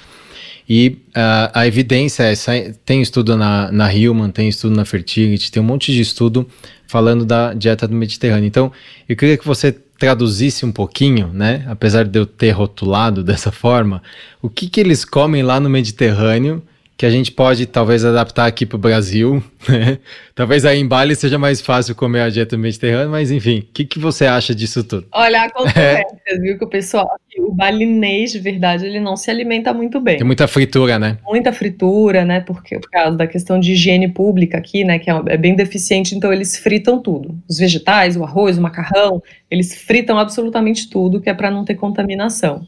E 0.70 1.00
uh, 1.10 1.52
a 1.54 1.68
evidência 1.68 2.24
é 2.24 2.32
essa, 2.32 2.54
tem 2.86 3.02
estudo 3.02 3.36
na, 3.36 3.72
na 3.72 3.90
Human, 3.90 4.30
tem 4.30 4.48
estudo 4.48 4.76
na 4.76 4.86
Fertility, 4.86 5.52
tem 5.52 5.62
um 5.62 5.66
monte 5.66 5.92
de 5.92 6.00
estudo 6.00 6.48
falando 6.88 7.26
da 7.26 7.54
dieta 7.54 7.88
do 7.88 7.96
Mediterrâneo. 7.96 8.48
Então, 8.48 8.72
eu 9.10 9.16
queria 9.16 9.38
que 9.38 9.46
você 9.46 9.72
traduzisse 9.72 10.66
um 10.66 10.72
pouquinho, 10.72 11.32
né? 11.34 11.66
Apesar 11.68 12.06
de 12.06 12.18
eu 12.18 12.26
ter 12.26 12.52
rotulado 12.52 13.24
dessa 13.26 13.52
forma, 13.52 14.04
o 14.42 14.50
que, 14.50 14.70
que 14.70 14.80
eles 14.80 15.04
comem 15.04 15.42
lá 15.42 15.60
no 15.60 15.70
Mediterrâneo 15.70 16.64
que 17.02 17.06
a 17.08 17.10
gente 17.10 17.32
pode 17.32 17.66
talvez 17.66 18.06
adaptar 18.06 18.46
aqui 18.46 18.64
para 18.64 18.76
o 18.76 18.80
Brasil. 18.80 19.44
Né? 19.68 19.98
talvez 20.36 20.66
aí 20.66 20.80
em 20.80 20.88
Bali 20.88 21.16
seja 21.16 21.40
mais 21.40 21.60
fácil 21.60 21.96
comer 21.96 22.22
a 22.22 22.30
dieta 22.30 22.56
mediterrânea, 22.56 23.08
mas 23.08 23.32
enfim, 23.32 23.58
o 23.58 23.74
que, 23.74 23.86
que 23.86 23.98
você 23.98 24.28
acha 24.28 24.54
disso 24.54 24.84
tudo? 24.84 25.08
Olha, 25.12 25.42
há 25.42 25.50
controvérsias, 25.50 26.22
é. 26.28 26.38
viu, 26.38 26.60
que 26.60 26.64
o 26.64 26.68
pessoal, 26.68 27.10
o 27.40 27.52
balinês 27.56 28.34
de 28.34 28.38
verdade, 28.38 28.86
ele 28.86 29.00
não 29.00 29.18
se 29.18 29.32
alimenta 29.32 29.74
muito 29.74 30.00
bem. 30.00 30.18
Tem 30.18 30.28
muita 30.28 30.48
fritura, 30.48 31.00
né? 31.00 31.18
Muita 31.26 31.52
fritura, 31.52 32.24
né? 32.24 32.42
Porque 32.42 32.78
por 32.78 32.92
causa 32.92 33.18
da 33.18 33.26
questão 33.26 33.60
de 33.60 33.72
higiene 33.72 34.08
pública 34.08 34.60
aqui, 34.60 34.84
né? 34.84 35.00
Que 35.00 35.10
é, 35.10 35.22
é 35.30 35.38
bem 35.38 35.56
deficiente, 35.56 36.14
então 36.14 36.32
eles 36.32 36.56
fritam 36.56 37.02
tudo. 37.02 37.36
Os 37.50 37.58
vegetais, 37.58 38.16
o 38.16 38.24
arroz, 38.24 38.60
o 38.60 38.62
macarrão, 38.62 39.24
eles 39.50 39.74
fritam 39.74 40.20
absolutamente 40.20 40.88
tudo, 40.88 41.20
que 41.20 41.32
é 41.32 41.34
para 41.34 41.50
não 41.50 41.66
ter 41.66 41.74
contaminação. 41.74 42.64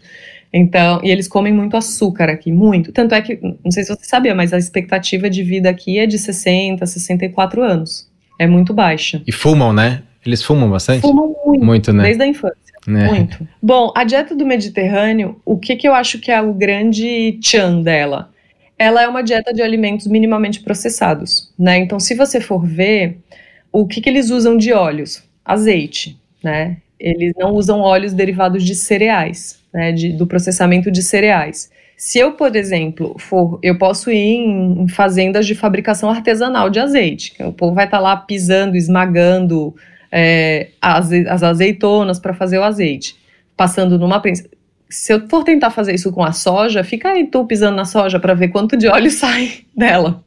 Então, 0.54 1.01
e 1.04 1.10
eles 1.10 1.28
comem 1.28 1.51
muito 1.51 1.76
açúcar 1.76 2.30
aqui, 2.30 2.51
muito. 2.51 2.91
Tanto 2.91 3.16
é 3.16 3.22
que, 3.22 3.39
não 3.41 3.72
sei 3.72 3.84
se 3.84 3.89
você 3.89 4.06
sabia, 4.06 4.36
mas 4.36 4.54
a 4.54 4.58
expectativa 4.58 5.28
de 5.28 5.41
vida 5.41 5.68
aqui 5.68 5.97
é 5.97 6.06
de 6.06 6.20
60, 6.20 6.86
64 6.86 7.64
anos. 7.64 8.08
É 8.38 8.45
muito 8.45 8.72
baixa. 8.72 9.24
E 9.26 9.32
fumam, 9.32 9.74
né? 9.74 10.04
Eles 10.24 10.43
fumam 10.43 10.70
bastante? 10.70 11.01
Fumam 11.01 11.36
muito, 11.43 11.66
muito 11.66 11.93
né? 11.93 12.04
desde 12.04 12.24
a 12.24 12.28
infância. 12.28 12.74
É. 12.88 12.91
Muito. 12.91 13.47
Bom, 13.62 13.91
a 13.95 14.04
dieta 14.04 14.36
do 14.36 14.45
Mediterrâneo, 14.45 15.41
o 15.43 15.58
que, 15.58 15.76
que 15.76 15.88
eu 15.88 15.93
acho 15.93 16.20
que 16.20 16.32
é 16.32 16.39
o 16.39 16.54
grande 16.54 17.39
tchan 17.41 17.82
dela? 17.82 18.30
Ela 18.78 19.01
é 19.01 19.08
uma 19.08 19.24
dieta 19.24 19.54
de 19.54 19.62
alimentos 19.62 20.06
minimamente 20.06 20.60
processados, 20.60 21.51
né? 21.58 21.78
Então, 21.78 21.99
se 21.99 22.14
você 22.14 22.39
for 22.39 22.66
ver, 22.66 23.18
o 23.72 23.88
que, 23.88 24.01
que 24.01 24.10
eles 24.10 24.30
usam 24.30 24.56
de 24.58 24.72
óleos? 24.72 25.24
Azeite, 25.43 26.20
né? 26.43 26.78
Eles 26.99 27.34
não 27.38 27.54
usam 27.54 27.80
óleos 27.80 28.14
derivados 28.14 28.64
de 28.64 28.76
cereais 28.76 29.62
né, 29.74 29.91
de, 29.91 30.13
do 30.13 30.28
processamento 30.28 30.91
de 30.91 31.01
cereais. 31.01 31.71
Se 31.97 32.19
eu, 32.19 32.34
por 32.34 32.55
exemplo, 32.55 33.15
for, 33.17 33.59
eu 33.63 33.78
posso 33.78 34.11
ir 34.11 34.36
em, 34.36 34.88
fazendas 34.88 35.45
de 35.45 35.55
fabricação 35.55 36.09
artesanal 36.09 36.69
de 36.69 36.80
azeite, 36.80 37.34
o 37.39 37.51
povo 37.51 37.74
vai 37.74 37.86
estar 37.86 37.97
tá 37.97 38.03
lá 38.03 38.17
pisando, 38.17 38.76
esmagando 38.76 39.76
é, 40.11 40.69
as, 40.82 41.11
as 41.11 41.43
azeitonas 41.43 42.19
para 42.19 42.34
fazer 42.34 42.57
o 42.57 42.63
azeite, 42.63 43.15
passando 43.55 43.97
numa 43.97 44.19
prensa. 44.19 44.47
Se 44.89 45.11
eu 45.11 45.28
for 45.28 45.43
tentar 45.43 45.71
fazer 45.71 45.95
isso 45.95 46.11
com 46.11 46.24
a 46.24 46.32
soja, 46.32 46.84
fica 46.84 47.09
aí 47.09 47.26
tu 47.26 47.45
pisando 47.45 47.76
na 47.76 47.86
soja 47.86 48.19
para 48.19 48.34
ver 48.36 48.49
quanto 48.49 48.78
de 48.78 48.88
óleo 48.88 49.09
sai 49.11 49.61
dela. 49.76 50.24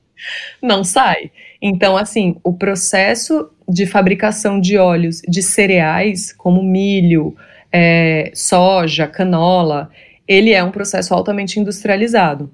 Não 0.62 0.82
sai. 0.82 1.30
Então, 1.60 1.96
assim, 1.96 2.36
o 2.42 2.52
processo 2.52 3.50
de 3.68 3.86
fabricação 3.86 4.60
de 4.60 4.78
óleos 4.78 5.20
de 5.28 5.42
cereais, 5.42 6.32
como 6.32 6.62
milho, 6.62 7.36
é, 7.72 8.30
soja, 8.34 9.06
canola, 9.06 9.90
ele 10.26 10.52
é 10.52 10.62
um 10.62 10.70
processo 10.70 11.14
altamente 11.14 11.60
industrializado. 11.60 12.50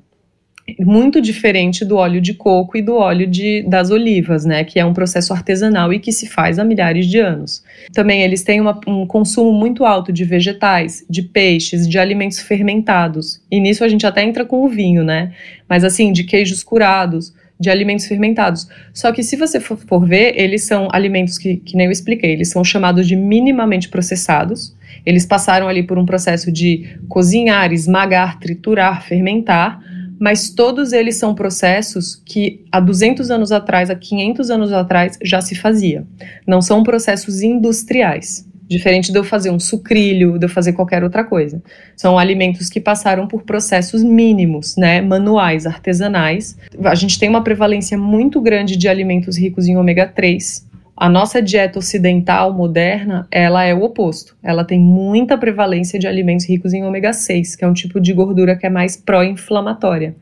Muito 0.78 1.20
diferente 1.20 1.84
do 1.84 1.96
óleo 1.96 2.20
de 2.20 2.34
coco 2.34 2.76
e 2.76 2.82
do 2.82 2.94
óleo 2.94 3.26
de, 3.26 3.62
das 3.68 3.90
olivas, 3.90 4.44
né, 4.44 4.62
que 4.62 4.78
é 4.78 4.84
um 4.84 4.94
processo 4.94 5.32
artesanal 5.32 5.92
e 5.92 5.98
que 5.98 6.12
se 6.12 6.28
faz 6.28 6.58
há 6.58 6.64
milhares 6.64 7.06
de 7.06 7.18
anos. 7.18 7.64
Também 7.92 8.22
eles 8.22 8.44
têm 8.44 8.60
uma, 8.60 8.78
um 8.86 9.04
consumo 9.04 9.52
muito 9.52 9.84
alto 9.84 10.12
de 10.12 10.24
vegetais, 10.24 11.04
de 11.10 11.22
peixes, 11.22 11.88
de 11.88 11.98
alimentos 11.98 12.38
fermentados. 12.38 13.42
E 13.50 13.58
nisso 13.60 13.82
a 13.82 13.88
gente 13.88 14.06
até 14.06 14.22
entra 14.22 14.44
com 14.44 14.64
o 14.64 14.68
vinho, 14.68 15.02
né? 15.02 15.32
Mas 15.68 15.82
assim, 15.82 16.12
de 16.12 16.22
queijos 16.22 16.62
curados, 16.62 17.34
de 17.62 17.70
alimentos 17.70 18.06
fermentados. 18.06 18.68
Só 18.92 19.12
que 19.12 19.22
se 19.22 19.36
você 19.36 19.60
for, 19.60 20.04
ver, 20.04 20.34
eles 20.36 20.64
são 20.64 20.88
alimentos 20.92 21.38
que, 21.38 21.56
que 21.58 21.76
nem 21.76 21.86
eu 21.86 21.92
expliquei, 21.92 22.32
eles 22.32 22.50
são 22.50 22.64
chamados 22.64 23.06
de 23.06 23.14
minimamente 23.14 23.88
processados. 23.88 24.76
Eles 25.06 25.24
passaram 25.24 25.68
ali 25.68 25.84
por 25.84 25.96
um 25.98 26.04
processo 26.04 26.50
de 26.50 26.98
cozinhar, 27.08 27.72
esmagar, 27.72 28.38
triturar, 28.40 29.06
fermentar, 29.06 29.80
mas 30.18 30.50
todos 30.50 30.92
eles 30.92 31.16
são 31.16 31.34
processos 31.34 32.20
que 32.26 32.64
há 32.70 32.80
200 32.80 33.30
anos 33.30 33.52
atrás, 33.52 33.88
há 33.90 33.94
500 33.94 34.50
anos 34.50 34.72
atrás 34.72 35.18
já 35.22 35.40
se 35.40 35.54
fazia. 35.54 36.04
Não 36.46 36.60
são 36.60 36.82
processos 36.82 37.42
industriais. 37.42 38.46
Diferente 38.72 39.12
de 39.12 39.18
eu 39.18 39.22
fazer 39.22 39.50
um 39.50 39.60
sucrilho, 39.60 40.38
de 40.38 40.46
eu 40.46 40.48
fazer 40.48 40.72
qualquer 40.72 41.04
outra 41.04 41.22
coisa. 41.22 41.62
São 41.94 42.18
alimentos 42.18 42.70
que 42.70 42.80
passaram 42.80 43.26
por 43.26 43.42
processos 43.42 44.02
mínimos, 44.02 44.78
né, 44.78 45.02
manuais, 45.02 45.66
artesanais. 45.66 46.56
A 46.82 46.94
gente 46.94 47.18
tem 47.18 47.28
uma 47.28 47.44
prevalência 47.44 47.98
muito 47.98 48.40
grande 48.40 48.74
de 48.78 48.88
alimentos 48.88 49.36
ricos 49.36 49.68
em 49.68 49.76
ômega 49.76 50.06
3. 50.06 50.66
A 50.96 51.06
nossa 51.06 51.42
dieta 51.42 51.78
ocidental 51.78 52.54
moderna, 52.54 53.26
ela 53.30 53.62
é 53.62 53.74
o 53.74 53.82
oposto. 53.82 54.34
Ela 54.42 54.64
tem 54.64 54.80
muita 54.80 55.36
prevalência 55.36 55.98
de 55.98 56.06
alimentos 56.06 56.48
ricos 56.48 56.72
em 56.72 56.82
ômega 56.82 57.12
6, 57.12 57.56
que 57.56 57.64
é 57.64 57.68
um 57.68 57.74
tipo 57.74 58.00
de 58.00 58.14
gordura 58.14 58.56
que 58.56 58.64
é 58.64 58.70
mais 58.70 58.96
pró-inflamatória 58.96 60.14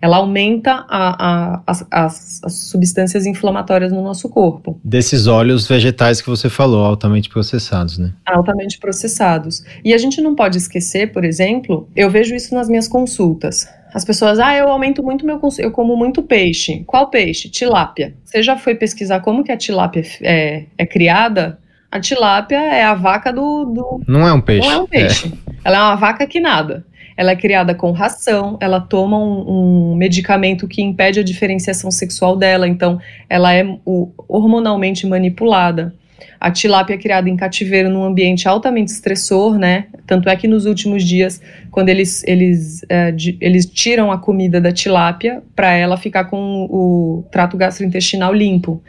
ela 0.00 0.16
aumenta 0.16 0.84
a, 0.88 1.26
a, 1.58 1.62
as, 1.66 1.86
as, 1.90 2.40
as, 2.44 2.54
substâncias 2.54 3.26
inflamatórias 3.26 3.92
no 3.92 4.02
nosso 4.02 4.28
corpo. 4.28 4.80
Desses 4.82 5.26
óleos 5.26 5.68
vegetais 5.68 6.22
que 6.22 6.28
você 6.28 6.48
falou, 6.48 6.84
altamente 6.84 7.28
processados, 7.28 7.98
né? 7.98 8.12
Altamente 8.24 8.78
processados. 8.78 9.62
E 9.84 9.92
a 9.92 9.98
gente 9.98 10.20
não 10.20 10.34
pode 10.34 10.56
esquecer, 10.56 11.12
por 11.12 11.24
exemplo, 11.24 11.88
eu 11.94 12.08
vejo 12.08 12.34
isso 12.34 12.54
nas 12.54 12.68
minhas 12.68 12.88
consultas. 12.88 13.68
As 13.92 14.04
pessoas, 14.04 14.38
ah, 14.38 14.54
eu 14.54 14.68
aumento 14.68 15.02
muito 15.02 15.26
meu 15.26 15.38
consumo, 15.38 15.66
eu 15.66 15.72
como 15.72 15.96
muito 15.96 16.22
peixe. 16.22 16.84
Qual 16.86 17.10
peixe? 17.10 17.48
Tilápia. 17.48 18.14
Você 18.24 18.42
já 18.42 18.56
foi 18.56 18.74
pesquisar 18.74 19.20
como 19.20 19.44
que 19.44 19.52
a 19.52 19.56
tilápia 19.56 20.02
é, 20.22 20.64
é 20.78 20.86
criada? 20.86 21.58
A 21.90 21.98
tilápia 21.98 22.56
é 22.56 22.84
a 22.84 22.94
vaca 22.94 23.32
do, 23.32 23.64
do, 23.64 24.00
Não 24.06 24.26
é 24.26 24.32
um 24.32 24.40
peixe. 24.40 24.66
Não 24.66 24.74
é 24.74 24.78
um 24.78 24.86
peixe. 24.86 25.32
É. 25.46 25.50
Ela 25.64 25.76
é 25.76 25.80
uma 25.80 25.96
vaca 25.96 26.26
que 26.26 26.38
nada 26.38 26.86
ela 27.20 27.32
é 27.32 27.36
criada 27.36 27.74
com 27.74 27.90
ração, 27.90 28.56
ela 28.62 28.80
toma 28.80 29.18
um, 29.18 29.90
um, 29.90 29.94
medicamento 29.94 30.66
que 30.66 30.80
impede 30.80 31.20
a 31.20 31.22
diferenciação 31.22 31.90
sexual 31.90 32.34
dela, 32.34 32.66
então 32.66 32.98
ela 33.28 33.52
é 33.52 33.62
o, 33.84 34.10
hormonalmente 34.26 35.06
manipulada. 35.06 35.94
A 36.40 36.50
tilápia 36.50 36.94
é 36.94 36.96
criada 36.96 37.28
em 37.28 37.36
cativeiro 37.36 37.90
num 37.90 38.04
ambiente 38.04 38.48
altamente 38.48 38.90
estressor, 38.90 39.58
né? 39.58 39.88
Tanto 40.06 40.30
é 40.30 40.34
que 40.34 40.48
nos 40.48 40.64
últimos 40.64 41.04
dias, 41.04 41.42
quando 41.70 41.90
eles, 41.90 42.24
eles, 42.24 42.86
é, 42.88 43.12
de, 43.12 43.36
eles 43.38 43.66
tiram 43.66 44.10
a 44.10 44.16
comida 44.16 44.58
da 44.58 44.72
tilápia 44.72 45.42
para 45.54 45.74
ela 45.74 45.98
ficar 45.98 46.24
com 46.24 46.66
o 46.70 47.22
trato 47.30 47.54
gastrointestinal 47.54 48.32
limpo. 48.32 48.82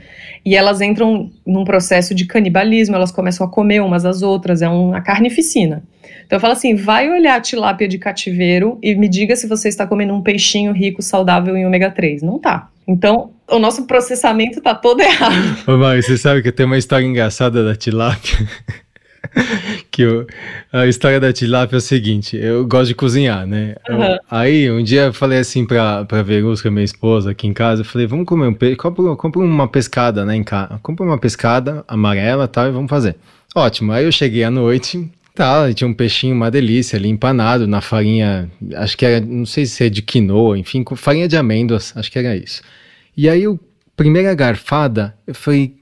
E 0.45 0.55
elas 0.55 0.79
entram 0.79 1.29
num 1.45 1.65
processo 1.65 2.15
de 2.15 2.25
canibalismo, 2.25 2.95
elas 2.95 3.11
começam 3.11 3.45
a 3.45 3.49
comer 3.49 3.81
umas 3.81 4.05
às 4.05 4.21
outras, 4.21 4.61
é 4.61 4.69
uma 4.69 5.01
carnificina. 5.01 5.83
Então 6.25 6.37
eu 6.37 6.39
falo 6.39 6.53
assim, 6.53 6.75
vai 6.75 7.09
olhar 7.09 7.35
a 7.35 7.41
tilápia 7.41 7.87
de 7.87 7.97
cativeiro 7.97 8.77
e 8.81 8.95
me 8.95 9.07
diga 9.07 9.35
se 9.35 9.47
você 9.47 9.69
está 9.69 9.85
comendo 9.85 10.13
um 10.13 10.21
peixinho 10.21 10.71
rico, 10.71 11.01
saudável 11.01 11.55
em 11.55 11.65
ômega 11.65 11.89
3. 11.91 12.21
Não 12.21 12.39
tá. 12.39 12.69
Então, 12.87 13.31
o 13.49 13.59
nosso 13.59 13.85
processamento 13.85 14.61
tá 14.61 14.73
todo 14.73 14.99
errado. 15.03 15.57
Ô, 15.67 15.77
Mari, 15.77 16.01
você 16.01 16.17
sabe 16.17 16.41
que 16.41 16.51
tem 16.51 16.65
uma 16.65 16.77
história 16.77 17.05
engraçada 17.05 17.63
da 17.63 17.75
tilápia? 17.75 18.37
que 19.91 20.01
eu, 20.01 20.25
a 20.71 20.87
história 20.87 21.19
da 21.19 21.31
tilápia 21.31 21.75
é 21.75 21.77
o 21.77 21.81
seguinte, 21.81 22.35
eu 22.35 22.65
gosto 22.65 22.87
de 22.87 22.95
cozinhar, 22.95 23.45
né? 23.45 23.75
Uhum. 23.89 24.03
Eu, 24.03 24.19
aí, 24.29 24.71
um 24.71 24.83
dia 24.83 25.03
eu 25.03 25.13
falei 25.13 25.39
assim 25.39 25.65
pra, 25.65 26.05
pra 26.05 26.23
Verusca, 26.23 26.71
minha 26.71 26.83
esposa, 26.83 27.31
aqui 27.31 27.47
em 27.47 27.53
casa, 27.53 27.81
eu 27.81 27.85
falei, 27.85 28.07
vamos 28.07 28.25
comer 28.25 28.47
um 28.47 28.53
peixe, 28.53 28.75
compra, 28.75 29.15
compra 29.15 29.41
uma 29.41 29.67
pescada, 29.67 30.25
né, 30.25 30.35
em 30.35 30.43
casa, 30.43 30.79
compra 30.81 31.05
uma 31.05 31.17
pescada 31.17 31.83
amarela 31.87 32.45
e 32.45 32.47
tal, 32.47 32.67
e 32.67 32.71
vamos 32.71 32.89
fazer. 32.89 33.15
Ótimo, 33.55 33.91
aí 33.91 34.05
eu 34.05 34.11
cheguei 34.11 34.43
à 34.43 34.51
noite, 34.51 35.09
Tá, 35.33 35.73
tinha 35.73 35.87
um 35.87 35.93
peixinho, 35.93 36.35
uma 36.35 36.51
delícia 36.51 36.97
ali, 36.97 37.07
empanado 37.07 37.65
na 37.65 37.79
farinha, 37.79 38.51
acho 38.75 38.97
que 38.97 39.05
era, 39.05 39.25
não 39.25 39.45
sei 39.45 39.65
se 39.65 39.85
é 39.85 39.89
de 39.89 40.01
quinoa, 40.01 40.59
enfim, 40.59 40.83
com 40.83 40.95
farinha 40.95 41.27
de 41.27 41.37
amêndoas, 41.37 41.93
acho 41.95 42.11
que 42.11 42.19
era 42.19 42.35
isso. 42.35 42.61
E 43.15 43.29
aí, 43.29 43.43
eu, 43.43 43.59
primeira 43.95 44.35
garfada, 44.35 45.15
eu 45.25 45.33
falei, 45.33 45.75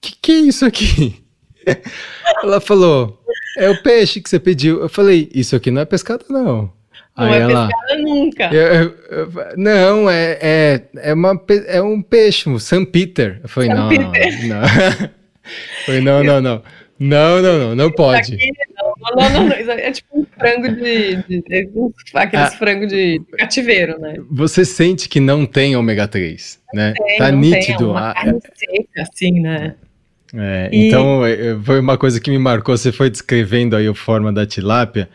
que 0.00 0.16
que 0.20 0.32
é 0.32 0.38
isso 0.40 0.64
aqui? 0.64 1.22
ela 2.42 2.60
falou, 2.60 3.22
é 3.56 3.70
o 3.70 3.82
peixe 3.82 4.20
que 4.20 4.28
você 4.28 4.38
pediu. 4.38 4.80
Eu 4.80 4.88
falei, 4.88 5.28
isso 5.32 5.54
aqui 5.56 5.70
não 5.70 5.82
é 5.82 5.84
pescada, 5.84 6.24
não. 6.28 6.72
Não 7.16 7.24
aí 7.24 7.34
é 7.34 7.38
ela, 7.38 7.68
pescada 7.68 8.02
nunca. 8.02 8.54
Eu, 8.54 8.66
eu, 8.66 8.94
eu, 9.10 9.32
não, 9.56 10.10
é, 10.10 10.38
é, 10.40 10.82
é, 10.96 11.14
uma, 11.14 11.40
é 11.66 11.80
um 11.80 12.02
peixe, 12.02 12.48
um 12.48 12.58
San 12.58 12.84
Peter. 12.84 13.40
Eu 13.42 13.48
falei, 13.48 13.68
não, 13.68 13.88
Peter. 13.88 14.48
não. 14.48 14.62
falei, 15.86 16.00
não, 16.00 16.22
não, 16.22 16.40
não. 16.40 16.62
Não, 16.98 17.42
não, 17.42 17.58
não, 17.58 17.74
não 17.74 17.92
pode. 17.92 18.34
Aqui, 18.34 18.50
não, 18.74 19.30
não, 19.30 19.48
não, 19.48 19.72
é 19.72 19.92
tipo 19.92 20.20
um 20.20 20.26
frango 20.38 20.68
de. 20.68 21.16
de, 21.16 21.42
de 21.42 21.68
aqueles 22.14 22.46
ah, 22.46 22.50
frango 22.52 22.86
de 22.86 23.20
cativeiro, 23.38 23.98
né? 24.00 24.16
Você 24.30 24.64
sente 24.64 25.08
que 25.08 25.20
não 25.20 25.44
tem 25.44 25.76
ômega 25.76 26.08
3, 26.08 26.58
né? 26.72 26.94
Tem, 26.96 27.18
tá 27.18 27.30
nítido. 27.30 27.78
Tem, 27.78 27.86
é 27.86 27.90
uma 27.90 28.14
carne 28.14 28.40
seca, 28.54 29.02
assim, 29.02 29.40
né? 29.40 29.74
É, 30.34 30.70
e... 30.72 30.88
Então, 30.88 31.24
é, 31.24 31.56
foi 31.62 31.80
uma 31.80 31.98
coisa 31.98 32.18
que 32.18 32.30
me 32.30 32.38
marcou. 32.38 32.76
Você 32.76 32.90
foi 32.90 33.10
descrevendo 33.10 33.76
aí 33.76 33.86
a 33.86 33.94
forma 33.94 34.32
da 34.32 34.46
tilápia. 34.46 35.08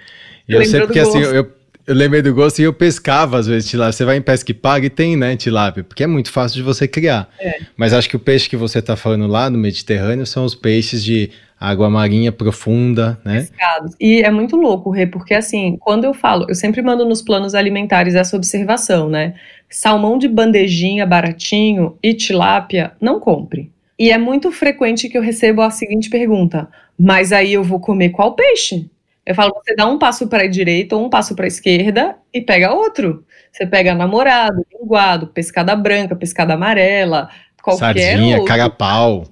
E 0.48 0.54
eu, 0.54 0.62
eu 0.62 0.66
sei 0.66 0.82
porque 0.82 1.00
assim, 1.00 1.20
eu, 1.20 1.52
eu 1.86 1.96
lembrei 1.96 2.22
do 2.22 2.34
gosto 2.34 2.60
e 2.60 2.64
eu 2.64 2.74
pescava 2.74 3.38
às 3.38 3.48
vezes 3.48 3.70
tilápia. 3.70 3.92
Você 3.94 4.06
vai 4.06 4.18
em 4.18 4.22
pesca 4.22 4.52
e 4.52 4.54
paga 4.54 4.86
e 4.86 4.90
tem, 4.90 5.16
né, 5.16 5.36
tilápia, 5.36 5.84
porque 5.84 6.04
é 6.04 6.08
muito 6.08 6.32
fácil 6.32 6.58
de 6.58 6.64
você 6.64 6.88
criar. 6.88 7.30
É. 7.40 7.60
Mas 7.76 7.94
acho 7.94 8.10
que 8.10 8.16
o 8.16 8.20
peixe 8.20 8.50
que 8.50 8.58
você 8.58 8.80
está 8.80 8.96
falando 8.96 9.28
lá 9.28 9.50
no 9.50 9.58
Mediterrâneo 9.58 10.26
são 10.26 10.46
os 10.46 10.56
peixes 10.56 11.04
de 11.04 11.32
água 11.60 11.90
marinha 11.90 12.32
profunda, 12.32 13.20
né? 13.24 13.42
Pescados. 13.42 13.96
E 14.00 14.22
é 14.22 14.32
muito 14.32 14.56
louco, 14.56 14.90
Rê, 14.90 15.06
porque 15.06 15.36
assim, 15.36 15.78
quando 15.80 16.06
eu 16.06 16.14
falo, 16.14 16.48
eu 16.50 16.56
sempre 16.56 16.82
mando 16.82 17.06
nos 17.06 17.22
planos 17.22 17.54
alimentares 17.54 18.16
essa 18.16 18.36
observação, 18.36 19.08
né? 19.08 19.36
Salmão 19.70 20.18
de 20.18 20.28
bandejinha 20.28 21.06
baratinho 21.06 21.96
e 22.02 22.16
tilápia, 22.16 22.94
não 23.00 23.20
compre. 23.20 23.72
E 23.98 24.10
é 24.10 24.18
muito 24.18 24.52
frequente 24.52 25.08
que 25.08 25.16
eu 25.16 25.22
recebo 25.22 25.62
a 25.62 25.70
seguinte 25.70 26.10
pergunta: 26.10 26.68
mas 26.98 27.32
aí 27.32 27.54
eu 27.54 27.64
vou 27.64 27.80
comer 27.80 28.10
qual 28.10 28.34
peixe? 28.34 28.90
Eu 29.26 29.36
falo, 29.36 29.54
você 29.54 29.76
dá 29.76 29.86
um 29.86 30.00
passo 30.00 30.28
para 30.28 30.44
a 30.44 30.48
direita 30.48 30.96
ou 30.96 31.06
um 31.06 31.10
passo 31.10 31.36
para 31.36 31.46
a 31.46 31.48
esquerda 31.48 32.16
e 32.34 32.42
pega 32.42 32.74
outro. 32.74 33.26
Você 33.52 33.66
pega 33.66 33.94
namorado, 33.94 34.66
linguado, 34.74 35.28
pescada 35.28 35.76
branca, 35.76 36.16
pescada 36.16 36.54
amarela, 36.54 37.30
qualquer 37.62 38.14
Sardinha, 38.14 38.38
outro. 38.38 38.48
carapau, 38.48 39.28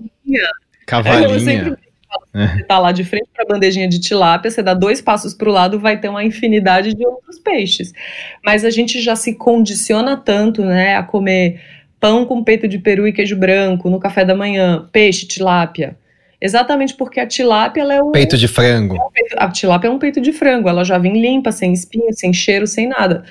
cavalinha. 0.86 1.78
É. 2.34 2.48
Você 2.48 2.64
tá 2.64 2.80
lá 2.80 2.92
de 2.92 3.04
frente 3.04 3.28
para 3.34 3.44
a 3.44 3.48
bandejinha 3.48 3.88
de 3.88 4.00
tilápia, 4.00 4.50
você 4.50 4.62
dá 4.62 4.74
dois 4.74 5.02
passos 5.02 5.34
para 5.34 5.50
o 5.50 5.52
lado, 5.52 5.80
vai 5.80 6.00
ter 6.00 6.10
uma 6.10 6.24
infinidade 6.24 6.94
de 6.94 7.06
outros 7.06 7.40
peixes. 7.40 7.92
Mas 8.44 8.64
a 8.64 8.70
gente 8.70 9.02
já 9.02 9.16
se 9.16 9.36
condiciona 9.36 10.16
tanto, 10.16 10.64
né, 10.64 10.96
a 10.96 11.04
comer 11.04 11.62
pão 12.00 12.26
com 12.26 12.44
peito 12.44 12.68
de 12.68 12.78
peru 12.78 13.08
e 13.08 13.14
queijo 13.14 13.36
branco 13.36 13.90
no 13.90 14.00
café 14.00 14.24
da 14.24 14.36
manhã, 14.36 14.88
peixe, 14.92 15.28
tilápia. 15.28 15.98
Exatamente 16.42 16.94
porque 16.96 17.20
a 17.20 17.28
tilápia 17.28 17.82
é 17.82 18.02
o. 18.02 18.12
Peito 18.12 18.38
de 18.38 18.48
frango. 18.48 18.96
É 18.96 19.44
a 19.44 19.50
tilápia 19.50 19.90
é 19.90 19.92
um 19.92 20.00
peito 20.00 20.22
de 20.22 20.32
frango, 20.32 20.70
ela 20.70 20.86
já 20.86 20.98
vem 20.98 21.22
limpa, 21.22 21.52
sem 21.52 21.74
espinho, 21.74 22.14
sem 22.14 22.32
cheiro, 22.32 22.66
sem 22.66 22.88
nada. 22.88 23.26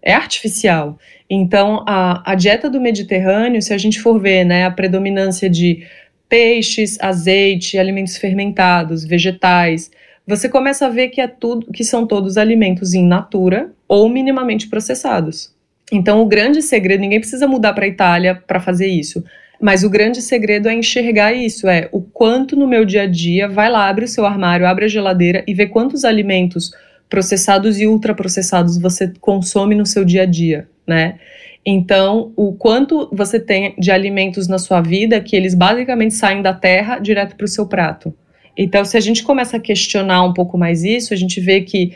É 0.00 0.14
artificial. 0.14 0.98
Então, 1.28 1.84
a, 1.86 2.32
a 2.32 2.34
dieta 2.34 2.68
do 2.68 2.80
Mediterrâneo, 2.80 3.62
se 3.62 3.72
a 3.72 3.78
gente 3.78 4.00
for 4.00 4.20
ver 4.20 4.44
né, 4.44 4.64
a 4.64 4.70
predominância 4.70 5.48
de 5.48 5.86
peixes, 6.28 6.98
azeite, 7.00 7.78
alimentos 7.78 8.16
fermentados, 8.16 9.04
vegetais, 9.04 9.90
você 10.26 10.48
começa 10.48 10.86
a 10.86 10.88
ver 10.88 11.08
que 11.08 11.20
é 11.20 11.26
tudo, 11.26 11.66
que 11.72 11.84
são 11.84 12.06
todos 12.06 12.36
alimentos 12.36 12.94
in 12.94 13.06
natura 13.06 13.72
ou 13.88 14.08
minimamente 14.08 14.68
processados. 14.68 15.52
Então, 15.90 16.22
o 16.22 16.26
grande 16.26 16.62
segredo, 16.62 17.00
ninguém 17.00 17.20
precisa 17.20 17.46
mudar 17.46 17.72
para 17.72 17.84
a 17.84 17.88
Itália 17.88 18.34
para 18.34 18.60
fazer 18.60 18.86
isso. 18.86 19.22
Mas 19.62 19.84
o 19.84 19.88
grande 19.88 20.20
segredo 20.20 20.68
é 20.68 20.74
enxergar 20.74 21.32
isso, 21.32 21.68
é 21.68 21.88
o 21.92 22.00
quanto 22.00 22.56
no 22.56 22.66
meu 22.66 22.84
dia 22.84 23.02
a 23.02 23.06
dia, 23.06 23.48
vai 23.48 23.70
lá, 23.70 23.88
abre 23.88 24.04
o 24.04 24.08
seu 24.08 24.26
armário, 24.26 24.66
abre 24.66 24.86
a 24.86 24.88
geladeira 24.88 25.44
e 25.46 25.54
vê 25.54 25.68
quantos 25.68 26.04
alimentos 26.04 26.72
processados 27.08 27.78
e 27.78 27.86
ultraprocessados 27.86 28.76
você 28.76 29.12
consome 29.20 29.76
no 29.76 29.86
seu 29.86 30.04
dia 30.04 30.22
a 30.22 30.26
dia, 30.26 30.68
né? 30.84 31.20
Então, 31.64 32.32
o 32.34 32.52
quanto 32.54 33.08
você 33.12 33.38
tem 33.38 33.76
de 33.78 33.92
alimentos 33.92 34.48
na 34.48 34.58
sua 34.58 34.80
vida 34.80 35.20
que 35.20 35.36
eles 35.36 35.54
basicamente 35.54 36.14
saem 36.14 36.42
da 36.42 36.52
terra 36.52 36.98
direto 36.98 37.36
para 37.36 37.44
o 37.44 37.48
seu 37.48 37.64
prato. 37.64 38.12
Então, 38.56 38.84
se 38.84 38.96
a 38.96 39.00
gente 39.00 39.22
começa 39.22 39.58
a 39.58 39.60
questionar 39.60 40.24
um 40.24 40.32
pouco 40.32 40.58
mais 40.58 40.82
isso, 40.82 41.14
a 41.14 41.16
gente 41.16 41.40
vê 41.40 41.60
que 41.60 41.92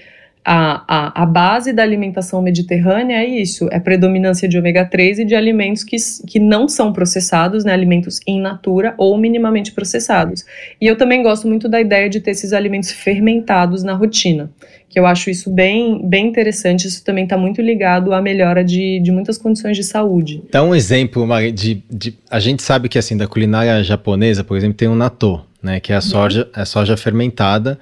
a, 0.49 0.85
a, 0.87 1.23
a, 1.23 1.27
base 1.27 1.73
da 1.73 1.83
alimentação 1.83 2.41
mediterrânea 2.41 3.17
é 3.17 3.27
isso, 3.27 3.69
é 3.73 3.81
predominância 3.81 4.49
de 4.49 4.57
ômega 4.57 4.85
3 4.85 5.19
e 5.19 5.25
de 5.25 5.35
alimentos 5.35 5.83
que, 5.83 5.97
que 6.25 6.39
não 6.39 6.69
são 6.69 6.93
processados, 6.93 7.65
né, 7.65 7.73
alimentos 7.73 8.21
in 8.25 8.41
natura 8.41 8.95
ou 8.97 9.19
minimamente 9.19 9.73
processados. 9.73 10.45
E 10.81 10.87
eu 10.87 10.97
também 10.97 11.21
gosto 11.21 11.49
muito 11.49 11.69
da 11.69 11.81
ideia 11.81 12.09
de 12.09 12.21
ter 12.21 12.31
esses 12.31 12.53
alimentos 12.53 12.93
fermentados 12.93 13.83
na 13.83 13.93
rotina, 13.93 14.49
que 14.89 15.01
eu 15.01 15.05
acho 15.05 15.31
isso 15.31 15.51
bem, 15.51 16.01
bem 16.09 16.29
interessante, 16.29 16.87
isso 16.87 17.05
também 17.05 17.25
está 17.25 17.37
muito 17.37 17.61
ligado 17.61 18.15
à 18.15 18.23
melhora 18.23 18.63
de, 18.63 19.01
de 19.01 19.11
muitas 19.11 19.37
condições 19.37 19.77
de 19.77 19.83
saúde. 19.83 20.45
Dá 20.53 20.63
um 20.63 20.77
exemplo, 20.77 21.27
Mari, 21.27 21.51
de, 21.51 21.83
de, 21.91 22.17
a 22.31 22.39
gente 22.39 22.63
sabe 22.63 22.89
que 22.89 22.97
assim, 22.97 23.17
da 23.17 23.27
culinária 23.27 23.83
japonesa, 23.83 24.45
por 24.45 24.57
exemplo, 24.57 24.77
tem 24.77 24.87
o 24.87 24.95
natto, 24.95 25.45
né, 25.61 25.81
que 25.81 25.93
é 25.93 25.97
a 25.97 26.01
soja, 26.01 26.49
a 26.55 26.65
soja 26.65 26.97
fermentada, 26.97 27.77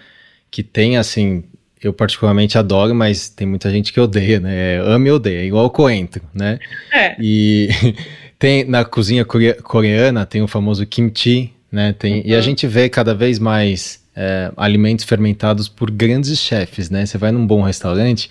que 0.51 0.62
tem 0.62 0.97
assim 0.97 1.45
eu 1.85 1.93
particularmente 1.93 2.56
adoro, 2.56 2.94
mas 2.94 3.28
tem 3.28 3.47
muita 3.47 3.70
gente 3.70 3.93
que 3.93 4.01
odeia, 4.01 4.40
né? 4.40 4.81
Ame 4.81 5.11
e 5.11 5.12
odeia, 5.12 5.40
é 5.40 5.44
igual 5.44 5.66
o 5.66 5.70
coentro, 5.70 6.23
né? 6.32 6.59
É. 6.90 7.15
E 7.20 7.69
tem 8.39 8.65
na 8.65 8.85
cozinha 8.86 9.24
coreana 9.24 10.24
tem 10.24 10.40
o 10.40 10.48
famoso 10.48 10.86
kimchi, 10.86 11.52
né? 11.70 11.93
Tem, 11.93 12.15
uhum. 12.15 12.23
E 12.24 12.32
a 12.32 12.36
uhum. 12.36 12.43
gente 12.43 12.66
vê 12.66 12.89
cada 12.89 13.15
vez 13.15 13.39
mais 13.39 14.02
é, 14.16 14.51
alimentos 14.56 15.05
fermentados 15.05 15.69
por 15.69 15.90
grandes 15.90 16.39
chefes, 16.39 16.89
né? 16.89 17.05
Você 17.05 17.19
vai 17.19 17.31
num 17.31 17.47
bom 17.47 17.61
restaurante, 17.61 18.31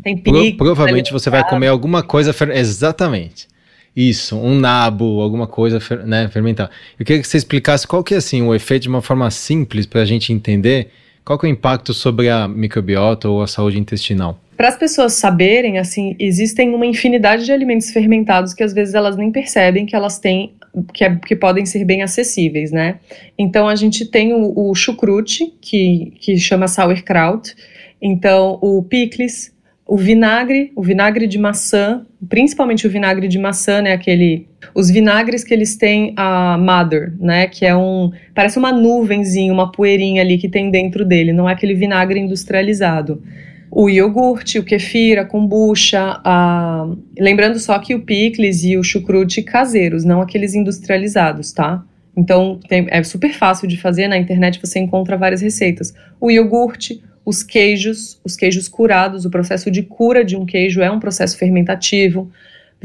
tem 0.00 0.16
pro, 0.16 0.56
provavelmente 0.56 1.12
você 1.12 1.28
vai 1.28 1.46
comer 1.48 1.66
alguma 1.66 2.00
coisa 2.02 2.32
exatamente. 2.54 3.48
Isso, 3.96 4.36
um 4.36 4.58
nabo, 4.58 5.20
alguma 5.20 5.46
coisa 5.46 5.80
né, 6.04 6.28
fermentada. 6.28 6.70
Eu 6.98 7.04
queria 7.04 7.22
que 7.22 7.28
você 7.28 7.38
explicasse 7.38 7.86
qual 7.86 8.02
que 8.02 8.14
é 8.14 8.16
assim 8.16 8.42
o 8.42 8.54
efeito 8.54 8.84
de 8.84 8.88
uma 8.88 9.02
forma 9.02 9.28
simples 9.30 9.84
para 9.84 10.02
a 10.02 10.04
gente 10.04 10.32
entender 10.32 10.90
qual 11.24 11.38
é 11.42 11.46
o 11.46 11.48
impacto 11.48 11.94
sobre 11.94 12.28
a 12.28 12.46
microbiota 12.46 13.28
ou 13.28 13.42
a 13.42 13.46
saúde 13.46 13.78
intestinal? 13.78 14.38
Para 14.56 14.68
as 14.68 14.76
pessoas 14.76 15.14
saberem, 15.14 15.78
assim, 15.78 16.14
existem 16.18 16.74
uma 16.74 16.86
infinidade 16.86 17.44
de 17.44 17.52
alimentos 17.52 17.90
fermentados 17.90 18.54
que 18.54 18.62
às 18.62 18.72
vezes 18.72 18.94
elas 18.94 19.16
nem 19.16 19.32
percebem 19.32 19.84
que 19.84 19.96
elas 19.96 20.18
têm, 20.18 20.54
que, 20.92 21.04
é, 21.04 21.16
que 21.16 21.34
podem 21.34 21.66
ser 21.66 21.84
bem 21.84 22.02
acessíveis, 22.02 22.70
né? 22.70 23.00
Então 23.36 23.68
a 23.68 23.74
gente 23.74 24.04
tem 24.04 24.32
o, 24.32 24.52
o 24.70 24.74
chucrute, 24.74 25.52
que, 25.60 26.12
que 26.20 26.36
chama 26.38 26.68
sauerkraut, 26.68 27.54
então 28.00 28.58
o 28.62 28.82
picles, 28.82 29.52
o 29.86 29.96
vinagre, 29.96 30.72
o 30.76 30.82
vinagre 30.82 31.26
de 31.26 31.38
maçã, 31.38 32.06
principalmente 32.28 32.86
o 32.86 32.90
vinagre 32.90 33.28
de 33.28 33.38
maçã, 33.38 33.82
né, 33.82 33.92
aquele 33.92 34.46
os 34.74 34.90
vinagres 34.90 35.44
que 35.44 35.54
eles 35.54 35.76
têm 35.76 36.12
a 36.16 36.58
mother, 36.58 37.12
né, 37.18 37.46
que 37.46 37.64
é 37.64 37.76
um 37.76 38.10
parece 38.34 38.58
uma 38.58 38.72
nuvenzinha, 38.72 39.52
uma 39.52 39.70
poeirinha 39.70 40.20
ali 40.20 40.36
que 40.36 40.48
tem 40.48 40.70
dentro 40.70 41.04
dele, 41.04 41.32
não 41.32 41.48
é 41.48 41.52
aquele 41.52 41.74
vinagre 41.74 42.18
industrializado. 42.18 43.22
O 43.70 43.88
iogurte, 43.88 44.58
o 44.58 44.64
kefir, 44.64 45.18
a 45.18 45.24
kombucha, 45.24 46.20
a... 46.24 46.88
lembrando 47.18 47.58
só 47.58 47.78
que 47.78 47.94
o 47.94 48.02
picles 48.02 48.62
e 48.62 48.76
o 48.76 48.84
chucrute 48.84 49.42
caseiros, 49.42 50.04
não 50.04 50.20
aqueles 50.20 50.54
industrializados, 50.54 51.52
tá? 51.52 51.84
Então 52.16 52.60
tem, 52.68 52.86
é 52.88 53.02
super 53.02 53.32
fácil 53.32 53.66
de 53.66 53.76
fazer, 53.76 54.06
na 54.06 54.16
internet 54.16 54.60
você 54.60 54.78
encontra 54.78 55.16
várias 55.16 55.40
receitas. 55.40 55.92
O 56.20 56.30
iogurte, 56.30 57.02
os 57.24 57.42
queijos, 57.42 58.20
os 58.24 58.36
queijos 58.36 58.68
curados, 58.68 59.24
o 59.24 59.30
processo 59.30 59.70
de 59.70 59.82
cura 59.82 60.24
de 60.24 60.36
um 60.36 60.46
queijo 60.46 60.80
é 60.80 60.90
um 60.90 61.00
processo 61.00 61.36
fermentativo, 61.36 62.30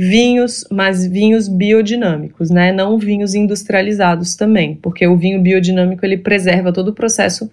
vinhos, 0.02 0.64
mas 0.72 1.06
vinhos 1.06 1.50
biodinâmicos, 1.50 2.50
né? 2.50 2.72
Não 2.72 2.98
vinhos 2.98 3.36
industrializados 3.36 4.34
também, 4.34 4.76
porque 4.76 5.06
o 5.06 5.18
vinho 5.18 5.42
biodinâmico 5.42 6.06
ele 6.06 6.18
preserva 6.18 6.72
todo 6.72 6.88
o 6.88 6.94
processo 6.94 7.52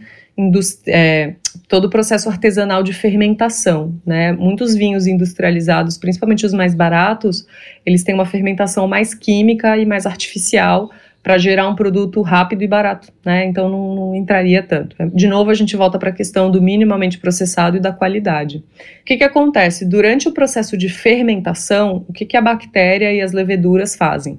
é, 0.86 1.34
todo 1.66 1.86
o 1.86 1.90
processo 1.90 2.28
artesanal 2.28 2.84
de 2.84 2.92
fermentação, 2.92 3.94
né? 4.06 4.30
Muitos 4.30 4.76
vinhos 4.76 5.08
industrializados, 5.08 5.98
principalmente 5.98 6.46
os 6.46 6.52
mais 6.52 6.72
baratos, 6.72 7.44
eles 7.84 8.04
têm 8.04 8.14
uma 8.14 8.26
fermentação 8.26 8.86
mais 8.86 9.12
química 9.12 9.76
e 9.76 9.84
mais 9.84 10.06
artificial 10.06 10.92
para 11.26 11.38
gerar 11.38 11.68
um 11.68 11.74
produto 11.74 12.22
rápido 12.22 12.62
e 12.62 12.68
barato, 12.68 13.12
né? 13.24 13.44
Então 13.46 13.68
não, 13.68 13.96
não 13.96 14.14
entraria 14.14 14.62
tanto. 14.62 14.94
De 15.12 15.26
novo, 15.26 15.50
a 15.50 15.54
gente 15.54 15.74
volta 15.74 15.98
para 15.98 16.10
a 16.10 16.12
questão 16.12 16.52
do 16.52 16.62
minimamente 16.62 17.18
processado 17.18 17.76
e 17.76 17.80
da 17.80 17.90
qualidade. 17.90 18.58
O 19.00 19.04
que, 19.04 19.16
que 19.16 19.24
acontece? 19.24 19.84
Durante 19.84 20.28
o 20.28 20.32
processo 20.32 20.76
de 20.76 20.88
fermentação, 20.88 22.04
o 22.08 22.12
que, 22.12 22.24
que 22.24 22.36
a 22.36 22.40
bactéria 22.40 23.12
e 23.12 23.20
as 23.20 23.32
leveduras 23.32 23.96
fazem? 23.96 24.38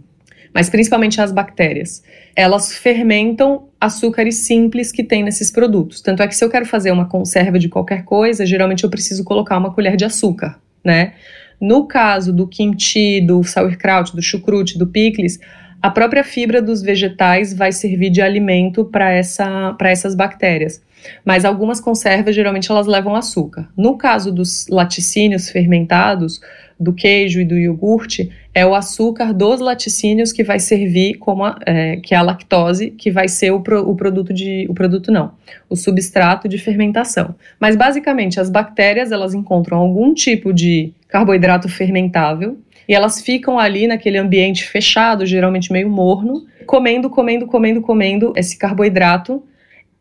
Mas 0.53 0.69
principalmente 0.69 1.19
as 1.19 1.33
bactérias. 1.33 2.01
Elas 2.33 2.77
fermentam 2.77 3.67
açúcares 3.81 4.35
simples 4.35 4.89
que 4.89 5.03
tem 5.03 5.23
nesses 5.23 5.51
produtos. 5.51 5.99
Tanto 5.99 6.23
é 6.23 6.27
que 6.29 6.37
se 6.37 6.45
eu 6.45 6.49
quero 6.49 6.65
fazer 6.65 6.91
uma 6.91 7.09
conserva 7.09 7.59
de 7.59 7.67
qualquer 7.67 8.05
coisa, 8.05 8.45
geralmente 8.45 8.85
eu 8.85 8.89
preciso 8.89 9.25
colocar 9.25 9.57
uma 9.57 9.73
colher 9.73 9.97
de 9.97 10.05
açúcar, 10.05 10.57
né? 10.81 11.15
No 11.59 11.85
caso 11.85 12.31
do 12.31 12.47
kimchi, 12.47 13.19
do 13.19 13.43
sauerkraut, 13.43 14.15
do 14.15 14.21
chucrute, 14.21 14.77
do 14.77 14.87
picles, 14.87 15.37
a 15.81 15.89
própria 15.89 16.23
fibra 16.23 16.61
dos 16.61 16.81
vegetais 16.81 17.53
vai 17.53 17.71
servir 17.71 18.09
de 18.09 18.21
alimento 18.21 18.85
para 18.85 19.11
essa, 19.11 19.75
essas 19.81 20.15
bactérias. 20.15 20.81
Mas 21.23 21.45
algumas 21.45 21.79
conservas 21.79 22.35
geralmente 22.35 22.71
elas 22.71 22.87
levam 22.87 23.15
açúcar. 23.15 23.69
No 23.77 23.97
caso 23.97 24.31
dos 24.31 24.67
laticínios 24.67 25.49
fermentados, 25.49 26.41
do 26.79 26.93
queijo 26.93 27.41
e 27.41 27.45
do 27.45 27.57
iogurte, 27.57 28.29
é 28.53 28.65
o 28.65 28.75
açúcar 28.75 29.33
dos 29.33 29.59
laticínios 29.59 30.31
que 30.31 30.43
vai 30.43 30.59
servir 30.59 31.15
como 31.15 31.43
a, 31.43 31.57
é, 31.65 31.97
que 31.97 32.13
é 32.13 32.17
a 32.17 32.21
lactose, 32.21 32.91
que 32.91 33.09
vai 33.09 33.27
ser 33.27 33.51
o, 33.51 33.61
pro, 33.61 33.87
o 33.87 33.95
produto 33.95 34.33
de 34.33 34.65
o 34.69 34.73
produto 34.73 35.11
não, 35.11 35.31
o 35.69 35.75
substrato 35.75 36.47
de 36.47 36.57
fermentação. 36.57 37.35
Mas 37.59 37.75
basicamente 37.75 38.39
as 38.39 38.49
bactérias 38.49 39.11
elas 39.11 39.33
encontram 39.33 39.77
algum 39.77 40.13
tipo 40.13 40.53
de 40.53 40.93
carboidrato 41.07 41.67
fermentável 41.67 42.57
e 42.87 42.93
elas 42.93 43.21
ficam 43.21 43.59
ali 43.59 43.87
naquele 43.87 44.17
ambiente 44.17 44.65
fechado, 44.65 45.25
geralmente 45.25 45.71
meio 45.71 45.89
morno, 45.89 46.45
comendo, 46.65 47.09
comendo, 47.09 47.45
comendo, 47.45 47.81
comendo 47.81 48.33
esse 48.35 48.57
carboidrato. 48.57 49.43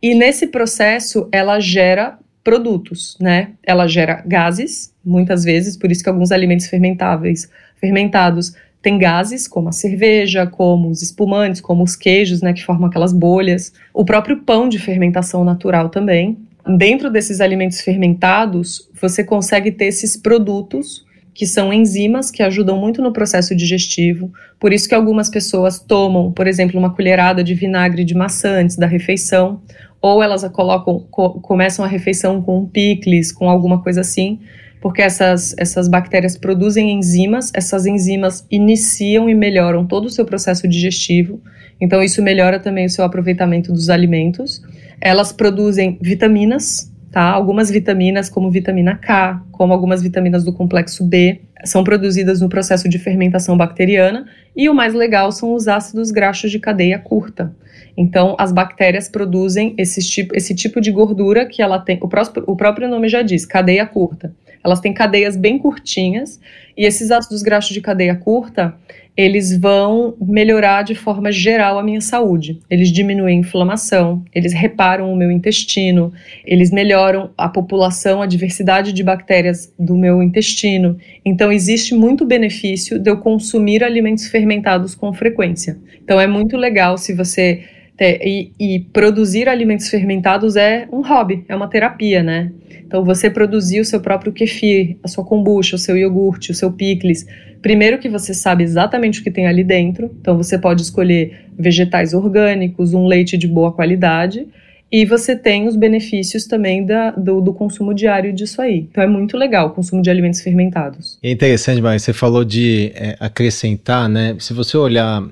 E 0.00 0.14
nesse 0.14 0.46
processo 0.46 1.28
ela 1.32 1.58
gera 1.58 2.18
produtos, 2.44 3.16
né? 3.20 3.50
Ela 3.64 3.88
gera 3.88 4.22
gases, 4.24 4.94
muitas 5.04 5.42
vezes, 5.42 5.76
por 5.76 5.90
isso 5.90 6.02
que 6.02 6.08
alguns 6.08 6.30
alimentos 6.30 6.66
fermentáveis, 6.66 7.50
fermentados, 7.80 8.54
têm 8.80 8.98
gases, 8.98 9.48
como 9.48 9.68
a 9.68 9.72
cerveja, 9.72 10.46
como 10.46 10.88
os 10.88 11.02
espumantes, 11.02 11.60
como 11.60 11.82
os 11.82 11.96
queijos, 11.96 12.40
né, 12.40 12.52
que 12.52 12.64
formam 12.64 12.88
aquelas 12.88 13.12
bolhas. 13.12 13.72
O 13.92 14.04
próprio 14.04 14.42
pão 14.42 14.68
de 14.68 14.78
fermentação 14.78 15.42
natural 15.42 15.88
também. 15.88 16.38
Dentro 16.76 17.10
desses 17.10 17.40
alimentos 17.40 17.80
fermentados, 17.80 18.88
você 19.00 19.24
consegue 19.24 19.72
ter 19.72 19.86
esses 19.86 20.16
produtos 20.16 21.05
que 21.36 21.46
são 21.46 21.70
enzimas 21.70 22.30
que 22.30 22.42
ajudam 22.42 22.78
muito 22.78 23.02
no 23.02 23.12
processo 23.12 23.54
digestivo. 23.54 24.32
Por 24.58 24.72
isso 24.72 24.88
que 24.88 24.94
algumas 24.94 25.28
pessoas 25.28 25.78
tomam, 25.78 26.32
por 26.32 26.46
exemplo, 26.46 26.78
uma 26.78 26.94
colherada 26.94 27.44
de 27.44 27.52
vinagre 27.52 28.04
de 28.04 28.14
maçã 28.14 28.62
antes 28.62 28.74
da 28.74 28.86
refeição, 28.86 29.60
ou 30.00 30.22
elas 30.22 30.44
a 30.44 30.48
colocam, 30.48 31.06
co 31.10 31.38
começam 31.40 31.84
a 31.84 31.88
refeição 31.88 32.40
com 32.40 32.60
um 32.60 32.66
picles, 32.66 33.32
com 33.32 33.50
alguma 33.50 33.82
coisa 33.82 34.00
assim, 34.00 34.40
porque 34.80 35.02
essas, 35.02 35.54
essas 35.58 35.88
bactérias 35.88 36.38
produzem 36.38 36.90
enzimas, 36.90 37.50
essas 37.52 37.84
enzimas 37.84 38.46
iniciam 38.50 39.28
e 39.28 39.34
melhoram 39.34 39.84
todo 39.84 40.06
o 40.06 40.10
seu 40.10 40.24
processo 40.24 40.66
digestivo, 40.66 41.38
então 41.78 42.02
isso 42.02 42.22
melhora 42.22 42.58
também 42.58 42.86
o 42.86 42.90
seu 42.90 43.04
aproveitamento 43.04 43.70
dos 43.70 43.90
alimentos. 43.90 44.62
Elas 44.98 45.32
produzem 45.32 45.98
vitaminas, 46.00 46.90
tá? 47.16 47.30
Algumas 47.30 47.70
vitaminas, 47.70 48.28
como 48.28 48.50
vitamina 48.50 48.94
K, 48.94 49.42
como 49.50 49.72
algumas 49.72 50.02
vitaminas 50.02 50.44
do 50.44 50.52
complexo 50.52 51.02
B, 51.02 51.40
são 51.64 51.82
produzidas 51.82 52.42
no 52.42 52.48
processo 52.50 52.90
de 52.90 52.98
fermentação 52.98 53.56
bacteriana, 53.56 54.26
e 54.54 54.68
o 54.68 54.74
mais 54.74 54.92
legal 54.92 55.32
são 55.32 55.54
os 55.54 55.66
ácidos 55.66 56.10
graxos 56.10 56.50
de 56.50 56.58
cadeia 56.58 56.98
curta. 56.98 57.56
Então, 57.96 58.36
as 58.38 58.52
bactérias 58.52 59.08
produzem 59.08 59.74
esse 59.78 60.06
tipo, 60.06 60.36
esse 60.36 60.54
tipo 60.54 60.78
de 60.78 60.92
gordura 60.92 61.46
que 61.46 61.62
ela 61.62 61.78
tem, 61.78 61.98
o, 62.02 62.06
próprio, 62.06 62.44
o 62.46 62.54
próprio 62.54 62.86
nome 62.86 63.08
já 63.08 63.22
diz, 63.22 63.46
cadeia 63.46 63.86
curta. 63.86 64.34
Elas 64.66 64.80
têm 64.80 64.92
cadeias 64.92 65.36
bem 65.36 65.58
curtinhas 65.58 66.40
e 66.76 66.84
esses 66.84 67.12
ácidos 67.12 67.40
graxos 67.40 67.72
de 67.72 67.80
cadeia 67.80 68.16
curta, 68.16 68.74
eles 69.16 69.56
vão 69.56 70.16
melhorar 70.20 70.82
de 70.82 70.96
forma 70.96 71.30
geral 71.30 71.78
a 71.78 71.84
minha 71.84 72.00
saúde. 72.00 72.58
Eles 72.68 72.90
diminuem 72.90 73.36
a 73.36 73.40
inflamação, 73.40 74.24
eles 74.34 74.52
reparam 74.52 75.10
o 75.10 75.16
meu 75.16 75.30
intestino, 75.30 76.12
eles 76.44 76.72
melhoram 76.72 77.30
a 77.38 77.48
população, 77.48 78.20
a 78.20 78.26
diversidade 78.26 78.92
de 78.92 79.04
bactérias 79.04 79.72
do 79.78 79.96
meu 79.96 80.20
intestino. 80.20 80.98
Então, 81.24 81.52
existe 81.52 81.94
muito 81.94 82.26
benefício 82.26 82.98
de 82.98 83.08
eu 83.08 83.18
consumir 83.18 83.84
alimentos 83.84 84.26
fermentados 84.26 84.96
com 84.96 85.14
frequência. 85.14 85.78
Então, 86.02 86.20
é 86.20 86.26
muito 86.26 86.56
legal 86.56 86.98
se 86.98 87.14
você. 87.14 87.62
Ter, 87.96 88.20
e, 88.22 88.52
e 88.58 88.80
produzir 88.92 89.48
alimentos 89.48 89.88
fermentados 89.88 90.54
é 90.54 90.86
um 90.92 91.00
hobby, 91.00 91.44
é 91.48 91.56
uma 91.56 91.68
terapia, 91.68 92.22
né? 92.22 92.52
Então, 92.86 93.04
você 93.04 93.28
produzir 93.28 93.80
o 93.80 93.84
seu 93.84 94.00
próprio 94.00 94.32
kefir, 94.32 94.96
a 95.02 95.08
sua 95.08 95.24
kombucha, 95.24 95.74
o 95.74 95.78
seu 95.78 95.96
iogurte, 95.96 96.52
o 96.52 96.54
seu 96.54 96.70
picles. 96.70 97.26
Primeiro 97.60 97.98
que 97.98 98.08
você 98.08 98.32
sabe 98.32 98.62
exatamente 98.62 99.20
o 99.20 99.24
que 99.24 99.30
tem 99.30 99.46
ali 99.46 99.64
dentro. 99.64 100.14
Então, 100.20 100.36
você 100.36 100.56
pode 100.56 100.82
escolher 100.82 101.46
vegetais 101.58 102.14
orgânicos, 102.14 102.94
um 102.94 103.06
leite 103.06 103.36
de 103.36 103.48
boa 103.48 103.72
qualidade. 103.72 104.46
E 104.90 105.04
você 105.04 105.34
tem 105.34 105.66
os 105.66 105.74
benefícios 105.74 106.46
também 106.46 106.86
da, 106.86 107.10
do, 107.10 107.40
do, 107.40 107.52
consumo 107.52 107.92
diário 107.92 108.32
disso 108.32 108.62
aí. 108.62 108.86
Então 108.88 109.02
é 109.02 109.06
muito 109.06 109.36
legal 109.36 109.66
o 109.66 109.70
consumo 109.70 110.00
de 110.00 110.08
alimentos 110.08 110.40
fermentados. 110.40 111.18
É 111.22 111.30
interessante, 111.30 111.82
mas 111.82 112.02
você 112.02 112.12
falou 112.12 112.44
de 112.44 112.92
é, 112.94 113.16
acrescentar, 113.18 114.08
né? 114.08 114.36
Se 114.38 114.54
você 114.54 114.76
olhar 114.76 115.24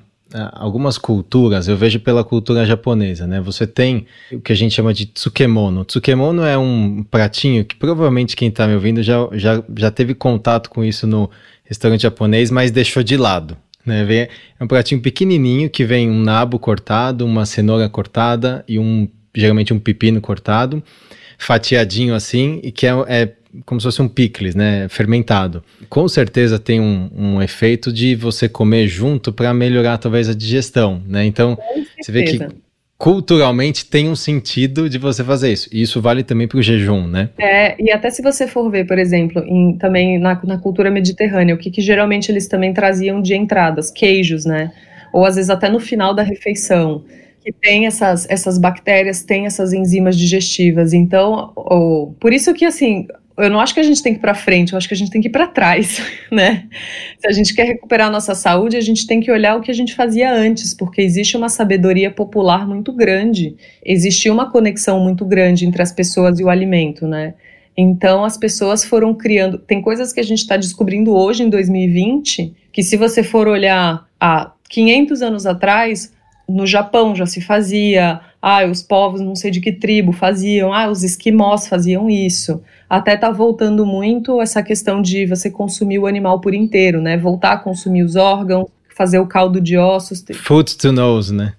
algumas 0.53 0.97
culturas, 0.97 1.67
eu 1.67 1.77
vejo 1.77 1.99
pela 1.99 2.23
cultura 2.23 2.65
japonesa, 2.65 3.25
né? 3.25 3.39
Você 3.41 3.65
tem 3.65 4.05
o 4.31 4.39
que 4.39 4.51
a 4.51 4.55
gente 4.55 4.75
chama 4.75 4.93
de 4.93 5.05
tsukemono. 5.05 5.85
Tsukemono 5.85 6.43
é 6.43 6.57
um 6.57 7.03
pratinho 7.03 7.63
que 7.63 7.75
provavelmente 7.75 8.35
quem 8.35 8.49
está 8.49 8.67
me 8.67 8.73
ouvindo 8.73 9.01
já, 9.01 9.27
já, 9.33 9.63
já 9.77 9.91
teve 9.91 10.13
contato 10.13 10.69
com 10.69 10.83
isso 10.83 11.07
no 11.07 11.29
restaurante 11.63 12.01
japonês, 12.01 12.51
mas 12.51 12.71
deixou 12.71 13.03
de 13.03 13.17
lado. 13.17 13.57
Né? 13.85 14.29
É 14.59 14.63
um 14.63 14.67
pratinho 14.67 15.01
pequenininho 15.01 15.69
que 15.69 15.85
vem 15.85 16.09
um 16.09 16.21
nabo 16.21 16.57
cortado, 16.57 17.25
uma 17.25 17.45
cenoura 17.45 17.87
cortada 17.87 18.63
e 18.67 18.79
um 18.79 19.07
geralmente 19.35 19.73
um 19.73 19.79
pepino 19.79 20.21
cortado, 20.21 20.81
fatiadinho 21.37 22.15
assim, 22.15 22.61
e 22.63 22.71
que 22.71 22.87
é, 22.87 22.91
é 23.07 23.33
como 23.65 23.79
se 23.79 23.85
fosse 23.85 24.01
um 24.01 24.07
picles, 24.07 24.55
né, 24.55 24.87
fermentado. 24.89 25.63
Com 25.89 26.07
certeza 26.07 26.57
tem 26.59 26.79
um, 26.79 27.09
um 27.15 27.41
efeito 27.41 27.91
de 27.91 28.15
você 28.15 28.49
comer 28.49 28.87
junto 28.87 29.31
para 29.31 29.53
melhorar 29.53 29.97
talvez 29.97 30.29
a 30.29 30.33
digestão, 30.33 31.01
né? 31.07 31.25
Então 31.25 31.57
você 32.01 32.11
vê 32.11 32.23
que 32.23 32.39
culturalmente 32.97 33.85
tem 33.85 34.09
um 34.09 34.15
sentido 34.15 34.89
de 34.89 34.97
você 34.97 35.23
fazer 35.23 35.51
isso. 35.51 35.69
E 35.71 35.81
isso 35.81 36.01
vale 36.01 36.23
também 36.23 36.47
para 36.47 36.57
o 36.57 36.61
jejum, 36.61 37.07
né? 37.07 37.29
É, 37.37 37.81
e 37.81 37.91
até 37.91 38.09
se 38.09 38.21
você 38.21 38.47
for 38.47 38.69
ver, 38.69 38.87
por 38.87 38.97
exemplo, 38.97 39.43
em, 39.45 39.77
também 39.77 40.17
na, 40.17 40.39
na 40.43 40.57
cultura 40.57 40.89
mediterrânea, 40.89 41.53
o 41.53 41.57
que, 41.57 41.69
que 41.69 41.81
geralmente 41.81 42.31
eles 42.31 42.47
também 42.47 42.73
traziam 42.73 43.21
de 43.21 43.35
entradas, 43.35 43.91
queijos, 43.91 44.45
né? 44.45 44.71
Ou 45.11 45.25
às 45.25 45.35
vezes 45.35 45.49
até 45.49 45.69
no 45.69 45.79
final 45.79 46.13
da 46.13 46.23
refeição 46.23 47.03
que 47.43 47.51
tem 47.51 47.85
essas, 47.85 48.27
essas 48.27 48.57
bactérias, 48.57 49.21
tem 49.21 49.45
essas 49.45 49.71
enzimas 49.71 50.17
digestivas. 50.17 50.93
Então, 50.93 51.51
ou, 51.55 52.13
por 52.19 52.33
isso 52.33 52.53
que 52.55 52.65
assim, 52.65 53.07
eu 53.37 53.49
não 53.49 53.59
acho 53.59 53.73
que 53.73 53.79
a 53.79 53.83
gente 53.83 54.01
tem 54.01 54.13
que 54.13 54.19
ir 54.19 54.21
para 54.21 54.33
frente, 54.33 54.71
eu 54.71 54.77
acho 54.77 54.87
que 54.87 54.93
a 54.93 54.97
gente 54.97 55.11
tem 55.11 55.21
que 55.21 55.27
ir 55.27 55.31
para 55.31 55.47
trás, 55.47 56.01
né? 56.31 56.67
Se 57.19 57.27
a 57.27 57.31
gente 57.31 57.53
quer 57.53 57.65
recuperar 57.65 58.07
a 58.07 58.11
nossa 58.11 58.33
saúde, 58.33 58.77
a 58.77 58.81
gente 58.81 59.05
tem 59.05 59.19
que 59.19 59.31
olhar 59.31 59.57
o 59.57 59.61
que 59.61 59.69
a 59.69 59.73
gente 59.73 59.93
fazia 59.93 60.31
antes, 60.31 60.73
porque 60.73 61.01
existe 61.01 61.35
uma 61.35 61.49
sabedoria 61.49 62.09
popular 62.09 62.65
muito 62.65 62.93
grande, 62.93 63.55
existia 63.83 64.31
uma 64.31 64.49
conexão 64.49 64.99
muito 65.01 65.25
grande 65.25 65.65
entre 65.65 65.81
as 65.81 65.91
pessoas 65.91 66.39
e 66.39 66.43
o 66.43 66.49
alimento, 66.49 67.05
né? 67.07 67.33
Então 67.77 68.23
as 68.23 68.37
pessoas 68.37 68.85
foram 68.85 69.13
criando. 69.13 69.57
Tem 69.57 69.81
coisas 69.81 70.13
que 70.13 70.21
a 70.21 70.23
gente 70.23 70.39
está 70.39 70.55
descobrindo 70.55 71.13
hoje 71.13 71.43
em 71.43 71.49
2020 71.49 72.53
que, 72.71 72.81
se 72.83 72.95
você 72.95 73.21
for 73.21 73.47
olhar 73.49 74.07
há 74.19 74.51
500 74.69 75.21
anos 75.21 75.45
atrás, 75.45 76.13
no 76.47 76.65
Japão 76.65 77.13
já 77.13 77.25
se 77.25 77.41
fazia, 77.41 78.21
ah, 78.41 78.65
os 78.65 78.81
povos 78.81 79.19
não 79.19 79.35
sei 79.35 79.51
de 79.51 79.59
que 79.59 79.73
tribo 79.73 80.13
faziam, 80.13 80.73
ah, 80.73 80.89
os 80.89 81.03
esquimós 81.03 81.67
faziam 81.67 82.09
isso 82.09 82.61
até 82.89 83.17
tá 83.17 83.31
voltando 83.31 83.85
muito 83.85 84.41
essa 84.41 84.61
questão 84.61 85.01
de 85.01 85.25
você 85.25 85.49
consumir 85.49 85.99
o 85.99 86.07
animal 86.07 86.39
por 86.39 86.53
inteiro, 86.53 87.01
né? 87.01 87.17
Voltar 87.17 87.53
a 87.53 87.57
consumir 87.57 88.03
os 88.03 88.15
órgãos, 88.15 88.67
fazer 88.95 89.19
o 89.19 89.27
caldo 89.27 89.59
de 89.59 89.77
ossos. 89.77 90.23
Food 90.43 90.77
to 90.77 90.91
nose, 90.91 91.33
né? 91.33 91.53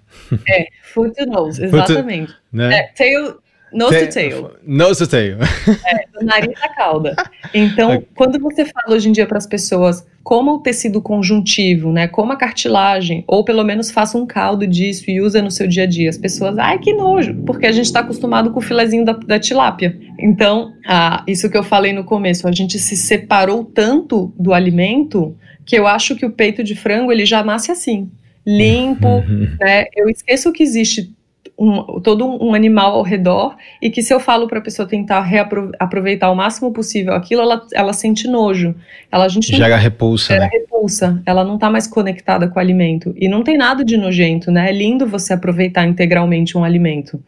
É, 0.49 0.69
food 0.95 1.15
to 1.15 1.27
nose, 1.27 1.63
exatamente. 1.63 2.33
Né? 2.53 2.75
é, 2.75 2.83
tail, 2.97 3.37
Nose 3.73 4.07
to 4.07 4.13
tail. 4.13 4.51
Nose 4.67 4.99
to 4.99 5.07
tail. 5.07 5.39
É, 5.87 6.07
do 6.19 6.25
nariz 6.25 6.55
à 6.63 6.69
cauda. 6.69 7.17
Então, 7.53 8.03
quando 8.15 8.39
você 8.39 8.65
fala 8.65 8.95
hoje 8.95 9.09
em 9.09 9.13
dia 9.13 9.27
para 9.27 9.39
as 9.39 9.47
pessoas 9.47 10.07
como 10.23 10.55
o 10.55 10.59
tecido 10.59 11.01
conjuntivo, 11.01 11.93
né, 11.93 12.09
como 12.09 12.33
a 12.33 12.37
cartilagem, 12.37 13.23
ou 13.29 13.45
pelo 13.45 13.63
menos 13.63 13.93
faça 13.93 14.19
um 14.19 14.27
caldo 14.27 14.67
disso 14.67 15.09
e 15.09 15.21
usa 15.21 15.41
no 15.41 15.53
seu 15.53 15.69
dia 15.69 15.85
a 15.85 15.87
dia, 15.87 16.11
as 16.11 16.19
pessoas, 16.19 16.59
ai 16.59 16.81
que 16.81 16.93
nojo, 16.93 17.35
porque 17.47 17.65
a 17.65 17.71
gente 17.71 17.85
está 17.85 18.01
acostumado 18.01 18.51
com 18.51 18.59
o 18.59 18.63
filezinho 18.63 19.05
da, 19.05 19.13
da 19.13 19.39
tilápia. 19.39 19.97
Então, 20.19 20.73
ah, 20.85 21.23
isso 21.29 21.49
que 21.49 21.57
eu 21.57 21.63
falei 21.63 21.93
no 21.93 22.03
começo, 22.03 22.49
a 22.49 22.53
gente 22.53 22.77
se 22.77 22.97
separou 22.97 23.65
tanto 23.65 24.33
do 24.37 24.53
alimento 24.53 25.37
que 25.65 25.79
eu 25.79 25.87
acho 25.87 26.17
que 26.17 26.27
o 26.27 26.31
peito 26.31 26.65
de 26.65 26.75
frango 26.75 27.13
ele 27.13 27.25
já 27.25 27.45
nasce 27.45 27.71
assim 27.71 28.11
limpo, 28.47 29.09
uhum. 29.09 29.49
né? 29.61 29.87
Eu 29.95 30.09
esqueço 30.09 30.53
que 30.53 30.63
existe 30.63 31.13
um, 31.59 32.01
todo 32.01 32.27
um 32.27 32.55
animal 32.55 32.95
ao 32.95 33.03
redor 33.03 33.57
e 33.81 33.89
que 33.89 34.03
se 34.03 34.13
eu 34.13 34.21
falo 34.21 34.47
para 34.47 34.59
a 34.59 34.63
pessoa 34.63 34.87
tentar 34.87 35.23
reaproveitar 35.23 36.31
o 36.31 36.35
máximo 36.35 36.73
possível 36.73 37.15
aquilo, 37.15 37.41
ela, 37.41 37.67
ela 37.73 37.93
sente 37.93 38.29
nojo. 38.29 38.75
Ela, 39.11 39.25
a 39.25 39.29
gente 39.29 39.55
gera 39.57 39.77
repulsa, 39.77 40.35
gera 40.35 40.45
né? 40.45 40.51
repulsa. 40.53 41.23
Ela 41.25 41.45
não 41.45 41.55
está 41.55 41.71
mais 41.71 41.87
conectada 41.87 42.49
com 42.49 42.59
o 42.59 42.63
alimento. 42.63 43.15
E 43.17 43.29
não 43.29 43.43
tem 43.43 43.57
nada 43.57 43.85
de 43.85 43.97
nojento, 43.97 44.51
né? 44.51 44.69
É 44.69 44.73
lindo 44.73 45.07
você 45.07 45.33
aproveitar 45.33 45.87
integralmente 45.87 46.59
um 46.59 46.65
alimento. 46.65 47.23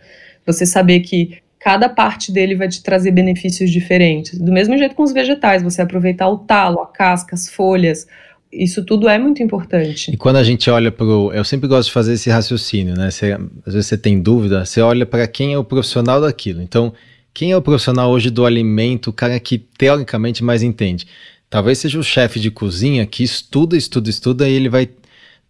Você 0.45 0.67
saber 0.67 1.01
que 1.01 1.39
cada 1.59 1.89
parte 1.89 2.31
dele 2.31 2.55
vai 2.55 2.69
te 2.69 2.83
trazer 2.83 3.11
benefícios 3.11 3.71
diferentes. 3.71 4.39
Do 4.39 4.53
mesmo 4.53 4.77
jeito 4.77 4.95
com 4.95 5.03
os 5.03 5.13
vegetais, 5.13 5.63
você 5.63 5.83
aproveitar 5.83 6.29
o 6.29 6.39
talo, 6.39 6.81
a 6.81 6.87
casca, 6.87 7.35
as 7.35 7.49
folhas, 7.49 8.07
isso 8.53 8.85
tudo 8.85 9.09
é 9.09 9.19
muito 9.19 9.43
importante. 9.43 10.11
E 10.11 10.17
quando 10.17 10.37
a 10.37 10.43
gente 10.43 10.71
olha 10.71 10.91
para 10.91 11.05
o. 11.05 11.33
Eu 11.33 11.45
sempre 11.45 11.69
gosto 11.69 11.89
de 11.89 11.93
fazer 11.93 12.15
esse 12.15 12.31
raciocínio, 12.31 12.95
né? 12.97 13.11
Você, 13.11 13.33
às 13.67 13.75
vezes 13.75 13.87
você 13.87 13.99
tem 13.99 14.21
dúvida, 14.21 14.65
você 14.65 14.81
olha 14.81 15.05
para 15.05 15.27
quem 15.27 15.53
é 15.53 15.59
o 15.59 15.65
profissional 15.65 16.21
daquilo. 16.21 16.63
Então, 16.63 16.93
quem 17.35 17.53
é 17.53 17.57
o 17.57 17.63
profissional 17.63 18.11
hoje 18.11 18.31
do 18.31 18.47
alimento, 18.47 19.11
o 19.11 19.13
cara 19.13 19.39
que 19.39 19.59
teoricamente 19.59 20.43
mais 20.43 20.63
entende? 20.63 21.07
Talvez 21.51 21.79
seja 21.79 21.99
o 21.99 22.03
chefe 22.03 22.41
de 22.41 22.51
cozinha 22.51 23.07
que 23.07 23.23
estuda, 23.23 23.77
estuda, 23.77 24.11
estuda 24.11 24.49
e 24.49 24.53
ele 24.53 24.69
vai 24.69 24.89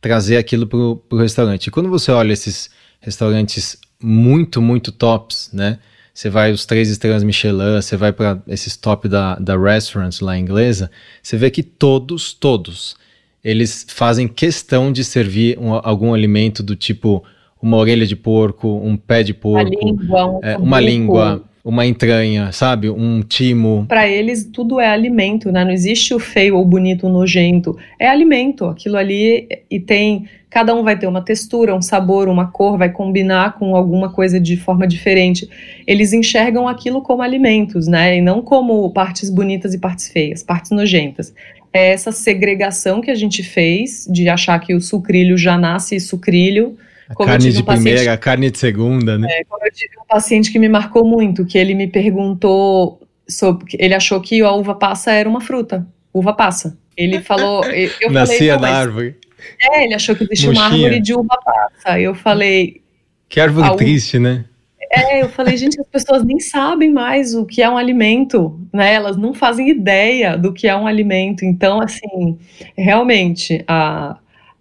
trazer 0.01 0.37
aquilo 0.37 0.67
para 0.67 0.79
o 0.79 1.19
restaurante. 1.19 1.67
E 1.67 1.71
quando 1.71 1.89
você 1.89 2.13
olha 2.13 2.33
esses 2.33 2.71
restaurantes 3.01 3.79
muito, 4.01 4.61
muito 4.63 4.93
tops, 4.93 5.51
né? 5.53 5.79
Você 6.19 6.29
vai 6.29 6.51
os 6.51 6.67
três 6.67 6.89
estrelas 6.89 7.23
Michelin, 7.23 7.81
você 7.81 7.97
vai 7.97 8.13
para 8.13 8.43
esses 8.49 8.77
top 8.77 9.09
da, 9.09 9.37
da 9.37 9.57
restaurants 9.57 10.19
lá 10.19 10.37
inglesa, 10.37 10.91
você 11.23 11.37
vê 11.37 11.49
que 11.49 11.63
todos, 11.63 12.35
todos, 12.35 12.97
eles 13.45 13.87
fazem 13.89 14.27
questão 14.27 14.91
de 14.91 15.05
servir 15.05 15.57
um, 15.61 15.75
algum 15.75 16.13
alimento 16.13 16.61
do 16.61 16.75
tipo 16.75 17.23
uma 17.63 17.77
orelha 17.77 18.05
de 18.05 18.17
porco, 18.17 18.81
um 18.85 18.97
pé 18.97 19.23
de 19.23 19.33
porco, 19.33 19.71
língua, 19.71 20.27
um 20.27 20.41
é, 20.43 20.57
uma 20.57 20.81
língua, 20.81 21.45
uma 21.69 21.85
entranha, 21.85 22.51
sabe? 22.51 22.89
Um 22.89 23.21
timo. 23.21 23.85
Para 23.87 24.09
eles 24.09 24.43
tudo 24.45 24.81
é 24.81 24.89
alimento, 24.89 25.53
né? 25.53 25.65
Não 25.65 25.71
existe 25.71 26.15
o 26.15 26.19
feio 26.19 26.57
ou 26.57 26.65
bonito, 26.65 27.09
nojento. 27.11 27.77
É 27.99 28.09
alimento. 28.09 28.65
Aquilo 28.65 28.97
ali 28.97 29.47
e 29.71 29.79
tem 29.79 30.27
cada 30.49 30.75
um 30.75 30.83
vai 30.83 30.99
ter 30.99 31.07
uma 31.07 31.21
textura, 31.21 31.75
um 31.75 31.83
sabor, 31.83 32.27
uma 32.27 32.51
cor, 32.51 32.79
vai 32.79 32.91
combinar 32.91 33.59
com 33.59 33.77
alguma 33.77 34.11
coisa 34.11 34.41
de 34.41 34.57
forma 34.57 34.87
diferente. 34.87 35.47
Eles 35.87 36.15
enxergam 36.15 36.67
aquilo 36.67 37.03
como 37.03 37.21
alimentos, 37.21 37.87
né? 37.87 38.17
E 38.17 38.23
não 38.23 38.41
como 38.41 38.91
partes 38.91 39.29
bonitas 39.29 39.75
e 39.75 39.79
partes 39.79 40.09
feias, 40.09 40.43
partes 40.43 40.71
nojentas. 40.71 41.35
é 41.71 41.93
essa 41.93 42.11
segregação 42.11 43.03
que 43.03 43.11
a 43.11 43.15
gente 43.15 43.43
fez 43.43 44.09
de 44.11 44.27
achar 44.27 44.59
que 44.59 44.75
o 44.75 44.81
sucrilho 44.81 45.37
já 45.37 45.59
nasce 45.59 46.01
sucrilho. 46.01 46.79
A 47.09 47.15
carne 47.15 47.53
de 47.53 47.63
um 47.63 47.65
primeira, 47.65 48.17
carne 48.19 48.51
de 48.51 48.59
segunda, 48.59 49.17
né? 49.17 49.29
É, 49.31 49.45
como 49.45 49.65
eu 49.65 49.73
tive 49.73 49.99
um 49.99 50.07
paciente 50.07 50.53
que 50.53 50.59
me 50.59 50.69
marcou 50.69 51.07
muito, 51.07 51.47
que 51.47 51.57
ele 51.57 51.75
me 51.75 51.87
perguntou 51.87 53.01
sobre, 53.27 53.65
ele 53.79 53.95
achou 53.95 54.21
que 54.21 54.43
a 54.43 54.53
uva 54.53 54.75
passa 54.75 55.13
era 55.13 55.29
uma 55.29 55.41
fruta, 55.41 55.87
uva 56.13 56.35
passa. 56.35 56.77
Ele 56.97 57.21
falou, 57.23 57.65
eu 57.65 58.11
Nascia 58.11 58.55
falei, 58.55 58.71
na 58.71 58.79
árvore. 58.79 59.17
É, 59.61 59.85
ele 59.85 59.95
achou 59.95 60.15
que 60.15 60.25
existia 60.25 60.51
uma 60.51 60.65
árvore 60.65 61.01
de 61.01 61.15
uva 61.15 61.39
passa. 61.43 61.99
Eu 61.99 62.15
falei. 62.15 62.83
Que 63.29 63.41
árvore 63.41 63.77
triste, 63.77 64.19
né? 64.19 64.45
É, 64.91 65.23
eu 65.23 65.29
falei, 65.29 65.57
gente, 65.57 65.79
as 65.79 65.87
pessoas 65.87 66.25
nem 66.25 66.41
sabem 66.41 66.91
mais 66.91 67.35
o 67.35 67.45
que 67.45 67.63
é 67.63 67.69
um 67.69 67.77
alimento, 67.77 68.59
né? 68.73 68.95
Elas 68.95 69.17
não 69.17 69.35
fazem 69.35 69.69
ideia 69.69 70.37
do 70.37 70.53
que 70.53 70.67
é 70.67 70.75
um 70.75 70.87
alimento. 70.87 71.45
Então, 71.45 71.81
assim, 71.81 72.39
realmente, 72.77 73.63
a, 73.69 74.17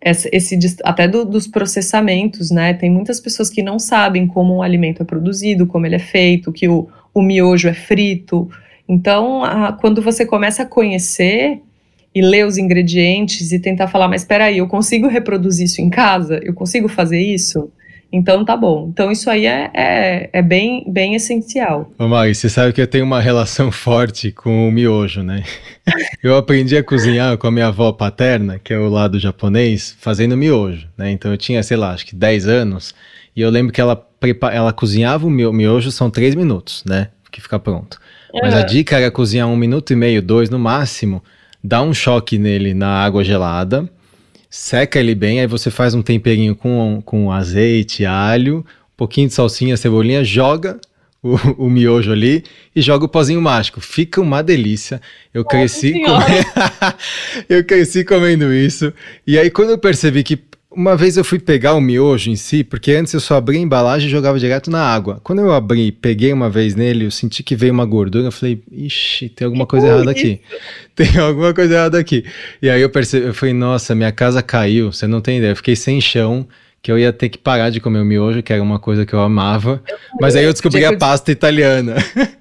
esse, 0.09 0.57
até 0.83 1.07
do, 1.07 1.25
dos 1.25 1.47
processamentos, 1.47 2.51
né? 2.51 2.73
Tem 2.73 2.89
muitas 2.89 3.19
pessoas 3.19 3.49
que 3.49 3.61
não 3.61 3.79
sabem 3.79 4.27
como 4.27 4.55
um 4.55 4.61
alimento 4.61 5.01
é 5.01 5.05
produzido, 5.05 5.67
como 5.67 5.85
ele 5.85 5.95
é 5.95 5.99
feito, 5.99 6.51
que 6.51 6.67
o, 6.67 6.87
o 7.13 7.21
miojo 7.21 7.67
é 7.67 7.73
frito. 7.73 8.49
Então, 8.87 9.43
a, 9.43 9.73
quando 9.73 10.01
você 10.01 10.25
começa 10.25 10.63
a 10.63 10.65
conhecer 10.65 11.61
e 12.13 12.21
ler 12.21 12.45
os 12.45 12.57
ingredientes 12.57 13.51
e 13.51 13.59
tentar 13.59 13.87
falar, 13.87 14.07
mas 14.07 14.21
espera 14.21 14.45
aí, 14.45 14.57
eu 14.57 14.67
consigo 14.67 15.07
reproduzir 15.07 15.65
isso 15.65 15.81
em 15.81 15.89
casa? 15.89 16.39
Eu 16.43 16.53
consigo 16.53 16.87
fazer 16.87 17.19
isso? 17.19 17.71
Então 18.11 18.45
tá 18.45 18.55
bom. 18.55 18.87
Então 18.91 19.11
isso 19.11 19.29
aí 19.29 19.45
é, 19.45 19.69
é, 19.73 20.29
é 20.33 20.41
bem, 20.41 20.85
bem 20.87 21.15
essencial. 21.15 21.91
Ô 21.99 22.07
Mari, 22.07 22.33
você 22.33 22.49
sabe 22.49 22.73
que 22.73 22.81
eu 22.81 22.87
tenho 22.87 23.03
uma 23.03 23.19
relação 23.19 23.71
forte 23.71 24.31
com 24.31 24.67
o 24.67 24.71
miojo, 24.71 25.23
né? 25.23 25.43
Eu 26.21 26.35
aprendi 26.35 26.75
a 26.75 26.83
cozinhar 26.83 27.37
com 27.37 27.47
a 27.47 27.51
minha 27.51 27.67
avó 27.67 27.93
paterna, 27.93 28.59
que 28.59 28.73
é 28.73 28.77
o 28.77 28.89
lado 28.89 29.17
japonês, 29.17 29.95
fazendo 29.99 30.35
miojo, 30.35 30.87
né? 30.97 31.11
Então 31.11 31.31
eu 31.31 31.37
tinha, 31.37 31.63
sei 31.63 31.77
lá, 31.77 31.93
acho 31.93 32.05
que 32.05 32.13
10 32.13 32.45
anos, 32.45 32.93
e 33.33 33.39
eu 33.39 33.49
lembro 33.49 33.71
que 33.71 33.79
ela, 33.79 34.05
ela 34.51 34.73
cozinhava 34.73 35.25
o 35.25 35.29
miojo, 35.29 35.89
são 35.89 36.09
3 36.09 36.35
minutos, 36.35 36.83
né? 36.85 37.07
Que 37.31 37.39
fica 37.39 37.57
pronto. 37.57 37.99
Mas 38.33 38.53
a 38.53 38.63
dica 38.63 38.97
era 38.97 39.09
cozinhar 39.09 39.47
um 39.47 39.55
minuto 39.55 39.93
e 39.93 39.95
meio, 39.95 40.21
dois 40.21 40.49
no 40.49 40.59
máximo, 40.59 41.23
dá 41.63 41.81
um 41.81 41.93
choque 41.93 42.37
nele 42.37 42.73
na 42.73 42.89
água 42.89 43.23
gelada, 43.23 43.89
seca 44.49 44.99
ele 44.99 45.15
bem, 45.15 45.39
aí 45.39 45.47
você 45.47 45.69
faz 45.69 45.93
um 45.93 46.01
temperinho 46.01 46.55
com, 46.55 47.01
com 47.05 47.31
azeite, 47.31 48.05
alho, 48.05 48.59
um 48.59 48.97
pouquinho 48.97 49.27
de 49.27 49.33
salsinha, 49.33 49.77
cebolinha, 49.77 50.23
joga 50.23 50.79
o, 51.21 51.35
o, 51.65 51.69
miojo 51.69 52.11
ali 52.11 52.43
e 52.75 52.81
joga 52.81 53.05
o 53.05 53.09
pozinho 53.09 53.41
mágico. 53.41 53.81
Fica 53.81 54.21
uma 54.21 54.41
delícia. 54.41 55.01
Eu 55.33 55.43
cresci, 55.43 56.01
eu 57.49 57.63
cresci 57.63 58.03
comendo 58.03 58.53
isso. 58.53 58.93
E 59.25 59.37
aí, 59.37 59.49
quando 59.49 59.71
eu 59.71 59.77
percebi 59.77 60.23
que 60.23 60.39
uma 60.77 60.95
vez 60.95 61.17
eu 61.17 61.23
fui 61.23 61.39
pegar 61.39 61.73
o 61.73 61.81
miojo 61.81 62.29
em 62.29 62.35
si, 62.35 62.63
porque 62.63 62.91
antes 62.91 63.11
eu 63.11 63.19
só 63.19 63.37
abria 63.37 63.59
a 63.59 63.63
embalagem 63.63 64.07
e 64.07 64.11
jogava 64.11 64.37
direto 64.37 64.69
na 64.69 64.79
água. 64.79 65.19
Quando 65.23 65.39
eu 65.39 65.51
abri, 65.51 65.91
peguei 65.91 66.31
uma 66.31 66.51
vez 66.51 66.75
nele, 66.75 67.05
eu 67.05 67.09
senti 67.09 67.41
que 67.41 67.55
veio 67.55 67.73
uma 67.73 67.83
gordura, 67.83 68.27
eu 68.27 68.31
falei, 68.31 68.61
ixi, 68.71 69.27
tem 69.27 69.45
alguma 69.45 69.65
coisa 69.65 69.87
errada 69.87 70.11
aqui. 70.11 70.39
Tem 70.95 71.17
alguma 71.17 71.53
coisa 71.53 71.75
errada 71.75 71.99
aqui. 71.99 72.25
E 72.59 72.69
aí 72.69 72.81
eu 72.81 72.89
percebi, 72.89 73.27
eu 73.27 73.33
falei, 73.33 73.53
nossa, 73.53 73.93
minha 73.93 74.11
casa 74.11 74.41
caiu, 74.41 74.91
você 74.91 75.05
não 75.05 75.21
tem 75.21 75.37
ideia. 75.37 75.51
Eu 75.51 75.55
fiquei 75.55 75.75
sem 75.75 76.01
chão, 76.01 76.47
que 76.81 76.91
eu 76.91 76.97
ia 76.97 77.13
ter 77.13 77.29
que 77.29 77.37
parar 77.37 77.69
de 77.69 77.79
comer 77.79 77.99
o 77.99 78.05
miojo, 78.05 78.41
que 78.41 78.51
era 78.51 78.63
uma 78.63 78.79
coisa 78.79 79.05
que 79.05 79.13
eu 79.13 79.19
amava. 79.19 79.83
Eu 79.87 79.97
mas 80.19 80.35
aí 80.35 80.43
eu 80.43 80.51
descobri 80.51 80.83
a 80.83 80.97
pasta 80.97 81.31
italiana. 81.31 81.95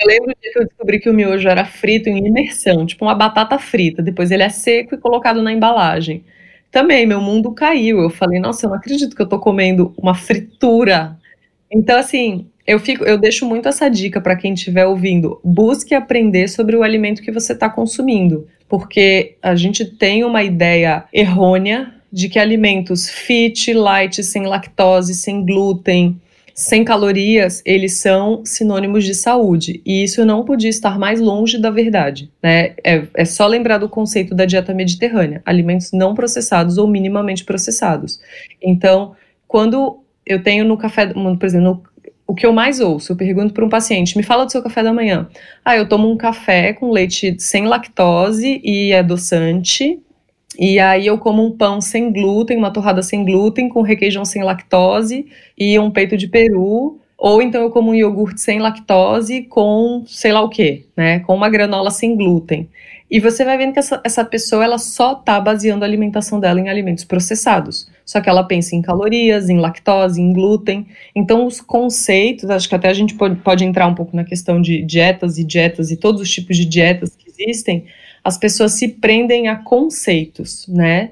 Eu 0.00 0.08
lembro 0.08 0.34
que 0.40 0.58
eu 0.58 0.64
descobri 0.64 0.98
que 0.98 1.08
o 1.08 1.14
miojo 1.14 1.48
era 1.48 1.64
frito 1.64 2.08
em 2.08 2.26
imersão, 2.26 2.84
tipo 2.84 3.04
uma 3.04 3.14
batata 3.14 3.56
frita. 3.56 4.02
Depois 4.02 4.32
ele 4.32 4.42
é 4.42 4.48
seco 4.48 4.96
e 4.96 4.98
colocado 4.98 5.40
na 5.40 5.52
embalagem 5.52 6.24
também 6.72 7.06
meu 7.06 7.20
mundo 7.20 7.52
caiu. 7.52 8.00
Eu 8.00 8.10
falei, 8.10 8.40
nossa, 8.40 8.66
eu 8.66 8.70
não 8.70 8.76
acredito 8.76 9.14
que 9.14 9.22
eu 9.22 9.28
tô 9.28 9.38
comendo 9.38 9.94
uma 9.96 10.14
fritura. 10.14 11.16
Então, 11.70 11.98
assim, 11.98 12.46
eu 12.66 12.80
fico, 12.80 13.04
eu 13.04 13.18
deixo 13.18 13.46
muito 13.46 13.68
essa 13.68 13.88
dica 13.88 14.20
para 14.20 14.34
quem 14.34 14.54
estiver 14.54 14.86
ouvindo. 14.86 15.38
Busque 15.44 15.94
aprender 15.94 16.48
sobre 16.48 16.74
o 16.74 16.82
alimento 16.82 17.22
que 17.22 17.30
você 17.30 17.52
está 17.52 17.68
consumindo, 17.68 18.48
porque 18.68 19.36
a 19.42 19.54
gente 19.54 19.84
tem 19.84 20.24
uma 20.24 20.42
ideia 20.42 21.04
errônea 21.12 21.92
de 22.10 22.28
que 22.28 22.38
alimentos 22.38 23.08
fit, 23.08 23.72
light, 23.72 24.22
sem 24.24 24.46
lactose, 24.46 25.14
sem 25.14 25.44
glúten, 25.44 26.20
sem 26.54 26.84
calorias, 26.84 27.62
eles 27.64 27.94
são 27.94 28.44
sinônimos 28.44 29.04
de 29.04 29.14
saúde. 29.14 29.80
E 29.84 30.02
isso 30.02 30.24
não 30.24 30.44
podia 30.44 30.70
estar 30.70 30.98
mais 30.98 31.20
longe 31.20 31.58
da 31.58 31.70
verdade. 31.70 32.30
Né? 32.42 32.74
É, 32.84 33.06
é 33.14 33.24
só 33.24 33.46
lembrar 33.46 33.78
do 33.78 33.88
conceito 33.88 34.34
da 34.34 34.44
dieta 34.44 34.74
mediterrânea: 34.74 35.42
alimentos 35.44 35.92
não 35.92 36.14
processados 36.14 36.78
ou 36.78 36.86
minimamente 36.86 37.44
processados. 37.44 38.20
Então, 38.60 39.14
quando 39.48 40.00
eu 40.26 40.42
tenho 40.42 40.64
no 40.64 40.76
café, 40.76 41.06
por 41.06 41.44
exemplo, 41.44 41.64
no, 41.64 41.82
o 42.26 42.34
que 42.34 42.46
eu 42.46 42.52
mais 42.52 42.80
ouço, 42.80 43.12
eu 43.12 43.16
pergunto 43.16 43.52
para 43.52 43.64
um 43.64 43.68
paciente: 43.68 44.16
me 44.16 44.22
fala 44.22 44.44
do 44.44 44.52
seu 44.52 44.62
café 44.62 44.82
da 44.82 44.92
manhã. 44.92 45.28
Ah, 45.64 45.76
eu 45.76 45.88
tomo 45.88 46.10
um 46.10 46.16
café 46.16 46.72
com 46.72 46.90
leite 46.90 47.36
sem 47.38 47.66
lactose 47.66 48.60
e 48.64 48.92
adoçante 48.92 50.00
e 50.58 50.78
aí 50.78 51.06
eu 51.06 51.18
como 51.18 51.44
um 51.44 51.56
pão 51.56 51.80
sem 51.80 52.12
glúten, 52.12 52.58
uma 52.58 52.72
torrada 52.72 53.02
sem 53.02 53.24
glúten, 53.24 53.68
com 53.68 53.82
requeijão 53.82 54.24
sem 54.24 54.42
lactose 54.42 55.26
e 55.56 55.78
um 55.78 55.90
peito 55.90 56.16
de 56.16 56.28
peru. 56.28 56.98
Ou 57.16 57.40
então 57.40 57.62
eu 57.62 57.70
como 57.70 57.92
um 57.92 57.94
iogurte 57.94 58.40
sem 58.40 58.58
lactose 58.58 59.42
com 59.42 60.02
sei 60.06 60.32
lá 60.32 60.40
o 60.42 60.48
que, 60.48 60.86
né? 60.96 61.20
Com 61.20 61.34
uma 61.34 61.48
granola 61.48 61.90
sem 61.90 62.16
glúten. 62.16 62.68
E 63.12 63.20
você 63.20 63.44
vai 63.44 63.58
vendo 63.58 63.74
que 63.74 63.78
essa, 63.78 64.00
essa 64.02 64.24
pessoa 64.24 64.64
ela 64.64 64.78
só 64.78 65.12
está 65.12 65.38
baseando 65.38 65.84
a 65.84 65.86
alimentação 65.86 66.40
dela 66.40 66.58
em 66.58 66.70
alimentos 66.70 67.04
processados. 67.04 67.86
Só 68.06 68.22
que 68.22 68.28
ela 68.28 68.42
pensa 68.42 68.74
em 68.74 68.80
calorias, 68.80 69.50
em 69.50 69.58
lactose, 69.58 70.18
em 70.18 70.32
glúten. 70.32 70.86
Então, 71.14 71.44
os 71.46 71.60
conceitos, 71.60 72.48
acho 72.48 72.66
que 72.66 72.74
até 72.74 72.88
a 72.88 72.94
gente 72.94 73.14
pode, 73.14 73.36
pode 73.36 73.66
entrar 73.66 73.86
um 73.86 73.94
pouco 73.94 74.16
na 74.16 74.24
questão 74.24 74.62
de 74.62 74.82
dietas 74.82 75.36
e 75.36 75.44
dietas 75.44 75.90
e 75.90 75.96
todos 75.98 76.22
os 76.22 76.30
tipos 76.30 76.56
de 76.56 76.64
dietas 76.64 77.14
que 77.14 77.28
existem, 77.28 77.84
as 78.24 78.38
pessoas 78.38 78.72
se 78.72 78.88
prendem 78.88 79.48
a 79.48 79.56
conceitos, 79.56 80.66
né? 80.68 81.10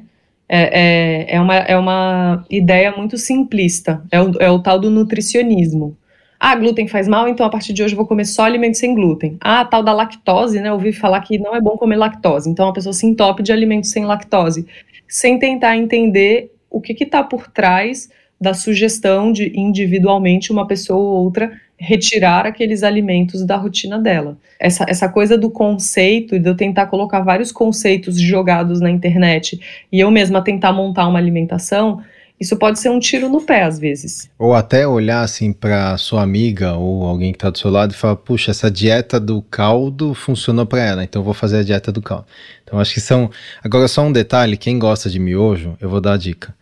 É, 0.49 0.81
é, 0.81 1.35
é, 1.37 1.41
uma, 1.41 1.55
é 1.55 1.79
uma 1.79 2.45
ideia 2.51 2.91
muito 2.91 3.17
simplista, 3.17 4.03
é 4.11 4.21
o, 4.21 4.33
é 4.41 4.51
o 4.51 4.59
tal 4.59 4.81
do 4.81 4.91
nutricionismo. 4.91 5.97
Ah, 6.41 6.57
glúten 6.57 6.89
faz 6.89 7.07
mal, 7.07 7.29
então 7.29 7.47
a 7.47 7.51
partir 7.51 7.73
de 7.73 7.83
hoje 7.83 7.95
eu 7.95 7.97
vou 7.97 8.07
comer 8.07 8.25
só 8.25 8.45
alimentos 8.45 8.81
sem 8.81 8.95
glúten. 8.95 9.37
Ah, 9.41 9.65
tal 9.65 9.83
da 9.83 9.93
lactose, 9.93 10.59
né? 10.61 10.69
Eu 10.69 10.75
ouvi 10.75 10.93
falar 10.93 11.21
que 11.21 11.39
não 11.39 11.55
é 11.55 11.61
bom 11.61 11.77
comer 11.77 11.97
lactose, 11.97 12.49
então 12.51 12.69
a 12.69 12.73
pessoa 12.73 12.93
se 12.93 13.07
entope 13.07 13.43
de 13.43 13.53
alimentos 13.53 13.91
sem 13.91 14.05
lactose, 14.05 14.67
sem 15.07 15.39
tentar 15.39 15.77
entender 15.77 16.53
o 16.69 16.81
que 16.81 16.93
está 17.05 17.23
por 17.23 17.49
trás 17.49 18.11
da 18.41 18.55
sugestão 18.55 19.31
de 19.31 19.53
individualmente 19.55 20.51
uma 20.51 20.67
pessoa 20.67 20.99
ou 20.99 21.25
outra 21.25 21.53
retirar 21.81 22.47
aqueles 22.47 22.83
alimentos 22.83 23.43
da 23.43 23.57
rotina 23.57 23.99
dela. 23.99 24.37
Essa, 24.59 24.85
essa 24.87 25.09
coisa 25.09 25.39
do 25.39 25.49
conceito 25.49 26.39
de 26.39 26.47
eu 26.47 26.55
tentar 26.55 26.87
colocar 26.87 27.21
vários 27.23 27.51
conceitos 27.51 28.21
jogados 28.21 28.81
na 28.81 28.91
internet 28.91 29.59
e 29.91 29.99
eu 29.99 30.11
mesma 30.11 30.45
tentar 30.45 30.75
montar 30.75 31.09
uma 31.09 31.19
alimentação, 31.19 32.03
isso 32.39 32.55
pode 32.57 32.79
ser 32.79 32.91
um 32.91 32.99
tiro 32.99 33.31
no 33.31 33.41
pé 33.41 33.63
às 33.63 33.79
vezes. 33.79 34.31
Ou 34.39 34.53
até 34.53 34.87
olhar 34.87 35.23
assim 35.23 35.55
para 35.55 35.97
sua 35.97 36.23
amiga 36.23 36.75
ou 36.75 37.05
alguém 37.05 37.33
que 37.33 37.37
está 37.37 37.49
do 37.49 37.59
seu 37.59 37.71
lado 37.71 37.93
e 37.93 37.97
falar: 37.97 38.17
puxa, 38.17 38.51
essa 38.51 38.71
dieta 38.71 39.19
do 39.19 39.41
caldo 39.43 40.13
funcionou 40.13 40.67
para 40.67 40.85
ela, 40.85 41.03
então 41.03 41.23
vou 41.23 41.35
fazer 41.35 41.59
a 41.59 41.63
dieta 41.63 41.91
do 41.91 42.03
caldo. 42.03 42.27
Então 42.63 42.79
acho 42.79 42.93
que 42.93 43.01
são. 43.01 43.31
Agora, 43.65 43.89
só 43.89 44.03
um 44.03 44.13
detalhe: 44.13 44.59
quem 44.59 44.79
gosta 44.79 45.09
de 45.09 45.19
miojo, 45.19 45.77
eu 45.81 45.89
vou 45.89 46.01
dar 46.01 46.15
a 46.15 46.19
dica. 46.19 46.55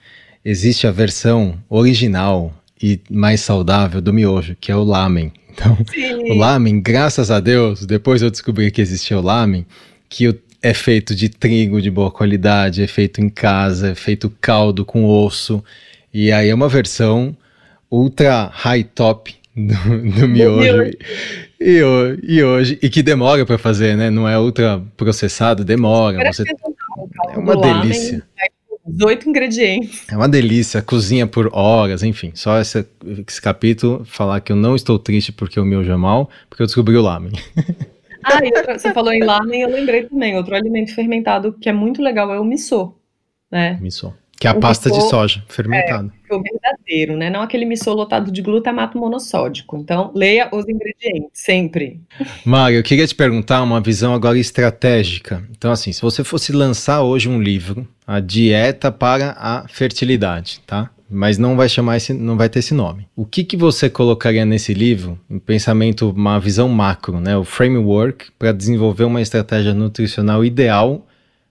Existe 0.44 0.86
a 0.86 0.92
versão 0.92 1.54
original 1.68 2.52
e 2.80 3.00
mais 3.10 3.40
saudável 3.40 4.00
do 4.00 4.12
miojo, 4.12 4.56
que 4.60 4.70
é 4.70 4.76
o 4.76 4.84
lamen. 4.84 5.32
Então, 5.58 5.76
Sim. 5.92 6.30
o 6.30 6.34
lamen, 6.34 6.80
graças 6.80 7.32
a 7.32 7.40
Deus, 7.40 7.84
depois 7.84 8.22
eu 8.22 8.30
descobri 8.30 8.70
que 8.70 8.80
existia 8.80 9.18
o 9.18 9.20
lamen, 9.20 9.66
que 10.08 10.32
é 10.62 10.72
feito 10.72 11.16
de 11.16 11.28
trigo 11.28 11.82
de 11.82 11.90
boa 11.90 12.12
qualidade, 12.12 12.80
é 12.80 12.86
feito 12.86 13.20
em 13.20 13.28
casa, 13.28 13.90
é 13.90 13.94
feito 13.96 14.32
caldo 14.40 14.84
com 14.84 15.04
osso, 15.04 15.60
e 16.14 16.30
aí 16.30 16.48
é 16.48 16.54
uma 16.54 16.68
versão 16.68 17.36
ultra 17.90 18.48
high 18.52 18.84
top 18.84 19.34
do, 19.56 20.20
do 20.20 20.28
miojo. 20.28 20.92
E, 21.60 21.80
e, 22.22 22.44
hoje, 22.44 22.78
e 22.80 22.88
que 22.88 23.02
demora 23.02 23.44
para 23.44 23.58
fazer, 23.58 23.96
né? 23.96 24.10
Não 24.10 24.28
é 24.28 24.38
ultra 24.38 24.80
processado, 24.96 25.64
demora. 25.64 26.32
Você, 26.32 26.44
é 26.44 27.36
uma 27.36 27.56
delícia. 27.56 28.22
Lamen, 28.38 28.57
18 28.88 29.28
ingredientes. 29.28 30.04
É 30.10 30.16
uma 30.16 30.28
delícia, 30.28 30.82
cozinha 30.82 31.26
por 31.26 31.50
horas, 31.52 32.02
enfim. 32.02 32.32
Só 32.34 32.60
esse, 32.60 32.86
esse 33.26 33.40
capítulo 33.40 34.04
falar 34.04 34.40
que 34.40 34.52
eu 34.52 34.56
não 34.56 34.74
estou 34.74 34.98
triste 34.98 35.32
porque 35.32 35.60
o 35.60 35.64
meu 35.64 35.82
é 35.82 35.96
mal, 35.96 36.28
porque 36.48 36.62
eu 36.62 36.66
descobri 36.66 36.96
o 36.96 37.02
lamen. 37.02 37.32
Ah, 38.24 38.44
e 38.44 38.48
outra, 38.48 38.78
você 38.78 38.92
falou 38.92 39.12
em 39.12 39.22
lamen, 39.22 39.62
eu 39.62 39.70
lembrei 39.70 40.02
também. 40.02 40.36
Outro 40.36 40.54
alimento 40.54 40.94
fermentado 40.94 41.52
que 41.52 41.68
é 41.68 41.72
muito 41.72 42.02
legal 42.02 42.32
é 42.32 42.40
o 42.40 42.44
miso, 42.44 42.94
né? 43.50 43.78
Miso. 43.80 44.12
Que 44.38 44.46
é 44.46 44.50
a 44.50 44.54
pasta 44.54 44.88
de 44.88 45.00
soja 45.08 45.42
fermentada. 45.48 46.12
É, 46.30 46.34
o 46.34 46.40
verdadeiro, 46.40 47.16
né? 47.16 47.28
Não 47.28 47.42
aquele 47.42 47.64
missô 47.64 47.92
lotado 47.92 48.30
de 48.30 48.40
glutamato 48.40 48.96
monossódico. 48.96 49.76
Então, 49.76 50.12
leia 50.14 50.48
os 50.52 50.68
ingredientes, 50.68 51.30
sempre. 51.32 52.00
Mário, 52.44 52.78
eu 52.78 52.82
queria 52.84 53.06
te 53.06 53.16
perguntar 53.16 53.62
uma 53.62 53.80
visão 53.80 54.14
agora 54.14 54.38
estratégica. 54.38 55.42
Então, 55.50 55.72
assim, 55.72 55.92
se 55.92 56.00
você 56.00 56.22
fosse 56.22 56.52
lançar 56.52 57.02
hoje 57.02 57.28
um 57.28 57.42
livro, 57.42 57.86
a 58.08 58.20
dieta 58.20 58.90
para 58.90 59.36
a 59.38 59.68
fertilidade, 59.68 60.62
tá? 60.66 60.88
mas 61.10 61.36
não 61.36 61.56
vai 61.56 61.68
chamar 61.68 61.98
esse, 61.98 62.14
não 62.14 62.36
vai 62.36 62.48
ter 62.48 62.58
esse 62.58 62.74
nome. 62.74 63.06
O 63.14 63.24
que, 63.24 63.44
que 63.44 63.56
você 63.56 63.88
colocaria 63.88 64.44
nesse 64.44 64.74
livro, 64.74 65.18
um 65.28 65.38
pensamento, 65.38 66.10
uma 66.10 66.38
visão 66.38 66.68
macro, 66.68 67.20
né, 67.20 67.36
o 67.36 67.44
framework 67.44 68.26
para 68.38 68.52
desenvolver 68.52 69.04
uma 69.04 69.20
estratégia 69.20 69.72
nutricional 69.72 70.44
ideal 70.44 71.06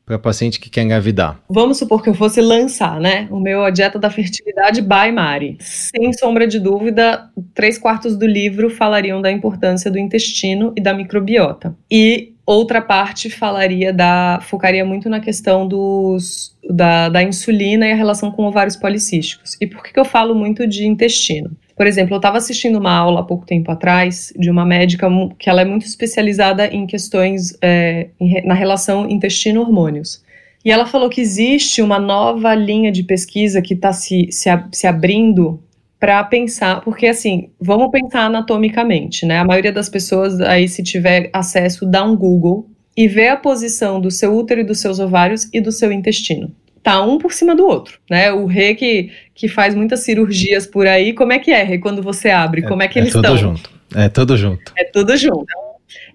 para 0.06 0.20
paciente 0.20 0.60
que 0.60 0.70
quer 0.70 0.84
engravidar? 0.84 1.40
Vamos 1.50 1.78
supor 1.78 2.04
que 2.04 2.10
eu 2.10 2.14
fosse 2.14 2.40
lançar, 2.40 3.00
né, 3.00 3.28
o 3.32 3.40
meu 3.40 3.64
a 3.64 3.72
dieta 3.72 3.98
da 3.98 4.12
fertilidade 4.12 4.82
by 4.82 5.12
Mari. 5.12 5.58
Sem 5.60 6.14
sombra 6.14 6.46
de 6.46 6.60
dúvida, 6.60 7.30
três 7.54 7.80
quartos 7.80 8.16
do 8.16 8.28
livro 8.28 8.70
falariam 8.70 9.22
da 9.22 9.32
importância 9.32 9.90
do 9.90 9.98
intestino 9.98 10.72
e 10.78 10.82
da 10.82 10.94
microbiota. 10.94 11.76
E 11.90 12.37
outra 12.48 12.82
parte 12.82 13.30
falaria 13.30 13.91
da 13.91 14.40
focaria 14.41 14.86
muito 14.86 15.10
na 15.10 15.19
questão 15.19 15.68
dos 15.68 16.56
da, 16.69 17.10
da 17.10 17.22
insulina 17.22 17.86
e 17.86 17.91
a 17.91 17.95
relação 17.95 18.32
com 18.32 18.45
ovários 18.45 18.78
policísticos. 18.78 19.57
E 19.60 19.68
por 19.68 19.84
que, 19.84 19.91
que 19.91 19.99
eu 19.99 20.06
falo 20.06 20.34
muito 20.34 20.65
de 20.65 20.88
intestino? 20.88 21.52
Por 21.76 21.86
exemplo, 21.86 22.15
eu 22.15 22.18
estava 22.18 22.38
assistindo 22.38 22.80
uma 22.80 22.91
aula 22.91 23.19
há 23.19 23.24
pouco 23.24 23.45
tempo 23.45 23.69
atrás 23.69 24.34
de 24.36 24.49
uma 24.49 24.65
médica 24.65 25.07
que 25.38 25.49
ela 25.49 25.61
é 25.61 25.65
muito 25.65 25.86
especializada 25.86 26.65
em 26.68 26.88
questões 26.88 27.56
é, 27.61 28.07
na 28.45 28.53
relação 28.53 29.07
intestino-hormônios. 29.07 30.24
E 30.65 30.72
ela 30.72 30.86
falou 30.86 31.10
que 31.10 31.22
existe 31.22 31.82
uma 31.82 31.99
nova 31.99 32.56
linha 32.56 32.91
de 32.91 33.03
pesquisa 33.03 33.61
que 33.61 33.74
está 33.74 33.94
se, 33.94 34.28
se, 34.32 34.49
se 34.72 34.88
abrindo 34.88 35.61
para 35.99 36.24
pensar, 36.24 36.82
porque 36.82 37.07
assim, 37.07 37.49
vamos 37.60 37.90
pensar 37.90 38.26
anatomicamente, 38.26 39.26
né? 39.26 39.40
A 39.40 39.45
maioria 39.45 39.72
das 39.72 39.90
pessoas 39.90 40.40
aí, 40.41 40.68
se 40.68 40.84
tiver 40.84 41.30
acesso, 41.34 41.86
dá 41.86 42.03
um 42.03 42.15
Google 42.15 42.69
e 42.95 43.07
vê 43.07 43.30
a 43.30 43.38
posição 43.38 43.99
do 43.99 44.11
seu 44.11 44.36
útero 44.36 44.61
e 44.61 44.64
dos 44.64 44.80
seus 44.80 44.99
ovários 44.99 45.49
e 45.52 45.60
do 45.60 45.72
seu 45.72 45.91
intestino. 45.91 46.52
Tá 46.84 47.02
um 47.02 47.18
por 47.18 47.34
cima 47.34 47.56
do 47.56 47.65
outro, 47.65 47.99
né? 48.10 48.32
O 48.32 48.45
rei 48.45 48.76
que, 48.76 49.11
que 49.34 49.48
faz 49.48 49.76
muitas 49.76 50.02
cirurgias 50.02 50.65
por 50.65 50.88
aí, 50.88 51.14
como 51.14 51.34
é 51.34 51.40
que 51.40 51.52
é, 51.52 51.64
rei, 51.64 51.80
quando 51.80 52.02
você 52.02 52.30
abre? 52.30 52.61
Como 52.61 52.82
é 52.82 52.88
que 52.88 52.99
é 52.99 53.02
eles 53.02 53.14
estão? 53.14 53.36
É 53.36 53.38
tudo 53.38 53.40
junto. 53.40 53.72
É 53.95 54.10
tudo 54.10 54.38
junto. 54.38 54.74
É 54.78 54.84
tudo 54.84 55.18
junto. 55.18 55.53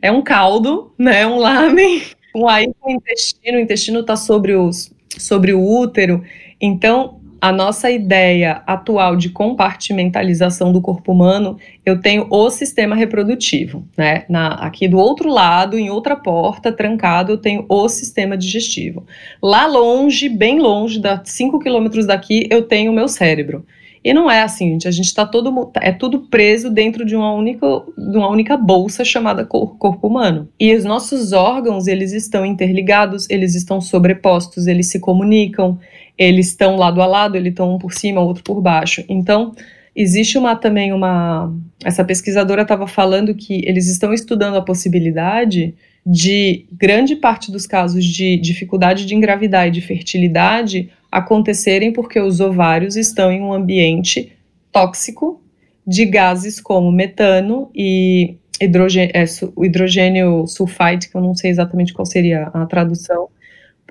É 0.00 0.10
um 0.10 0.22
caldo, 0.22 0.92
né? 0.96 1.26
Um 1.26 1.38
lamen, 1.38 2.02
um 2.34 2.48
aí 2.48 2.72
com 2.80 2.90
o 2.90 2.94
intestino, 2.94 3.58
o 3.58 3.60
intestino 3.60 4.00
está 4.00 4.16
sobre, 4.16 4.54
os, 4.54 4.92
sobre 5.18 5.52
o 5.52 5.60
útero. 5.60 6.24
Então, 6.60 7.20
a 7.42 7.50
nossa 7.50 7.90
ideia 7.90 8.62
atual 8.64 9.16
de 9.16 9.28
compartimentalização 9.28 10.70
do 10.70 10.80
corpo 10.80 11.10
humano, 11.10 11.58
eu 11.84 12.00
tenho 12.00 12.28
o 12.30 12.48
sistema 12.50 12.94
reprodutivo, 12.94 13.84
né? 13.98 14.24
Na, 14.28 14.54
aqui 14.54 14.86
do 14.86 14.96
outro 14.96 15.28
lado, 15.28 15.76
em 15.76 15.90
outra 15.90 16.14
porta, 16.14 16.70
trancado, 16.70 17.32
eu 17.32 17.38
tenho 17.38 17.66
o 17.68 17.88
sistema 17.88 18.38
digestivo. 18.38 19.04
Lá 19.42 19.66
longe, 19.66 20.28
bem 20.28 20.60
longe, 20.60 21.00
da 21.00 21.20
5 21.24 21.58
quilômetros 21.58 22.06
daqui, 22.06 22.46
eu 22.48 22.62
tenho 22.62 22.92
o 22.92 22.94
meu 22.94 23.08
cérebro. 23.08 23.66
E 24.04 24.12
não 24.12 24.30
é 24.30 24.42
assim, 24.42 24.70
gente. 24.70 24.88
A 24.88 24.90
gente 24.90 25.06
está 25.06 25.24
todo 25.24 25.70
é 25.80 25.92
tudo 25.92 26.20
preso 26.22 26.70
dentro 26.70 27.04
de 27.04 27.14
uma 27.14 27.32
única, 27.32 27.66
de 27.96 28.16
uma 28.16 28.28
única 28.28 28.56
bolsa 28.56 29.04
chamada 29.04 29.44
corpo 29.44 30.06
humano. 30.06 30.48
E 30.58 30.74
os 30.74 30.84
nossos 30.84 31.32
órgãos, 31.32 31.86
eles 31.86 32.12
estão 32.12 32.44
interligados, 32.44 33.28
eles 33.30 33.54
estão 33.54 33.80
sobrepostos, 33.80 34.66
eles 34.66 34.88
se 34.88 34.98
comunicam, 34.98 35.78
eles 36.22 36.48
estão 36.48 36.76
lado 36.76 37.00
a 37.00 37.06
lado, 37.06 37.36
eles 37.36 37.50
estão 37.50 37.74
um 37.74 37.78
por 37.78 37.92
cima, 37.92 38.20
outro 38.20 38.42
por 38.42 38.60
baixo. 38.60 39.04
Então, 39.08 39.54
existe 39.94 40.38
uma 40.38 40.56
também 40.56 40.92
uma 40.92 41.54
essa 41.84 42.04
pesquisadora 42.04 42.62
estava 42.62 42.86
falando 42.86 43.34
que 43.34 43.62
eles 43.66 43.88
estão 43.88 44.12
estudando 44.12 44.56
a 44.56 44.62
possibilidade 44.62 45.74
de 46.04 46.66
grande 46.72 47.16
parte 47.16 47.50
dos 47.52 47.66
casos 47.66 48.04
de 48.04 48.36
dificuldade 48.36 49.06
de 49.06 49.14
engravidar 49.14 49.68
e 49.68 49.70
de 49.70 49.80
fertilidade 49.80 50.90
acontecerem 51.10 51.92
porque 51.92 52.18
os 52.18 52.40
ovários 52.40 52.96
estão 52.96 53.30
em 53.30 53.40
um 53.40 53.52
ambiente 53.52 54.32
tóxico 54.72 55.40
de 55.86 56.06
gases 56.06 56.60
como 56.60 56.90
metano 56.90 57.70
e 57.74 58.36
hidrogênio, 58.60 59.12
é, 59.14 59.24
hidrogênio 59.64 60.46
sulfite, 60.46 61.10
que 61.10 61.16
eu 61.16 61.20
não 61.20 61.34
sei 61.34 61.50
exatamente 61.50 61.92
qual 61.92 62.06
seria 62.06 62.44
a 62.54 62.66
tradução, 62.66 63.28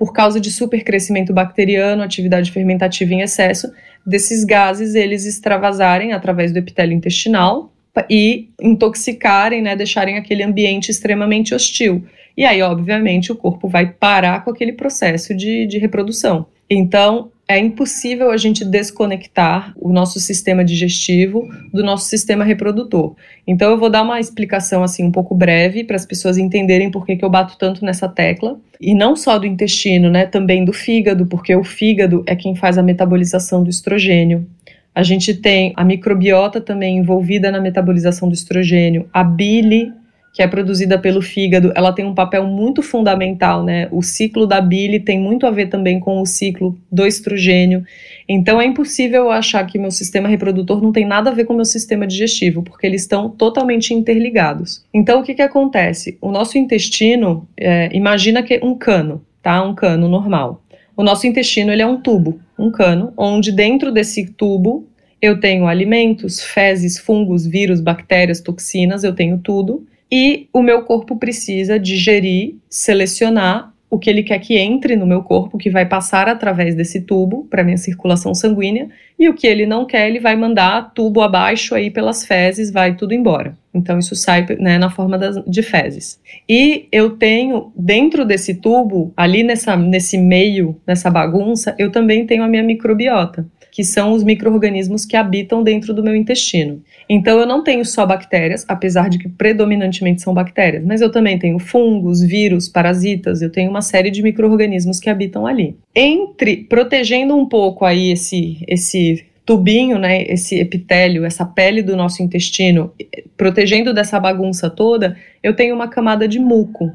por 0.02 0.12
causa 0.12 0.40
de 0.40 0.50
supercrescimento 0.50 1.32
bacteriano, 1.32 2.02
atividade 2.02 2.50
fermentativa 2.50 3.14
em 3.14 3.20
excesso, 3.20 3.72
desses 4.04 4.42
gases 4.42 4.96
eles 4.96 5.24
extravasarem 5.24 6.12
através 6.12 6.50
do 6.50 6.58
epitélio 6.58 6.92
intestinal 6.92 7.72
e 8.10 8.48
intoxicarem, 8.60 9.62
né, 9.62 9.76
deixarem 9.76 10.18
aquele 10.18 10.42
ambiente 10.42 10.90
extremamente 10.90 11.54
hostil. 11.54 12.04
E 12.36 12.44
aí, 12.44 12.60
obviamente, 12.62 13.30
o 13.30 13.36
corpo 13.36 13.68
vai 13.68 13.92
parar 13.92 14.42
com 14.42 14.50
aquele 14.50 14.72
processo 14.72 15.32
de, 15.36 15.68
de 15.68 15.78
reprodução. 15.78 16.46
Então, 16.68 17.30
é 17.54 17.58
impossível 17.58 18.30
a 18.30 18.36
gente 18.36 18.64
desconectar 18.64 19.72
o 19.76 19.92
nosso 19.92 20.18
sistema 20.18 20.64
digestivo 20.64 21.48
do 21.72 21.82
nosso 21.82 22.08
sistema 22.08 22.44
reprodutor. 22.44 23.14
Então 23.46 23.70
eu 23.70 23.78
vou 23.78 23.90
dar 23.90 24.02
uma 24.02 24.20
explicação 24.20 24.82
assim 24.82 25.04
um 25.04 25.12
pouco 25.12 25.34
breve 25.34 25.84
para 25.84 25.96
as 25.96 26.06
pessoas 26.06 26.38
entenderem 26.38 26.90
por 26.90 27.06
que, 27.06 27.16
que 27.16 27.24
eu 27.24 27.30
bato 27.30 27.56
tanto 27.58 27.84
nessa 27.84 28.08
tecla. 28.08 28.58
E 28.80 28.94
não 28.94 29.14
só 29.14 29.38
do 29.38 29.46
intestino, 29.46 30.10
né, 30.10 30.26
também 30.26 30.64
do 30.64 30.72
fígado, 30.72 31.26
porque 31.26 31.54
o 31.54 31.62
fígado 31.62 32.24
é 32.26 32.34
quem 32.34 32.54
faz 32.54 32.78
a 32.78 32.82
metabolização 32.82 33.62
do 33.62 33.70
estrogênio. 33.70 34.46
A 34.94 35.02
gente 35.02 35.34
tem 35.34 35.72
a 35.76 35.84
microbiota 35.84 36.60
também 36.60 36.98
envolvida 36.98 37.50
na 37.50 37.60
metabolização 37.60 38.28
do 38.28 38.34
estrogênio, 38.34 39.08
a 39.12 39.24
bile 39.24 39.92
que 40.32 40.42
é 40.42 40.48
produzida 40.48 40.98
pelo 40.98 41.20
fígado, 41.20 41.72
ela 41.74 41.92
tem 41.92 42.06
um 42.06 42.14
papel 42.14 42.46
muito 42.46 42.82
fundamental, 42.82 43.62
né? 43.62 43.86
O 43.92 44.02
ciclo 44.02 44.46
da 44.46 44.62
bile 44.62 44.98
tem 44.98 45.20
muito 45.20 45.46
a 45.46 45.50
ver 45.50 45.68
também 45.68 46.00
com 46.00 46.22
o 46.22 46.26
ciclo 46.26 46.78
do 46.90 47.06
estrogênio. 47.06 47.84
Então 48.26 48.58
é 48.58 48.64
impossível 48.64 49.30
achar 49.30 49.66
que 49.66 49.78
meu 49.78 49.90
sistema 49.90 50.28
reprodutor 50.28 50.80
não 50.80 50.90
tem 50.90 51.04
nada 51.04 51.28
a 51.28 51.34
ver 51.34 51.44
com 51.44 51.52
meu 51.52 51.66
sistema 51.66 52.06
digestivo, 52.06 52.62
porque 52.62 52.86
eles 52.86 53.02
estão 53.02 53.28
totalmente 53.28 53.92
interligados. 53.92 54.82
Então 54.92 55.20
o 55.20 55.22
que, 55.22 55.34
que 55.34 55.42
acontece? 55.42 56.16
O 56.18 56.32
nosso 56.32 56.56
intestino, 56.56 57.46
é, 57.54 57.90
imagina 57.92 58.42
que 58.42 58.58
um 58.62 58.74
cano, 58.74 59.22
tá? 59.42 59.62
Um 59.62 59.74
cano 59.74 60.08
normal. 60.08 60.62
O 60.96 61.02
nosso 61.02 61.26
intestino 61.26 61.70
ele 61.70 61.82
é 61.82 61.86
um 61.86 62.00
tubo, 62.00 62.40
um 62.58 62.70
cano, 62.70 63.12
onde 63.18 63.52
dentro 63.52 63.92
desse 63.92 64.24
tubo 64.32 64.86
eu 65.20 65.38
tenho 65.38 65.66
alimentos, 65.66 66.42
fezes, 66.42 66.98
fungos, 66.98 67.46
vírus, 67.46 67.80
bactérias, 67.82 68.40
toxinas, 68.40 69.04
eu 69.04 69.14
tenho 69.14 69.36
tudo 69.38 69.86
e 70.12 70.46
o 70.52 70.60
meu 70.60 70.82
corpo 70.82 71.16
precisa 71.16 71.78
digerir, 71.78 72.56
selecionar 72.68 73.72
o 73.88 73.98
que 73.98 74.10
ele 74.10 74.22
quer 74.22 74.38
que 74.38 74.58
entre 74.58 74.94
no 74.94 75.06
meu 75.06 75.22
corpo, 75.22 75.56
que 75.56 75.70
vai 75.70 75.86
passar 75.86 76.28
através 76.28 76.74
desse 76.74 77.00
tubo 77.02 77.46
para 77.50 77.64
minha 77.64 77.76
circulação 77.78 78.34
sanguínea, 78.34 78.88
e 79.18 79.28
o 79.28 79.34
que 79.34 79.46
ele 79.46 79.66
não 79.66 79.86
quer, 79.86 80.08
ele 80.08 80.18
vai 80.20 80.36
mandar 80.36 80.92
tubo 80.94 81.20
abaixo 81.22 81.74
aí 81.74 81.90
pelas 81.90 82.26
fezes, 82.26 82.70
vai 82.70 82.94
tudo 82.94 83.14
embora. 83.14 83.56
Então 83.72 83.98
isso 83.98 84.14
sai 84.14 84.46
né, 84.58 84.78
na 84.78 84.90
forma 84.90 85.18
das, 85.18 85.42
de 85.46 85.62
fezes. 85.62 86.20
E 86.48 86.88
eu 86.92 87.16
tenho 87.16 87.72
dentro 87.74 88.24
desse 88.24 88.54
tubo, 88.54 89.12
ali 89.16 89.42
nessa, 89.42 89.76
nesse 89.76 90.18
meio, 90.18 90.78
nessa 90.86 91.10
bagunça, 91.10 91.74
eu 91.78 91.90
também 91.90 92.26
tenho 92.26 92.42
a 92.42 92.48
minha 92.48 92.62
microbiota 92.62 93.46
que 93.72 93.82
são 93.82 94.12
os 94.12 94.22
micro-organismos 94.22 95.06
que 95.06 95.16
habitam 95.16 95.62
dentro 95.62 95.94
do 95.94 96.02
meu 96.02 96.14
intestino. 96.14 96.82
Então 97.08 97.40
eu 97.40 97.46
não 97.46 97.64
tenho 97.64 97.84
só 97.86 98.04
bactérias, 98.04 98.66
apesar 98.68 99.08
de 99.08 99.18
que 99.18 99.30
predominantemente 99.30 100.20
são 100.20 100.34
bactérias, 100.34 100.84
mas 100.84 101.00
eu 101.00 101.10
também 101.10 101.38
tenho 101.38 101.58
fungos, 101.58 102.20
vírus, 102.20 102.68
parasitas, 102.68 103.40
eu 103.40 103.50
tenho 103.50 103.70
uma 103.70 103.80
série 103.80 104.10
de 104.10 104.22
micro-organismos 104.22 105.00
que 105.00 105.08
habitam 105.08 105.46
ali. 105.46 105.74
Entre 105.94 106.58
protegendo 106.58 107.34
um 107.34 107.46
pouco 107.46 107.86
aí 107.86 108.12
esse 108.12 108.62
esse 108.68 109.24
tubinho, 109.44 109.98
né, 109.98 110.22
esse 110.22 110.60
epitélio, 110.60 111.24
essa 111.24 111.44
pele 111.44 111.82
do 111.82 111.96
nosso 111.96 112.22
intestino, 112.22 112.92
protegendo 113.36 113.92
dessa 113.92 114.20
bagunça 114.20 114.70
toda, 114.70 115.16
eu 115.42 115.56
tenho 115.56 115.74
uma 115.74 115.88
camada 115.88 116.28
de 116.28 116.38
muco, 116.38 116.92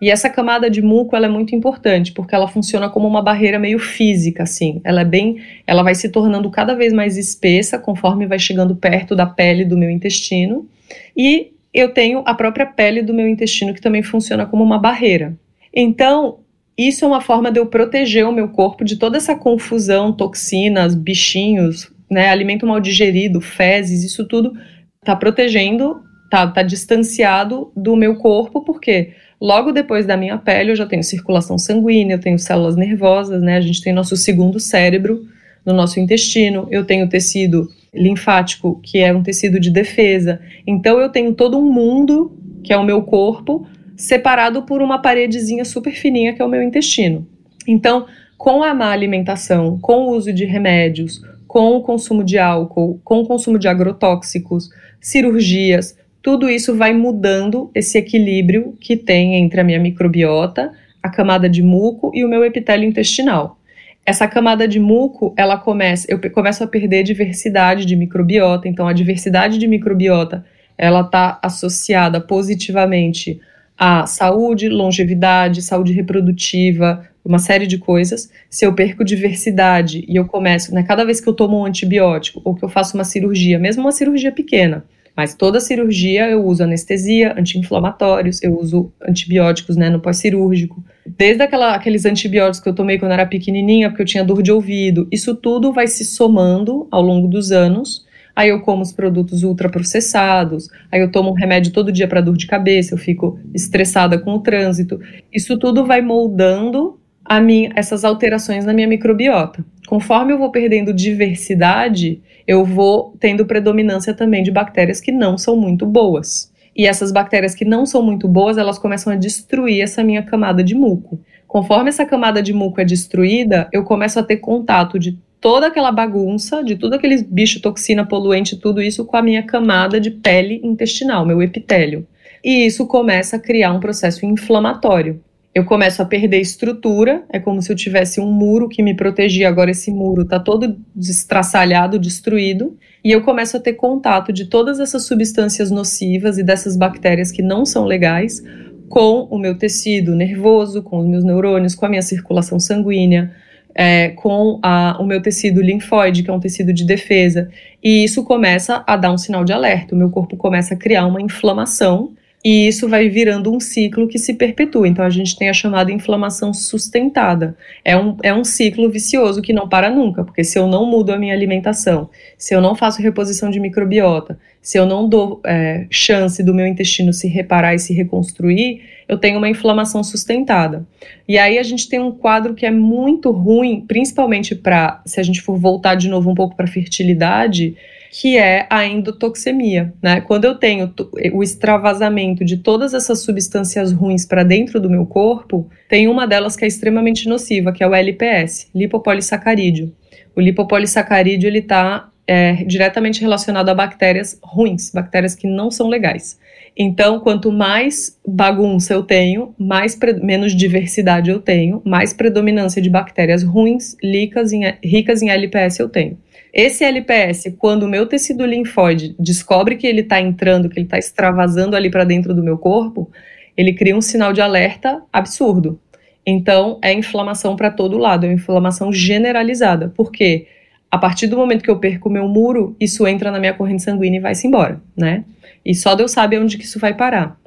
e 0.00 0.10
essa 0.10 0.30
camada 0.30 0.70
de 0.70 0.80
muco 0.80 1.14
ela 1.14 1.26
é 1.26 1.28
muito 1.28 1.54
importante, 1.54 2.12
porque 2.12 2.34
ela 2.34 2.48
funciona 2.48 2.88
como 2.88 3.06
uma 3.06 3.20
barreira 3.20 3.58
meio 3.58 3.78
física, 3.78 4.44
assim. 4.44 4.80
Ela 4.82 5.02
é 5.02 5.04
bem. 5.04 5.42
Ela 5.66 5.82
vai 5.82 5.94
se 5.94 6.08
tornando 6.08 6.50
cada 6.50 6.74
vez 6.74 6.92
mais 6.92 7.18
espessa 7.18 7.78
conforme 7.78 8.26
vai 8.26 8.38
chegando 8.38 8.74
perto 8.74 9.14
da 9.14 9.26
pele 9.26 9.64
do 9.64 9.76
meu 9.76 9.90
intestino. 9.90 10.66
E 11.14 11.52
eu 11.72 11.92
tenho 11.92 12.22
a 12.24 12.34
própria 12.34 12.64
pele 12.64 13.02
do 13.02 13.12
meu 13.12 13.28
intestino 13.28 13.74
que 13.74 13.80
também 13.80 14.02
funciona 14.02 14.46
como 14.46 14.64
uma 14.64 14.78
barreira. 14.78 15.36
Então, 15.72 16.38
isso 16.76 17.04
é 17.04 17.08
uma 17.08 17.20
forma 17.20 17.52
de 17.52 17.60
eu 17.60 17.66
proteger 17.66 18.26
o 18.26 18.32
meu 18.32 18.48
corpo 18.48 18.84
de 18.84 18.96
toda 18.96 19.18
essa 19.18 19.36
confusão, 19.36 20.12
toxinas, 20.12 20.94
bichinhos, 20.94 21.92
né, 22.10 22.30
alimento 22.30 22.66
mal 22.66 22.80
digerido, 22.80 23.40
fezes, 23.40 24.02
isso 24.02 24.26
tudo 24.26 24.52
está 25.00 25.14
protegendo, 25.14 26.02
está 26.24 26.46
tá 26.46 26.62
distanciado 26.62 27.70
do 27.76 27.94
meu 27.94 28.16
corpo, 28.16 28.62
porque 28.62 29.12
Logo 29.40 29.72
depois 29.72 30.04
da 30.04 30.16
minha 30.16 30.36
pele, 30.36 30.72
eu 30.72 30.76
já 30.76 30.84
tenho 30.84 31.02
circulação 31.02 31.56
sanguínea, 31.56 32.16
eu 32.16 32.20
tenho 32.20 32.38
células 32.38 32.76
nervosas, 32.76 33.42
né? 33.42 33.56
A 33.56 33.60
gente 33.60 33.80
tem 33.80 33.92
nosso 33.92 34.16
segundo 34.16 34.60
cérebro 34.60 35.26
no 35.64 35.72
nosso 35.72 35.98
intestino, 35.98 36.68
eu 36.70 36.84
tenho 36.84 37.08
tecido 37.08 37.68
linfático, 37.94 38.80
que 38.82 38.98
é 38.98 39.14
um 39.14 39.22
tecido 39.22 39.58
de 39.58 39.70
defesa. 39.70 40.40
Então 40.66 41.00
eu 41.00 41.08
tenho 41.08 41.34
todo 41.34 41.58
um 41.58 41.72
mundo, 41.72 42.36
que 42.62 42.72
é 42.72 42.76
o 42.76 42.84
meu 42.84 43.02
corpo, 43.02 43.66
separado 43.96 44.62
por 44.62 44.82
uma 44.82 45.00
paredezinha 45.00 45.64
super 45.64 45.92
fininha, 45.92 46.34
que 46.34 46.42
é 46.42 46.44
o 46.44 46.48
meu 46.48 46.62
intestino. 46.62 47.26
Então, 47.66 48.06
com 48.36 48.62
a 48.62 48.74
má 48.74 48.90
alimentação, 48.90 49.78
com 49.80 50.06
o 50.06 50.16
uso 50.16 50.32
de 50.32 50.44
remédios, 50.44 51.20
com 51.46 51.76
o 51.76 51.82
consumo 51.82 52.24
de 52.24 52.38
álcool, 52.38 53.00
com 53.04 53.20
o 53.20 53.26
consumo 53.26 53.58
de 53.58 53.68
agrotóxicos, 53.68 54.70
cirurgias, 55.00 55.96
tudo 56.22 56.48
isso 56.48 56.76
vai 56.76 56.92
mudando 56.92 57.70
esse 57.74 57.96
equilíbrio 57.96 58.76
que 58.80 58.96
tem 58.96 59.36
entre 59.36 59.60
a 59.60 59.64
minha 59.64 59.78
microbiota, 59.78 60.72
a 61.02 61.08
camada 61.08 61.48
de 61.48 61.62
muco 61.62 62.10
e 62.14 62.24
o 62.24 62.28
meu 62.28 62.44
epitélio 62.44 62.88
intestinal. 62.88 63.58
Essa 64.04 64.26
camada 64.26 64.66
de 64.66 64.80
muco, 64.80 65.32
ela 65.36 65.56
começa, 65.56 66.06
eu 66.10 66.18
começo 66.30 66.64
a 66.64 66.66
perder 66.66 67.02
diversidade 67.02 67.86
de 67.86 67.96
microbiota, 67.96 68.68
então 68.68 68.86
a 68.86 68.92
diversidade 68.92 69.58
de 69.58 69.66
microbiota, 69.66 70.44
ela 70.76 71.02
está 71.02 71.38
associada 71.42 72.20
positivamente 72.20 73.40
à 73.78 74.06
saúde, 74.06 74.68
longevidade, 74.68 75.62
saúde 75.62 75.92
reprodutiva, 75.92 77.06
uma 77.24 77.38
série 77.38 77.66
de 77.66 77.78
coisas. 77.78 78.30
Se 78.48 78.66
eu 78.66 78.74
perco 78.74 79.04
diversidade 79.04 80.04
e 80.06 80.16
eu 80.16 80.26
começo, 80.26 80.74
né, 80.74 80.82
cada 80.82 81.04
vez 81.04 81.20
que 81.20 81.28
eu 81.28 81.32
tomo 81.32 81.60
um 81.60 81.64
antibiótico 81.64 82.40
ou 82.44 82.54
que 82.54 82.64
eu 82.64 82.68
faço 82.68 82.94
uma 82.96 83.04
cirurgia, 83.04 83.58
mesmo 83.58 83.82
uma 83.82 83.92
cirurgia 83.92 84.32
pequena, 84.32 84.84
mas 85.20 85.34
toda 85.34 85.60
cirurgia 85.60 86.30
eu 86.30 86.42
uso 86.46 86.64
anestesia, 86.64 87.34
anti-inflamatórios, 87.38 88.42
eu 88.42 88.58
uso 88.58 88.90
antibióticos 89.06 89.76
né, 89.76 89.90
no 89.90 90.00
pós-cirúrgico. 90.00 90.82
Desde 91.04 91.42
aquela, 91.42 91.74
aqueles 91.74 92.06
antibióticos 92.06 92.60
que 92.60 92.68
eu 92.70 92.74
tomei 92.74 92.98
quando 92.98 93.12
era 93.12 93.26
pequenininha, 93.26 93.90
porque 93.90 94.00
eu 94.00 94.06
tinha 94.06 94.24
dor 94.24 94.42
de 94.42 94.50
ouvido, 94.50 95.06
isso 95.12 95.34
tudo 95.34 95.74
vai 95.74 95.86
se 95.86 96.06
somando 96.06 96.88
ao 96.90 97.02
longo 97.02 97.28
dos 97.28 97.52
anos. 97.52 98.06
Aí 98.34 98.48
eu 98.48 98.62
como 98.62 98.80
os 98.80 98.92
produtos 98.92 99.42
ultraprocessados, 99.42 100.70
aí 100.90 101.02
eu 101.02 101.12
tomo 101.12 101.32
um 101.32 101.34
remédio 101.34 101.70
todo 101.70 101.92
dia 101.92 102.08
para 102.08 102.22
dor 102.22 102.38
de 102.38 102.46
cabeça, 102.46 102.94
eu 102.94 102.98
fico 102.98 103.38
estressada 103.52 104.18
com 104.18 104.32
o 104.32 104.40
trânsito. 104.40 104.98
Isso 105.30 105.58
tudo 105.58 105.84
vai 105.84 106.00
moldando 106.00 106.98
minha, 107.38 107.70
essas 107.76 108.04
alterações 108.04 108.64
na 108.64 108.72
minha 108.72 108.88
microbiota. 108.88 109.64
Conforme 109.86 110.32
eu 110.32 110.38
vou 110.38 110.50
perdendo 110.50 110.92
diversidade, 110.92 112.20
eu 112.46 112.64
vou 112.64 113.14
tendo 113.20 113.46
predominância 113.46 114.14
também 114.14 114.42
de 114.42 114.50
bactérias 114.50 115.00
que 115.00 115.12
não 115.12 115.38
são 115.38 115.56
muito 115.56 115.86
boas. 115.86 116.50
E 116.74 116.86
essas 116.86 117.12
bactérias 117.12 117.54
que 117.54 117.64
não 117.64 117.86
são 117.86 118.02
muito 118.02 118.26
boas, 118.26 118.56
elas 118.56 118.78
começam 118.78 119.12
a 119.12 119.16
destruir 119.16 119.82
essa 119.82 120.02
minha 120.02 120.22
camada 120.22 120.64
de 120.64 120.74
muco. 120.74 121.20
Conforme 121.46 121.88
essa 121.88 122.06
camada 122.06 122.42
de 122.42 122.52
muco 122.52 122.80
é 122.80 122.84
destruída, 122.84 123.68
eu 123.72 123.84
começo 123.84 124.18
a 124.18 124.22
ter 124.22 124.38
contato 124.38 124.98
de 124.98 125.18
toda 125.40 125.68
aquela 125.68 125.92
bagunça, 125.92 126.64
de 126.64 126.76
tudo 126.76 126.94
aqueles 126.94 127.22
bicho, 127.22 127.60
toxina, 127.60 128.04
poluente, 128.04 128.56
tudo 128.56 128.82
isso 128.82 129.04
com 129.04 129.16
a 129.16 129.22
minha 129.22 129.42
camada 129.42 130.00
de 130.00 130.10
pele 130.10 130.60
intestinal, 130.64 131.24
meu 131.26 131.42
epitélio. 131.42 132.06
E 132.42 132.66
isso 132.66 132.86
começa 132.86 133.36
a 133.36 133.40
criar 133.40 133.72
um 133.72 133.80
processo 133.80 134.24
inflamatório 134.26 135.20
eu 135.52 135.64
começo 135.64 136.00
a 136.00 136.04
perder 136.04 136.40
estrutura, 136.40 137.24
é 137.28 137.40
como 137.40 137.60
se 137.60 137.72
eu 137.72 137.76
tivesse 137.76 138.20
um 138.20 138.30
muro 138.30 138.68
que 138.68 138.82
me 138.82 138.94
protegia, 138.94 139.48
agora 139.48 139.72
esse 139.72 139.90
muro 139.90 140.22
está 140.22 140.38
todo 140.38 140.76
destraçalhado, 140.94 141.98
destruído, 141.98 142.76
e 143.02 143.10
eu 143.10 143.22
começo 143.22 143.56
a 143.56 143.60
ter 143.60 143.72
contato 143.72 144.32
de 144.32 144.44
todas 144.44 144.78
essas 144.78 145.06
substâncias 145.06 145.70
nocivas 145.70 146.38
e 146.38 146.44
dessas 146.44 146.76
bactérias 146.76 147.32
que 147.32 147.42
não 147.42 147.66
são 147.66 147.84
legais 147.84 148.42
com 148.88 149.26
o 149.30 149.38
meu 149.38 149.56
tecido 149.56 150.14
nervoso, 150.14 150.82
com 150.82 151.00
os 151.00 151.06
meus 151.06 151.24
neurônios, 151.24 151.74
com 151.74 151.86
a 151.86 151.88
minha 151.88 152.02
circulação 152.02 152.60
sanguínea, 152.60 153.32
é, 153.74 154.10
com 154.10 154.60
a, 154.62 154.98
o 155.00 155.06
meu 155.06 155.20
tecido 155.20 155.60
linfóide, 155.60 156.22
que 156.22 156.30
é 156.30 156.32
um 156.32 156.40
tecido 156.40 156.72
de 156.72 156.84
defesa, 156.84 157.48
e 157.82 158.04
isso 158.04 158.22
começa 158.22 158.84
a 158.86 158.96
dar 158.96 159.12
um 159.12 159.18
sinal 159.18 159.44
de 159.44 159.52
alerta. 159.52 159.94
O 159.94 159.98
meu 159.98 160.10
corpo 160.10 160.36
começa 160.36 160.74
a 160.74 160.76
criar 160.76 161.06
uma 161.06 161.20
inflamação 161.20 162.12
e 162.42 162.66
isso 162.66 162.88
vai 162.88 163.08
virando 163.08 163.54
um 163.54 163.60
ciclo 163.60 164.08
que 164.08 164.18
se 164.18 164.34
perpetua. 164.34 164.88
Então 164.88 165.04
a 165.04 165.10
gente 165.10 165.36
tem 165.36 165.50
a 165.50 165.52
chamada 165.52 165.92
inflamação 165.92 166.54
sustentada. 166.54 167.56
É 167.84 167.96
um, 167.96 168.16
é 168.22 168.32
um 168.32 168.44
ciclo 168.44 168.90
vicioso 168.90 169.42
que 169.42 169.52
não 169.52 169.68
para 169.68 169.90
nunca, 169.90 170.24
porque 170.24 170.42
se 170.42 170.58
eu 170.58 170.66
não 170.66 170.86
mudo 170.86 171.12
a 171.12 171.18
minha 171.18 171.34
alimentação, 171.34 172.08
se 172.38 172.54
eu 172.54 172.60
não 172.60 172.74
faço 172.74 173.02
reposição 173.02 173.50
de 173.50 173.60
microbiota, 173.60 174.38
se 174.62 174.78
eu 174.78 174.86
não 174.86 175.08
dou 175.08 175.40
é, 175.44 175.86
chance 175.90 176.42
do 176.42 176.54
meu 176.54 176.66
intestino 176.66 177.12
se 177.12 177.28
reparar 177.28 177.74
e 177.74 177.78
se 177.78 177.92
reconstruir, 177.92 178.82
eu 179.08 179.18
tenho 179.18 179.38
uma 179.38 179.48
inflamação 179.48 180.02
sustentada. 180.02 180.86
E 181.28 181.38
aí 181.38 181.58
a 181.58 181.62
gente 181.62 181.88
tem 181.88 181.98
um 181.98 182.12
quadro 182.12 182.54
que 182.54 182.64
é 182.64 182.70
muito 182.70 183.30
ruim, 183.30 183.84
principalmente 183.86 184.54
para, 184.54 185.02
se 185.04 185.18
a 185.20 185.22
gente 185.22 185.42
for 185.42 185.58
voltar 185.58 185.94
de 185.94 186.08
novo 186.08 186.30
um 186.30 186.34
pouco 186.34 186.56
para 186.56 186.66
fertilidade, 186.66 187.76
que 188.10 188.36
é 188.36 188.66
a 188.68 188.84
endotoxemia, 188.84 189.94
né? 190.02 190.20
Quando 190.20 190.44
eu 190.44 190.56
tenho 190.56 190.92
o 191.32 191.44
extravasamento 191.44 192.44
de 192.44 192.56
todas 192.56 192.92
essas 192.92 193.20
substâncias 193.20 193.92
ruins 193.92 194.26
para 194.26 194.42
dentro 194.42 194.80
do 194.80 194.90
meu 194.90 195.06
corpo, 195.06 195.70
tem 195.88 196.08
uma 196.08 196.26
delas 196.26 196.56
que 196.56 196.64
é 196.64 196.68
extremamente 196.68 197.28
nociva, 197.28 197.72
que 197.72 197.84
é 197.84 197.86
o 197.86 197.94
LPS, 197.94 198.68
lipopolissacarídeo. 198.74 199.94
O 200.34 200.40
lipopolissacarídeo 200.40 201.46
ele 201.46 201.60
está 201.60 202.10
é, 202.26 202.64
diretamente 202.64 203.20
relacionado 203.20 203.68
a 203.68 203.74
bactérias 203.74 204.38
ruins, 204.42 204.90
bactérias 204.90 205.36
que 205.36 205.46
não 205.46 205.70
são 205.70 205.88
legais. 205.88 206.36
Então, 206.76 207.20
quanto 207.20 207.52
mais 207.52 208.18
bagunça 208.26 208.92
eu 208.92 209.02
tenho, 209.04 209.54
mais 209.58 209.98
menos 210.22 210.54
diversidade 210.54 211.30
eu 211.30 211.40
tenho, 211.40 211.80
mais 211.84 212.12
predominância 212.12 212.82
de 212.82 212.90
bactérias 212.90 213.42
ruins, 213.44 213.96
ricas 214.02 214.52
em, 214.52 214.62
ricas 214.82 215.22
em 215.22 215.30
LPS 215.30 215.78
eu 215.78 215.88
tenho. 215.88 216.18
Esse 216.52 216.84
LPS, 216.84 217.54
quando 217.58 217.84
o 217.84 217.88
meu 217.88 218.06
tecido 218.06 218.44
linfóide 218.44 219.14
descobre 219.18 219.76
que 219.76 219.86
ele 219.86 220.00
está 220.00 220.20
entrando, 220.20 220.68
que 220.68 220.78
ele 220.78 220.86
está 220.86 220.98
extravasando 220.98 221.76
ali 221.76 221.90
para 221.90 222.04
dentro 222.04 222.34
do 222.34 222.42
meu 222.42 222.58
corpo, 222.58 223.10
ele 223.56 223.72
cria 223.72 223.96
um 223.96 224.00
sinal 224.00 224.32
de 224.32 224.40
alerta 224.40 225.02
absurdo. 225.12 225.78
Então, 226.26 226.78
é 226.82 226.92
inflamação 226.92 227.56
para 227.56 227.70
todo 227.70 227.98
lado, 227.98 228.26
é 228.26 228.32
inflamação 228.32 228.92
generalizada. 228.92 229.92
Por 229.96 230.10
quê? 230.10 230.46
A 230.90 230.98
partir 230.98 231.28
do 231.28 231.36
momento 231.36 231.62
que 231.62 231.70
eu 231.70 231.78
perco 231.78 232.08
o 232.08 232.12
meu 232.12 232.26
muro, 232.26 232.76
isso 232.80 233.06
entra 233.06 233.30
na 233.30 233.38
minha 233.38 233.54
corrente 233.54 233.82
sanguínea 233.82 234.18
e 234.18 234.22
vai-se 234.22 234.46
embora, 234.46 234.80
né? 234.96 235.24
E 235.64 235.74
só 235.74 235.94
Deus 235.94 236.10
sabe 236.10 236.36
onde 236.36 236.58
que 236.58 236.64
isso 236.64 236.80
vai 236.80 236.94
parar. 236.94 237.38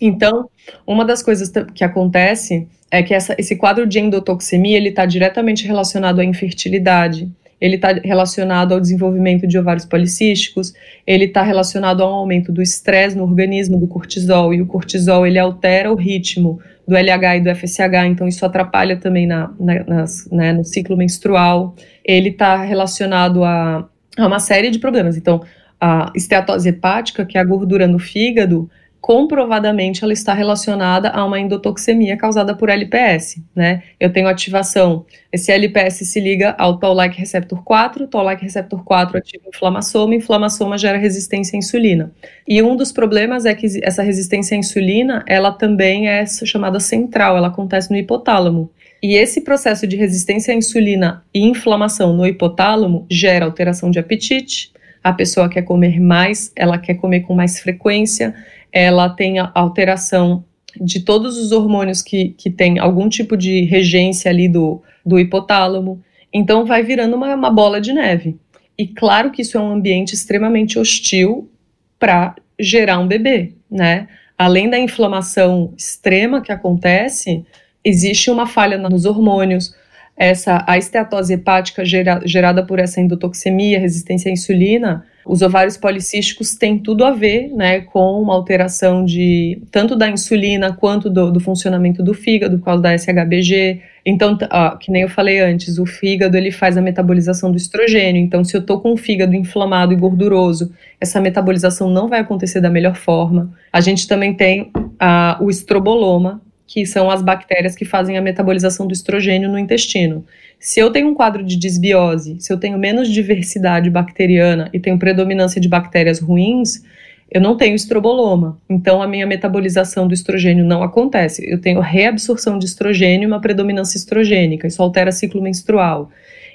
Então, 0.00 0.50
uma 0.86 1.04
das 1.04 1.22
coisas 1.22 1.50
que 1.74 1.84
acontece 1.84 2.68
é 2.90 3.02
que 3.02 3.14
essa, 3.14 3.34
esse 3.38 3.56
quadro 3.56 3.86
de 3.86 3.98
endotoxemia 3.98 4.76
ele 4.76 4.90
está 4.90 5.06
diretamente 5.06 5.66
relacionado 5.66 6.20
à 6.20 6.24
infertilidade, 6.24 7.30
ele 7.62 7.76
está 7.76 7.92
relacionado 7.92 8.74
ao 8.74 8.80
desenvolvimento 8.80 9.46
de 9.46 9.56
ovários 9.56 9.84
policísticos, 9.84 10.74
ele 11.06 11.26
está 11.26 11.44
relacionado 11.44 12.02
ao 12.02 12.12
aumento 12.12 12.50
do 12.50 12.60
estresse 12.60 13.16
no 13.16 13.22
organismo, 13.22 13.78
do 13.78 13.86
cortisol, 13.86 14.52
e 14.52 14.60
o 14.60 14.66
cortisol 14.66 15.24
ele 15.24 15.38
altera 15.38 15.92
o 15.92 15.94
ritmo 15.94 16.58
do 16.88 16.96
LH 16.96 17.36
e 17.36 17.40
do 17.40 17.54
FSH, 17.54 18.06
então 18.08 18.26
isso 18.26 18.44
atrapalha 18.44 18.96
também 18.96 19.28
na, 19.28 19.54
na 19.60 19.84
nas, 19.84 20.28
né, 20.32 20.52
no 20.52 20.64
ciclo 20.64 20.96
menstrual. 20.96 21.76
Ele 22.04 22.30
está 22.30 22.64
relacionado 22.64 23.44
a, 23.44 23.88
a 24.18 24.26
uma 24.26 24.40
série 24.40 24.68
de 24.68 24.80
problemas. 24.80 25.16
Então, 25.16 25.40
a 25.80 26.10
esteatose 26.16 26.68
hepática, 26.68 27.24
que 27.24 27.38
é 27.38 27.40
a 27.40 27.44
gordura 27.44 27.86
no 27.86 28.00
fígado, 28.00 28.68
comprovadamente 29.02 30.04
ela 30.04 30.12
está 30.12 30.32
relacionada 30.32 31.10
a 31.10 31.24
uma 31.24 31.40
endotoxemia 31.40 32.16
causada 32.16 32.54
por 32.54 32.68
LPS, 32.68 33.42
né? 33.54 33.82
Eu 33.98 34.12
tenho 34.12 34.28
ativação, 34.28 35.04
esse 35.32 35.50
LPS 35.50 36.06
se 36.06 36.20
liga 36.20 36.54
ao 36.56 36.78
Toll-like 36.78 37.18
receptor 37.18 37.64
4, 37.64 38.06
Toll-like 38.06 38.44
receptor 38.44 38.84
4 38.84 39.18
ativa 39.18 39.42
inflamassoma, 39.52 40.14
inflamassoma 40.14 40.78
gera 40.78 40.98
resistência 40.98 41.56
à 41.56 41.58
insulina. 41.58 42.12
E 42.46 42.62
um 42.62 42.76
dos 42.76 42.92
problemas 42.92 43.44
é 43.44 43.52
que 43.56 43.66
essa 43.82 44.04
resistência 44.04 44.56
à 44.56 44.58
insulina, 44.58 45.24
ela 45.26 45.50
também 45.50 46.08
é 46.08 46.24
chamada 46.24 46.78
central, 46.78 47.36
ela 47.36 47.48
acontece 47.48 47.90
no 47.90 47.96
hipotálamo. 47.96 48.70
E 49.02 49.16
esse 49.16 49.40
processo 49.40 49.84
de 49.84 49.96
resistência 49.96 50.54
à 50.54 50.56
insulina 50.56 51.24
e 51.34 51.40
inflamação 51.40 52.12
no 52.12 52.24
hipotálamo 52.24 53.04
gera 53.10 53.46
alteração 53.46 53.90
de 53.90 53.98
apetite, 53.98 54.70
a 55.02 55.12
pessoa 55.12 55.48
quer 55.48 55.62
comer 55.62 56.00
mais, 56.00 56.52
ela 56.54 56.78
quer 56.78 56.94
comer 56.94 57.22
com 57.22 57.34
mais 57.34 57.58
frequência, 57.58 58.32
ela 58.72 59.08
tem 59.10 59.38
alteração 59.38 60.44
de 60.80 61.00
todos 61.00 61.36
os 61.36 61.52
hormônios 61.52 62.00
que, 62.00 62.30
que 62.30 62.50
tem 62.50 62.78
algum 62.78 63.08
tipo 63.08 63.36
de 63.36 63.64
regência 63.64 64.30
ali 64.30 64.48
do, 64.48 64.82
do 65.04 65.18
hipotálamo. 65.18 66.02
Então 66.32 66.64
vai 66.64 66.82
virando 66.82 67.14
uma, 67.14 67.34
uma 67.34 67.50
bola 67.50 67.80
de 67.80 67.92
neve. 67.92 68.38
E 68.78 68.86
claro 68.86 69.30
que 69.30 69.42
isso 69.42 69.58
é 69.58 69.60
um 69.60 69.72
ambiente 69.72 70.14
extremamente 70.14 70.78
hostil 70.78 71.50
para 71.98 72.34
gerar 72.58 72.98
um 72.98 73.06
bebê, 73.06 73.52
né? 73.70 74.08
Além 74.38 74.68
da 74.70 74.78
inflamação 74.78 75.72
extrema 75.76 76.40
que 76.40 76.50
acontece, 76.50 77.44
existe 77.84 78.30
uma 78.30 78.46
falha 78.46 78.78
nos 78.78 79.04
hormônios, 79.04 79.74
essa 80.22 80.64
a 80.68 80.78
esteatose 80.78 81.34
hepática 81.34 81.84
gera, 81.84 82.20
gerada 82.24 82.64
por 82.64 82.78
essa 82.78 83.00
endotoxemia, 83.00 83.80
resistência 83.80 84.30
à 84.30 84.32
insulina, 84.32 85.04
os 85.24 85.42
ovários 85.42 85.76
policísticos 85.76 86.54
têm 86.54 86.78
tudo 86.78 87.04
a 87.04 87.10
ver 87.10 87.48
né, 87.48 87.80
com 87.80 88.20
uma 88.20 88.34
alteração 88.34 89.04
de 89.04 89.60
tanto 89.70 89.96
da 89.96 90.08
insulina 90.08 90.72
quanto 90.72 91.08
do, 91.10 91.30
do 91.30 91.40
funcionamento 91.40 92.02
do 92.02 92.14
fígado, 92.14 92.58
por 92.58 92.64
causa 92.64 92.82
da 92.82 92.96
SHBG. 92.96 93.80
Então, 94.04 94.36
ó, 94.50 94.76
que 94.76 94.90
nem 94.90 95.02
eu 95.02 95.08
falei 95.08 95.40
antes, 95.40 95.78
o 95.78 95.86
fígado 95.86 96.36
ele 96.36 96.50
faz 96.50 96.76
a 96.76 96.82
metabolização 96.82 97.50
do 97.50 97.56
estrogênio. 97.56 98.20
Então, 98.20 98.44
se 98.44 98.56
eu 98.56 98.60
estou 98.60 98.80
com 98.80 98.92
o 98.92 98.96
fígado 98.96 99.34
inflamado 99.34 99.92
e 99.92 99.96
gorduroso, 99.96 100.72
essa 101.00 101.20
metabolização 101.20 101.88
não 101.88 102.08
vai 102.08 102.20
acontecer 102.20 102.60
da 102.60 102.70
melhor 102.70 102.96
forma. 102.96 103.52
A 103.72 103.80
gente 103.80 104.08
também 104.08 104.34
tem 104.34 104.72
a, 104.98 105.36
o 105.40 105.50
estroboloma, 105.50 106.40
que 106.66 106.86
são 106.86 107.10
as 107.10 107.22
bactérias 107.22 107.74
que 107.74 107.84
fazem 107.84 108.16
a 108.16 108.22
metabolização 108.22 108.86
do 108.86 108.92
estrogênio 108.92 109.48
no 109.48 109.58
intestino. 109.58 110.24
Se 110.58 110.80
eu 110.80 110.90
tenho 110.90 111.08
um 111.08 111.14
quadro 111.14 111.42
de 111.42 111.56
disbiose, 111.56 112.36
se 112.40 112.52
eu 112.52 112.58
tenho 112.58 112.78
menos 112.78 113.08
diversidade 113.08 113.90
bacteriana 113.90 114.70
e 114.72 114.80
tenho 114.80 114.98
predominância 114.98 115.60
de 115.60 115.68
bactérias 115.68 116.20
ruins, 116.20 116.82
eu 117.30 117.40
não 117.40 117.56
tenho 117.56 117.74
estroboloma. 117.74 118.60
Então 118.68 119.02
a 119.02 119.08
minha 119.08 119.26
metabolização 119.26 120.06
do 120.06 120.14
estrogênio 120.14 120.64
não 120.64 120.82
acontece. 120.82 121.44
Eu 121.50 121.60
tenho 121.60 121.80
reabsorção 121.80 122.58
de 122.58 122.66
estrogênio 122.66 123.26
e 123.26 123.26
uma 123.26 123.40
predominância 123.40 123.96
estrogênica. 123.96 124.66
Isso 124.66 124.82
altera 124.82 125.10
ciclo 125.10 125.42
menstrual. 125.42 126.10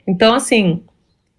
Então, 0.07 0.33
assim, 0.33 0.81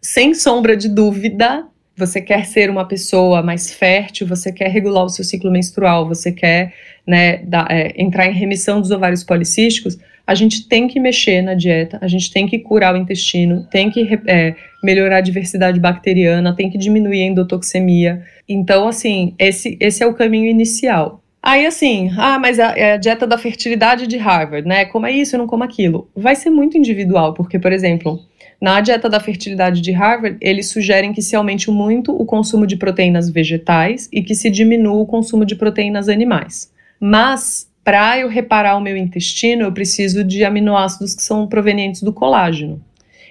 sem 0.00 0.34
sombra 0.34 0.76
de 0.76 0.88
dúvida, 0.88 1.66
você 1.98 2.20
quer 2.20 2.46
ser 2.46 2.70
uma 2.70 2.86
pessoa 2.86 3.42
mais 3.42 3.72
fértil, 3.72 4.26
você 4.26 4.52
quer 4.52 4.70
regular 4.70 5.04
o 5.04 5.08
seu 5.08 5.24
ciclo 5.24 5.50
menstrual, 5.50 6.06
você 6.06 6.30
quer 6.30 6.72
né, 7.06 7.38
da, 7.38 7.66
é, 7.68 7.92
entrar 8.00 8.26
em 8.26 8.32
remissão 8.32 8.80
dos 8.80 8.90
ovários 8.90 9.24
policísticos, 9.24 9.98
a 10.26 10.34
gente 10.34 10.68
tem 10.68 10.86
que 10.86 11.00
mexer 11.00 11.42
na 11.42 11.54
dieta, 11.54 11.98
a 12.02 12.06
gente 12.06 12.30
tem 12.30 12.46
que 12.46 12.58
curar 12.58 12.94
o 12.94 12.98
intestino, 12.98 13.66
tem 13.70 13.90
que 13.90 14.06
é, 14.26 14.54
melhorar 14.84 15.16
a 15.16 15.22
diversidade 15.22 15.80
bacteriana, 15.80 16.54
tem 16.54 16.70
que 16.70 16.76
diminuir 16.76 17.22
a 17.22 17.26
endotoxemia. 17.26 18.22
Então, 18.46 18.86
assim, 18.86 19.34
esse, 19.38 19.76
esse 19.80 20.02
é 20.02 20.06
o 20.06 20.14
caminho 20.14 20.46
inicial. 20.46 21.22
Aí, 21.42 21.64
assim, 21.64 22.10
ah, 22.18 22.38
mas 22.38 22.60
a, 22.60 22.76
é 22.76 22.92
a 22.92 22.96
dieta 22.98 23.26
da 23.26 23.38
fertilidade 23.38 24.06
de 24.06 24.18
Harvard, 24.18 24.68
né? 24.68 24.84
Como 24.84 25.06
é 25.06 25.12
isso, 25.12 25.34
eu 25.34 25.38
não 25.38 25.46
como 25.46 25.64
aquilo. 25.64 26.10
Vai 26.14 26.36
ser 26.36 26.50
muito 26.50 26.76
individual, 26.76 27.32
porque, 27.32 27.58
por 27.58 27.72
exemplo, 27.72 28.20
na 28.60 28.80
dieta 28.80 29.08
da 29.08 29.20
fertilidade 29.20 29.80
de 29.80 29.92
Harvard, 29.92 30.36
eles 30.40 30.70
sugerem 30.70 31.12
que 31.12 31.22
se 31.22 31.36
aumente 31.36 31.70
muito 31.70 32.12
o 32.12 32.24
consumo 32.24 32.66
de 32.66 32.76
proteínas 32.76 33.30
vegetais 33.30 34.08
e 34.12 34.22
que 34.22 34.34
se 34.34 34.50
diminua 34.50 35.00
o 35.00 35.06
consumo 35.06 35.44
de 35.44 35.54
proteínas 35.54 36.08
animais. 36.08 36.72
Mas 36.98 37.68
para 37.84 38.18
eu 38.18 38.28
reparar 38.28 38.76
o 38.76 38.80
meu 38.80 38.96
intestino, 38.96 39.62
eu 39.62 39.72
preciso 39.72 40.24
de 40.24 40.44
aminoácidos 40.44 41.14
que 41.14 41.22
são 41.22 41.46
provenientes 41.46 42.02
do 42.02 42.12
colágeno. 42.12 42.82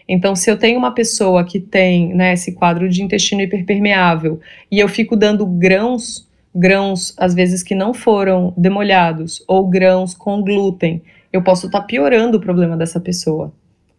Então, 0.08 0.36
se 0.36 0.50
eu 0.50 0.58
tenho 0.58 0.80
uma 0.80 0.94
pessoa 0.94 1.44
que 1.44 1.60
tem 1.60 2.14
né, 2.14 2.34
esse 2.34 2.54
quadro 2.54 2.88
de 2.88 3.04
intestino 3.04 3.42
hiperpermeável 3.42 4.40
e 4.72 4.80
eu 4.80 4.88
fico 4.88 5.18
dando 5.18 5.46
grãos, 5.46 6.28
grãos 6.56 7.14
às 7.18 7.36
vezes 7.36 7.62
que 7.62 7.76
não 7.76 7.94
foram 7.94 8.54
demolhados 8.56 9.44
ou 9.48 9.68
grãos 9.68 10.14
com 10.14 10.42
glúten, 10.42 11.02
eu 11.32 11.44
posso 11.44 11.66
estar 11.66 11.82
tá 11.82 11.86
piorando 11.86 12.38
o 12.38 12.42
problema 12.42 12.78
dessa 12.78 13.00
pessoa. 13.02 13.52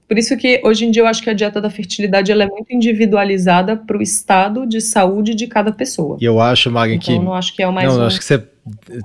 Por 0.08 0.16
isso 0.16 0.34
que 0.38 0.60
hoje 0.64 0.86
em 0.86 0.90
dia 0.90 1.02
eu 1.02 1.06
acho 1.06 1.22
que 1.22 1.28
a 1.28 1.34
dieta 1.34 1.60
da 1.60 1.68
fertilidade 1.68 2.32
ela 2.32 2.42
é 2.42 2.46
muito 2.46 2.72
individualizada 2.72 3.76
para 3.76 3.98
o 3.98 4.02
estado 4.02 4.66
de 4.66 4.80
saúde 4.80 5.34
de 5.34 5.46
cada 5.46 5.70
pessoa. 5.70 6.16
E 6.18 6.24
eu 6.24 6.40
acho, 6.40 6.70
Maggie, 6.70 6.96
então, 6.96 7.06
que. 7.06 7.20
Eu 7.20 7.22
não 7.22 7.34
acho 7.34 7.54
que 7.54 7.62
é 7.62 7.68
o 7.68 7.72
mais. 7.72 7.92
Não, 7.92 8.02
um... 8.02 8.06
acho 8.06 8.18
que 8.18 8.24
você 8.24 8.42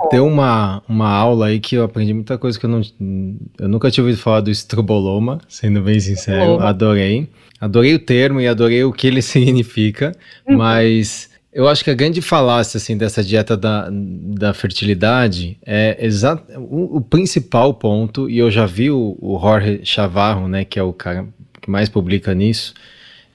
deu 0.10 0.26
uma, 0.26 0.82
uma 0.88 1.10
aula 1.10 1.48
aí 1.48 1.60
que 1.60 1.76
eu 1.76 1.84
aprendi 1.84 2.14
muita 2.14 2.38
coisa 2.38 2.58
que 2.58 2.66
eu 2.66 2.70
não. 2.70 2.82
Eu 3.60 3.68
nunca 3.68 3.92
tinha 3.92 4.02
ouvido 4.02 4.18
falar 4.18 4.40
do 4.40 4.50
estroboloma, 4.50 5.40
sendo 5.50 5.82
bem 5.82 6.00
sincero. 6.00 6.62
Adorei. 6.62 7.28
Adorei 7.60 7.94
o 7.94 8.00
termo 8.00 8.40
e 8.40 8.48
adorei 8.48 8.84
o 8.86 8.94
que 8.94 9.08
ele 9.08 9.22
significa, 9.22 10.14
uhum. 10.48 10.58
mas. 10.58 11.33
Eu 11.54 11.68
acho 11.68 11.84
que 11.84 11.92
a 11.92 11.94
grande 11.94 12.20
falácia 12.20 12.78
assim, 12.78 12.98
dessa 12.98 13.24
dieta 13.24 13.56
da, 13.56 13.88
da 13.92 14.54
fertilidade 14.56 15.58
é 15.64 16.04
exato 16.04 16.52
o, 16.60 16.98
o, 16.98 17.02
principal 17.02 17.76
ponto, 17.76 18.28
e 18.28 18.40
eu 18.40 18.50
já 18.50 18.66
vi 18.66 18.90
o, 18.90 19.16
o 19.22 19.40
Jorge 19.40 19.82
Chavarro, 19.84 20.48
né, 20.48 20.66
que 20.66 20.80
é 20.80 20.84
o 20.84 20.92
cara 20.92 21.28
que 21.62 21.70
mais 21.70 21.90
publica 21.90 22.34
nisso, 22.34 22.74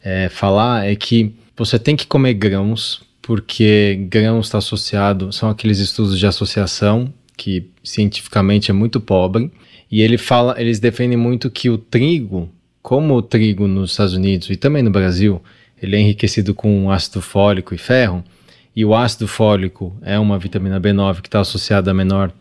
é, 0.02 0.28
falar 0.28 0.86
é 0.86 0.96
que 0.96 1.32
você 1.56 1.78
tem 1.78 1.94
que 1.94 2.06
comer 2.06 2.34
grãos 2.34 3.02
porque 3.22 4.06
grãos 4.10 4.46
está 4.46 4.58
associado, 4.58 5.32
são 5.32 5.50
aqueles 5.50 5.78
estudos 5.78 6.18
de 6.18 6.26
associação 6.26 7.12
que 7.36 7.70
cientificamente 7.84 8.70
é 8.70 8.74
muito 8.74 9.00
pobre, 9.00 9.52
e 9.90 10.02
ele 10.02 10.18
fala, 10.18 10.60
eles 10.60 10.80
defendem 10.80 11.16
muito 11.16 11.50
que 11.50 11.70
o 11.70 11.78
trigo, 11.78 12.50
como 12.82 13.14
o 13.14 13.22
trigo 13.22 13.68
nos 13.68 13.92
Estados 13.92 14.14
Unidos 14.14 14.50
e 14.50 14.56
também 14.56 14.82
no 14.82 14.90
Brasil, 14.90 15.40
ele 15.82 15.96
é 15.96 16.00
enriquecido 16.00 16.54
com 16.54 16.90
ácido 16.90 17.20
fólico 17.20 17.74
e 17.74 17.78
ferro, 17.78 18.24
e 18.74 18.84
o 18.84 18.94
ácido 18.94 19.26
fólico 19.26 19.96
é 20.02 20.18
uma 20.18 20.38
vitamina 20.38 20.80
B9 20.80 21.20
que 21.20 21.26
está 21.26 21.40
associada 21.40 21.90
a 21.90 21.94
menor, 21.94 22.32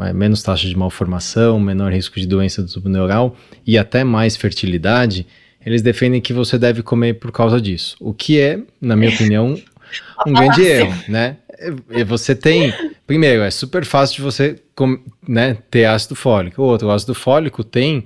é, 0.00 0.12
menos 0.12 0.42
taxa 0.42 0.68
de 0.68 0.76
malformação, 0.76 1.58
menor 1.58 1.92
risco 1.92 2.20
de 2.20 2.26
doença 2.26 2.62
do 2.62 2.70
tubo 2.72 2.88
neural 2.88 3.36
e 3.66 3.76
até 3.76 4.04
mais 4.04 4.36
fertilidade, 4.36 5.26
eles 5.64 5.82
defendem 5.82 6.20
que 6.20 6.32
você 6.32 6.56
deve 6.56 6.84
comer 6.84 7.14
por 7.14 7.32
causa 7.32 7.60
disso. 7.60 7.96
O 7.98 8.14
que 8.14 8.40
é, 8.40 8.60
na 8.80 8.94
minha 8.94 9.10
opinião, 9.14 9.60
um 10.24 10.32
grande 10.32 10.62
erro, 10.62 10.94
né? 11.08 11.38
E 11.90 12.04
você 12.04 12.34
tem, 12.34 12.72
primeiro, 13.04 13.42
é 13.42 13.50
super 13.50 13.84
fácil 13.84 14.16
de 14.16 14.22
você 14.22 14.62
né, 15.26 15.56
ter 15.68 15.86
ácido 15.86 16.14
fólico. 16.14 16.62
O 16.62 16.66
outro, 16.66 16.86
o 16.86 16.90
ácido 16.92 17.14
fólico 17.14 17.64
tem 17.64 18.04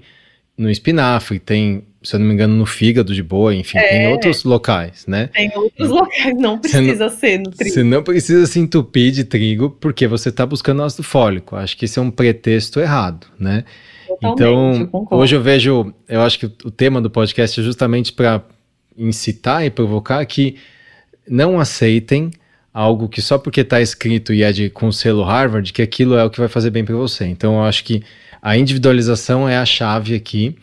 no 0.56 0.70
espinafre, 0.70 1.38
tem, 1.38 1.84
se 2.02 2.16
eu 2.16 2.20
não 2.20 2.26
me 2.26 2.32
engano, 2.32 2.54
no 2.54 2.64
fígado 2.64 3.14
de 3.14 3.22
boi, 3.22 3.56
enfim, 3.56 3.76
é, 3.76 3.88
tem 3.88 4.08
outros 4.08 4.44
locais, 4.44 5.06
né? 5.06 5.28
Tem 5.34 5.52
outros 5.54 5.90
locais, 5.90 6.34
não 6.38 6.58
precisa 6.58 7.04
não, 7.04 7.10
ser 7.10 7.38
no 7.38 7.50
trigo. 7.50 7.74
Você 7.74 7.82
não 7.82 8.02
precisa 8.02 8.46
se 8.46 8.58
entupir 8.58 9.12
de 9.12 9.24
trigo 9.24 9.70
porque 9.70 10.06
você 10.06 10.30
está 10.30 10.46
buscando 10.46 10.82
ácido 10.82 11.02
fólico. 11.02 11.56
Acho 11.56 11.76
que 11.76 11.84
esse 11.84 11.98
é 11.98 12.02
um 12.02 12.10
pretexto 12.10 12.80
errado, 12.80 13.26
né? 13.38 13.64
Totalmente, 14.08 14.82
então, 14.82 15.06
eu 15.10 15.18
hoje 15.18 15.36
eu 15.36 15.42
vejo, 15.42 15.94
eu 16.08 16.22
acho 16.22 16.38
que 16.38 16.46
o 16.46 16.70
tema 16.70 17.00
do 17.00 17.10
podcast 17.10 17.60
é 17.60 17.62
justamente 17.62 18.12
para 18.12 18.42
incitar 18.96 19.64
e 19.64 19.70
provocar 19.70 20.24
que 20.24 20.56
não 21.28 21.60
aceitem 21.60 22.30
algo 22.72 23.08
que 23.08 23.20
só 23.20 23.36
porque 23.36 23.60
está 23.60 23.80
escrito 23.80 24.32
e 24.32 24.42
é 24.42 24.52
de 24.52 24.70
com 24.70 24.90
selo 24.90 25.22
Harvard, 25.22 25.72
que 25.72 25.82
aquilo 25.82 26.16
é 26.16 26.24
o 26.24 26.30
que 26.30 26.38
vai 26.38 26.48
fazer 26.48 26.70
bem 26.70 26.84
para 26.84 26.96
você. 26.96 27.26
Então 27.26 27.56
eu 27.56 27.64
acho 27.64 27.84
que 27.84 28.02
a 28.40 28.56
individualização 28.56 29.48
é 29.48 29.58
a 29.58 29.66
chave 29.66 30.14
aqui. 30.14 30.56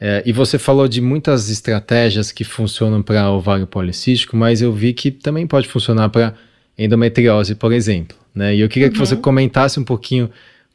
É, 0.00 0.22
e 0.26 0.32
você 0.32 0.58
falou 0.58 0.86
de 0.86 1.00
muitas 1.00 1.48
estratégias 1.48 2.30
que 2.30 2.44
funcionam 2.44 3.02
para 3.02 3.30
ovário 3.30 3.66
policístico, 3.66 4.36
mas 4.36 4.60
eu 4.60 4.72
vi 4.72 4.92
que 4.92 5.10
também 5.10 5.46
pode 5.46 5.66
funcionar 5.68 6.08
para 6.10 6.34
endometriose, 6.78 7.54
por 7.54 7.72
exemplo. 7.72 8.16
Né? 8.34 8.54
E 8.54 8.60
eu 8.60 8.68
queria 8.68 8.88
uhum. 8.88 8.92
que 8.92 8.98
você 8.98 9.14
uhum. 9.14 9.22
comentasse 9.22 9.80
um 9.80 9.84
pouquinho 9.84 10.30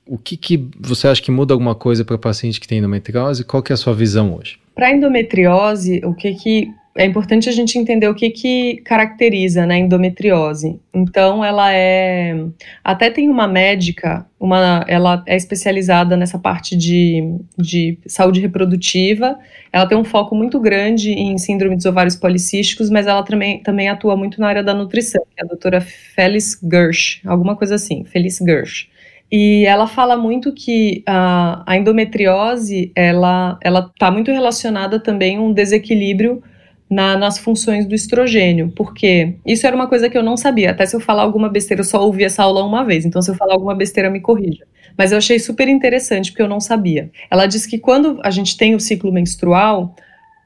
o 0.05 0.17
que, 0.17 0.35
que 0.35 0.67
você 0.79 1.07
acha 1.07 1.21
que 1.21 1.31
muda 1.31 1.53
alguma 1.53 1.75
coisa 1.75 2.03
para 2.03 2.17
paciente 2.17 2.59
que 2.59 2.67
tem 2.67 2.79
endometriose? 2.79 3.45
Qual 3.45 3.61
que 3.61 3.71
é 3.71 3.75
a 3.75 3.77
sua 3.77 3.93
visão 3.93 4.35
hoje? 4.35 4.59
Para 4.75 4.91
endometriose, 4.91 6.01
o 6.03 6.13
que, 6.13 6.33
que 6.33 6.71
é 6.95 7.05
importante 7.05 7.47
a 7.47 7.51
gente 7.51 7.77
entender 7.77 8.07
o 8.07 8.15
que, 8.15 8.29
que 8.29 8.81
caracteriza 8.83 9.65
né, 9.65 9.75
a 9.75 9.79
endometriose. 9.79 10.79
Então, 10.93 11.43
ela 11.43 11.73
é. 11.73 12.35
Até 12.83 13.09
tem 13.09 13.29
uma 13.29 13.47
médica, 13.47 14.25
uma, 14.39 14.83
ela 14.87 15.23
é 15.25 15.35
especializada 15.35 16.17
nessa 16.17 16.37
parte 16.37 16.75
de, 16.75 17.37
de 17.57 17.97
saúde 18.05 18.41
reprodutiva. 18.41 19.39
Ela 19.71 19.85
tem 19.85 19.97
um 19.97 20.03
foco 20.03 20.35
muito 20.35 20.59
grande 20.59 21.11
em 21.11 21.37
síndrome 21.37 21.77
dos 21.77 21.85
ovários 21.85 22.17
policísticos, 22.17 22.89
mas 22.89 23.07
ela 23.07 23.23
também, 23.23 23.63
também 23.63 23.87
atua 23.87 24.17
muito 24.17 24.41
na 24.41 24.49
área 24.49 24.63
da 24.63 24.73
nutrição, 24.73 25.23
é 25.37 25.43
a 25.43 25.47
doutora 25.47 25.79
Felice 25.79 26.57
Gersh, 26.61 27.21
alguma 27.25 27.55
coisa 27.55 27.75
assim, 27.75 28.03
Felice 28.03 28.43
Gersh. 28.43 28.89
E 29.31 29.65
ela 29.65 29.87
fala 29.87 30.17
muito 30.17 30.51
que 30.53 31.03
a, 31.07 31.63
a 31.65 31.77
endometriose 31.77 32.91
ela 32.93 33.57
está 33.93 34.11
muito 34.11 34.29
relacionada 34.29 34.99
também 34.99 35.37
a 35.37 35.41
um 35.41 35.53
desequilíbrio 35.53 36.43
na, 36.91 37.17
nas 37.17 37.37
funções 37.37 37.85
do 37.85 37.95
estrogênio, 37.95 38.73
porque 38.75 39.35
isso 39.45 39.65
era 39.65 39.73
uma 39.73 39.87
coisa 39.87 40.09
que 40.09 40.17
eu 40.17 40.21
não 40.21 40.35
sabia. 40.35 40.71
Até 40.71 40.85
se 40.85 40.93
eu 40.93 40.99
falar 40.99 41.21
alguma 41.21 41.47
besteira, 41.47 41.79
eu 41.79 41.85
só 41.85 42.03
ouvi 42.03 42.25
essa 42.25 42.43
aula 42.43 42.65
uma 42.65 42.83
vez, 42.83 43.05
então 43.05 43.21
se 43.21 43.31
eu 43.31 43.35
falar 43.35 43.53
alguma 43.53 43.73
besteira, 43.73 44.09
me 44.09 44.19
corrija. 44.19 44.65
Mas 44.97 45.13
eu 45.13 45.17
achei 45.17 45.39
super 45.39 45.69
interessante 45.69 46.31
porque 46.31 46.41
eu 46.41 46.49
não 46.49 46.59
sabia. 46.59 47.09
Ela 47.29 47.45
diz 47.45 47.65
que 47.65 47.79
quando 47.79 48.19
a 48.21 48.29
gente 48.29 48.57
tem 48.57 48.75
o 48.75 48.79
ciclo 48.79 49.09
menstrual, 49.09 49.95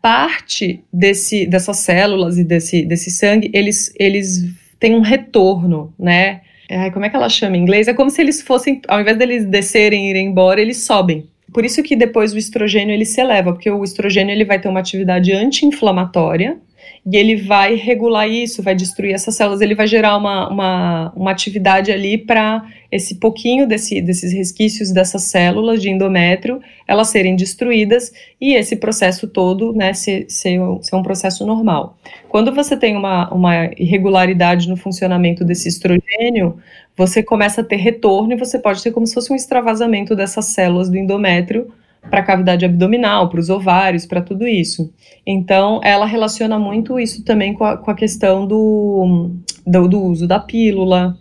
parte 0.03 0.83
desse, 0.93 1.47
dessas 1.47 1.77
células 1.77 2.37
e 2.37 2.43
desse, 2.43 2.85
desse 2.85 3.09
sangue, 3.09 3.49
eles, 3.51 3.91
eles 3.99 4.45
têm 4.79 4.93
um 4.93 5.01
retorno, 5.01 5.91
né? 5.97 6.41
É, 6.69 6.91
como 6.91 7.05
é 7.05 7.09
que 7.09 7.15
ela 7.15 7.29
chama 7.29 7.57
em 7.57 7.61
inglês? 7.61 7.87
É 7.87 7.93
como 7.93 8.11
se 8.11 8.21
eles 8.21 8.41
fossem, 8.43 8.81
ao 8.87 9.01
invés 9.01 9.17
deles 9.17 9.45
descerem 9.45 10.05
e 10.05 10.09
irem 10.11 10.27
embora, 10.27 10.61
eles 10.61 10.77
sobem. 10.83 11.27
Por 11.55 11.63
isso 11.63 11.81
que 11.81 11.95
depois 11.95 12.33
o 12.33 12.37
estrogênio 12.37 12.93
ele 12.93 13.05
se 13.05 13.21
eleva, 13.21 13.53
porque 13.53 13.71
o 13.71 13.81
estrogênio 13.81 14.33
ele 14.33 14.43
vai 14.43 14.59
ter 14.59 14.67
uma 14.67 14.81
atividade 14.81 15.31
anti-inflamatória 15.31 16.57
e 17.05 17.15
ele 17.15 17.35
vai 17.35 17.75
regular 17.75 18.27
isso, 18.27 18.63
vai 18.63 18.73
destruir 18.73 19.13
essas 19.13 19.35
células, 19.35 19.61
ele 19.61 19.75
vai 19.75 19.85
gerar 19.85 20.17
uma, 20.17 20.49
uma, 20.49 21.13
uma 21.15 21.31
atividade 21.31 21.91
ali 21.91 22.17
para 22.17 22.65
esse 22.91 23.15
pouquinho 23.15 23.67
desse, 23.67 24.01
desses 24.01 24.33
resquícios 24.33 24.91
dessas 24.91 25.21
células 25.23 25.81
de 25.81 25.89
endométrio, 25.89 26.59
elas 26.87 27.09
serem 27.09 27.35
destruídas 27.35 28.11
e 28.41 28.55
esse 28.55 28.75
processo 28.77 29.27
todo 29.27 29.71
né, 29.71 29.93
ser, 29.93 30.25
ser, 30.29 30.59
ser 30.81 30.95
um 30.95 31.03
processo 31.03 31.45
normal. 31.45 31.95
Quando 32.27 32.51
você 32.51 32.75
tem 32.75 32.95
uma, 32.95 33.31
uma 33.31 33.65
irregularidade 33.77 34.67
no 34.67 34.75
funcionamento 34.75 35.45
desse 35.45 35.67
estrogênio, 35.69 36.57
você 36.97 37.21
começa 37.21 37.61
a 37.61 37.63
ter 37.63 37.75
retorno 37.75 38.33
e 38.33 38.37
você 38.37 38.57
pode 38.57 38.81
ter 38.81 38.91
como 38.91 39.05
se 39.05 39.13
fosse 39.13 39.31
um 39.31 39.35
extravasamento 39.35 40.15
dessas 40.15 40.45
células 40.45 40.89
do 40.89 40.97
endométrio 40.97 41.71
para 42.09 42.19
a 42.19 42.23
cavidade 42.23 42.65
abdominal, 42.65 43.29
para 43.29 43.39
os 43.39 43.49
ovários, 43.49 44.05
para 44.05 44.21
tudo 44.21 44.47
isso. 44.47 44.91
Então, 45.25 45.81
ela 45.83 46.05
relaciona 46.05 46.57
muito 46.59 46.99
isso 46.99 47.23
também 47.23 47.53
com 47.53 47.63
a, 47.63 47.77
com 47.77 47.89
a 47.89 47.95
questão 47.95 48.45
do, 48.45 49.31
do, 49.65 49.87
do, 49.87 50.01
uso 50.01 50.27
da 50.27 50.39
pílula, 50.39 51.17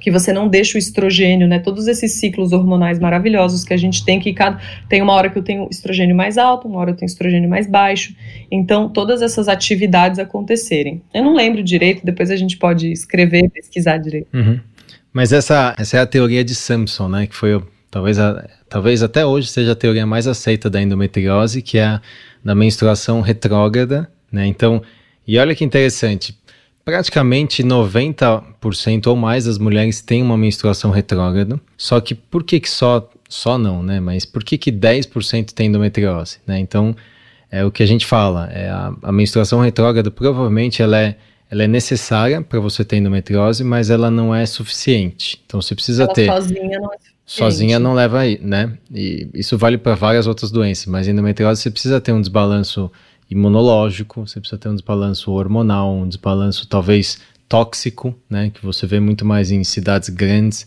que 0.00 0.10
você 0.10 0.32
não 0.32 0.48
deixa 0.48 0.76
o 0.76 0.78
estrogênio, 0.78 1.46
né? 1.46 1.58
Todos 1.58 1.86
esses 1.86 2.12
ciclos 2.12 2.52
hormonais 2.52 2.98
maravilhosos 2.98 3.64
que 3.64 3.74
a 3.74 3.76
gente 3.76 4.04
tem, 4.04 4.18
que 4.18 4.32
cada, 4.32 4.58
tem 4.88 5.02
uma 5.02 5.12
hora 5.12 5.28
que 5.28 5.38
eu 5.38 5.42
tenho 5.42 5.68
estrogênio 5.70 6.16
mais 6.16 6.38
alto, 6.38 6.68
uma 6.68 6.78
hora 6.78 6.92
eu 6.92 6.96
tenho 6.96 7.08
estrogênio 7.08 7.50
mais 7.50 7.66
baixo. 7.66 8.14
Então, 8.50 8.88
todas 8.88 9.20
essas 9.20 9.48
atividades 9.48 10.18
acontecerem. 10.18 11.02
Eu 11.12 11.24
não 11.24 11.34
lembro 11.34 11.62
direito, 11.62 12.04
depois 12.04 12.30
a 12.30 12.36
gente 12.36 12.56
pode 12.56 12.90
escrever, 12.90 13.50
pesquisar 13.50 13.98
direito. 13.98 14.28
Uhum. 14.32 14.60
Mas 15.12 15.32
essa, 15.32 15.74
essa 15.76 15.96
é 15.96 16.00
a 16.00 16.06
teoria 16.06 16.44
de 16.44 16.54
Samson, 16.54 17.08
né? 17.08 17.26
Que 17.26 17.34
foi 17.34 17.60
talvez, 17.90 18.18
a, 18.18 18.48
talvez 18.68 19.02
até 19.02 19.24
hoje 19.24 19.48
seja 19.48 19.72
a 19.72 19.76
teoria 19.76 20.06
mais 20.06 20.26
aceita 20.26 20.70
da 20.70 20.80
endometriose, 20.80 21.62
que 21.62 21.78
é 21.78 21.84
a 21.84 22.02
da 22.42 22.54
menstruação 22.54 23.20
retrógrada, 23.20 24.10
né? 24.32 24.46
Então, 24.46 24.82
e 25.26 25.38
olha 25.38 25.54
que 25.54 25.64
interessante, 25.64 26.38
praticamente 26.84 27.62
90% 27.62 29.06
ou 29.06 29.16
mais 29.16 29.44
das 29.44 29.58
mulheres 29.58 30.00
têm 30.00 30.22
uma 30.22 30.36
menstruação 30.36 30.90
retrógrada. 30.90 31.60
Só 31.76 32.00
que 32.00 32.14
por 32.14 32.42
que, 32.42 32.60
que 32.60 32.70
só 32.70 33.08
só 33.28 33.56
não, 33.56 33.82
né? 33.82 34.00
Mas 34.00 34.24
por 34.24 34.42
que 34.42 34.58
que 34.58 34.72
10% 34.72 35.52
tem 35.52 35.68
endometriose, 35.68 36.38
né? 36.46 36.58
Então, 36.58 36.96
é 37.50 37.64
o 37.64 37.70
que 37.70 37.82
a 37.82 37.86
gente 37.86 38.06
fala, 38.06 38.50
é 38.50 38.68
a, 38.68 38.92
a 39.02 39.12
menstruação 39.12 39.60
retrógrada 39.60 40.10
provavelmente 40.10 40.82
ela 40.82 40.98
é 40.98 41.16
ela 41.50 41.64
é 41.64 41.66
necessária 41.66 42.40
para 42.40 42.60
você 42.60 42.84
ter 42.84 42.98
endometriose, 42.98 43.64
mas 43.64 43.90
ela 43.90 44.08
não 44.08 44.32
é 44.32 44.46
suficiente. 44.46 45.42
Então 45.44 45.60
você 45.60 45.74
precisa 45.74 46.04
ela 46.04 46.12
ter. 46.12 46.26
Sozinha 46.26 46.78
não 46.78 46.92
é 46.92 46.96
suficiente. 46.98 47.19
Sozinha 47.32 47.78
não 47.78 47.94
leva 47.94 48.18
aí, 48.18 48.40
né? 48.42 48.76
E 48.92 49.28
isso 49.34 49.56
vale 49.56 49.78
para 49.78 49.94
várias 49.94 50.26
outras 50.26 50.50
doenças, 50.50 50.86
mas 50.86 51.06
endometriose 51.06 51.62
você 51.62 51.70
precisa 51.70 52.00
ter 52.00 52.12
um 52.12 52.20
desbalanço 52.20 52.90
imunológico, 53.30 54.26
você 54.26 54.40
precisa 54.40 54.58
ter 54.58 54.68
um 54.68 54.74
desbalanço 54.74 55.30
hormonal, 55.30 55.94
um 55.94 56.08
desbalanço 56.08 56.66
talvez 56.66 57.20
tóxico, 57.48 58.12
né? 58.28 58.50
Que 58.52 58.64
você 58.64 58.84
vê 58.84 58.98
muito 58.98 59.24
mais 59.24 59.52
em 59.52 59.62
cidades 59.62 60.08
grandes. 60.08 60.66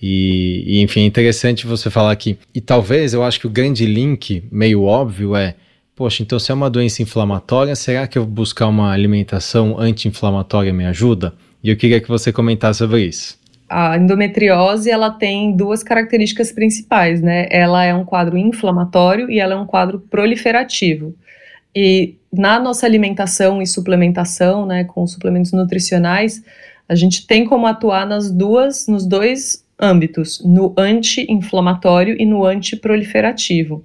E, 0.00 0.64
e 0.66 0.80
enfim, 0.80 1.00
é 1.00 1.04
interessante 1.04 1.66
você 1.66 1.90
falar 1.90 2.12
aqui. 2.12 2.38
E 2.54 2.60
talvez 2.62 3.12
eu 3.12 3.22
acho 3.22 3.38
que 3.38 3.46
o 3.46 3.50
grande 3.50 3.84
link, 3.84 4.42
meio 4.50 4.84
óbvio, 4.84 5.36
é 5.36 5.56
Poxa, 5.94 6.22
então 6.22 6.38
se 6.38 6.52
é 6.52 6.54
uma 6.54 6.70
doença 6.70 7.02
inflamatória, 7.02 7.74
será 7.74 8.06
que 8.06 8.16
eu 8.16 8.24
buscar 8.24 8.68
uma 8.68 8.92
alimentação 8.92 9.76
anti-inflamatória 9.78 10.72
me 10.72 10.86
ajuda? 10.86 11.34
E 11.60 11.68
eu 11.70 11.76
queria 11.76 12.00
que 12.00 12.06
você 12.06 12.32
comentasse 12.32 12.78
sobre 12.78 13.04
isso. 13.04 13.36
A 13.68 13.96
endometriose 13.96 14.90
ela 14.90 15.10
tem 15.10 15.54
duas 15.54 15.82
características 15.82 16.50
principais, 16.52 17.20
né? 17.20 17.46
Ela 17.50 17.84
é 17.84 17.94
um 17.94 18.04
quadro 18.04 18.36
inflamatório 18.36 19.30
e 19.30 19.38
ela 19.38 19.54
é 19.54 19.56
um 19.56 19.66
quadro 19.66 20.00
proliferativo. 20.00 21.14
E 21.74 22.16
na 22.32 22.58
nossa 22.58 22.86
alimentação 22.86 23.60
e 23.60 23.66
suplementação, 23.66 24.66
né, 24.66 24.84
com 24.84 25.06
suplementos 25.06 25.52
nutricionais, 25.52 26.42
a 26.88 26.94
gente 26.94 27.26
tem 27.26 27.44
como 27.44 27.66
atuar 27.66 28.06
nas 28.06 28.30
duas, 28.30 28.86
nos 28.86 29.06
dois 29.06 29.64
âmbitos, 29.78 30.42
no 30.44 30.74
anti-inflamatório 30.76 32.16
e 32.18 32.24
no 32.24 32.44
antiproliferativo 32.44 33.84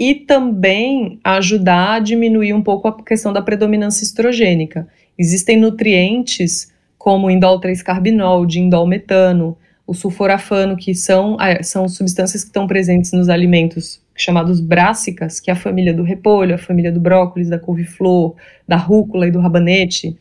e 0.00 0.14
também 0.14 1.20
ajudar 1.22 1.92
a 1.92 1.98
diminuir 1.98 2.54
um 2.54 2.62
pouco 2.62 2.88
a 2.88 3.02
questão 3.02 3.34
da 3.34 3.42
predominância 3.42 4.02
estrogênica. 4.02 4.88
Existem 5.18 5.58
nutrientes 5.58 6.72
como 7.00 7.30
indol 7.30 7.58
3-carbinol, 7.58 8.46
metano, 8.86 9.56
o 9.86 9.94
sulforafano, 9.94 10.76
que 10.76 10.94
são, 10.94 11.34
ah, 11.40 11.62
são 11.62 11.88
substâncias 11.88 12.42
que 12.42 12.50
estão 12.50 12.66
presentes 12.66 13.10
nos 13.12 13.30
alimentos 13.30 14.02
chamados 14.14 14.60
brássicas, 14.60 15.40
que 15.40 15.50
é 15.50 15.54
a 15.54 15.56
família 15.56 15.94
do 15.94 16.02
repolho, 16.02 16.54
a 16.54 16.58
família 16.58 16.92
do 16.92 17.00
brócolis, 17.00 17.48
da 17.48 17.58
couve-flor, 17.58 18.34
da 18.68 18.76
rúcula 18.76 19.26
e 19.26 19.30
do 19.30 19.40
rabanete, 19.40 20.14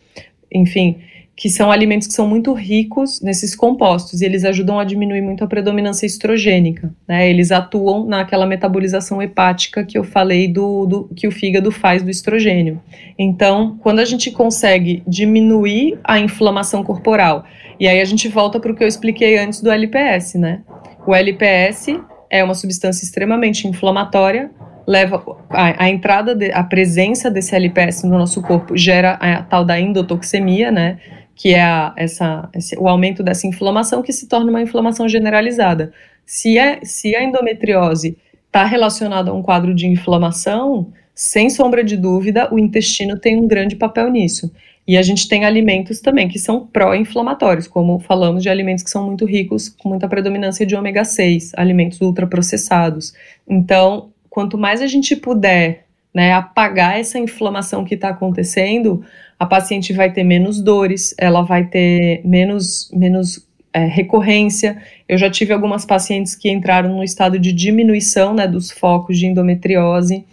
enfim, 0.50 1.02
que 1.40 1.50
são 1.50 1.72
alimentos 1.72 2.06
que 2.06 2.14
são 2.14 2.28
muito 2.28 2.52
ricos 2.52 3.22
nesses 3.22 3.56
compostos 3.56 4.20
e 4.20 4.26
eles 4.26 4.44
ajudam 4.44 4.78
a 4.78 4.84
diminuir 4.84 5.22
muito 5.22 5.42
a 5.42 5.48
predominância 5.48 6.06
estrogênica. 6.06 6.94
Né? 7.08 7.30
Eles 7.30 7.50
atuam 7.50 8.06
naquela 8.06 8.46
metabolização 8.46 9.22
hepática 9.22 9.86
que 9.86 9.98
eu 9.98 10.04
falei 10.04 10.50
do, 10.50 10.86
do, 10.86 11.10
que 11.16 11.30
o 11.30 11.32
fígado 11.32 11.72
faz 11.72 12.04
do 12.04 12.10
estrogênio. 12.10 12.84
Então, 13.18 13.80
quando 13.82 14.00
a 14.00 14.06
gente 14.06 14.30
consegue 14.32 15.02
diminuir 15.08 15.98
a 16.04 16.20
inflamação 16.20 16.84
corporal, 16.84 17.46
e 17.80 17.88
aí 17.88 18.02
a 18.02 18.06
gente 18.06 18.28
volta 18.28 18.60
para 18.60 18.74
o 18.74 18.76
que 18.76 18.84
eu 18.84 18.88
expliquei 18.88 19.38
antes 19.38 19.62
do 19.62 19.72
LPS, 19.72 20.36
né? 20.36 20.60
O 21.08 21.16
LPS 21.16 22.02
é 22.30 22.44
uma 22.44 22.54
substância 22.54 23.06
extremamente 23.06 23.66
inflamatória, 23.66 24.52
leva 24.86 25.24
a, 25.52 25.86
a, 25.86 25.90
entrada, 25.90 26.36
de, 26.36 26.52
a 26.52 26.64
presença 26.64 27.32
desse 27.32 27.56
LPS 27.56 28.04
no 28.04 28.18
nosso 28.18 28.42
corpo 28.42 28.76
gera 28.76 29.14
a 29.14 29.42
tal 29.44 29.64
da 29.64 29.80
endotoxemia, 29.80 30.70
né? 30.70 30.98
Que 31.40 31.54
é 31.54 31.62
a, 31.62 31.94
essa, 31.96 32.50
esse, 32.54 32.78
o 32.78 32.86
aumento 32.86 33.24
dessa 33.24 33.48
inflamação 33.48 34.02
que 34.02 34.12
se 34.12 34.28
torna 34.28 34.50
uma 34.50 34.62
inflamação 34.62 35.08
generalizada. 35.08 35.94
Se, 36.26 36.58
é, 36.58 36.82
se 36.84 37.16
a 37.16 37.24
endometriose 37.24 38.18
está 38.46 38.66
relacionada 38.66 39.32
a 39.32 39.34
um 39.34 39.42
quadro 39.42 39.74
de 39.74 39.88
inflamação, 39.88 40.92
sem 41.16 41.50
sombra 41.50 41.82
de 41.82 41.96
dúvida, 41.96 42.54
o 42.54 42.60
intestino 42.60 43.18
tem 43.18 43.40
um 43.40 43.48
grande 43.48 43.78
papel 43.78 44.12
nisso. 44.12 44.52
E 44.86 44.98
a 44.98 45.02
gente 45.02 45.30
tem 45.30 45.46
alimentos 45.46 46.02
também 46.02 46.28
que 46.28 46.38
são 46.38 46.68
pró-inflamatórios, 46.68 47.70
como 47.70 48.00
falamos 48.00 48.44
de 48.44 48.50
alimentos 48.50 48.84
que 48.84 48.90
são 48.90 49.06
muito 49.06 49.24
ricos, 49.24 49.70
com 49.70 49.88
muita 49.88 50.10
predominância 50.10 50.66
de 50.66 50.76
ômega 50.76 51.06
6, 51.06 51.54
alimentos 51.56 52.02
ultraprocessados. 52.02 53.14
Então, 53.48 54.10
quanto 54.30 54.58
mais 54.58 54.82
a 54.82 54.88
gente 54.88 55.16
puder 55.16 55.86
né, 56.14 56.34
apagar 56.34 57.00
essa 57.00 57.20
inflamação 57.20 57.86
que 57.86 57.96
está 57.96 58.10
acontecendo, 58.10 59.04
a 59.38 59.46
paciente 59.46 59.94
vai 59.94 60.12
ter 60.12 60.24
menos 60.24 60.62
dores, 60.62 61.16
ela 61.18 61.42
vai 61.42 61.66
ter 61.66 62.22
menos, 62.26 62.92
menos 62.94 63.48
é, 63.74 63.86
recorrência. 63.86 64.82
Eu 65.08 65.18
já 65.18 65.30
tive 65.30 65.54
algumas 65.54 65.86
pacientes 65.86 66.36
que 66.36 66.50
entraram 66.50 66.96
no 66.96 67.04
estado 67.04 67.40
de 67.40 67.54
diminuição 67.54 68.34
né, 68.34 68.48
dos 68.48 68.72
focos 68.72 69.18
de 69.18 69.28
endometriose 69.28 70.26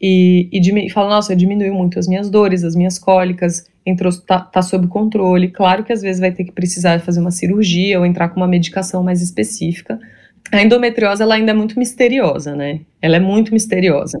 e, 0.00 0.48
e, 0.52 0.60
e 0.60 0.90
falam, 0.90 1.10
nossa, 1.10 1.34
diminuiu 1.34 1.74
muito 1.74 1.98
as 1.98 2.06
minhas 2.06 2.30
dores, 2.30 2.64
as 2.64 2.76
minhas 2.76 2.98
cólicas, 2.98 3.66
entrou, 3.84 4.12
tá, 4.20 4.40
tá 4.40 4.62
sob 4.62 4.86
controle. 4.86 5.48
Claro 5.48 5.84
que 5.84 5.92
às 5.92 6.00
vezes 6.00 6.20
vai 6.20 6.32
ter 6.32 6.44
que 6.44 6.52
precisar 6.52 7.00
fazer 7.00 7.20
uma 7.20 7.30
cirurgia 7.30 7.98
ou 7.98 8.06
entrar 8.06 8.28
com 8.28 8.36
uma 8.36 8.48
medicação 8.48 9.02
mais 9.02 9.20
específica. 9.20 9.98
A 10.52 10.62
endometriose 10.62 11.22
ela 11.22 11.34
ainda 11.34 11.50
é 11.50 11.54
muito 11.54 11.78
misteriosa, 11.78 12.54
né? 12.54 12.80
Ela 13.00 13.16
é 13.16 13.20
muito 13.20 13.52
misteriosa. 13.52 14.20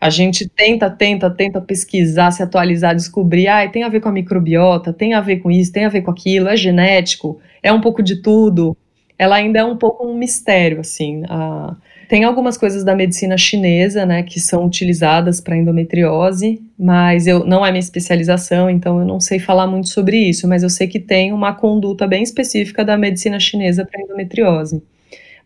A 0.00 0.10
gente 0.10 0.48
tenta, 0.48 0.90
tenta, 0.90 1.30
tenta 1.30 1.60
pesquisar, 1.60 2.30
se 2.30 2.42
atualizar, 2.42 2.94
descobrir, 2.94 3.48
ah, 3.48 3.68
tem 3.68 3.82
a 3.82 3.88
ver 3.88 4.00
com 4.00 4.08
a 4.08 4.12
microbiota, 4.12 4.92
tem 4.92 5.14
a 5.14 5.20
ver 5.20 5.38
com 5.38 5.50
isso, 5.50 5.72
tem 5.72 5.84
a 5.84 5.88
ver 5.88 6.02
com 6.02 6.10
aquilo, 6.10 6.48
é 6.48 6.56
genético, 6.56 7.40
é 7.62 7.72
um 7.72 7.80
pouco 7.80 8.02
de 8.02 8.16
tudo. 8.16 8.76
Ela 9.18 9.36
ainda 9.36 9.60
é 9.60 9.64
um 9.64 9.76
pouco 9.76 10.06
um 10.06 10.16
mistério, 10.16 10.80
assim. 10.80 11.22
A... 11.28 11.74
Tem 12.08 12.22
algumas 12.22 12.56
coisas 12.56 12.84
da 12.84 12.94
medicina 12.94 13.36
chinesa, 13.36 14.06
né, 14.06 14.22
que 14.22 14.38
são 14.38 14.64
utilizadas 14.64 15.40
para 15.40 15.56
endometriose, 15.56 16.62
mas 16.78 17.26
eu 17.26 17.44
não 17.44 17.66
é 17.66 17.72
minha 17.72 17.80
especialização, 17.80 18.70
então 18.70 19.00
eu 19.00 19.04
não 19.04 19.18
sei 19.18 19.40
falar 19.40 19.66
muito 19.66 19.88
sobre 19.88 20.16
isso, 20.16 20.46
mas 20.46 20.62
eu 20.62 20.70
sei 20.70 20.86
que 20.86 21.00
tem 21.00 21.32
uma 21.32 21.52
conduta 21.52 22.06
bem 22.06 22.22
específica 22.22 22.84
da 22.84 22.96
medicina 22.96 23.40
chinesa 23.40 23.84
para 23.84 24.00
endometriose. 24.00 24.82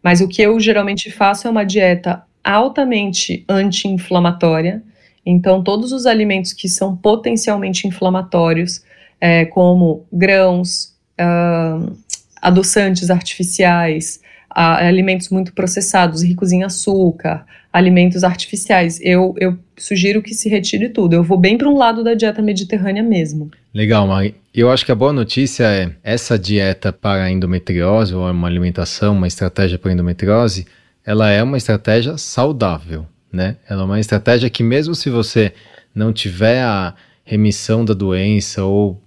Mas 0.02 0.20
o 0.20 0.28
que 0.28 0.42
eu 0.42 0.58
geralmente 0.60 1.10
faço 1.10 1.46
é 1.46 1.50
uma 1.50 1.64
dieta 1.64 2.22
altamente 2.44 3.44
anti-inflamatória. 3.48 4.82
Então, 5.24 5.62
todos 5.62 5.92
os 5.92 6.06
alimentos 6.06 6.52
que 6.52 6.68
são 6.68 6.96
potencialmente 6.96 7.86
inflamatórios, 7.86 8.82
é, 9.20 9.44
como 9.44 10.06
grãos, 10.12 10.94
uh, 11.20 11.96
adoçantes 12.40 13.10
artificiais, 13.10 14.20
uh, 14.50 14.80
alimentos 14.80 15.28
muito 15.28 15.52
processados, 15.52 16.22
ricos 16.22 16.52
em 16.52 16.64
açúcar, 16.64 17.44
alimentos 17.72 18.24
artificiais, 18.24 18.98
eu, 19.02 19.34
eu 19.38 19.56
sugiro 19.76 20.22
que 20.22 20.34
se 20.34 20.48
retire 20.48 20.88
tudo. 20.88 21.14
Eu 21.14 21.22
vou 21.22 21.38
bem 21.38 21.56
para 21.56 21.68
um 21.68 21.76
lado 21.76 22.02
da 22.02 22.14
dieta 22.14 22.42
mediterrânea 22.42 23.02
mesmo. 23.02 23.50
Legal, 23.72 24.06
Mari. 24.06 24.34
Eu 24.52 24.68
acho 24.70 24.84
que 24.84 24.90
a 24.90 24.96
boa 24.96 25.12
notícia 25.12 25.64
é 25.64 25.90
essa 26.02 26.36
dieta 26.36 26.92
para 26.92 27.30
endometriose, 27.30 28.12
ou 28.14 28.28
uma 28.28 28.48
alimentação, 28.48 29.14
uma 29.14 29.28
estratégia 29.28 29.78
para 29.78 29.92
endometriose, 29.92 30.66
ela 31.04 31.30
é 31.30 31.42
uma 31.42 31.56
estratégia 31.56 32.16
saudável, 32.18 33.06
né? 33.32 33.56
Ela 33.68 33.82
é 33.82 33.84
uma 33.84 34.00
estratégia 34.00 34.50
que 34.50 34.62
mesmo 34.62 34.94
se 34.94 35.10
você 35.10 35.52
não 35.94 36.12
tiver 36.12 36.62
a 36.62 36.94
remissão 37.24 37.84
da 37.84 37.94
doença 37.94 38.64
ou 38.64 39.00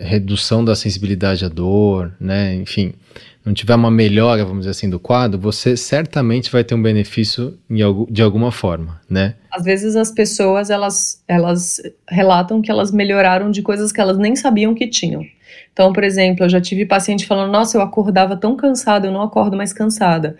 redução 0.00 0.64
da 0.64 0.74
sensibilidade 0.74 1.44
à 1.44 1.48
dor, 1.48 2.12
né? 2.20 2.54
Enfim, 2.54 2.94
não 3.44 3.52
tiver 3.52 3.74
uma 3.74 3.90
melhora, 3.90 4.44
vamos 4.44 4.60
dizer 4.60 4.70
assim, 4.70 4.88
do 4.88 5.00
quadro, 5.00 5.38
você 5.38 5.76
certamente 5.76 6.50
vai 6.50 6.62
ter 6.62 6.74
um 6.74 6.82
benefício 6.82 7.58
de 8.10 8.22
alguma 8.22 8.52
forma, 8.52 9.00
né? 9.08 9.34
Às 9.50 9.64
vezes 9.64 9.96
as 9.96 10.10
pessoas, 10.10 10.70
elas, 10.70 11.22
elas 11.26 11.80
relatam 12.08 12.62
que 12.62 12.70
elas 12.70 12.92
melhoraram 12.92 13.50
de 13.50 13.62
coisas 13.62 13.90
que 13.90 14.00
elas 14.00 14.16
nem 14.16 14.36
sabiam 14.36 14.74
que 14.74 14.86
tinham. 14.86 15.24
Então, 15.72 15.92
por 15.92 16.04
exemplo, 16.04 16.44
eu 16.44 16.48
já 16.48 16.60
tive 16.60 16.86
paciente 16.86 17.26
falando, 17.26 17.50
nossa, 17.50 17.76
eu 17.76 17.82
acordava 17.82 18.36
tão 18.36 18.54
cansada, 18.54 19.06
eu 19.06 19.12
não 19.12 19.22
acordo 19.22 19.56
mais 19.56 19.72
cansada. 19.72 20.36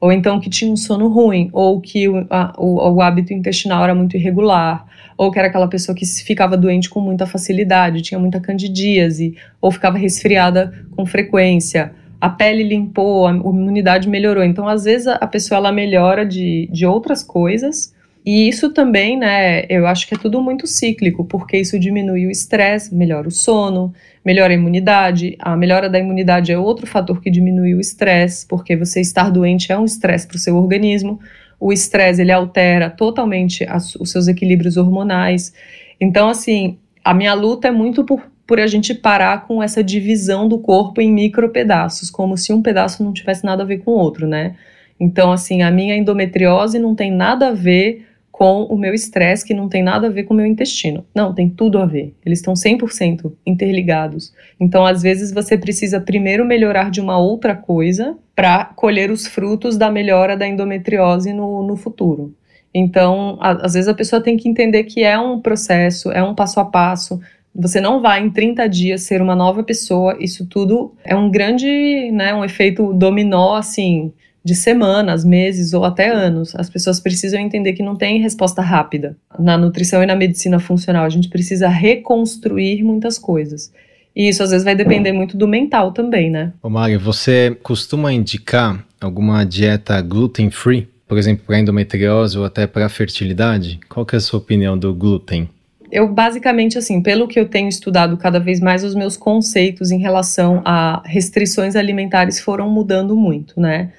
Ou 0.00 0.12
então 0.12 0.38
que 0.38 0.50
tinha 0.50 0.70
um 0.70 0.76
sono 0.76 1.08
ruim, 1.08 1.48
ou 1.52 1.80
que 1.80 2.08
o, 2.08 2.26
a, 2.28 2.52
o, 2.58 2.94
o 2.94 3.00
hábito 3.00 3.32
intestinal 3.32 3.82
era 3.82 3.94
muito 3.94 4.16
irregular, 4.16 4.86
ou 5.16 5.30
que 5.30 5.38
era 5.38 5.48
aquela 5.48 5.68
pessoa 5.68 5.96
que 5.96 6.04
ficava 6.04 6.56
doente 6.56 6.90
com 6.90 7.00
muita 7.00 7.26
facilidade, 7.26 8.02
tinha 8.02 8.20
muita 8.20 8.38
candidíase, 8.40 9.36
ou 9.60 9.70
ficava 9.70 9.96
resfriada 9.96 10.72
com 10.94 11.06
frequência 11.06 11.92
a 12.20 12.28
pele 12.28 12.62
limpou, 12.62 13.26
a 13.26 13.32
imunidade 13.32 14.08
melhorou. 14.08 14.42
Então, 14.42 14.66
às 14.68 14.84
vezes, 14.84 15.06
a 15.06 15.26
pessoa 15.26 15.58
ela 15.58 15.72
melhora 15.72 16.24
de, 16.24 16.68
de 16.72 16.86
outras 16.86 17.22
coisas. 17.22 17.94
E 18.26 18.48
isso 18.48 18.70
também, 18.70 19.16
né, 19.16 19.64
eu 19.68 19.86
acho 19.86 20.08
que 20.08 20.14
é 20.16 20.18
tudo 20.18 20.42
muito 20.42 20.66
cíclico, 20.66 21.24
porque 21.24 21.58
isso 21.58 21.78
diminui 21.78 22.26
o 22.26 22.30
estresse, 22.30 22.92
melhora 22.92 23.28
o 23.28 23.30
sono, 23.30 23.94
melhora 24.24 24.52
a 24.52 24.56
imunidade. 24.56 25.36
A 25.38 25.56
melhora 25.56 25.88
da 25.88 26.00
imunidade 26.00 26.50
é 26.50 26.58
outro 26.58 26.88
fator 26.88 27.20
que 27.20 27.30
diminui 27.30 27.74
o 27.74 27.80
estresse, 27.80 28.44
porque 28.44 28.74
você 28.76 29.00
estar 29.00 29.30
doente 29.30 29.70
é 29.70 29.78
um 29.78 29.84
estresse 29.84 30.26
para 30.26 30.34
o 30.34 30.40
seu 30.40 30.56
organismo. 30.56 31.20
O 31.60 31.72
estresse, 31.72 32.20
ele 32.20 32.32
altera 32.32 32.90
totalmente 32.90 33.62
as, 33.62 33.94
os 33.94 34.10
seus 34.10 34.26
equilíbrios 34.26 34.76
hormonais. 34.76 35.54
Então, 36.00 36.28
assim, 36.28 36.78
a 37.04 37.14
minha 37.14 37.32
luta 37.32 37.68
é 37.68 37.70
muito 37.70 38.04
por 38.04 38.20
por 38.46 38.60
a 38.60 38.66
gente 38.68 38.94
parar 38.94 39.44
com 39.44 39.60
essa 39.60 39.82
divisão 39.82 40.48
do 40.48 40.60
corpo 40.60 41.00
em 41.00 41.12
micro 41.12 41.48
pedaços, 41.48 42.10
como 42.10 42.36
se 42.38 42.52
um 42.52 42.62
pedaço 42.62 43.02
não 43.02 43.12
tivesse 43.12 43.44
nada 43.44 43.64
a 43.64 43.66
ver 43.66 43.78
com 43.78 43.90
o 43.90 43.98
outro, 43.98 44.24
né? 44.24 44.54
Então, 45.00 45.32
assim, 45.32 45.62
a 45.62 45.70
minha 45.70 45.96
endometriose 45.96 46.78
não 46.78 46.94
tem 46.94 47.10
nada 47.10 47.48
a 47.48 47.52
ver 47.52 48.05
com 48.36 48.64
o 48.64 48.76
meu 48.76 48.92
estresse, 48.92 49.46
que 49.46 49.54
não 49.54 49.66
tem 49.66 49.82
nada 49.82 50.08
a 50.08 50.10
ver 50.10 50.24
com 50.24 50.34
o 50.34 50.36
meu 50.36 50.44
intestino. 50.44 51.06
Não, 51.14 51.32
tem 51.32 51.48
tudo 51.48 51.78
a 51.78 51.86
ver. 51.86 52.14
Eles 52.22 52.40
estão 52.40 52.52
100% 52.52 53.32
interligados. 53.46 54.30
Então, 54.60 54.84
às 54.84 55.00
vezes, 55.00 55.32
você 55.32 55.56
precisa 55.56 55.98
primeiro 56.02 56.44
melhorar 56.44 56.90
de 56.90 57.00
uma 57.00 57.16
outra 57.18 57.56
coisa 57.56 58.14
para 58.34 58.66
colher 58.66 59.10
os 59.10 59.26
frutos 59.26 59.78
da 59.78 59.90
melhora 59.90 60.36
da 60.36 60.46
endometriose 60.46 61.32
no, 61.32 61.66
no 61.66 61.78
futuro. 61.78 62.34
Então, 62.74 63.38
a, 63.40 63.52
às 63.52 63.72
vezes 63.72 63.88
a 63.88 63.94
pessoa 63.94 64.22
tem 64.22 64.36
que 64.36 64.50
entender 64.50 64.84
que 64.84 65.02
é 65.02 65.18
um 65.18 65.40
processo, 65.40 66.12
é 66.12 66.22
um 66.22 66.34
passo 66.34 66.60
a 66.60 66.64
passo, 66.66 67.18
você 67.54 67.80
não 67.80 68.02
vai 68.02 68.22
em 68.22 68.28
30 68.28 68.68
dias 68.68 69.00
ser 69.00 69.22
uma 69.22 69.34
nova 69.34 69.62
pessoa. 69.62 70.14
Isso 70.20 70.46
tudo 70.46 70.92
é 71.02 71.16
um 71.16 71.30
grande, 71.30 72.10
né, 72.12 72.34
um 72.34 72.44
efeito 72.44 72.92
dominó 72.92 73.56
assim, 73.56 74.12
de 74.46 74.54
semanas, 74.54 75.24
meses 75.24 75.72
ou 75.72 75.84
até 75.84 76.08
anos. 76.08 76.54
As 76.54 76.70
pessoas 76.70 77.00
precisam 77.00 77.40
entender 77.40 77.72
que 77.72 77.82
não 77.82 77.96
tem 77.96 78.20
resposta 78.20 78.62
rápida. 78.62 79.16
Na 79.36 79.58
nutrição 79.58 80.04
e 80.04 80.06
na 80.06 80.14
medicina 80.14 80.60
funcional, 80.60 81.04
a 81.04 81.08
gente 81.08 81.28
precisa 81.28 81.66
reconstruir 81.66 82.84
muitas 82.84 83.18
coisas. 83.18 83.72
E 84.14 84.28
isso 84.28 84.44
às 84.44 84.50
vezes 84.50 84.64
vai 84.64 84.76
depender 84.76 85.10
muito 85.10 85.36
do 85.36 85.48
mental 85.48 85.90
também, 85.90 86.30
né? 86.30 86.52
Ô 86.62 86.70
Mari, 86.70 86.96
você 86.96 87.56
costuma 87.60 88.12
indicar 88.12 88.86
alguma 89.00 89.44
dieta 89.44 90.00
gluten 90.00 90.48
free? 90.48 90.88
Por 91.08 91.18
exemplo, 91.18 91.44
para 91.44 91.58
endometriose 91.58 92.38
ou 92.38 92.44
até 92.44 92.68
para 92.68 92.88
fertilidade? 92.88 93.80
Qual 93.88 94.06
que 94.06 94.14
é 94.14 94.18
a 94.18 94.20
sua 94.20 94.38
opinião 94.38 94.78
do 94.78 94.94
glúten? 94.94 95.48
eu 95.90 96.08
basicamente, 96.08 96.76
assim, 96.76 97.00
pelo 97.00 97.28
que 97.28 97.38
eu 97.38 97.48
tenho 97.48 97.68
estudado 97.68 98.16
cada 98.16 98.40
vez 98.40 98.58
mais, 98.58 98.82
os 98.82 98.92
meus 98.92 99.16
conceitos 99.16 99.92
em 99.92 100.00
relação 100.00 100.60
a 100.64 101.00
restrições 101.04 101.76
alimentares 101.76 102.40
foram 102.40 102.68
mudando 102.68 103.14
muito, 103.14 103.60
né? 103.60 103.92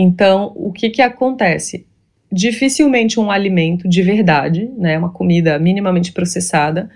Então, 0.00 0.52
o 0.54 0.72
que 0.72 0.90
que 0.90 1.02
acontece? 1.02 1.84
Dificilmente 2.30 3.18
um 3.18 3.32
alimento 3.32 3.88
de 3.88 4.00
verdade, 4.00 4.70
né, 4.78 4.96
uma 4.96 5.10
comida 5.10 5.58
minimamente 5.58 6.12
processada, 6.12 6.88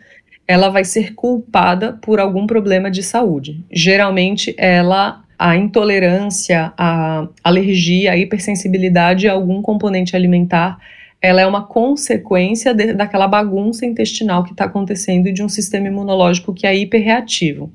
ela 0.47 0.69
vai 0.69 0.85
ser 0.85 1.12
culpada 1.12 1.95
por 2.01 2.20
algum 2.20 2.47
problema 2.47 2.89
de 2.89 3.03
saúde. 3.03 3.65
Geralmente, 3.73 4.55
ela 4.57 5.20
a 5.37 5.57
intolerância, 5.57 6.73
a 6.79 7.27
alergia, 7.43 8.12
a 8.12 8.16
hipersensibilidade 8.16 9.27
a 9.27 9.33
algum 9.33 9.61
componente 9.61 10.15
alimentar 10.15 10.79
ela 11.23 11.41
é 11.41 11.47
uma 11.47 11.65
consequência 11.65 12.74
de, 12.74 12.93
daquela 12.93 13.29
bagunça 13.29 13.87
intestinal 13.87 14.43
que 14.43 14.51
está 14.51 14.65
acontecendo 14.65 15.29
e 15.29 15.33
de 15.33 15.43
um 15.43 15.49
sistema 15.49 15.87
imunológico 15.87 16.53
que 16.53 16.66
é 16.66 16.77
hiperreativo. 16.77 17.73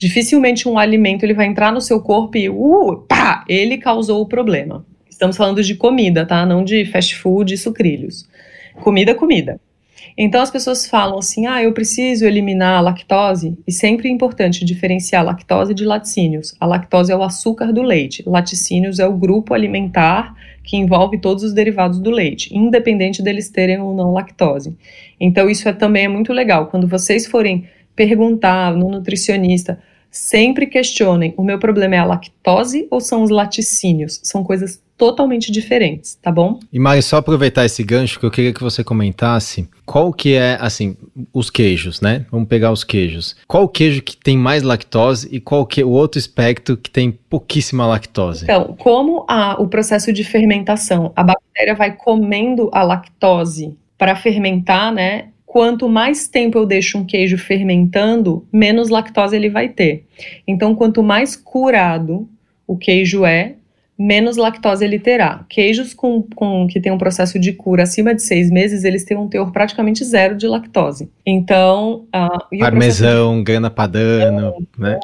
Dificilmente 0.00 0.66
um 0.66 0.78
alimento 0.78 1.24
ele 1.24 1.34
vai 1.34 1.44
entrar 1.44 1.70
no 1.70 1.80
seu 1.82 2.00
corpo 2.00 2.38
e 2.38 2.48
uh, 2.48 3.04
pá, 3.06 3.44
ele 3.46 3.76
causou 3.76 4.22
o 4.22 4.26
problema. 4.26 4.82
Estamos 5.10 5.36
falando 5.36 5.62
de 5.62 5.74
comida, 5.74 6.24
tá? 6.24 6.46
Não 6.46 6.64
de 6.64 6.86
fast 6.86 7.14
food 7.16 7.52
e 7.52 7.58
sucrilhos. 7.58 8.26
Comida, 8.82 9.14
comida. 9.14 9.60
Então 10.16 10.40
as 10.40 10.50
pessoas 10.50 10.86
falam 10.86 11.18
assim: 11.18 11.46
ah, 11.46 11.62
eu 11.62 11.74
preciso 11.74 12.24
eliminar 12.24 12.78
a 12.78 12.80
lactose, 12.80 13.58
e 13.66 13.72
sempre 13.72 14.08
é 14.08 14.10
importante 14.10 14.64
diferenciar 14.64 15.22
lactose 15.22 15.74
de 15.74 15.84
laticínios. 15.84 16.54
A 16.58 16.64
lactose 16.64 17.12
é 17.12 17.16
o 17.16 17.22
açúcar 17.22 17.70
do 17.70 17.82
leite, 17.82 18.22
laticínios 18.26 19.00
é 19.00 19.06
o 19.06 19.12
grupo 19.12 19.52
alimentar 19.52 20.34
que 20.64 20.78
envolve 20.78 21.20
todos 21.20 21.44
os 21.44 21.52
derivados 21.52 22.00
do 22.00 22.10
leite, 22.10 22.56
independente 22.56 23.20
deles 23.20 23.50
terem 23.50 23.78
ou 23.82 23.94
não 23.94 24.14
lactose. 24.14 24.74
Então 25.20 25.50
isso 25.50 25.68
é 25.68 25.74
também 25.74 26.06
é 26.06 26.08
muito 26.08 26.32
legal. 26.32 26.68
Quando 26.68 26.88
vocês 26.88 27.26
forem 27.26 27.68
perguntar 27.94 28.74
no 28.74 28.88
nutricionista, 28.88 29.78
sempre 30.10 30.66
questionem: 30.66 31.34
o 31.36 31.42
meu 31.42 31.58
problema 31.58 31.94
é 31.94 31.98
a 31.98 32.04
lactose 32.04 32.86
ou 32.90 33.00
são 33.00 33.22
os 33.22 33.30
laticínios? 33.30 34.20
São 34.22 34.42
coisas 34.42 34.82
totalmente 35.00 35.50
diferentes, 35.50 36.18
tá 36.20 36.30
bom? 36.30 36.60
E 36.70 36.78
Mari, 36.78 37.00
só 37.00 37.16
aproveitar 37.16 37.64
esse 37.64 37.82
gancho 37.82 38.20
que 38.20 38.26
eu 38.26 38.30
queria 38.30 38.52
que 38.52 38.62
você 38.62 38.84
comentasse 38.84 39.66
qual 39.86 40.12
que 40.12 40.34
é, 40.34 40.58
assim, 40.60 40.94
os 41.32 41.48
queijos, 41.48 42.02
né? 42.02 42.26
Vamos 42.30 42.46
pegar 42.46 42.70
os 42.70 42.84
queijos. 42.84 43.34
Qual 43.48 43.64
o 43.64 43.68
queijo 43.68 44.02
que 44.02 44.14
tem 44.14 44.36
mais 44.36 44.62
lactose 44.62 45.26
e 45.32 45.40
qual 45.40 45.64
que 45.64 45.80
é 45.80 45.84
o 45.84 45.88
outro 45.88 46.18
espectro 46.18 46.76
que 46.76 46.90
tem 46.90 47.10
pouquíssima 47.10 47.86
lactose? 47.86 48.44
Então, 48.44 48.76
como 48.78 49.24
a, 49.26 49.58
o 49.58 49.68
processo 49.68 50.12
de 50.12 50.22
fermentação, 50.22 51.14
a 51.16 51.24
bactéria 51.24 51.74
vai 51.74 51.96
comendo 51.96 52.68
a 52.70 52.82
lactose 52.82 53.74
para 53.96 54.14
fermentar, 54.14 54.92
né? 54.92 55.29
Quanto 55.50 55.88
mais 55.88 56.28
tempo 56.28 56.56
eu 56.56 56.64
deixo 56.64 56.96
um 56.96 57.04
queijo 57.04 57.36
fermentando, 57.36 58.46
menos 58.52 58.88
lactose 58.88 59.34
ele 59.34 59.50
vai 59.50 59.68
ter. 59.68 60.04
Então, 60.46 60.76
quanto 60.76 61.02
mais 61.02 61.34
curado 61.34 62.28
o 62.68 62.76
queijo 62.76 63.26
é, 63.26 63.56
menos 63.98 64.36
lactose 64.36 64.84
ele 64.84 65.00
terá. 65.00 65.44
Queijos 65.48 65.92
com, 65.92 66.22
com, 66.36 66.68
que 66.68 66.78
tem 66.78 66.92
um 66.92 66.96
processo 66.96 67.36
de 67.36 67.52
cura 67.52 67.82
acima 67.82 68.14
de 68.14 68.22
seis 68.22 68.48
meses, 68.48 68.84
eles 68.84 69.02
têm 69.02 69.16
um 69.16 69.26
teor 69.26 69.50
praticamente 69.50 70.04
zero 70.04 70.36
de 70.36 70.46
lactose. 70.46 71.10
Então... 71.26 72.04
Uh, 72.14 72.58
Parmesão, 72.60 73.38
de... 73.38 73.42
grana 73.42 73.70
padano, 73.70 74.54
né? 74.78 75.00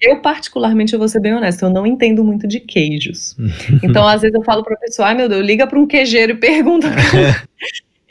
Eu, 0.00 0.22
particularmente, 0.22 0.92
eu 0.92 1.00
vou 1.00 1.08
ser 1.08 1.18
bem 1.18 1.34
honesta, 1.34 1.66
eu 1.66 1.70
não 1.70 1.84
entendo 1.84 2.22
muito 2.22 2.46
de 2.46 2.60
queijos. 2.60 3.36
então, 3.82 4.06
às 4.06 4.22
vezes 4.22 4.36
eu 4.36 4.44
falo 4.44 4.62
para 4.62 4.76
pessoa, 4.76 5.08
ai 5.08 5.16
meu 5.16 5.28
Deus, 5.28 5.44
liga 5.44 5.66
para 5.66 5.80
um 5.80 5.86
queijeiro 5.86 6.34
e 6.34 6.36
pergunta... 6.36 6.86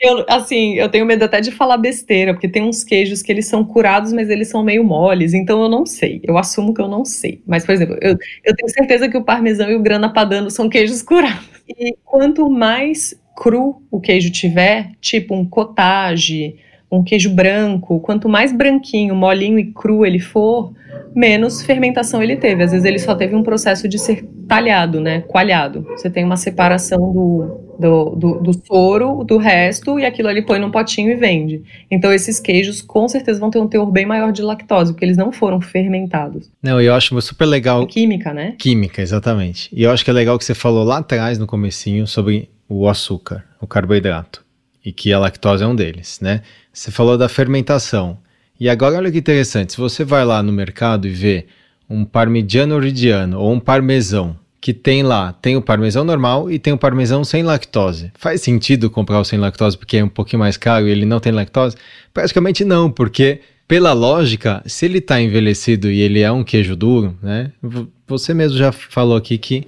Eu, 0.04 0.22
assim, 0.28 0.74
eu 0.74 0.86
tenho 0.90 1.06
medo 1.06 1.24
até 1.24 1.40
de 1.40 1.50
falar 1.50 1.78
besteira, 1.78 2.34
porque 2.34 2.46
tem 2.46 2.62
uns 2.62 2.84
queijos 2.84 3.22
que 3.22 3.32
eles 3.32 3.46
são 3.46 3.64
curados, 3.64 4.12
mas 4.12 4.28
eles 4.28 4.48
são 4.48 4.62
meio 4.62 4.84
moles, 4.84 5.32
então 5.32 5.62
eu 5.62 5.68
não 5.68 5.86
sei. 5.86 6.20
Eu 6.22 6.36
assumo 6.36 6.74
que 6.74 6.82
eu 6.82 6.88
não 6.88 7.06
sei. 7.06 7.42
Mas, 7.46 7.64
por 7.64 7.72
exemplo, 7.72 7.96
eu, 8.02 8.14
eu 8.44 8.54
tenho 8.54 8.68
certeza 8.68 9.08
que 9.08 9.16
o 9.16 9.24
parmesão 9.24 9.70
e 9.70 9.74
o 9.74 9.80
grana 9.82 10.12
padano 10.12 10.50
são 10.50 10.68
queijos 10.68 11.00
curados. 11.02 11.48
E 11.66 11.96
quanto 12.04 12.50
mais 12.50 13.18
cru 13.34 13.82
o 13.90 13.98
queijo 13.98 14.30
tiver, 14.30 14.90
tipo 15.00 15.34
um 15.34 15.48
cottage, 15.48 16.54
um 16.96 17.04
queijo 17.04 17.30
branco, 17.30 18.00
quanto 18.00 18.28
mais 18.28 18.52
branquinho, 18.52 19.14
molinho 19.14 19.58
e 19.58 19.72
cru 19.72 20.04
ele 20.04 20.18
for, 20.18 20.72
menos 21.14 21.62
fermentação 21.62 22.22
ele 22.22 22.36
teve. 22.36 22.62
Às 22.62 22.72
vezes 22.72 22.84
ele 22.84 22.98
só 22.98 23.14
teve 23.14 23.34
um 23.34 23.42
processo 23.42 23.88
de 23.88 23.98
ser 23.98 24.24
talhado, 24.48 25.00
né? 25.00 25.20
Coalhado. 25.22 25.86
Você 25.90 26.10
tem 26.10 26.24
uma 26.24 26.36
separação 26.36 26.98
do, 26.98 27.76
do, 27.78 28.10
do, 28.16 28.40
do, 28.40 28.66
soro, 28.66 29.24
do 29.24 29.38
resto, 29.38 29.98
e 29.98 30.04
aquilo 30.04 30.28
ali 30.28 30.42
põe 30.42 30.58
num 30.58 30.70
potinho 30.70 31.10
e 31.10 31.14
vende. 31.14 31.62
Então 31.90 32.12
esses 32.12 32.40
queijos 32.40 32.82
com 32.82 33.08
certeza 33.08 33.38
vão 33.38 33.50
ter 33.50 33.58
um 33.58 33.68
teor 33.68 33.90
bem 33.90 34.04
maior 34.04 34.32
de 34.32 34.42
lactose, 34.42 34.92
porque 34.92 35.04
eles 35.04 35.16
não 35.16 35.32
foram 35.32 35.60
fermentados. 35.60 36.50
Não, 36.62 36.80
eu 36.80 36.94
acho 36.94 37.18
super 37.22 37.46
legal. 37.46 37.84
É 37.84 37.86
química, 37.86 38.34
né? 38.34 38.54
Química, 38.58 39.00
exatamente. 39.00 39.68
E 39.72 39.84
eu 39.84 39.90
acho 39.90 40.04
que 40.04 40.10
é 40.10 40.14
legal 40.14 40.38
que 40.38 40.44
você 40.44 40.54
falou 40.54 40.84
lá 40.84 40.98
atrás, 40.98 41.38
no 41.38 41.46
comecinho, 41.46 42.06
sobre 42.06 42.48
o 42.68 42.88
açúcar, 42.88 43.44
o 43.60 43.66
carboidrato. 43.66 44.44
E 44.84 44.92
que 44.92 45.12
a 45.12 45.18
lactose 45.18 45.64
é 45.64 45.66
um 45.66 45.74
deles, 45.74 46.20
né? 46.20 46.42
Você 46.74 46.90
falou 46.90 47.16
da 47.16 47.28
fermentação. 47.28 48.18
E 48.58 48.68
agora 48.68 48.96
olha 48.96 49.10
que 49.10 49.18
interessante, 49.18 49.72
se 49.72 49.78
você 49.78 50.04
vai 50.04 50.24
lá 50.24 50.42
no 50.42 50.52
mercado 50.52 51.06
e 51.06 51.10
vê 51.10 51.46
um 51.88 52.04
parmigiano 52.04 52.78
reggiano 52.80 53.38
ou 53.38 53.52
um 53.52 53.60
parmesão 53.60 54.36
que 54.60 54.72
tem 54.72 55.02
lá, 55.02 55.32
tem 55.32 55.56
o 55.56 55.62
parmesão 55.62 56.02
normal 56.02 56.50
e 56.50 56.58
tem 56.58 56.72
o 56.72 56.78
parmesão 56.78 57.22
sem 57.22 57.44
lactose. 57.44 58.10
Faz 58.14 58.40
sentido 58.40 58.90
comprar 58.90 59.20
o 59.20 59.24
sem 59.24 59.38
lactose 59.38 59.78
porque 59.78 59.98
é 59.98 60.04
um 60.04 60.08
pouquinho 60.08 60.40
mais 60.40 60.56
caro 60.56 60.88
e 60.88 60.90
ele 60.90 61.04
não 61.04 61.20
tem 61.20 61.32
lactose? 61.32 61.76
Praticamente 62.12 62.64
não, 62.64 62.90
porque 62.90 63.40
pela 63.68 63.92
lógica, 63.92 64.60
se 64.66 64.84
ele 64.84 64.98
está 64.98 65.20
envelhecido 65.20 65.90
e 65.90 66.00
ele 66.00 66.20
é 66.20 66.32
um 66.32 66.42
queijo 66.42 66.74
duro, 66.74 67.16
né? 67.22 67.52
Você 68.08 68.34
mesmo 68.34 68.58
já 68.58 68.72
falou 68.72 69.16
aqui 69.16 69.38
que 69.38 69.66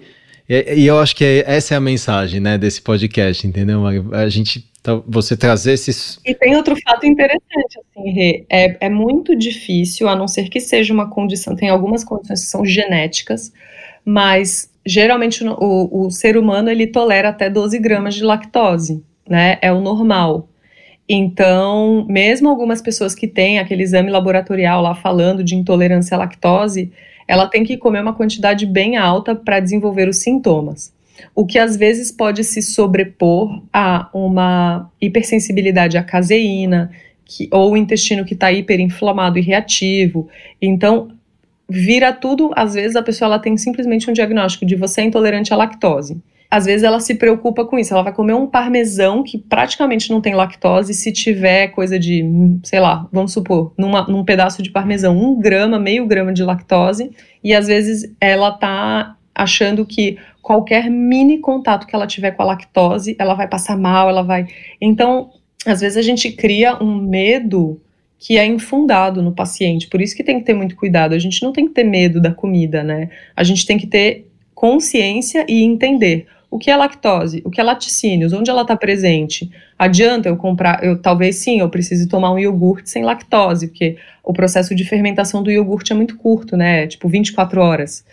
e, 0.48 0.86
eu 0.86 0.98
acho 0.98 1.16
que 1.16 1.24
é, 1.24 1.44
essa 1.46 1.74
é 1.74 1.76
a 1.76 1.80
mensagem, 1.80 2.40
né, 2.40 2.56
desse 2.56 2.80
podcast, 2.80 3.46
entendeu? 3.46 3.84
A 4.12 4.28
gente 4.28 4.64
então, 4.86 5.02
você 5.04 5.36
trazer 5.36 5.72
esses. 5.72 6.20
E 6.24 6.32
tem 6.32 6.54
outro 6.54 6.76
fato 6.80 7.04
interessante, 7.04 7.80
assim, 7.80 8.08
Rê. 8.12 8.46
É, 8.48 8.86
é 8.86 8.88
muito 8.88 9.34
difícil, 9.34 10.08
a 10.08 10.14
não 10.14 10.28
ser 10.28 10.48
que 10.48 10.60
seja 10.60 10.94
uma 10.94 11.10
condição. 11.10 11.56
Tem 11.56 11.68
algumas 11.68 12.04
condições 12.04 12.44
que 12.44 12.50
são 12.50 12.64
genéticas, 12.64 13.52
mas 14.04 14.70
geralmente 14.86 15.42
o, 15.44 16.06
o 16.06 16.10
ser 16.12 16.36
humano 16.36 16.70
ele 16.70 16.86
tolera 16.86 17.30
até 17.30 17.50
12 17.50 17.76
gramas 17.80 18.14
de 18.14 18.22
lactose, 18.22 19.02
né? 19.28 19.58
É 19.60 19.72
o 19.72 19.80
normal. 19.80 20.48
Então, 21.08 22.06
mesmo 22.08 22.48
algumas 22.48 22.80
pessoas 22.80 23.12
que 23.12 23.26
têm 23.26 23.58
aquele 23.58 23.82
exame 23.82 24.08
laboratorial 24.08 24.80
lá 24.82 24.94
falando 24.94 25.42
de 25.42 25.56
intolerância 25.56 26.14
à 26.14 26.18
lactose, 26.18 26.92
ela 27.26 27.46
tem 27.46 27.64
que 27.64 27.76
comer 27.76 28.00
uma 28.00 28.14
quantidade 28.14 28.66
bem 28.66 28.96
alta 28.96 29.34
para 29.34 29.60
desenvolver 29.60 30.08
os 30.08 30.18
sintomas 30.18 30.94
o 31.34 31.46
que 31.46 31.58
às 31.58 31.76
vezes 31.76 32.10
pode 32.10 32.44
se 32.44 32.62
sobrepor 32.62 33.62
a 33.72 34.08
uma 34.12 34.90
hipersensibilidade 35.00 35.96
à 35.96 36.02
caseína, 36.02 36.90
que, 37.24 37.48
ou 37.50 37.72
o 37.72 37.76
intestino 37.76 38.24
que 38.24 38.34
está 38.34 38.52
hiperinflamado 38.52 39.38
e 39.38 39.42
reativo. 39.42 40.28
Então, 40.60 41.08
vira 41.68 42.12
tudo, 42.12 42.50
às 42.54 42.74
vezes 42.74 42.96
a 42.96 43.02
pessoa 43.02 43.26
ela 43.26 43.38
tem 43.38 43.56
simplesmente 43.56 44.08
um 44.08 44.12
diagnóstico 44.12 44.64
de 44.64 44.76
você 44.76 45.00
é 45.00 45.04
intolerante 45.04 45.52
à 45.52 45.56
lactose. 45.56 46.20
Às 46.56 46.64
vezes 46.64 46.84
ela 46.84 47.00
se 47.00 47.14
preocupa 47.16 47.66
com 47.66 47.78
isso, 47.78 47.92
ela 47.92 48.02
vai 48.02 48.14
comer 48.14 48.32
um 48.32 48.46
parmesão 48.46 49.22
que 49.22 49.36
praticamente 49.36 50.08
não 50.08 50.22
tem 50.22 50.34
lactose, 50.34 50.94
se 50.94 51.12
tiver 51.12 51.68
coisa 51.68 51.98
de, 51.98 52.24
sei 52.64 52.80
lá, 52.80 53.06
vamos 53.12 53.34
supor, 53.34 53.74
numa, 53.76 54.06
num 54.06 54.24
pedaço 54.24 54.62
de 54.62 54.70
parmesão, 54.70 55.14
um 55.14 55.38
grama, 55.38 55.78
meio 55.78 56.06
grama 56.06 56.32
de 56.32 56.42
lactose, 56.42 57.10
e 57.44 57.52
às 57.52 57.66
vezes 57.66 58.10
ela 58.18 58.52
tá 58.52 59.18
achando 59.34 59.84
que 59.84 60.16
qualquer 60.40 60.88
mini 60.88 61.40
contato 61.40 61.86
que 61.86 61.94
ela 61.94 62.06
tiver 62.06 62.30
com 62.30 62.42
a 62.42 62.46
lactose, 62.46 63.14
ela 63.18 63.34
vai 63.34 63.46
passar 63.46 63.76
mal, 63.76 64.08
ela 64.08 64.22
vai. 64.22 64.46
Então, 64.80 65.28
às 65.66 65.82
vezes 65.82 65.98
a 65.98 66.02
gente 66.02 66.32
cria 66.32 66.82
um 66.82 66.96
medo 66.96 67.78
que 68.18 68.38
é 68.38 68.46
infundado 68.46 69.20
no 69.20 69.34
paciente. 69.34 69.88
Por 69.88 70.00
isso 70.00 70.16
que 70.16 70.24
tem 70.24 70.38
que 70.38 70.46
ter 70.46 70.54
muito 70.54 70.74
cuidado. 70.74 71.12
A 71.14 71.18
gente 71.18 71.42
não 71.42 71.52
tem 71.52 71.68
que 71.68 71.74
ter 71.74 71.84
medo 71.84 72.18
da 72.18 72.32
comida, 72.32 72.82
né? 72.82 73.10
A 73.36 73.44
gente 73.44 73.66
tem 73.66 73.76
que 73.76 73.86
ter 73.86 74.26
consciência 74.54 75.44
e 75.46 75.62
entender 75.62 76.26
o 76.50 76.58
que 76.58 76.70
é 76.70 76.76
lactose, 76.76 77.42
o 77.44 77.50
que 77.50 77.60
é 77.60 77.64
laticínios, 77.64 78.32
onde 78.32 78.50
ela 78.50 78.62
está 78.62 78.76
presente. 78.76 79.50
Adianta 79.78 80.28
eu 80.28 80.36
comprar, 80.36 80.82
eu 80.82 80.98
talvez 80.98 81.36
sim, 81.36 81.60
eu 81.60 81.68
precise 81.68 82.08
tomar 82.08 82.32
um 82.32 82.38
iogurte 82.38 82.88
sem 82.88 83.04
lactose, 83.04 83.68
porque 83.68 83.96
o 84.22 84.32
processo 84.32 84.74
de 84.74 84.84
fermentação 84.84 85.42
do 85.42 85.50
iogurte 85.50 85.92
é 85.92 85.94
muito 85.94 86.16
curto, 86.16 86.56
né? 86.56 86.86
Tipo 86.86 87.08
24 87.08 87.60
horas. 87.60 88.04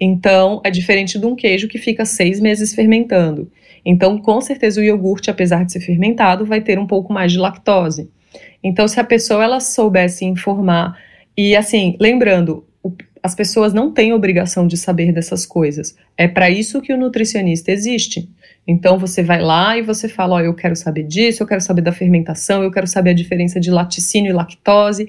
Então, 0.00 0.60
é 0.64 0.70
diferente 0.70 1.18
de 1.18 1.26
um 1.26 1.36
queijo 1.36 1.68
que 1.68 1.78
fica 1.78 2.04
seis 2.04 2.40
meses 2.40 2.74
fermentando. 2.74 3.50
Então, 3.84 4.18
com 4.18 4.40
certeza, 4.40 4.80
o 4.80 4.84
iogurte, 4.84 5.30
apesar 5.30 5.64
de 5.64 5.72
ser 5.72 5.80
fermentado, 5.80 6.44
vai 6.44 6.60
ter 6.60 6.78
um 6.78 6.86
pouco 6.86 7.12
mais 7.12 7.32
de 7.32 7.38
lactose. 7.38 8.10
Então, 8.62 8.86
se 8.88 8.98
a 8.98 9.04
pessoa 9.04 9.42
ela 9.44 9.60
soubesse 9.60 10.24
informar, 10.24 10.98
e 11.36 11.56
assim, 11.56 11.96
lembrando, 12.00 12.64
as 13.22 13.34
pessoas 13.34 13.72
não 13.72 13.92
têm 13.92 14.12
obrigação 14.12 14.66
de 14.66 14.76
saber 14.76 15.12
dessas 15.12 15.46
coisas. 15.46 15.96
É 16.16 16.26
para 16.26 16.50
isso 16.50 16.80
que 16.80 16.92
o 16.92 16.98
nutricionista 16.98 17.70
existe. 17.70 18.28
Então 18.66 18.98
você 18.98 19.22
vai 19.22 19.40
lá 19.40 19.76
e 19.78 19.82
você 19.82 20.08
fala, 20.08 20.34
ó, 20.34 20.38
oh, 20.38 20.40
eu 20.40 20.54
quero 20.54 20.74
saber 20.74 21.04
disso, 21.04 21.42
eu 21.42 21.46
quero 21.46 21.60
saber 21.60 21.82
da 21.82 21.92
fermentação, 21.92 22.62
eu 22.62 22.70
quero 22.70 22.86
saber 22.86 23.10
a 23.10 23.14
diferença 23.14 23.60
de 23.60 23.70
laticínio 23.70 24.30
e 24.30 24.32
lactose, 24.32 25.08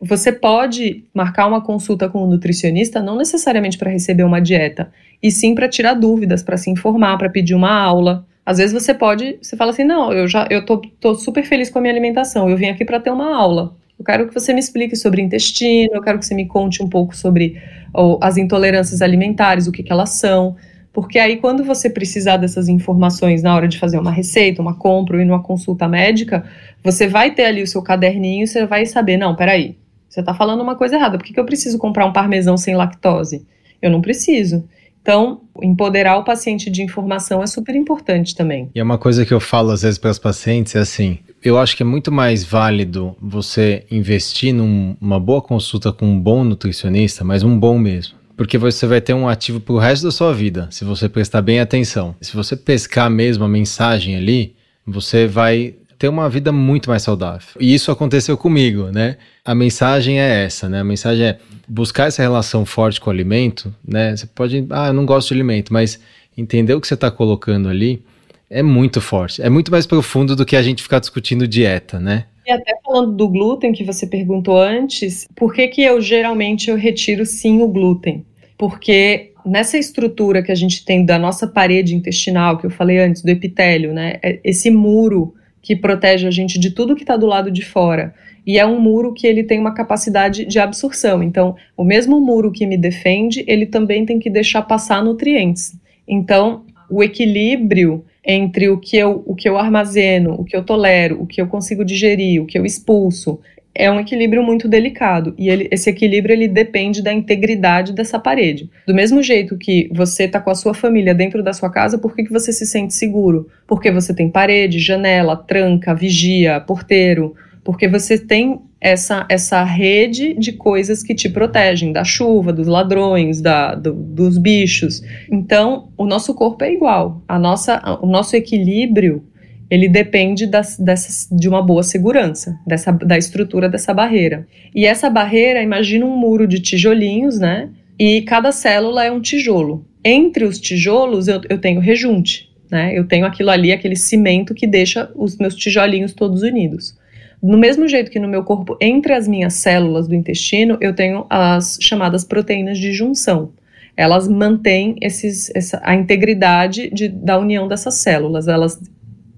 você 0.00 0.32
pode 0.32 1.04
marcar 1.12 1.46
uma 1.46 1.60
consulta 1.60 2.08
com 2.08 2.20
o 2.20 2.26
um 2.26 2.30
nutricionista 2.30 3.02
não 3.02 3.16
necessariamente 3.16 3.76
para 3.76 3.90
receber 3.90 4.22
uma 4.22 4.40
dieta, 4.40 4.90
e 5.22 5.30
sim 5.30 5.54
para 5.54 5.68
tirar 5.68 5.92
dúvidas, 5.92 6.42
para 6.42 6.56
se 6.56 6.70
informar, 6.70 7.18
para 7.18 7.28
pedir 7.28 7.54
uma 7.54 7.70
aula. 7.70 8.26
Às 8.44 8.56
vezes 8.56 8.72
você 8.72 8.94
pode, 8.94 9.38
você 9.42 9.56
fala 9.56 9.72
assim: 9.72 9.84
"Não, 9.84 10.10
eu 10.10 10.26
já 10.26 10.46
eu 10.50 10.64
tô, 10.64 10.78
tô 10.78 11.14
super 11.14 11.44
feliz 11.44 11.68
com 11.68 11.78
a 11.78 11.82
minha 11.82 11.92
alimentação. 11.92 12.48
Eu 12.48 12.56
vim 12.56 12.68
aqui 12.70 12.84
para 12.84 12.98
ter 12.98 13.10
uma 13.10 13.36
aula. 13.36 13.76
Eu 14.00 14.04
quero 14.04 14.26
que 14.26 14.32
você 14.32 14.54
me 14.54 14.60
explique 14.60 14.96
sobre 14.96 15.20
intestino, 15.20 15.90
eu 15.92 16.00
quero 16.00 16.18
que 16.18 16.24
você 16.24 16.34
me 16.34 16.46
conte 16.46 16.82
um 16.82 16.88
pouco 16.88 17.14
sobre 17.14 17.60
ou, 17.92 18.18
as 18.22 18.38
intolerâncias 18.38 19.02
alimentares, 19.02 19.66
o 19.66 19.72
que, 19.72 19.82
que 19.82 19.92
elas 19.92 20.14
são. 20.14 20.56
Porque 20.90 21.18
aí, 21.18 21.36
quando 21.36 21.62
você 21.62 21.90
precisar 21.90 22.38
dessas 22.38 22.66
informações 22.66 23.42
na 23.42 23.54
hora 23.54 23.68
de 23.68 23.78
fazer 23.78 23.98
uma 23.98 24.10
receita, 24.10 24.62
uma 24.62 24.74
compra 24.74 25.16
ou 25.16 25.22
ir 25.22 25.26
numa 25.26 25.42
consulta 25.42 25.86
médica, 25.86 26.42
você 26.82 27.06
vai 27.06 27.34
ter 27.34 27.44
ali 27.44 27.62
o 27.62 27.66
seu 27.66 27.82
caderninho 27.82 28.44
e 28.44 28.46
você 28.46 28.64
vai 28.64 28.86
saber: 28.86 29.18
não, 29.18 29.36
peraí, 29.36 29.76
você 30.08 30.20
está 30.20 30.32
falando 30.32 30.62
uma 30.62 30.76
coisa 30.76 30.96
errada. 30.96 31.18
Por 31.18 31.26
que, 31.26 31.34
que 31.34 31.38
eu 31.38 31.44
preciso 31.44 31.76
comprar 31.76 32.06
um 32.06 32.12
parmesão 32.12 32.56
sem 32.56 32.74
lactose? 32.74 33.46
Eu 33.82 33.90
não 33.90 34.00
preciso. 34.00 34.64
Então, 35.02 35.42
empoderar 35.62 36.18
o 36.18 36.24
paciente 36.24 36.70
de 36.70 36.82
informação 36.82 37.42
é 37.42 37.46
super 37.46 37.74
importante 37.74 38.34
também. 38.34 38.70
E 38.74 38.80
é 38.80 38.82
uma 38.82 38.98
coisa 38.98 39.24
que 39.24 39.32
eu 39.32 39.40
falo 39.40 39.70
às 39.70 39.82
vezes 39.82 39.98
para 39.98 40.10
os 40.10 40.18
pacientes 40.18 40.74
é 40.74 40.80
assim: 40.80 41.18
eu 41.42 41.58
acho 41.58 41.76
que 41.76 41.82
é 41.82 41.86
muito 41.86 42.12
mais 42.12 42.44
válido 42.44 43.16
você 43.20 43.84
investir 43.90 44.54
numa 44.54 44.96
num, 45.00 45.20
boa 45.20 45.40
consulta 45.40 45.90
com 45.92 46.06
um 46.06 46.20
bom 46.20 46.44
nutricionista, 46.44 47.24
mas 47.24 47.42
um 47.42 47.58
bom 47.58 47.78
mesmo. 47.78 48.20
Porque 48.36 48.56
você 48.56 48.86
vai 48.86 49.00
ter 49.00 49.14
um 49.14 49.28
ativo 49.28 49.60
para 49.60 49.74
o 49.74 49.78
resto 49.78 50.04
da 50.04 50.10
sua 50.10 50.32
vida, 50.32 50.68
se 50.70 50.84
você 50.84 51.08
prestar 51.08 51.42
bem 51.42 51.60
atenção. 51.60 52.14
Se 52.20 52.34
você 52.34 52.56
pescar 52.56 53.10
mesmo 53.10 53.44
a 53.44 53.48
mensagem 53.48 54.16
ali, 54.16 54.54
você 54.86 55.26
vai 55.26 55.74
ter 55.98 56.08
uma 56.08 56.30
vida 56.30 56.50
muito 56.50 56.88
mais 56.88 57.02
saudável. 57.02 57.46
E 57.60 57.74
isso 57.74 57.90
aconteceu 57.90 58.36
comigo, 58.38 58.84
né? 58.84 59.18
A 59.44 59.54
mensagem 59.54 60.18
é 60.18 60.44
essa, 60.44 60.66
né? 60.66 60.80
A 60.80 60.84
mensagem 60.84 61.26
é 61.26 61.38
buscar 61.70 62.08
essa 62.08 62.20
relação 62.20 62.66
forte 62.66 63.00
com 63.00 63.08
o 63.08 63.12
alimento, 63.12 63.72
né? 63.86 64.16
Você 64.16 64.26
pode, 64.26 64.66
ah, 64.70 64.88
eu 64.88 64.92
não 64.92 65.06
gosto 65.06 65.28
de 65.28 65.34
alimento, 65.34 65.72
mas 65.72 66.00
entender 66.36 66.74
o 66.74 66.80
que 66.80 66.88
você 66.88 66.94
está 66.94 67.10
colocando 67.10 67.68
ali 67.68 68.02
é 68.50 68.62
muito 68.62 69.00
forte. 69.00 69.40
É 69.40 69.48
muito 69.48 69.70
mais 69.70 69.86
profundo 69.86 70.34
do 70.34 70.44
que 70.44 70.56
a 70.56 70.62
gente 70.62 70.82
ficar 70.82 70.98
discutindo 70.98 71.46
dieta, 71.46 72.00
né? 72.00 72.24
E 72.44 72.50
até 72.50 72.72
falando 72.84 73.12
do 73.12 73.28
glúten 73.28 73.72
que 73.72 73.84
você 73.84 74.06
perguntou 74.06 74.60
antes, 74.60 75.28
por 75.36 75.54
que 75.54 75.68
que 75.68 75.82
eu 75.82 76.00
geralmente 76.00 76.68
eu 76.68 76.76
retiro 76.76 77.24
sim 77.24 77.62
o 77.62 77.68
glúten? 77.68 78.26
Porque 78.58 79.32
nessa 79.46 79.78
estrutura 79.78 80.42
que 80.42 80.50
a 80.50 80.56
gente 80.56 80.84
tem 80.84 81.04
da 81.04 81.18
nossa 81.18 81.46
parede 81.46 81.94
intestinal, 81.94 82.58
que 82.58 82.66
eu 82.66 82.70
falei 82.70 82.98
antes, 82.98 83.22
do 83.22 83.28
epitélio, 83.28 83.92
né? 83.92 84.18
É, 84.22 84.40
esse 84.42 84.70
muro 84.70 85.34
que 85.62 85.76
protege 85.76 86.26
a 86.26 86.30
gente 86.30 86.58
de 86.58 86.70
tudo 86.70 86.96
que 86.96 87.02
está 87.02 87.16
do 87.16 87.26
lado 87.26 87.50
de 87.50 87.64
fora. 87.64 88.12
E 88.46 88.58
é 88.58 88.66
um 88.66 88.80
muro 88.80 89.12
que 89.12 89.26
ele 89.26 89.44
tem 89.44 89.58
uma 89.58 89.74
capacidade 89.74 90.44
de 90.44 90.58
absorção. 90.58 91.22
Então, 91.22 91.56
o 91.76 91.84
mesmo 91.84 92.20
muro 92.20 92.50
que 92.50 92.66
me 92.66 92.76
defende, 92.76 93.44
ele 93.46 93.66
também 93.66 94.04
tem 94.04 94.18
que 94.18 94.30
deixar 94.30 94.62
passar 94.62 95.04
nutrientes. 95.04 95.74
Então, 96.06 96.64
o 96.88 97.02
equilíbrio 97.02 98.04
entre 98.24 98.68
o 98.68 98.78
que 98.78 98.96
eu, 98.96 99.22
o 99.26 99.34
que 99.34 99.48
eu 99.48 99.56
armazeno, 99.56 100.34
o 100.34 100.44
que 100.44 100.56
eu 100.56 100.62
tolero, 100.62 101.22
o 101.22 101.26
que 101.26 101.40
eu 101.40 101.46
consigo 101.46 101.84
digerir, 101.84 102.42
o 102.42 102.46
que 102.46 102.58
eu 102.58 102.66
expulso, 102.66 103.40
é 103.74 103.90
um 103.90 104.00
equilíbrio 104.00 104.42
muito 104.42 104.68
delicado 104.68 105.34
e 105.38 105.48
ele, 105.48 105.68
esse 105.70 105.88
equilíbrio 105.88 106.32
ele 106.32 106.48
depende 106.48 107.02
da 107.02 107.12
integridade 107.12 107.92
dessa 107.92 108.18
parede. 108.18 108.68
Do 108.86 108.94
mesmo 108.94 109.22
jeito 109.22 109.56
que 109.56 109.88
você 109.92 110.24
está 110.24 110.40
com 110.40 110.50
a 110.50 110.54
sua 110.54 110.74
família 110.74 111.14
dentro 111.14 111.42
da 111.42 111.52
sua 111.52 111.70
casa, 111.70 111.96
por 111.96 112.14
que, 112.14 112.24
que 112.24 112.32
você 112.32 112.52
se 112.52 112.66
sente 112.66 112.94
seguro? 112.94 113.48
Porque 113.66 113.90
você 113.90 114.12
tem 114.12 114.28
parede, 114.28 114.78
janela, 114.78 115.36
tranca, 115.36 115.94
vigia, 115.94 116.60
porteiro, 116.60 117.34
porque 117.64 117.88
você 117.88 118.18
tem 118.18 118.60
essa, 118.80 119.26
essa 119.28 119.62
rede 119.62 120.34
de 120.34 120.52
coisas 120.52 121.02
que 121.02 121.14
te 121.14 121.28
protegem 121.28 121.92
da 121.92 122.02
chuva, 122.02 122.52
dos 122.52 122.66
ladrões, 122.66 123.40
da, 123.40 123.74
do, 123.74 123.92
dos 123.92 124.38
bichos. 124.38 125.02
Então, 125.30 125.88
o 125.96 126.06
nosso 126.06 126.34
corpo 126.34 126.64
é 126.64 126.72
igual. 126.72 127.22
A 127.28 127.38
nossa, 127.38 127.98
o 128.00 128.06
nosso 128.06 128.34
equilíbrio 128.34 129.24
ele 129.70 129.88
depende 129.88 130.46
das, 130.46 130.76
dessas, 130.76 131.28
de 131.30 131.48
uma 131.48 131.62
boa 131.62 131.82
segurança, 131.82 132.58
dessa, 132.66 132.90
da 132.90 133.16
estrutura 133.16 133.68
dessa 133.68 133.94
barreira. 133.94 134.46
E 134.74 134.84
essa 134.84 135.08
barreira, 135.08 135.62
imagina 135.62 136.04
um 136.04 136.16
muro 136.16 136.46
de 136.46 136.58
tijolinhos, 136.58 137.38
né? 137.38 137.70
E 137.96 138.22
cada 138.22 138.50
célula 138.50 139.04
é 139.04 139.12
um 139.12 139.20
tijolo. 139.20 139.86
Entre 140.04 140.44
os 140.44 140.58
tijolos 140.58 141.28
eu, 141.28 141.40
eu 141.48 141.58
tenho 141.58 141.80
rejunte, 141.80 142.50
né? 142.68 142.92
Eu 142.98 143.06
tenho 143.06 143.24
aquilo 143.24 143.50
ali, 143.50 143.70
aquele 143.70 143.94
cimento 143.94 144.54
que 144.54 144.66
deixa 144.66 145.08
os 145.14 145.36
meus 145.36 145.54
tijolinhos 145.54 146.12
todos 146.12 146.42
unidos. 146.42 146.98
No 147.42 147.56
mesmo 147.56 147.88
jeito 147.88 148.10
que 148.10 148.18
no 148.18 148.28
meu 148.28 148.44
corpo, 148.44 148.76
entre 148.80 149.14
as 149.14 149.26
minhas 149.26 149.54
células 149.54 150.06
do 150.06 150.14
intestino, 150.14 150.76
eu 150.80 150.94
tenho 150.94 151.24
as 151.30 151.78
chamadas 151.80 152.22
proteínas 152.22 152.78
de 152.78 152.92
junção. 152.92 153.52
Elas 153.96 154.28
mantêm 154.28 154.96
esses, 155.00 155.50
essa, 155.54 155.80
a 155.82 155.94
integridade 155.94 156.90
de, 156.90 157.08
da 157.08 157.38
união 157.38 157.66
dessas 157.66 157.94
células. 157.94 158.46
Elas 158.46 158.80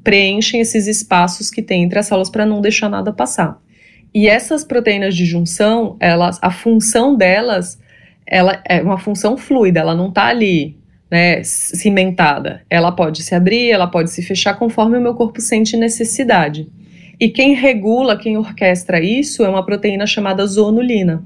preenchem 0.02 0.60
esses 0.60 0.86
espaços 0.86 1.50
que 1.50 1.62
tem 1.62 1.84
entre 1.84 1.98
as 1.98 2.06
células 2.06 2.28
para 2.28 2.44
não 2.44 2.60
deixar 2.60 2.88
nada 2.88 3.12
passar. 3.12 3.60
E 4.14 4.28
essas 4.28 4.64
proteínas 4.64 5.14
de 5.14 5.24
junção, 5.24 5.96
elas, 6.00 6.38
a 6.42 6.50
função 6.50 7.16
delas, 7.16 7.78
ela 8.26 8.60
é 8.68 8.82
uma 8.82 8.98
função 8.98 9.38
fluida, 9.38 9.80
ela 9.80 9.94
não 9.94 10.08
está 10.08 10.26
ali 10.26 10.76
né, 11.10 11.42
cimentada. 11.44 12.62
Ela 12.68 12.92
pode 12.92 13.22
se 13.22 13.34
abrir, 13.34 13.70
ela 13.70 13.86
pode 13.86 14.10
se 14.10 14.22
fechar 14.22 14.54
conforme 14.54 14.98
o 14.98 15.00
meu 15.00 15.14
corpo 15.14 15.40
sente 15.40 15.76
necessidade. 15.76 16.68
E 17.18 17.28
quem 17.28 17.54
regula, 17.54 18.16
quem 18.16 18.36
orquestra 18.36 19.00
isso 19.00 19.44
é 19.44 19.48
uma 19.48 19.64
proteína 19.64 20.06
chamada 20.06 20.46
zonulina. 20.46 21.24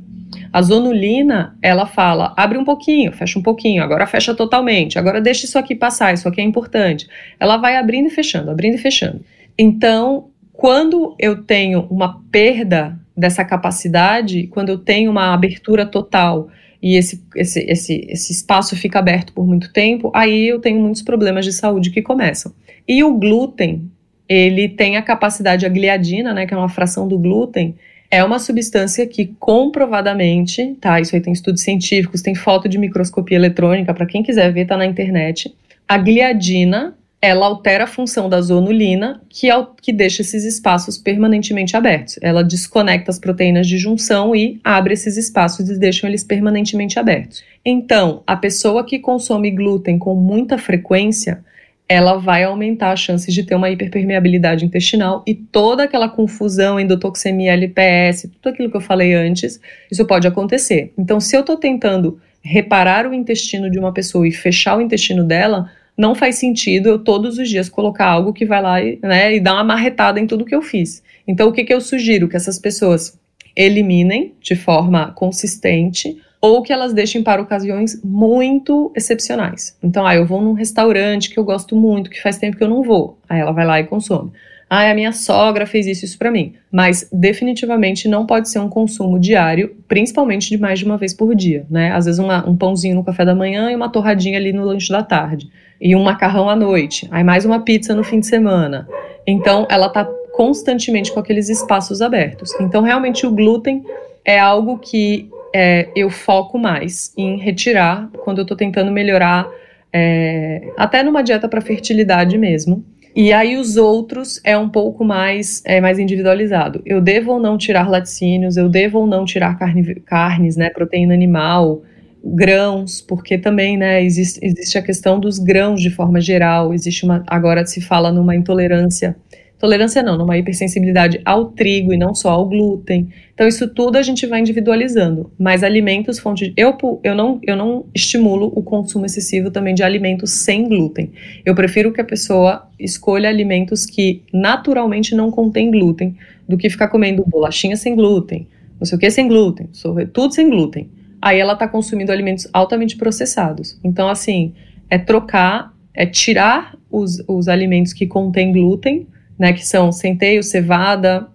A 0.53 0.63
zonulina, 0.63 1.57
ela 1.63 1.87
fala, 1.87 2.35
abre 2.37 2.59
um 2.59 2.65
pouquinho, 2.65 3.13
fecha 3.13 3.39
um 3.39 3.43
pouquinho, 3.43 3.83
agora 3.83 4.07
fecha 4.07 4.35
totalmente, 4.35 4.99
agora 4.99 5.21
deixa 5.21 5.47
isso 5.47 5.59
aqui 5.59 5.75
passar, 5.75 6.15
isso 6.15 6.29
aqui 6.29 6.41
é 6.41 6.45
importante. 6.45 7.07
Ela 7.39 7.57
vai 7.57 7.77
abrindo 7.77 8.07
e 8.07 8.11
fechando, 8.11 8.51
abrindo 8.51 8.75
e 8.75 8.79
fechando. 8.79 9.21
Então, 9.59 10.29
quando 10.53 11.15
eu 11.19 11.43
tenho 11.43 11.87
uma 11.91 12.21
perda 12.31 12.99
dessa 13.17 13.45
capacidade, 13.45 14.47
quando 14.49 14.69
eu 14.69 14.79
tenho 14.79 15.11
uma 15.11 15.33
abertura 15.33 15.87
total 15.87 16.49
e 16.83 16.97
esse, 16.97 17.23
esse, 17.35 17.61
esse, 17.61 18.07
esse 18.09 18.33
espaço 18.33 18.77
fica 18.77 18.99
aberto 18.99 19.33
por 19.33 19.47
muito 19.47 19.73
tempo, 19.73 20.11
aí 20.15 20.49
eu 20.49 20.61
tenho 20.61 20.81
muitos 20.81 21.03
problemas 21.03 21.45
de 21.45 21.53
saúde 21.53 21.91
que 21.91 22.03
começam. 22.03 22.53
E 22.87 23.03
o 23.03 23.15
glúten, 23.15 23.91
ele 24.29 24.69
tem 24.69 24.97
a 24.97 25.03
capacidade, 25.03 25.67
a 25.67 25.69
gliadina, 25.69 26.35
né, 26.35 26.47
que 26.47 26.55
é 26.55 26.57
uma 26.57 26.69
fração 26.69 27.07
do 27.07 27.19
glúten, 27.19 27.75
é 28.11 28.23
uma 28.23 28.39
substância 28.39 29.07
que 29.07 29.35
comprovadamente, 29.39 30.77
tá, 30.81 31.01
isso 31.01 31.15
aí 31.15 31.21
tem 31.21 31.33
estudos 31.33 31.63
científicos, 31.63 32.23
tem 32.23 32.35
foto 32.35 32.69
de 32.69 32.79
microscopia 32.79 33.37
eletrônica, 33.37 33.93
para 33.93 34.07
quem 34.07 34.23
quiser 34.23 34.53
ver, 34.53 34.67
tá 34.67 34.77
na 34.77 34.87
internet. 34.87 35.55
A 35.89 35.99
gliadina 35.99 36.95
ela 37.21 37.47
altera 37.47 37.85
a 37.85 37.87
função 37.89 38.29
da 38.29 38.41
zonulina, 38.41 39.21
que, 39.29 39.49
que 39.81 39.93
deixa 39.93 40.23
esses 40.23 40.45
espaços 40.45 40.99
permanentemente 40.99 41.77
abertos. 41.77 42.19
Ela 42.21 42.45
desconecta 42.45 43.11
as 43.11 43.19
proteínas 43.19 43.67
de 43.67 43.79
junção 43.79 44.37
e 44.37 44.61
abre 44.63 44.95
esses 44.95 45.17
espaços 45.17 45.69
e 45.69 45.79
deixa 45.79 46.07
eles 46.07 46.23
permanentemente 46.23 46.99
abertos. 46.99 47.43
Então, 47.65 48.23
a 48.27 48.37
pessoa 48.37 48.85
que 48.85 48.99
consome 48.99 49.51
glúten 49.51 49.99
com 49.99 50.15
muita 50.15 50.59
frequência, 50.59 51.43
ela 51.89 52.17
vai 52.17 52.43
aumentar 52.43 52.93
as 52.93 53.01
chances 53.01 53.33
de 53.33 53.45
ter 53.45 53.55
uma 53.55 53.71
hiperpermeabilidade 53.71 54.65
intestinal 54.65 55.23
e 55.27 55.35
toda 55.35 55.85
aquela 55.85 56.09
confusão, 56.09 56.81
endotoxemia, 56.81 57.53
LPS, 57.53 58.29
tudo 58.41 58.53
aquilo 58.53 58.71
que 58.71 58.77
eu 58.77 58.81
falei 58.81 59.15
antes, 59.15 59.61
isso 59.91 60.05
pode 60.05 60.27
acontecer. 60.27 60.93
Então, 60.99 61.21
se 61.21 61.37
eu 61.37 61.41
estou 61.41 61.57
tentando 61.57 62.21
reparar 62.43 63.07
o 63.07 63.15
intestino 63.15 63.71
de 63.71 63.79
uma 63.79 63.93
pessoa 63.93 64.27
e 64.27 64.33
fechar 64.33 64.77
o 64.77 64.81
intestino 64.81 65.23
dela, 65.23 65.71
não 65.97 66.15
faz 66.15 66.37
sentido 66.37 66.89
eu 66.89 66.99
todos 66.99 67.39
os 67.39 67.49
dias 67.49 67.69
colocar 67.69 68.07
algo 68.07 68.33
que 68.33 68.45
vai 68.45 68.61
lá 68.61 68.83
e, 68.83 68.99
né, 69.03 69.35
e 69.35 69.41
dar 69.41 69.55
uma 69.55 69.65
marretada 69.65 70.21
em 70.21 70.27
tudo 70.27 70.45
que 70.45 70.55
eu 70.55 70.63
fiz. 70.63 71.03
Então, 71.27 71.49
o 71.49 71.53
que, 71.53 71.65
que 71.65 71.73
eu 71.73 71.81
sugiro? 71.81 72.29
Que 72.29 72.37
essas 72.37 72.59
pessoas 72.59 73.19
eliminem 73.55 74.35
de 74.41 74.55
forma 74.55 75.13
consistente 75.13 76.21
ou 76.47 76.63
que 76.63 76.73
elas 76.73 76.93
deixem 76.93 77.25
para 77.25 77.43
ocasiões 77.43 78.01
muito 78.05 78.93
excepcionais. 78.95 79.77
Então, 79.83 80.07
ah, 80.07 80.15
eu 80.15 80.25
vou 80.25 80.41
num 80.41 80.53
restaurante 80.53 81.29
que 81.29 81.39
eu 81.39 81.45
gosto 81.45 81.75
muito, 81.75 82.09
que 82.09 82.23
faz 82.23 82.39
tempo 82.39 82.57
que 82.57 82.63
eu 82.63 82.69
não 82.69 82.85
vou. 82.85 83.19
Aí 83.29 83.41
ela 83.41 83.51
vai 83.51 83.67
lá 83.67 83.81
e 83.81 83.85
consome. 83.85 84.31
Ah, 84.71 84.89
a 84.89 84.95
minha 84.95 85.11
sogra 85.11 85.67
fez 85.67 85.89
isso, 85.89 86.05
isso 86.05 86.17
para 86.17 86.31
mim. 86.31 86.55
Mas 86.71 87.09
definitivamente 87.13 88.07
não 88.07 88.27
pode 88.27 88.49
ser 88.49 88.61
um 88.61 88.69
consumo 88.69 89.19
diário, 89.19 89.77
principalmente 89.89 90.49
de 90.49 90.57
mais 90.57 90.79
de 90.79 90.85
uma 90.85 90.97
vez 90.97 91.13
por 91.13 91.35
dia, 91.35 91.67
né? 91.69 91.91
Às 91.93 92.05
vezes 92.05 92.21
uma, 92.21 92.49
um 92.49 92.57
pãozinho 92.57 92.95
no 92.95 93.03
café 93.03 93.25
da 93.25 93.35
manhã 93.35 93.71
e 93.71 93.75
uma 93.75 93.89
torradinha 93.89 94.39
ali 94.39 94.53
no 94.53 94.65
lanche 94.65 94.93
da 94.93 95.03
tarde 95.03 95.49
e 95.81 95.97
um 95.97 96.03
macarrão 96.05 96.49
à 96.49 96.55
noite, 96.55 97.09
aí 97.11 97.23
mais 97.23 97.45
uma 97.45 97.61
pizza 97.61 97.95
no 97.95 98.05
fim 98.05 98.21
de 98.21 98.27
semana. 98.27 98.89
Então, 99.27 99.67
ela 99.69 99.89
está 99.89 100.05
constantemente 100.33 101.13
com 101.13 101.19
aqueles 101.19 101.49
espaços 101.49 102.01
abertos. 102.01 102.55
Então, 102.61 102.83
realmente, 102.83 103.27
o 103.27 103.33
glúten 103.33 103.85
é 104.25 104.39
algo 104.39 104.79
que 104.79 105.29
é, 105.59 105.89
eu 105.97 106.11
foco 106.11 106.59
mais 106.59 107.15
em 107.17 107.39
retirar 107.39 108.11
quando 108.23 108.39
eu 108.39 108.43
estou 108.43 108.55
tentando 108.55 108.93
melhorar, 108.93 109.49
é, 109.91 110.61
até 110.77 111.03
numa 111.03 111.23
dieta 111.23 111.49
para 111.49 111.63
fertilidade 111.63 112.37
mesmo. 112.37 112.85
E 113.15 113.33
aí 113.33 113.57
os 113.57 113.79
outros 113.79 114.39
é 114.45 114.59
um 114.59 114.69
pouco 114.69 115.03
mais, 115.03 115.63
é 115.65 115.81
mais 115.81 115.99
individualizado. 115.99 116.83
Eu 116.85 117.01
devo 117.01 117.33
ou 117.33 117.41
não 117.41 117.57
tirar 117.57 117.89
laticínios, 117.89 118.59
eu 118.59 118.69
devo 118.69 118.99
ou 118.99 119.07
não 119.07 119.25
tirar 119.25 119.59
carne, 119.59 119.95
carnes, 120.01 120.59
né, 120.59 120.69
proteína 120.69 121.15
animal, 121.15 121.83
grãos, 122.23 123.01
porque 123.01 123.39
também, 123.39 123.79
né, 123.79 124.05
existe, 124.05 124.39
existe 124.43 124.77
a 124.77 124.83
questão 124.83 125.19
dos 125.19 125.39
grãos 125.39 125.81
de 125.81 125.89
forma 125.89 126.21
geral, 126.21 126.75
existe 126.75 127.07
uma, 127.07 127.25
agora 127.27 127.65
se 127.65 127.81
fala 127.81 128.13
numa 128.13 128.37
intolerância, 128.37 129.17
tolerância 129.59 130.03
não, 130.03 130.17
numa 130.19 130.37
hipersensibilidade 130.37 131.21
ao 131.25 131.47
trigo 131.47 131.93
e 131.93 131.97
não 131.97 132.15
só 132.15 132.31
ao 132.31 132.47
glúten. 132.47 133.09
Então 133.33 133.47
isso 133.47 133.69
tudo 133.69 133.97
a 133.97 134.03
gente 134.03 134.27
vai 134.27 134.41
individualizando, 134.41 135.31
mas 135.39 135.63
alimentos 135.63 136.19
fonte 136.19 136.53
eu 136.57 136.77
eu 137.03 137.15
não 137.15 137.39
eu 137.43 137.57
não 137.57 137.87
estimulo 137.95 138.53
o 138.55 138.63
consumo 138.63 139.07
excessivo 139.07 139.51
também 139.51 139.75
de 139.75 139.83
alimentos 139.83 140.31
sem 140.31 140.69
glúten. 140.69 141.13
Eu 141.45 141.55
prefiro 141.55 141.93
que 141.93 142.01
a 142.01 142.05
pessoa 142.05 142.69
escolha 142.79 143.29
alimentos 143.29 143.87
que 143.87 144.23
naturalmente 144.33 145.15
não 145.15 145.31
contêm 145.31 145.71
glúten 145.71 146.17
do 146.49 146.57
que 146.57 146.71
ficar 146.71 146.89
comendo 146.89 147.25
bolachinha 147.27 147.77
sem 147.77 147.95
glúten, 147.95 148.47
não 148.79 148.87
sei 148.87 148.97
o 148.97 149.01
que 149.01 149.11
sem 149.11 149.27
glúten, 149.27 149.69
tudo 150.13 150.33
sem 150.33 150.49
glúten 150.49 150.89
aí 151.21 151.41
ela 151.41 151.55
está 151.55 151.67
consumindo 151.67 152.13
alimentos 152.13 152.49
altamente 152.53 152.97
processados. 152.97 153.79
Então, 153.83 154.09
assim, 154.09 154.55
é 154.89 154.99
trocar, 154.99 155.75
é 155.95 156.07
tirar 156.07 156.77
os, 156.91 157.23
os 157.27 157.49
alimentos 157.49 157.93
que 157.93 158.07
contêm 158.07 158.53
glúten, 158.53 159.07
né, 159.39 159.53
que 159.53 159.67
são 159.67 159.93
centeio, 159.93 160.43
cevada, 160.43 161.29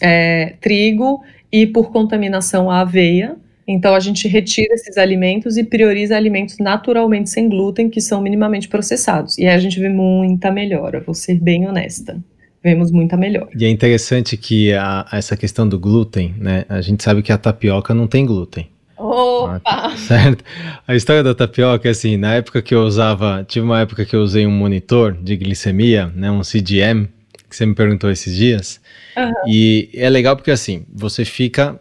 é, 0.00 0.54
trigo 0.60 1.22
e 1.50 1.66
por 1.66 1.90
contaminação 1.90 2.70
a 2.70 2.80
aveia. 2.80 3.36
Então 3.68 3.94
a 3.94 4.00
gente 4.00 4.28
retira 4.28 4.74
esses 4.74 4.96
alimentos 4.96 5.56
e 5.56 5.64
prioriza 5.64 6.16
alimentos 6.16 6.56
naturalmente 6.58 7.30
sem 7.30 7.48
glúten 7.48 7.90
que 7.90 8.00
são 8.00 8.20
minimamente 8.20 8.68
processados. 8.68 9.36
E 9.38 9.46
aí 9.46 9.54
a 9.54 9.58
gente 9.58 9.80
vê 9.80 9.88
muita 9.88 10.52
melhora, 10.52 11.00
vou 11.00 11.14
ser 11.14 11.40
bem 11.40 11.66
honesta. 11.66 12.16
Vemos 12.62 12.90
muita 12.90 13.16
melhora. 13.16 13.48
E 13.56 13.64
é 13.64 13.68
interessante 13.68 14.36
que 14.36 14.72
a, 14.72 15.06
essa 15.12 15.36
questão 15.36 15.68
do 15.68 15.78
glúten, 15.78 16.34
né? 16.38 16.64
A 16.68 16.80
gente 16.80 17.02
sabe 17.02 17.22
que 17.22 17.32
a 17.32 17.38
tapioca 17.38 17.94
não 17.94 18.08
tem 18.08 18.26
glúten. 18.26 18.68
Opa! 18.96 19.60
Ah, 19.64 19.96
certo? 19.96 20.42
A 20.86 20.94
história 20.94 21.22
da 21.22 21.34
tapioca 21.34 21.86
é 21.86 21.90
assim, 21.90 22.16
na 22.16 22.34
época 22.34 22.62
que 22.62 22.74
eu 22.74 22.82
usava, 22.82 23.44
tive 23.46 23.64
uma 23.64 23.80
época 23.80 24.04
que 24.04 24.16
eu 24.16 24.20
usei 24.20 24.46
um 24.46 24.50
monitor 24.50 25.12
de 25.12 25.36
glicemia, 25.36 26.10
né, 26.14 26.30
um 26.30 26.40
CGM, 26.40 27.08
que 27.48 27.56
você 27.56 27.66
me 27.66 27.74
perguntou 27.74 28.10
esses 28.10 28.34
dias, 28.34 28.80
uhum. 29.16 29.32
e 29.46 29.90
é 29.94 30.08
legal 30.08 30.36
porque 30.36 30.50
assim, 30.50 30.84
você 30.92 31.24
fica 31.24 31.78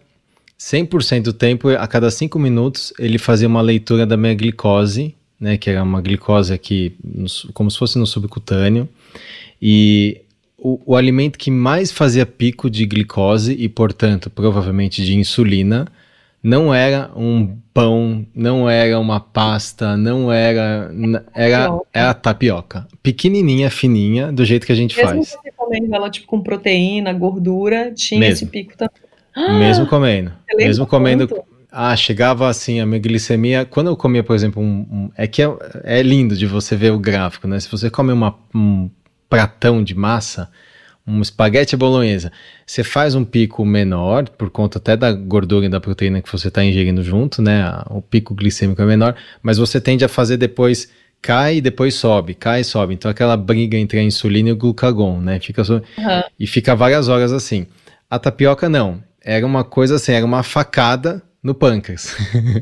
100% 0.59 1.23
do 1.23 1.33
tempo, 1.33 1.69
a 1.69 1.87
cada 1.87 2.09
5 2.09 2.37
minutos, 2.39 2.93
ele 2.97 3.17
fazia 3.17 3.47
uma 3.47 3.61
leitura 3.61 4.05
da 4.05 4.15
minha 4.15 4.33
glicose, 4.33 5.15
né, 5.39 5.57
que 5.57 5.69
era 5.69 5.83
uma 5.83 6.01
glicose 6.01 6.53
aqui, 6.53 6.95
como 7.53 7.69
se 7.69 7.77
fosse 7.77 7.97
no 7.99 8.07
subcutâneo, 8.07 8.87
e 9.61 10.21
o, 10.57 10.81
o 10.85 10.95
alimento 10.95 11.37
que 11.37 11.51
mais 11.51 11.91
fazia 11.91 12.25
pico 12.25 12.69
de 12.69 12.85
glicose 12.85 13.53
e, 13.53 13.67
portanto, 13.67 14.29
provavelmente 14.29 15.03
de 15.03 15.15
insulina, 15.15 15.87
não 16.41 16.73
era 16.73 17.11
um 17.15 17.57
pão, 17.73 18.25
não 18.33 18.69
era 18.69 18.99
uma 18.99 19.19
pasta, 19.19 19.97
não 19.97 20.31
era. 20.31 20.91
Era, 21.33 21.79
era 21.91 22.09
a 22.11 22.13
tapioca. 22.13 22.87
Pequenininha, 23.01 23.69
fininha, 23.69 24.31
do 24.31 24.45
jeito 24.45 24.65
que 24.65 24.71
a 24.71 24.75
gente 24.75 24.95
Mesmo 24.95 25.25
faz. 25.25 25.37
Comendo 25.65 25.95
ela 25.95 26.09
tipo 26.09 26.27
com 26.27 26.41
proteína, 26.41 27.11
gordura, 27.13 27.91
tinha 27.91 28.19
Mesmo. 28.19 28.33
esse 28.33 28.45
pico 28.45 28.73
também. 28.77 29.59
Mesmo 29.59 29.85
comendo. 29.85 30.31
Mesmo 30.55 30.87
comendo. 30.87 31.27
Ah, 31.71 31.95
chegava 31.95 32.47
assim, 32.47 32.79
a 32.79 32.85
minha 32.85 32.99
glicemia. 32.99 33.65
Quando 33.65 33.87
eu 33.87 33.97
comia, 33.97 34.23
por 34.23 34.35
exemplo, 34.35 34.61
um. 34.61 34.87
um 34.89 35.11
é 35.17 35.27
que 35.27 35.41
é, 35.41 35.49
é, 35.83 36.01
lindo 36.01 36.35
de 36.35 36.45
você 36.45 36.75
ver 36.75 36.91
o 36.91 36.99
gráfico, 36.99 37.47
né? 37.47 37.59
Se 37.59 37.69
você 37.69 37.89
come 37.89 38.13
uma, 38.13 38.33
um 38.53 38.89
pratão 39.29 39.83
de 39.83 39.93
massa, 39.93 40.49
um 41.05 41.21
espaguete 41.21 41.75
bolonhesa, 41.75 42.31
você 42.65 42.83
faz 42.83 43.13
um 43.13 43.25
pico 43.25 43.65
menor, 43.65 44.29
por 44.29 44.49
conta 44.49 44.77
até 44.77 44.95
da 44.95 45.11
gordura 45.11 45.65
e 45.65 45.69
da 45.69 45.81
proteína 45.81 46.21
que 46.21 46.31
você 46.31 46.47
está 46.47 46.63
ingerindo 46.63 47.03
junto, 47.03 47.41
né? 47.41 47.65
O 47.89 48.01
pico 48.01 48.33
glicêmico 48.33 48.81
é 48.81 48.85
menor, 48.85 49.15
mas 49.43 49.57
você 49.57 49.81
tende 49.81 50.05
a 50.05 50.09
fazer 50.09 50.37
depois 50.37 50.89
cai 51.25 51.57
e 51.57 51.61
depois 51.61 51.95
sobe, 51.95 52.35
cai 52.35 52.61
e 52.61 52.63
sobe. 52.63 52.93
Então 52.93 53.09
aquela 53.09 53.35
briga 53.35 53.75
entre 53.75 53.97
a 53.97 54.03
insulina 54.03 54.49
e 54.49 54.51
o 54.51 54.55
glucagon, 54.55 55.19
né? 55.19 55.39
Fica 55.39 55.63
so... 55.63 55.73
uhum. 55.73 56.23
E 56.39 56.45
fica 56.45 56.75
várias 56.75 57.09
horas 57.09 57.33
assim. 57.33 57.65
A 58.07 58.19
tapioca 58.19 58.69
não. 58.69 59.03
Era 59.19 59.43
uma 59.43 59.63
coisa 59.63 59.95
assim, 59.95 60.11
era 60.11 60.23
uma 60.23 60.43
facada 60.43 61.23
no 61.41 61.55
pâncreas. 61.55 62.15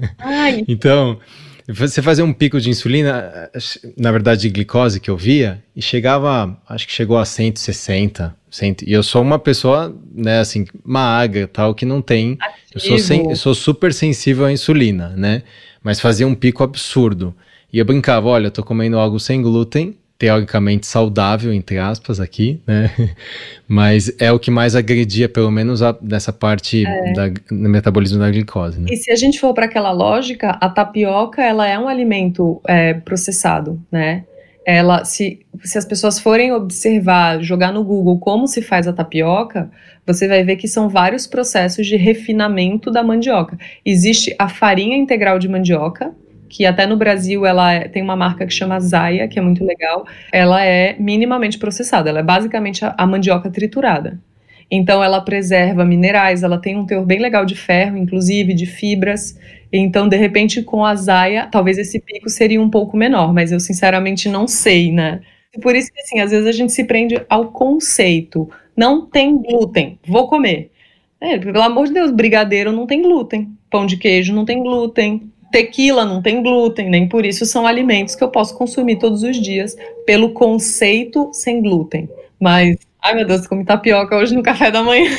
então, 0.66 1.20
você 1.68 2.02
fazia 2.02 2.24
um 2.24 2.32
pico 2.32 2.58
de 2.62 2.70
insulina, 2.70 3.50
na 3.98 4.12
verdade 4.14 4.44
de 4.44 4.50
glicose 4.50 5.02
que 5.02 5.10
eu 5.10 5.18
via, 5.18 5.62
e 5.76 5.82
chegava, 5.82 6.58
acho 6.70 6.88
que 6.88 6.94
chegou 6.94 7.18
a 7.18 7.26
160, 7.26 8.34
100, 8.50 8.78
e 8.88 8.94
eu 8.94 9.04
sou 9.04 9.22
uma 9.22 9.38
pessoa, 9.38 9.94
né, 10.14 10.40
assim, 10.40 10.66
magra, 10.86 11.48
tal, 11.48 11.76
que 11.76 11.86
não 11.86 12.02
tem, 12.02 12.38
eu 12.74 12.80
sou, 12.80 12.98
sen, 12.98 13.30
eu 13.30 13.36
sou 13.36 13.54
super 13.54 13.94
sensível 13.94 14.46
à 14.46 14.52
insulina, 14.52 15.10
né, 15.10 15.44
mas 15.84 16.00
fazia 16.00 16.26
um 16.26 16.36
pico 16.36 16.64
absurdo. 16.64 17.36
E 17.74 17.80
eu 17.80 17.86
brincava, 17.86 18.28
olha, 18.28 18.48
eu 18.48 18.52
tô 18.52 18.64
comendo 18.64 19.00
algo 19.00 19.20
sem 19.20 19.42
glúten, 19.42 19.98
teoricamente 20.20 20.86
saudável, 20.86 21.52
entre 21.52 21.80
aspas, 21.80 22.20
aqui, 22.20 22.62
né? 22.68 22.92
Mas 23.68 24.16
é 24.20 24.32
o 24.32 24.38
que 24.38 24.52
mais 24.52 24.76
agredia, 24.76 25.28
pelo 25.28 25.50
menos, 25.50 25.82
a, 25.82 25.98
nessa 26.00 26.32
parte 26.32 26.86
é. 26.86 27.14
da, 27.14 27.28
do 27.30 27.70
metabolismo 27.70 28.20
da 28.20 28.30
glicose. 28.30 28.80
Né? 28.80 28.90
E 28.92 28.96
se 28.96 29.12
a 29.12 29.16
gente 29.16 29.40
for 29.40 29.56
para 29.56 29.66
aquela 29.66 29.92
lógica, 29.92 30.52
a 30.62 30.70
tapioca 30.70 31.42
ela 31.42 31.68
é 31.68 31.78
um 31.80 31.88
alimento 31.88 32.62
é, 32.68 32.94
processado, 32.94 33.82
né? 33.92 34.24
Ela, 34.66 35.04
se, 35.04 35.42
se 35.64 35.78
as 35.78 35.84
pessoas 35.84 36.20
forem 36.20 36.54
observar, 36.54 37.44
jogar 37.44 37.74
no 37.74 37.84
Google 37.84 38.18
como 38.18 38.48
se 38.48 38.62
faz 38.62 38.88
a 38.88 38.94
tapioca, 38.94 39.70
você 40.06 40.26
vai 40.26 40.42
ver 40.44 40.56
que 40.56 40.70
são 40.70 40.88
vários 40.88 41.28
processos 41.28 41.86
de 41.86 41.98
refinamento 41.98 42.90
da 42.90 43.04
mandioca. 43.04 43.58
Existe 43.86 44.34
a 44.40 44.48
farinha 44.48 44.96
integral 44.96 45.38
de 45.38 45.50
mandioca, 45.50 46.14
que 46.54 46.68
até 46.68 46.86
no 46.86 46.96
Brasil 46.96 47.48
ela 47.48 47.74
é, 47.74 47.88
tem 47.88 48.04
uma 48.04 48.16
marca 48.16 48.46
que 48.46 48.54
chama 48.54 48.80
Zaya, 48.80 49.28
que 49.28 49.40
é 49.40 49.42
muito 49.42 49.66
legal. 49.66 50.06
Ela 50.32 50.64
é 50.64 50.96
minimamente 51.00 51.58
processada, 51.58 52.12
ela 52.12 52.20
é 52.20 52.24
basicamente 52.24 52.86
a, 52.86 52.94
a 52.96 53.08
mandioca 53.08 53.50
triturada. 53.50 54.20
Então 54.70 55.04
ela 55.04 55.20
preserva 55.20 55.84
minerais, 55.84 56.44
ela 56.44 56.60
tem 56.60 56.78
um 56.78 56.86
teor 56.86 57.04
bem 57.08 57.18
legal 57.20 57.44
de 57.44 57.56
ferro, 57.56 57.98
inclusive 57.98 58.54
de 58.54 58.68
fibras. 58.68 59.36
Então, 59.72 60.08
de 60.08 60.16
repente, 60.16 60.62
com 60.62 60.86
a 60.86 60.94
Zaya, 60.94 61.48
talvez 61.52 61.80
esse 61.80 62.00
pico 62.00 62.30
seria 62.30 62.62
um 62.62 62.70
pouco 62.70 62.96
menor, 62.96 63.34
mas 63.34 63.52
eu 63.52 63.60
sinceramente 63.60 64.30
não 64.30 64.48
sei, 64.48 64.92
né? 64.92 65.22
Por 65.60 65.76
isso 65.76 65.92
que 65.92 66.02
assim, 66.02 66.20
às 66.20 66.30
vezes 66.30 66.46
a 66.46 66.52
gente 66.52 66.72
se 66.72 66.84
prende 66.84 67.20
ao 67.28 67.48
conceito. 67.52 68.48
Não 68.78 69.08
tem 69.08 69.36
glúten, 69.42 69.98
vou 70.08 70.28
comer. 70.28 70.70
É, 71.20 71.40
pelo 71.40 71.64
amor 71.64 71.88
de 71.88 71.94
Deus, 71.94 72.12
brigadeiro 72.12 72.72
não 72.72 72.86
tem 72.86 73.02
glúten, 73.02 73.50
pão 73.72 73.88
de 73.88 73.98
queijo 73.98 74.36
não 74.36 74.46
tem 74.46 74.62
glúten, 74.62 75.32
Tequila 75.54 76.04
não 76.04 76.20
tem 76.20 76.42
glúten, 76.42 76.90
nem 76.90 77.08
por 77.08 77.24
isso 77.24 77.46
são 77.46 77.68
alimentos 77.68 78.16
que 78.16 78.24
eu 78.24 78.30
posso 78.30 78.58
consumir 78.58 78.98
todos 78.98 79.22
os 79.22 79.40
dias, 79.40 79.78
pelo 80.04 80.32
conceito 80.32 81.30
sem 81.32 81.62
glúten. 81.62 82.10
Mas, 82.40 82.76
ai 83.00 83.14
meu 83.14 83.24
Deus, 83.24 83.46
comi 83.46 83.64
tapioca 83.64 84.18
hoje 84.18 84.34
no 84.34 84.42
café 84.42 84.72
da 84.72 84.82
manhã. 84.82 85.16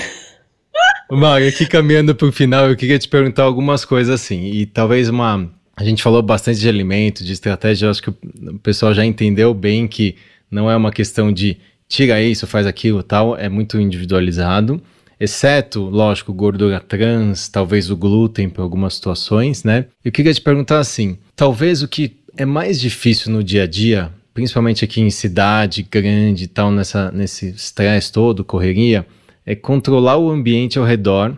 Mário, 1.09 1.48
aqui 1.48 1.65
caminhando 1.66 2.16
para 2.16 2.27
o 2.27 2.32
final, 2.32 2.69
eu 2.69 2.74
queria 2.74 2.98
te 2.98 3.09
perguntar 3.09 3.44
algumas 3.44 3.85
coisas 3.85 4.12
assim, 4.12 4.47
e 4.47 4.66
talvez 4.66 5.09
uma. 5.09 5.48
A 5.77 5.85
gente 5.85 6.02
falou 6.02 6.20
bastante 6.20 6.59
de 6.59 6.69
alimento, 6.69 7.23
de 7.23 7.32
estratégia, 7.32 7.86
eu 7.86 7.90
acho 7.93 8.02
que 8.02 8.11
o 8.11 8.59
pessoal 8.61 8.93
já 8.93 9.05
entendeu 9.05 9.55
bem 9.55 9.86
que 9.86 10.16
não 10.51 10.69
é 10.69 10.74
uma 10.74 10.90
questão 10.90 11.32
de 11.32 11.59
tira 11.89 12.20
isso, 12.20 12.44
faz 12.44 12.66
aquilo 12.66 13.05
tal, 13.05 13.36
é 13.36 13.48
muito 13.48 13.78
individualizado 13.78 14.82
exceto, 15.19 15.81
lógico, 15.82 16.32
gordura 16.32 16.81
trans, 16.81 17.49
talvez 17.49 17.91
o 17.91 17.97
glúten 17.97 18.49
para 18.49 18.62
algumas 18.62 18.95
situações, 18.95 19.65
né? 19.65 19.86
Eu 20.05 20.12
queria 20.12 20.35
te 20.35 20.41
perguntar 20.41 20.78
assim, 20.78 21.19
talvez 21.36 21.82
o 21.82 21.89
que 21.89 22.16
é 22.36 22.45
mais 22.45 22.81
difícil 22.81 23.32
no 23.32 23.43
dia 23.43 23.62
a 23.62 23.66
dia, 23.66 24.12
principalmente 24.32 24.85
aqui 24.85 25.01
em 25.01 25.11
cidade 25.11 25.82
grande 25.82 26.45
e 26.45 26.49
tal, 26.49 26.70
nessa, 26.70 27.11
nesse 27.12 27.51
estresse 27.51 28.11
todo, 28.11 28.45
correria, 28.45 29.07
é 29.47 29.55
controlar 29.55 30.16
o 30.16 30.31
ambiente 30.31 30.78
ao 30.78 30.85
redor 30.85 31.36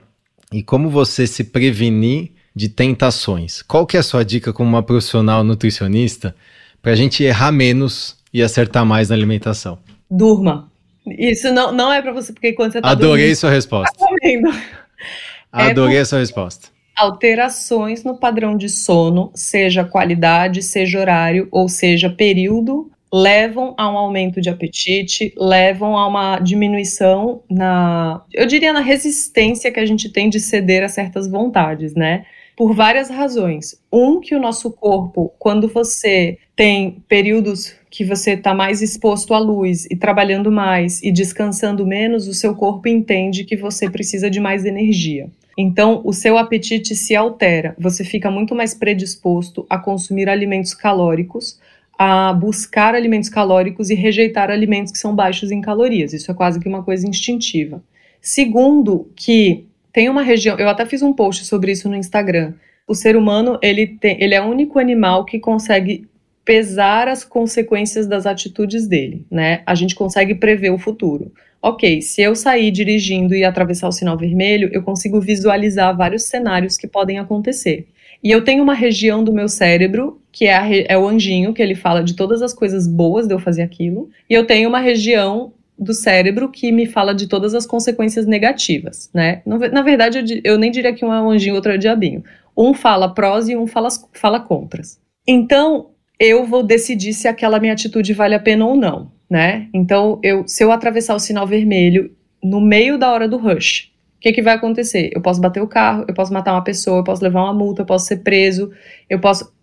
e 0.53 0.63
como 0.63 0.89
você 0.89 1.27
se 1.27 1.45
prevenir 1.45 2.31
de 2.55 2.69
tentações. 2.69 3.61
Qual 3.63 3.87
que 3.87 3.97
é 3.97 4.01
a 4.01 4.03
sua 4.03 4.25
dica 4.25 4.53
como 4.53 4.71
uma 4.71 4.83
profissional 4.83 5.45
nutricionista 5.45 6.35
para 6.81 6.93
a 6.93 6.95
gente 6.95 7.23
errar 7.23 7.53
menos 7.53 8.17
e 8.33 8.43
acertar 8.43 8.87
mais 8.87 9.11
na 9.11 9.15
alimentação? 9.15 9.79
Durma. 10.11 10.71
Isso 11.07 11.53
não, 11.53 11.73
não 11.73 11.93
é 11.93 12.03
para 12.03 12.13
você, 12.13 12.33
porque 12.33 12.53
quando 12.53 12.73
você 12.73 12.81
tá 12.81 12.91
Adorei 12.91 13.23
dormindo, 13.23 13.37
sua 13.37 13.51
resposta. 13.51 13.99
Tá 13.99 14.07
Adorei 15.53 15.99
é 15.99 16.01
a 16.01 16.05
sua 16.05 16.19
resposta. 16.19 16.69
Alterações 16.97 18.03
no 18.03 18.17
padrão 18.19 18.57
de 18.57 18.69
sono, 18.69 19.31
seja 19.35 19.85
qualidade, 19.85 20.63
seja 20.63 20.99
horário, 20.99 21.47
ou 21.51 21.69
seja 21.69 22.09
período, 22.09 22.91
levam 23.13 23.75
a 23.79 23.91
um 23.91 23.97
aumento 23.97 24.41
de 24.41 24.51
apetite, 24.51 25.33
levam 25.37 25.97
a 25.97 26.07
uma 26.07 26.39
diminuição 26.39 27.43
na, 27.51 28.23
eu 28.33 28.47
diria, 28.47 28.73
na 28.73 28.81
resistência 28.81 29.71
que 29.71 29.81
a 29.81 29.87
gente 29.87 30.09
tem 30.09 30.29
de 30.29 30.41
ceder 30.41 30.83
a 30.83 30.89
certas 30.89 31.29
vontades, 31.29 31.95
né? 31.95 32.25
Por 32.57 32.75
várias 32.75 33.11
razões. 33.11 33.81
Um, 33.93 34.21
que 34.21 34.35
o 34.35 34.41
nosso 34.41 34.71
corpo, 34.71 35.33
quando 35.39 35.69
você 35.69 36.39
tem 36.57 37.03
períodos 37.07 37.75
que 37.97 38.05
você 38.05 38.33
está 38.33 38.53
mais 38.53 38.83
exposto 38.83 39.33
à 39.33 39.39
luz 39.39 39.87
e 39.91 39.97
trabalhando 39.97 40.53
mais 40.53 41.03
e 41.03 41.11
descansando 41.11 41.87
menos, 41.87 42.29
o 42.29 42.35
seu 42.35 42.55
corpo 42.55 42.87
entende 42.87 43.43
que 43.43 43.57
você 43.57 43.89
precisa 43.89 44.29
de 44.29 44.39
mais 44.39 44.67
energia. 44.67 45.31
Então, 45.57 46.03
o 46.05 46.13
seu 46.13 46.37
apetite 46.37 46.95
se 46.95 47.17
altera, 47.17 47.75
você 47.79 48.05
fica 48.05 48.31
muito 48.31 48.55
mais 48.55 48.75
predisposto 48.75 49.65
a 49.71 49.79
consumir 49.79 50.29
alimentos 50.29 50.75
calóricos, 50.75 51.59
a 51.99 52.35
buscar 52.35 52.95
alimentos 52.95 53.31
calóricos 53.31 53.89
e 53.89 53.95
rejeitar 53.95 54.51
alimentos 54.51 54.93
que 54.93 54.99
são 54.99 55.15
baixos 55.15 55.51
em 55.51 55.63
calorias. 55.63 56.13
Isso 56.13 56.31
é 56.31 56.35
quase 56.35 56.61
que 56.61 56.69
uma 56.69 56.83
coisa 56.83 57.09
instintiva. 57.09 57.83
Segundo, 58.21 59.11
que 59.17 59.65
tem 59.91 60.11
uma 60.11 60.21
região, 60.21 60.59
eu 60.59 60.69
até 60.69 60.85
fiz 60.85 61.01
um 61.01 61.15
post 61.15 61.47
sobre 61.47 61.73
isso 61.73 61.89
no 61.89 61.97
Instagram. 61.97 62.53
O 62.87 62.95
ser 62.95 63.17
humano, 63.17 63.59
ele, 63.63 63.87
tem, 63.87 64.23
ele 64.23 64.35
é 64.35 64.43
o 64.43 64.45
único 64.45 64.79
animal 64.79 65.25
que 65.25 65.39
consegue 65.39 66.07
pesar 66.47 67.09
as 67.09 67.25
consequências 67.25 68.07
das 68.07 68.25
atitudes 68.25 68.87
dele, 68.87 69.27
né? 69.29 69.63
A 69.67 69.75
gente 69.75 69.97
consegue 69.97 70.37
prever 70.37 70.71
o 70.71 70.79
futuro. 70.79 71.33
Ok, 71.61 72.01
se 72.01 72.23
eu 72.23 72.37
sair 72.37 72.71
dirigindo 72.71 73.35
e 73.35 73.43
atravessar 73.43 73.89
o 73.89 73.93
sinal 73.93 74.17
vermelho, 74.17 74.71
eu 74.73 74.81
consigo 74.83 75.21
visualizar 75.21 75.95
vários 75.97 76.23
cenários 76.23 76.77
que 76.77 76.87
podem 76.87 77.19
acontecer. 77.19 77.89
E 78.23 78.31
eu 78.31 78.45
tenho 78.45 78.63
uma 78.63 78.75
região 78.75 79.25
do 79.25 79.33
meu 79.33 79.49
cérebro, 79.49 80.21
que 80.31 80.47
é, 80.47 80.57
a, 80.57 80.69
é 80.71 80.97
o 80.97 81.09
anjinho, 81.09 81.53
que 81.53 81.61
ele 81.61 81.75
fala 81.75 82.03
de 82.05 82.15
todas 82.15 82.41
as 82.41 82.55
coisas 82.55 82.87
boas 82.87 83.27
de 83.27 83.35
eu 83.35 83.41
fazer 83.41 83.63
aquilo, 83.63 84.09
e 84.31 84.35
eu 84.35 84.47
tenho 84.47 84.69
uma 84.69 84.79
região 84.79 85.53
do 85.77 85.93
cérebro 85.93 86.49
que 86.49 86.71
me 86.71 86.87
fala 86.87 87.13
de 87.13 87.27
todas 87.27 87.55
as 87.55 87.67
consequências 87.67 88.25
negativas, 88.25 89.11
né? 89.13 89.43
Na 89.45 89.83
verdade, 89.83 90.41
eu, 90.45 90.57
nem 90.57 90.71
diria 90.71 90.95
que 90.95 91.05
um 91.05 91.13
é 91.13 91.21
um 91.21 91.31
anjinho 91.31 91.57
outro 91.57 91.73
é 91.73 91.75
um 91.75 91.79
diabinho. 91.79 92.23
Um 92.57 92.73
fala 92.73 93.13
prós 93.13 93.49
e 93.49 93.57
um 93.57 93.67
fala, 93.67 93.89
fala 94.13 94.41
contras. 94.41 94.99
Então, 95.27 95.91
eu 96.19 96.47
vou 96.47 96.63
decidir 96.63 97.13
se 97.13 97.29
aquela 97.29 97.61
minha 97.61 97.73
atitude 97.73 98.13
vale 98.13 98.35
a 98.35 98.41
pena 98.41 98.67
ou 98.67 98.77
não, 98.77 99.11
né? 99.29 99.69
Então, 99.73 100.19
eu, 100.23 100.47
se 100.47 100.65
eu 100.65 100.73
atravessar 100.73 101.15
o 101.15 101.21
sinal 101.21 101.47
vermelho 101.47 102.11
no 102.43 102.61
meio 102.61 102.99
da 102.99 103.13
hora 103.13 103.29
do 103.29 103.37
rush, 103.37 103.93
o 104.17 104.21
que, 104.21 104.33
que 104.33 104.43
vai 104.43 104.55
acontecer? 104.55 105.11
Eu 105.15 105.21
posso 105.21 105.41
bater 105.41 105.63
o 105.63 105.69
carro, 105.69 106.05
eu 106.09 106.15
posso 106.15 106.33
matar 106.33 106.53
uma 106.53 106.65
pessoa, 106.65 106.99
eu 106.99 107.05
posso 107.05 107.23
levar 107.23 107.45
uma 107.45 107.55
multa, 107.55 107.83
eu 107.83 107.87
posso 107.87 108.07
ser 108.07 108.19
preso, 108.19 108.73
eu 109.09 109.21
posso. 109.21 109.55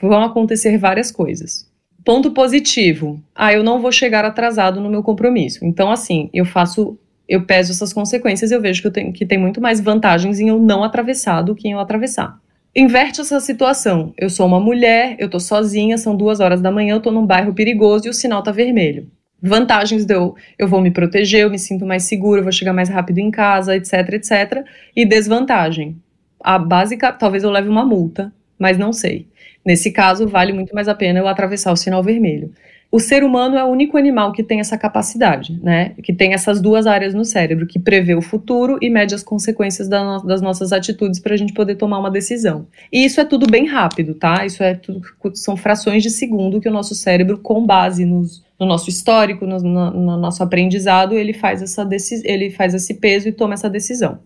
Vão 0.00 0.22
acontecer 0.22 0.78
várias 0.78 1.10
coisas. 1.10 1.70
Ponto 2.04 2.30
positivo. 2.30 3.22
Ah, 3.34 3.52
eu 3.52 3.62
não 3.62 3.82
vou 3.82 3.92
chegar 3.92 4.24
atrasado 4.24 4.80
no 4.80 4.88
meu 4.88 5.02
compromisso. 5.02 5.62
Então, 5.64 5.90
assim, 5.90 6.30
eu 6.32 6.46
faço. 6.46 6.98
Eu 7.28 7.44
peso 7.44 7.72
essas 7.72 7.92
consequências 7.92 8.50
e 8.50 8.54
eu 8.54 8.60
vejo 8.62 8.80
que, 8.80 8.86
eu 8.86 8.92
tenho, 8.92 9.12
que 9.12 9.26
tem 9.26 9.36
muito 9.36 9.60
mais 9.60 9.78
vantagens 9.78 10.40
em 10.40 10.48
eu 10.48 10.58
não 10.58 10.82
atravessar 10.82 11.42
do 11.42 11.54
que 11.54 11.68
em 11.68 11.72
eu 11.72 11.78
atravessar 11.78 12.40
inverte 12.78 13.20
essa 13.20 13.40
situação. 13.40 14.12
Eu 14.16 14.30
sou 14.30 14.46
uma 14.46 14.60
mulher, 14.60 15.16
eu 15.18 15.28
tô 15.28 15.40
sozinha, 15.40 15.98
são 15.98 16.16
duas 16.16 16.40
horas 16.40 16.60
da 16.60 16.70
manhã, 16.70 16.94
eu 16.94 17.00
tô 17.00 17.10
num 17.10 17.26
bairro 17.26 17.52
perigoso 17.52 18.06
e 18.06 18.10
o 18.10 18.14
sinal 18.14 18.42
tá 18.42 18.52
vermelho. 18.52 19.10
Vantagens 19.42 20.04
de 20.04 20.14
eu, 20.14 20.34
eu 20.58 20.68
vou 20.68 20.80
me 20.80 20.90
proteger, 20.90 21.40
eu 21.40 21.50
me 21.50 21.58
sinto 21.58 21.86
mais 21.86 22.04
seguro, 22.04 22.40
eu 22.40 22.44
vou 22.44 22.52
chegar 22.52 22.72
mais 22.72 22.88
rápido 22.88 23.18
em 23.18 23.30
casa, 23.30 23.76
etc, 23.76 23.92
etc. 24.12 24.64
E 24.94 25.04
desvantagem. 25.04 25.96
A 26.40 26.58
básica, 26.58 27.12
talvez 27.12 27.42
eu 27.42 27.50
leve 27.50 27.68
uma 27.68 27.84
multa, 27.84 28.32
mas 28.58 28.78
não 28.78 28.92
sei. 28.92 29.28
Nesse 29.64 29.90
caso, 29.90 30.28
vale 30.28 30.52
muito 30.52 30.74
mais 30.74 30.88
a 30.88 30.94
pena 30.94 31.18
eu 31.18 31.28
atravessar 31.28 31.72
o 31.72 31.76
sinal 31.76 32.02
vermelho 32.02 32.52
o 32.90 32.98
ser 32.98 33.22
humano 33.22 33.56
é 33.56 33.62
o 33.62 33.68
único 33.68 33.98
animal 33.98 34.32
que 34.32 34.42
tem 34.42 34.60
essa 34.60 34.78
capacidade, 34.78 35.60
né? 35.62 35.94
Que 36.02 36.10
tem 36.10 36.32
essas 36.32 36.58
duas 36.58 36.86
áreas 36.86 37.12
no 37.12 37.24
cérebro, 37.24 37.66
que 37.66 37.78
prevê 37.78 38.14
o 38.14 38.22
futuro 38.22 38.78
e 38.80 38.88
mede 38.88 39.14
as 39.14 39.22
consequências 39.22 39.88
da 39.88 40.02
no 40.02 40.24
das 40.24 40.40
nossas 40.40 40.72
atitudes 40.72 41.20
para 41.20 41.34
a 41.34 41.36
gente 41.36 41.52
poder 41.52 41.76
tomar 41.76 41.98
uma 41.98 42.10
decisão. 42.10 42.66
E 42.90 43.04
isso 43.04 43.20
é 43.20 43.24
tudo 43.26 43.46
bem 43.46 43.66
rápido, 43.66 44.14
tá? 44.14 44.46
Isso 44.46 44.62
é 44.62 44.74
tudo, 44.74 45.02
são 45.34 45.54
frações 45.54 46.02
de 46.02 46.10
segundo 46.10 46.60
que 46.60 46.68
o 46.68 46.72
nosso 46.72 46.94
cérebro, 46.94 47.38
com 47.38 47.64
base 47.66 48.06
nos, 48.06 48.42
no 48.58 48.64
nosso 48.64 48.88
histórico, 48.88 49.46
no, 49.46 49.58
no, 49.58 49.90
no 49.90 50.16
nosso 50.16 50.42
aprendizado, 50.42 51.14
ele 51.14 51.34
faz, 51.34 51.60
essa 51.60 51.86
ele 52.24 52.50
faz 52.50 52.72
esse 52.72 52.94
peso 52.94 53.28
e 53.28 53.32
toma 53.32 53.52
essa 53.52 53.68
decisão. 53.68 54.20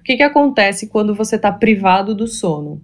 O 0.00 0.02
que, 0.02 0.16
que 0.16 0.22
acontece 0.22 0.88
quando 0.88 1.14
você 1.14 1.36
está 1.36 1.52
privado 1.52 2.14
do 2.14 2.26
sono? 2.26 2.82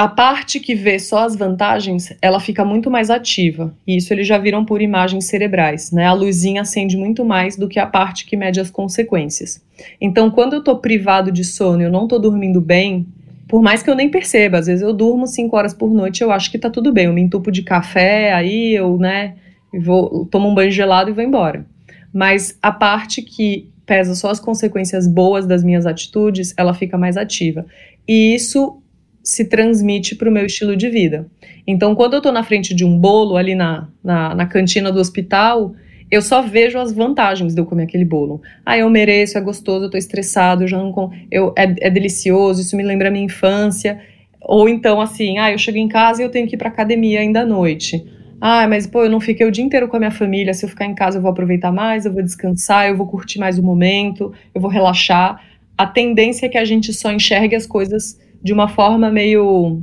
A 0.00 0.06
parte 0.06 0.60
que 0.60 0.76
vê 0.76 0.96
só 0.96 1.24
as 1.24 1.34
vantagens, 1.34 2.16
ela 2.22 2.38
fica 2.38 2.64
muito 2.64 2.88
mais 2.88 3.10
ativa. 3.10 3.74
E 3.84 3.96
isso 3.96 4.14
eles 4.14 4.28
já 4.28 4.38
viram 4.38 4.64
por 4.64 4.80
imagens 4.80 5.24
cerebrais, 5.24 5.90
né? 5.90 6.06
A 6.06 6.12
luzinha 6.12 6.62
acende 6.62 6.96
muito 6.96 7.24
mais 7.24 7.56
do 7.56 7.66
que 7.66 7.80
a 7.80 7.86
parte 7.86 8.24
que 8.24 8.36
mede 8.36 8.60
as 8.60 8.70
consequências. 8.70 9.60
Então, 10.00 10.30
quando 10.30 10.52
eu 10.52 10.62
tô 10.62 10.76
privado 10.76 11.32
de 11.32 11.42
sono 11.42 11.82
eu 11.82 11.90
não 11.90 12.06
tô 12.06 12.16
dormindo 12.16 12.60
bem, 12.60 13.08
por 13.48 13.60
mais 13.60 13.82
que 13.82 13.90
eu 13.90 13.96
nem 13.96 14.08
perceba, 14.08 14.58
às 14.58 14.68
vezes 14.68 14.82
eu 14.82 14.92
durmo 14.92 15.26
5 15.26 15.56
horas 15.56 15.74
por 15.74 15.92
noite, 15.92 16.22
eu 16.22 16.30
acho 16.30 16.48
que 16.52 16.58
tá 16.60 16.70
tudo 16.70 16.92
bem. 16.92 17.06
Eu 17.06 17.12
me 17.12 17.20
entupo 17.20 17.50
de 17.50 17.64
café, 17.64 18.32
aí 18.32 18.76
eu, 18.76 18.96
né, 18.98 19.34
vou 19.82 20.24
tomo 20.26 20.48
um 20.48 20.54
banho 20.54 20.70
gelado 20.70 21.10
e 21.10 21.12
vou 21.12 21.24
embora. 21.24 21.66
Mas 22.12 22.56
a 22.62 22.70
parte 22.70 23.20
que 23.20 23.68
pesa 23.84 24.14
só 24.14 24.30
as 24.30 24.38
consequências 24.38 25.08
boas 25.08 25.44
das 25.44 25.64
minhas 25.64 25.86
atitudes, 25.86 26.54
ela 26.56 26.72
fica 26.72 26.96
mais 26.96 27.16
ativa. 27.16 27.66
E 28.06 28.32
isso 28.32 28.80
se 29.28 29.44
transmite 29.44 30.16
para 30.16 30.30
o 30.30 30.32
meu 30.32 30.46
estilo 30.46 30.74
de 30.74 30.88
vida. 30.88 31.26
Então, 31.66 31.94
quando 31.94 32.14
eu 32.14 32.18
estou 32.18 32.32
na 32.32 32.42
frente 32.42 32.74
de 32.74 32.82
um 32.82 32.98
bolo 32.98 33.36
ali 33.36 33.54
na, 33.54 33.86
na, 34.02 34.34
na 34.34 34.46
cantina 34.46 34.90
do 34.90 34.98
hospital, 34.98 35.74
eu 36.10 36.22
só 36.22 36.40
vejo 36.40 36.78
as 36.78 36.94
vantagens 36.94 37.54
de 37.54 37.60
eu 37.60 37.66
comer 37.66 37.82
aquele 37.82 38.06
bolo. 38.06 38.40
Ah, 38.64 38.78
eu 38.78 38.88
mereço, 38.88 39.36
é 39.36 39.40
gostoso, 39.42 39.84
eu 39.84 39.90
tô 39.90 39.98
estressado, 39.98 40.64
eu 40.64 40.68
já 40.68 40.78
não 40.78 41.12
eu 41.30 41.52
é, 41.58 41.88
é 41.88 41.90
delicioso, 41.90 42.62
isso 42.62 42.74
me 42.74 42.82
lembra 42.82 43.08
a 43.08 43.10
minha 43.10 43.26
infância. 43.26 44.00
Ou 44.40 44.66
então 44.66 44.98
assim, 44.98 45.36
ah, 45.36 45.52
eu 45.52 45.58
chego 45.58 45.76
em 45.76 45.88
casa 45.88 46.22
e 46.22 46.24
eu 46.24 46.30
tenho 46.30 46.48
que 46.48 46.54
ir 46.54 46.58
para 46.58 46.68
academia 46.68 47.20
ainda 47.20 47.42
à 47.42 47.44
noite. 47.46 48.02
Ah, 48.40 48.66
mas 48.66 48.86
pô, 48.86 49.04
eu 49.04 49.10
não 49.10 49.20
fiquei 49.20 49.46
o 49.46 49.50
dia 49.50 49.62
inteiro 49.62 49.88
com 49.88 49.96
a 49.96 49.98
minha 49.98 50.10
família. 50.10 50.54
Se 50.54 50.64
eu 50.64 50.70
ficar 50.70 50.86
em 50.86 50.94
casa, 50.94 51.18
eu 51.18 51.22
vou 51.22 51.30
aproveitar 51.30 51.70
mais, 51.70 52.06
eu 52.06 52.12
vou 52.14 52.22
descansar, 52.22 52.88
eu 52.88 52.96
vou 52.96 53.06
curtir 53.06 53.38
mais 53.38 53.58
o 53.58 53.62
momento, 53.62 54.32
eu 54.54 54.60
vou 54.60 54.70
relaxar. 54.70 55.38
A 55.76 55.86
tendência 55.86 56.46
é 56.46 56.48
que 56.48 56.56
a 56.56 56.64
gente 56.64 56.94
só 56.94 57.12
enxergue 57.12 57.54
as 57.54 57.66
coisas 57.66 58.18
de 58.42 58.52
uma 58.52 58.68
forma 58.68 59.10
meio, 59.10 59.82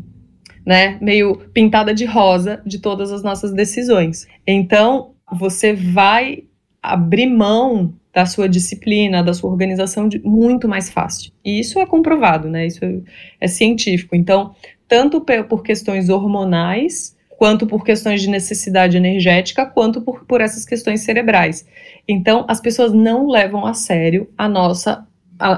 né, 0.65 0.97
meio 1.01 1.37
pintada 1.53 1.93
de 1.93 2.05
rosa 2.05 2.61
de 2.65 2.79
todas 2.79 3.11
as 3.11 3.23
nossas 3.23 3.53
decisões. 3.53 4.27
Então, 4.45 5.11
você 5.31 5.73
vai 5.73 6.43
abrir 6.81 7.27
mão 7.27 7.93
da 8.13 8.25
sua 8.25 8.47
disciplina, 8.47 9.21
da 9.21 9.33
sua 9.33 9.51
organização 9.51 10.07
de, 10.07 10.19
muito 10.19 10.69
mais 10.69 10.89
fácil. 10.89 11.33
E 11.43 11.59
isso 11.59 11.79
é 11.79 11.85
comprovado, 11.85 12.47
né? 12.47 12.65
Isso 12.65 12.79
é, 13.41 13.47
científico. 13.47 14.15
Então, 14.15 14.55
tanto 14.87 15.19
por 15.49 15.63
questões 15.63 16.07
hormonais, 16.07 17.15
quanto 17.37 17.67
por 17.67 17.83
questões 17.83 18.21
de 18.21 18.29
necessidade 18.29 18.95
energética, 18.95 19.65
quanto 19.65 20.01
por, 20.01 20.23
por 20.25 20.39
essas 20.39 20.65
questões 20.65 21.01
cerebrais. 21.01 21.67
Então, 22.07 22.45
as 22.47 22.61
pessoas 22.61 22.93
não 22.93 23.27
levam 23.27 23.65
a 23.65 23.73
sério 23.73 24.29
a 24.37 24.47
nossa 24.47 25.05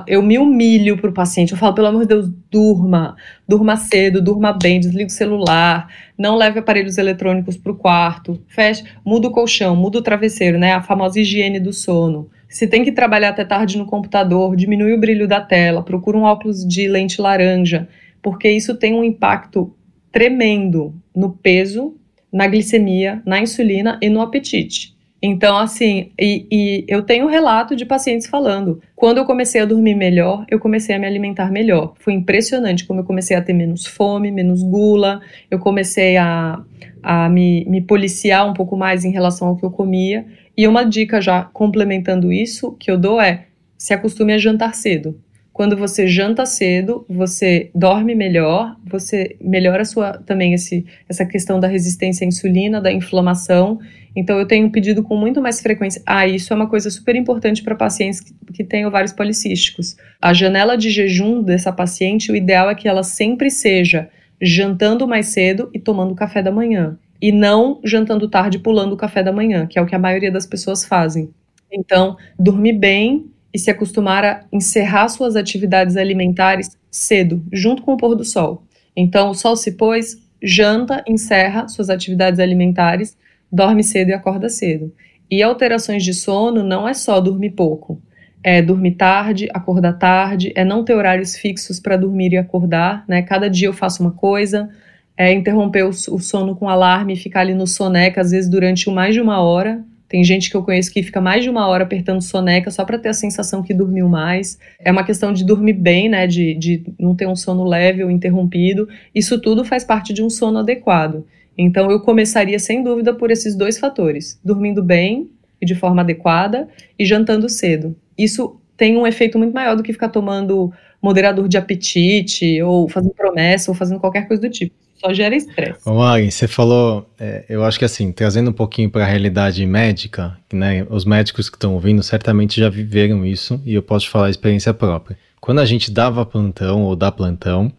eu 0.08 0.24
me 0.24 0.38
humilho 0.38 0.98
para 0.98 1.10
o 1.10 1.14
paciente, 1.14 1.52
eu 1.52 1.58
falo, 1.58 1.76
pelo 1.76 1.88
amor 1.88 2.02
de 2.02 2.08
Deus, 2.08 2.30
durma, 2.50 3.16
durma 3.48 3.76
cedo, 3.76 4.22
durma 4.22 4.52
bem, 4.52 4.80
desliga 4.80 5.08
o 5.08 5.12
celular, 5.12 5.88
não 6.18 6.36
leve 6.36 6.60
aparelhos 6.60 6.98
eletrônicos 6.98 7.56
para 7.56 7.72
o 7.72 7.76
quarto, 7.76 8.42
feche, 8.48 8.84
muda 9.06 9.28
o 9.28 9.32
colchão, 9.32 9.76
muda 9.76 10.00
o 10.00 10.02
travesseiro, 10.02 10.58
né? 10.58 10.74
A 10.74 10.82
famosa 10.82 11.20
higiene 11.20 11.60
do 11.60 11.72
sono. 11.72 12.30
Se 12.50 12.66
tem 12.66 12.84
que 12.84 12.92
trabalhar 12.92 13.30
até 13.30 13.46
tarde 13.46 13.78
no 13.78 13.86
computador, 13.86 14.56
diminui 14.56 14.94
o 14.94 15.00
brilho 15.00 15.28
da 15.28 15.42
tela, 15.42 15.84
procura 15.84 16.18
um 16.18 16.24
óculos 16.24 16.66
de 16.66 16.88
lente 16.88 17.22
laranja, 17.22 17.88
porque 18.22 18.50
isso 18.50 18.76
tem 18.76 18.96
um 18.96 19.04
impacto 19.04 19.76
tremendo 20.12 20.96
no 21.16 21.32
peso, 21.32 21.96
na 22.34 22.48
glicemia, 22.48 23.22
na 23.26 23.40
insulina 23.40 24.00
e 24.02 24.10
no 24.10 24.22
apetite. 24.22 24.97
Então, 25.30 25.58
assim, 25.58 26.12
e, 26.18 26.48
e, 26.50 26.86
eu 26.88 27.02
tenho 27.02 27.28
relato 27.28 27.76
de 27.76 27.86
pacientes 27.86 28.28
falando: 28.28 28.82
quando 28.96 29.18
eu 29.18 29.26
comecei 29.26 29.60
a 29.60 29.66
dormir 29.66 29.94
melhor, 29.94 30.46
eu 30.50 30.58
comecei 30.58 30.96
a 30.96 31.00
me 31.00 31.06
alimentar 31.06 31.52
melhor. 31.52 31.96
Foi 32.00 32.14
impressionante 32.14 32.86
como 32.86 33.02
eu 33.02 33.04
comecei 33.04 33.36
a 33.36 33.42
ter 33.42 33.52
menos 33.52 33.86
fome, 33.86 34.32
menos 34.32 34.64
gula, 34.64 35.20
eu 35.52 35.60
comecei 35.60 36.16
a, 36.16 36.64
a 37.04 37.28
me, 37.28 37.66
me 37.66 37.82
policiar 37.82 38.50
um 38.50 38.54
pouco 38.54 38.78
mais 38.78 39.04
em 39.04 39.12
relação 39.12 39.50
ao 39.50 39.58
que 39.58 39.66
eu 39.66 39.70
comia. 39.70 40.26
E 40.56 40.66
uma 40.66 40.86
dica 40.86 41.20
já 41.20 41.44
complementando 41.44 42.32
isso 42.32 42.72
que 42.80 42.90
eu 42.90 42.98
dou 42.98 43.20
é: 43.20 43.48
se 43.78 43.94
acostume 43.94 44.32
a 44.32 44.38
jantar 44.38 44.76
cedo. 44.76 45.20
Quando 45.58 45.76
você 45.76 46.06
janta 46.06 46.46
cedo, 46.46 47.04
você 47.10 47.72
dorme 47.74 48.14
melhor, 48.14 48.78
você 48.86 49.36
melhora 49.42 49.84
sua, 49.86 50.14
também 50.20 50.54
esse, 50.54 50.86
essa 51.10 51.26
questão 51.26 51.60
da 51.60 51.68
resistência 51.68 52.24
à 52.24 52.28
insulina, 52.28 52.80
da 52.80 52.92
inflamação. 52.92 53.80
Então, 54.16 54.38
eu 54.38 54.46
tenho 54.46 54.70
pedido 54.70 55.02
com 55.02 55.18
muito 55.18 55.42
mais 55.42 55.60
frequência. 55.60 56.00
Ah, 56.06 56.28
isso 56.28 56.54
é 56.54 56.56
uma 56.56 56.70
coisa 56.70 56.92
super 56.92 57.16
importante 57.16 57.64
para 57.64 57.74
pacientes 57.74 58.20
que, 58.20 58.36
que 58.54 58.64
têm 58.64 58.86
ovários 58.86 59.12
policísticos. 59.12 59.98
A 60.22 60.32
janela 60.32 60.78
de 60.78 60.92
jejum 60.92 61.42
dessa 61.42 61.72
paciente, 61.72 62.32
o 62.32 62.36
ideal 62.36 62.70
é 62.70 62.76
que 62.76 62.88
ela 62.88 63.02
sempre 63.02 63.50
seja 63.50 64.10
jantando 64.40 65.08
mais 65.08 65.26
cedo 65.30 65.72
e 65.74 65.80
tomando 65.80 66.14
café 66.14 66.44
da 66.44 66.52
manhã. 66.52 67.00
E 67.20 67.32
não 67.32 67.82
jantando 67.84 68.30
tarde 68.30 68.60
pulando 68.60 68.94
o 68.94 68.98
café 68.98 69.24
da 69.24 69.32
manhã, 69.32 69.66
que 69.66 69.80
é 69.80 69.82
o 69.82 69.88
que 69.88 69.96
a 69.96 70.00
maioria 70.00 70.32
das 70.32 70.46
pessoas 70.46 70.86
fazem. 70.86 71.32
Então, 71.72 72.16
dormir 72.38 72.74
bem 72.74 73.26
e 73.54 73.60
se 73.60 73.72
acostumar 73.72 74.24
a 74.24 74.44
encerrar 74.52 75.08
suas 75.08 75.36
atividades 75.36 75.98
alimentares 75.98 76.78
cedo, 76.92 77.44
junto 77.52 77.82
com 77.82 77.94
o 77.94 77.98
pôr 77.98 78.16
do 78.16 78.24
sol. 78.24 78.64
Então, 78.96 79.30
o 79.30 79.34
sol 79.34 79.56
se 79.56 79.74
pôs, 79.74 80.18
janta, 80.42 81.04
encerra 81.08 81.68
suas 81.68 81.90
atividades 81.90 82.40
alimentares, 82.40 83.18
dorme 83.52 83.84
cedo 83.84 84.10
e 84.10 84.14
acorda 84.14 84.50
cedo. 84.50 84.94
E 85.30 85.44
alterações 85.44 86.04
de 86.04 86.14
sono 86.14 86.64
não 86.64 86.88
é 86.88 86.94
só 86.94 87.20
dormir 87.20 87.52
pouco. 87.52 88.02
É 88.44 88.62
dormir 88.62 88.96
tarde, 88.96 89.50
acordar 89.54 89.94
tarde, 89.94 90.54
é 90.56 90.64
não 90.64 90.84
ter 90.84 90.94
horários 90.94 91.36
fixos 91.36 91.80
para 91.80 91.98
dormir 91.98 92.34
e 92.34 92.38
acordar, 92.38 93.04
né? 93.08 93.22
Cada 93.22 93.50
dia 93.50 93.68
eu 93.68 93.74
faço 93.74 94.02
uma 94.02 94.12
coisa, 94.12 94.70
é 95.18 95.34
interromper 95.34 95.84
o, 95.84 95.92
sono 95.92 96.56
com 96.56 96.70
alarme 96.70 97.14
e 97.14 97.18
ficar 97.18 97.42
ali 97.42 97.54
no 97.54 97.68
soneca, 97.68 98.22
às 98.22 98.32
vezes 98.32 98.50
durante 98.50 98.90
mais 98.90 99.14
de 99.14 99.20
uma 99.20 99.42
hora, 99.42 99.84
tem 100.10 100.24
gente 100.24 100.50
que 100.50 100.56
eu 100.56 100.64
conheço 100.64 100.92
que 100.92 101.04
fica 101.04 101.20
mais 101.20 101.44
de 101.44 101.50
uma 101.50 101.68
hora 101.68 101.84
apertando 101.84 102.22
soneca 102.22 102.72
só 102.72 102.86
para 102.86 102.98
ter 102.98 103.10
a 103.10 103.14
sensação 103.14 103.62
que 103.62 103.74
dormiu 103.74 104.08
mais. 104.08 104.58
É 104.80 104.92
uma 104.92 105.04
questão 105.04 105.34
de 105.34 105.46
dormir 105.46 105.74
bem, 105.74 106.08
né? 106.08 106.26
De, 106.26 106.54
de 106.54 106.84
não 106.98 107.14
ter 107.14 107.28
um 107.28 107.36
sono 107.36 107.66
leve 107.66 108.04
ou 108.04 108.10
interrompido. 108.10 108.88
Isso 109.14 109.40
tudo 109.40 109.66
faz 109.66 109.84
parte 109.84 110.14
de 110.14 110.24
um 110.24 110.30
sono 110.30 110.60
adequado. 110.60 111.26
Então 111.58 111.92
eu 111.92 112.00
começaria 112.00 112.58
sem 112.58 112.82
dúvida 112.82 113.14
por 113.14 113.32
esses 113.32 113.56
dois 113.56 113.78
fatores: 113.78 114.40
dormindo 114.44 114.82
bem 114.82 115.30
e 115.62 115.66
de 115.66 115.76
forma 115.76 116.02
adequada 116.02 116.70
e 116.98 117.06
jantando 117.06 117.50
cedo. 117.50 117.96
Isso 118.18 118.60
tem 118.78 118.96
um 118.96 119.06
efeito 119.06 119.38
muito 119.38 119.54
maior 119.54 119.76
do 119.76 119.84
que 119.84 119.92
ficar 119.92 120.10
tomando 120.10 120.72
moderador 121.02 121.48
de 121.50 121.58
apetite 121.58 122.62
ou 122.62 122.88
fazendo 122.88 123.14
promessa 123.14 123.70
ou 123.70 123.76
fazendo 123.76 124.00
qualquer 124.00 124.28
coisa 124.28 124.42
do 124.42 124.50
tipo 124.50 124.87
só 125.00 125.14
gera 125.14 125.36
estresse. 125.36 125.88
Ô 125.88 125.96
Mari, 125.96 126.32
você 126.32 126.48
falou, 126.48 127.10
é, 127.20 127.46
eu 127.48 127.64
acho 127.64 127.80
que 127.80 127.86
assim, 127.86 128.12
trazendo 128.12 128.50
um 128.50 128.54
pouquinho 128.54 128.90
para 128.90 129.04
a 129.04 129.08
realidade 129.08 129.66
médica, 129.66 130.38
né, 130.52 130.86
os 130.90 131.06
médicos 131.06 131.50
que 131.50 131.56
estão 131.56 131.74
ouvindo 131.74 132.02
certamente 132.04 132.60
já 132.60 132.70
viveram 132.70 133.26
isso 133.26 133.62
e 133.66 133.74
eu 133.74 133.84
posso 133.84 134.10
falar 134.10 134.28
a 134.28 134.32
experiência 134.32 134.74
própria. 134.74 135.18
Quando 135.40 135.60
a 135.60 135.66
gente 135.66 135.92
dava 135.92 136.26
plantão 136.26 136.84
ou 136.84 136.96
dá 136.96 137.12
plantão, 137.12 137.72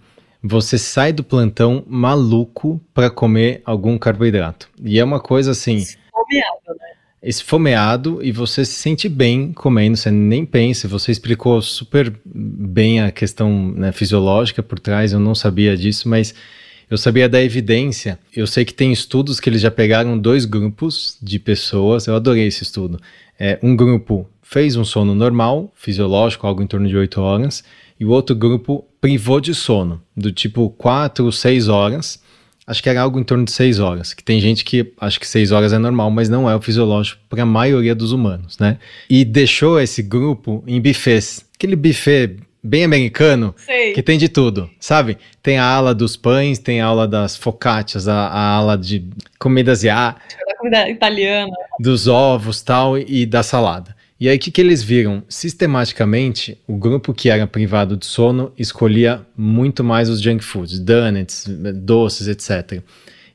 você 0.43 0.79
sai 0.79 1.13
do 1.13 1.25
plantão 1.25 1.85
maluco 1.87 2.81
para 2.95 3.11
comer 3.11 3.61
algum 3.65 3.99
carboidrato. 3.99 4.69
E 4.83 4.99
é 4.99 5.05
uma 5.05 5.21
coisa 5.21 5.51
assim. 5.51 5.77
Esfomeado, 5.77 6.69
né? 6.69 6.89
Esfomeado 7.21 8.21
e 8.23 8.31
você 8.31 8.65
se 8.65 8.75
sente 8.75 9.09
bem 9.09 9.53
comendo, 9.53 9.97
você 9.97 10.11
nem 10.11 10.47
pensa. 10.47 10.87
Você 10.87 11.11
explicou 11.11 11.61
super 11.61 12.15
bem 12.25 13.01
a 13.01 13.11
questão 13.11 13.73
né, 13.73 13.91
fisiológica 13.91 14.63
por 14.63 14.79
trás, 14.79 15.13
eu 15.13 15.19
não 15.19 15.35
sabia 15.35 15.77
disso, 15.77 16.09
mas 16.09 16.33
eu 16.91 16.97
sabia 16.97 17.29
da 17.29 17.43
evidência. 17.43 18.19
Eu 18.35 18.47
sei 18.47 18.65
que 18.65 18.73
tem 18.73 18.93
estudos 18.93 19.41
que 19.41 19.49
eles 19.51 19.61
já 19.61 19.71
pegaram 19.71 20.19
dois 20.19 20.45
grupos 20.45 21.17
de 21.23 21.39
pessoas. 21.39 22.07
Eu 22.07 22.17
adorei 22.17 22.47
esse 22.47 22.63
estudo. 22.63 23.01
É, 23.39 23.59
um 23.63 23.77
grupo 23.77 24.29
fez 24.43 24.77
um 24.77 24.85
sono 24.85 25.15
normal, 25.15 25.71
fisiológico, 25.75 26.47
algo 26.47 26.63
em 26.63 26.67
torno 26.67 26.89
de 26.89 26.97
8 26.97 27.21
horas, 27.21 27.63
e 28.01 28.05
o 28.05 28.11
outro 28.11 28.35
grupo 28.35 28.85
privou 29.01 29.41
de 29.41 29.55
sono, 29.55 30.01
do 30.17 30.33
tipo 30.33 30.71
4, 30.71 31.31
6 31.31 31.69
horas. 31.69 32.23
Acho 32.67 32.83
que 32.83 32.89
era 32.89 33.03
algo 33.03 33.21
em 33.21 33.25
torno 33.25 33.45
de 33.45 33.53
6 33.53 33.79
horas, 33.79 34.15
que 34.15 34.25
tem 34.25 34.41
gente 34.41 34.65
que 34.65 34.93
acha 34.99 35.21
que 35.21 35.27
6 35.27 35.53
horas 35.53 35.73
é 35.75 35.79
normal, 35.79 36.11
mas 36.11 36.31
não 36.31 36.49
é 36.49 36.57
o 36.57 36.61
fisiológico 36.61 37.21
para 37.29 37.43
a 37.43 37.47
maioria 37.47 37.95
dos 37.95 38.13
humanos, 38.13 38.59
né? 38.59 38.79
E 39.09 39.25
deixou 39.25 39.79
esse 39.79 40.03
grupo 40.03 40.65
em 40.67 40.81
buffets. 40.81 41.45
Aquele 41.55 41.77
buffet 41.77 42.37
bem 42.69 42.85
americano, 42.85 43.55
Sei. 43.57 43.93
que 43.93 44.03
tem 44.03 44.19
de 44.19 44.29
tudo, 44.29 44.69
sabe? 44.79 45.17
Tem 45.43 45.59
a 45.59 45.65
ala 45.65 45.95
dos 45.95 46.17
pães, 46.17 46.59
tem 46.59 46.81
a 46.81 46.87
ala 46.87 47.09
das 47.09 47.37
focaccias, 47.37 48.07
a, 48.07 48.15
a 48.15 48.55
ala 48.57 48.77
de 48.77 49.05
comida 49.39 49.73
asiática, 49.73 50.37
da 50.47 50.57
comida 50.57 50.89
italiana, 50.91 51.53
dos 51.81 52.07
ovos 52.07 52.61
tal 52.61 52.99
e 52.99 53.25
da 53.25 53.43
salada. 53.43 53.97
E 54.21 54.29
aí 54.29 54.37
o 54.37 54.41
que, 54.41 54.51
que 54.51 54.61
eles 54.61 54.83
viram? 54.83 55.23
Sistematicamente, 55.29 56.59
o 56.67 56.77
grupo 56.77 57.15
que 57.15 57.31
era 57.31 57.47
privado 57.47 57.97
de 57.97 58.05
sono 58.05 58.53
escolhia 58.59 59.23
muito 59.37 59.85
mais 59.85 60.09
os 60.09 60.21
junk 60.21 60.45
foods, 60.45 60.81
donuts, 60.81 61.47
doces, 61.75 62.27
etc. 62.27 62.83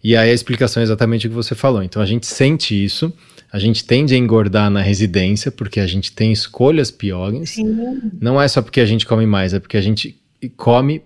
E 0.04 0.16
aí 0.18 0.30
a 0.30 0.34
explicação 0.34 0.82
é 0.82 0.84
exatamente 0.84 1.26
o 1.26 1.30
que 1.30 1.36
você 1.36 1.56
falou. 1.56 1.82
Então 1.82 2.02
a 2.02 2.06
gente 2.06 2.28
sente 2.28 2.76
isso, 2.84 3.14
a 3.54 3.60
gente 3.60 3.86
tende 3.86 4.16
a 4.16 4.18
engordar 4.18 4.68
na 4.72 4.82
residência 4.82 5.52
porque 5.52 5.80
a 5.80 5.86
gente 5.86 6.12
tem 6.12 6.32
escolhas 6.32 6.90
piores. 6.90 7.52
Sim. 7.52 8.02
Não 8.20 8.42
é 8.42 8.48
só 8.48 8.64
porque 8.64 8.82
a 8.82 8.86
gente 8.86 9.06
come 9.06 9.28
mais, 9.28 9.54
é 9.54 9.60
porque 9.60 9.78
a 9.78 9.82
gente 9.82 10.20
come 10.58 11.04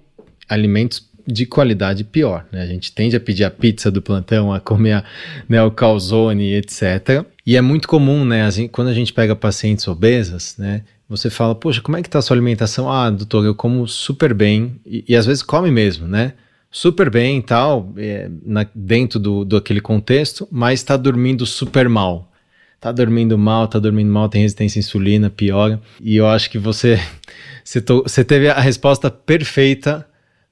alimentos 0.48 1.06
de 1.28 1.45
qualidade 1.45 2.06
pior. 2.06 2.45
Né? 2.49 2.61
A 2.61 2.65
gente 2.65 2.94
tende 2.94 3.18
a 3.18 3.19
pedir 3.19 3.44
a 3.44 3.52
pizza 3.52 3.91
do 3.91 4.02
plantão, 4.02 4.53
a 4.53 4.61
comer 4.61 4.94
a, 4.94 5.03
né, 5.49 5.61
o 5.61 5.69
calzone, 5.69 6.53
etc. 6.53 7.26
E 7.45 7.57
é 7.57 7.61
muito 7.61 7.86
comum, 7.86 8.24
né, 8.24 8.45
assim, 8.45 8.69
quando 8.69 8.88
a 8.88 8.94
gente 8.94 9.11
pega 9.11 9.36
pacientes 9.36 9.86
obesas, 9.86 10.56
né, 10.57 10.84
você 11.10 11.30
fala, 11.30 11.53
poxa, 11.53 11.82
como 11.82 11.98
é 11.98 12.02
que 12.02 12.10
tá 12.10 12.19
a 12.19 12.22
sua 12.22 12.34
alimentação? 12.36 12.90
Ah, 12.90 13.10
doutor, 13.10 13.44
eu 13.44 13.53
como 13.53 13.86
super 13.90 14.34
bem. 14.34 14.80
E, 14.86 15.03
e 15.06 15.15
às 15.18 15.26
vezes 15.26 15.44
come 15.44 15.69
mesmo, 15.69 16.07
né? 16.07 16.34
Super 16.72 17.10
bem 17.10 17.40
e 17.40 17.41
tal, 17.41 17.94
é, 17.98 18.30
na, 18.45 18.65
dentro 18.74 19.19
do, 19.19 19.44
do 19.44 19.57
aquele 19.57 19.82
contexto, 19.82 20.48
mas 20.49 20.80
está 20.80 20.95
dormindo 20.95 21.45
super 21.45 21.90
mal 21.90 22.32
tá 22.80 22.91
dormindo 22.91 23.38
mal, 23.38 23.68
tá 23.68 23.80
dormindo 23.80 24.12
mal, 24.12 24.30
tem 24.30 24.41
resistência 24.41 24.80
à 24.80 24.82
insulina, 24.82 25.30
piora. 25.30 25.82
E 26.02 26.16
eu 26.16 26.28
acho 26.28 26.49
que 26.49 26.58
você, 26.58 26.99
você, 27.64 27.82
to, 27.82 28.04
você 28.04 28.24
teve 28.24 28.49
a 28.49 28.60
resposta 28.60 29.10
perfeita 29.10 30.08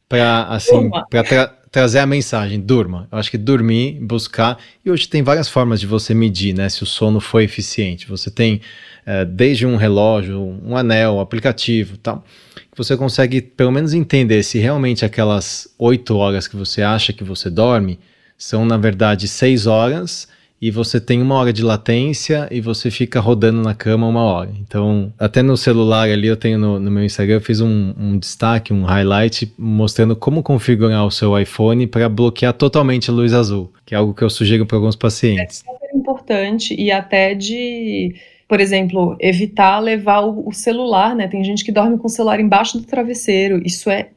para 0.07 0.43
assim, 0.43 0.89
para 1.09 1.23
tra 1.23 1.47
trazer 1.71 1.99
a 1.99 2.05
mensagem, 2.05 2.57
durma. 2.61 3.05
Eu 3.11 3.17
acho 3.17 3.29
que 3.29 3.37
dormir, 3.37 3.99
buscar, 3.99 4.57
e 4.85 4.89
hoje 4.89 5.09
tem 5.09 5.21
várias 5.21 5.49
formas 5.49 5.81
de 5.81 5.85
você 5.85 6.13
medir, 6.13 6.53
né, 6.55 6.69
se 6.69 6.83
o 6.83 6.85
sono 6.85 7.19
foi 7.19 7.43
eficiente. 7.43 8.07
Você 8.07 8.31
tem 8.31 8.61
é, 9.05 9.25
desde 9.25 9.65
um 9.65 9.75
relógio, 9.75 10.39
um 10.63 10.77
anel, 10.77 11.15
um 11.15 11.19
aplicativo, 11.19 11.97
tal, 11.97 12.23
que 12.55 12.77
você 12.77 12.95
consegue 12.95 13.41
pelo 13.41 13.73
menos 13.73 13.93
entender 13.93 14.41
se 14.43 14.57
realmente 14.57 15.03
aquelas 15.03 15.67
oito 15.77 16.15
horas 16.15 16.47
que 16.47 16.55
você 16.55 16.81
acha 16.81 17.11
que 17.11 17.25
você 17.25 17.49
dorme 17.49 17.99
são 18.37 18.65
na 18.65 18.77
verdade 18.77 19.27
seis 19.27 19.67
horas 19.67 20.29
e 20.61 20.71
você 20.71 20.99
tem 20.99 21.21
uma 21.21 21.35
hora 21.35 21.51
de 21.51 21.61
latência 21.61 22.47
e 22.49 22.61
você 22.61 22.89
fica 22.89 23.19
rodando 23.19 23.61
na 23.61 23.73
cama 23.73 24.07
uma 24.07 24.23
hora. 24.23 24.51
Então, 24.59 25.13
até 25.19 25.41
no 25.41 25.57
celular 25.57 26.09
ali, 26.09 26.27
eu 26.27 26.37
tenho 26.37 26.57
no, 26.57 26.79
no 26.79 26.89
meu 26.89 27.03
Instagram, 27.03 27.35
eu 27.35 27.41
fiz 27.41 27.61
um, 27.61 27.93
um, 27.97 28.17
destaque, 28.17 28.73
um 28.73 28.83
highlight, 28.83 29.51
mostrando 29.57 30.15
como 30.15 30.41
configurar 30.41 31.05
o 31.05 31.11
seu 31.11 31.37
iPhone 31.39 31.85
para 31.87 32.07
bloquear 32.07 32.53
totalmente 32.53 33.09
a 33.09 33.13
luz 33.13 33.33
azul, 33.33 33.71
que 33.85 33.93
é 33.93 33.97
algo 33.97 34.13
que 34.13 34.23
eu 34.23 34.29
sugiro 34.29 34.65
para 34.65 34.77
alguns 34.77 34.95
pacientes. 34.95 35.63
É 35.67 35.71
super 35.71 35.95
importante 35.95 36.73
e 36.73 36.91
até 36.91 37.33
de 37.33 38.15
por 38.47 38.59
exemplo, 38.59 39.17
evitar 39.19 39.79
levar 39.79 40.21
o, 40.21 40.51
celular, 40.51 41.15
né? 41.15 41.27
Tem 41.27 41.43
gente 41.43 41.65
que 41.65 41.71
dorme 41.71 41.97
com 41.97 42.05
o 42.05 42.09
celular 42.09 42.39
embaixo 42.39 42.77
do 42.77 42.85
travesseiro. 42.85 43.59
Isso 43.65 43.89
é 43.89 44.09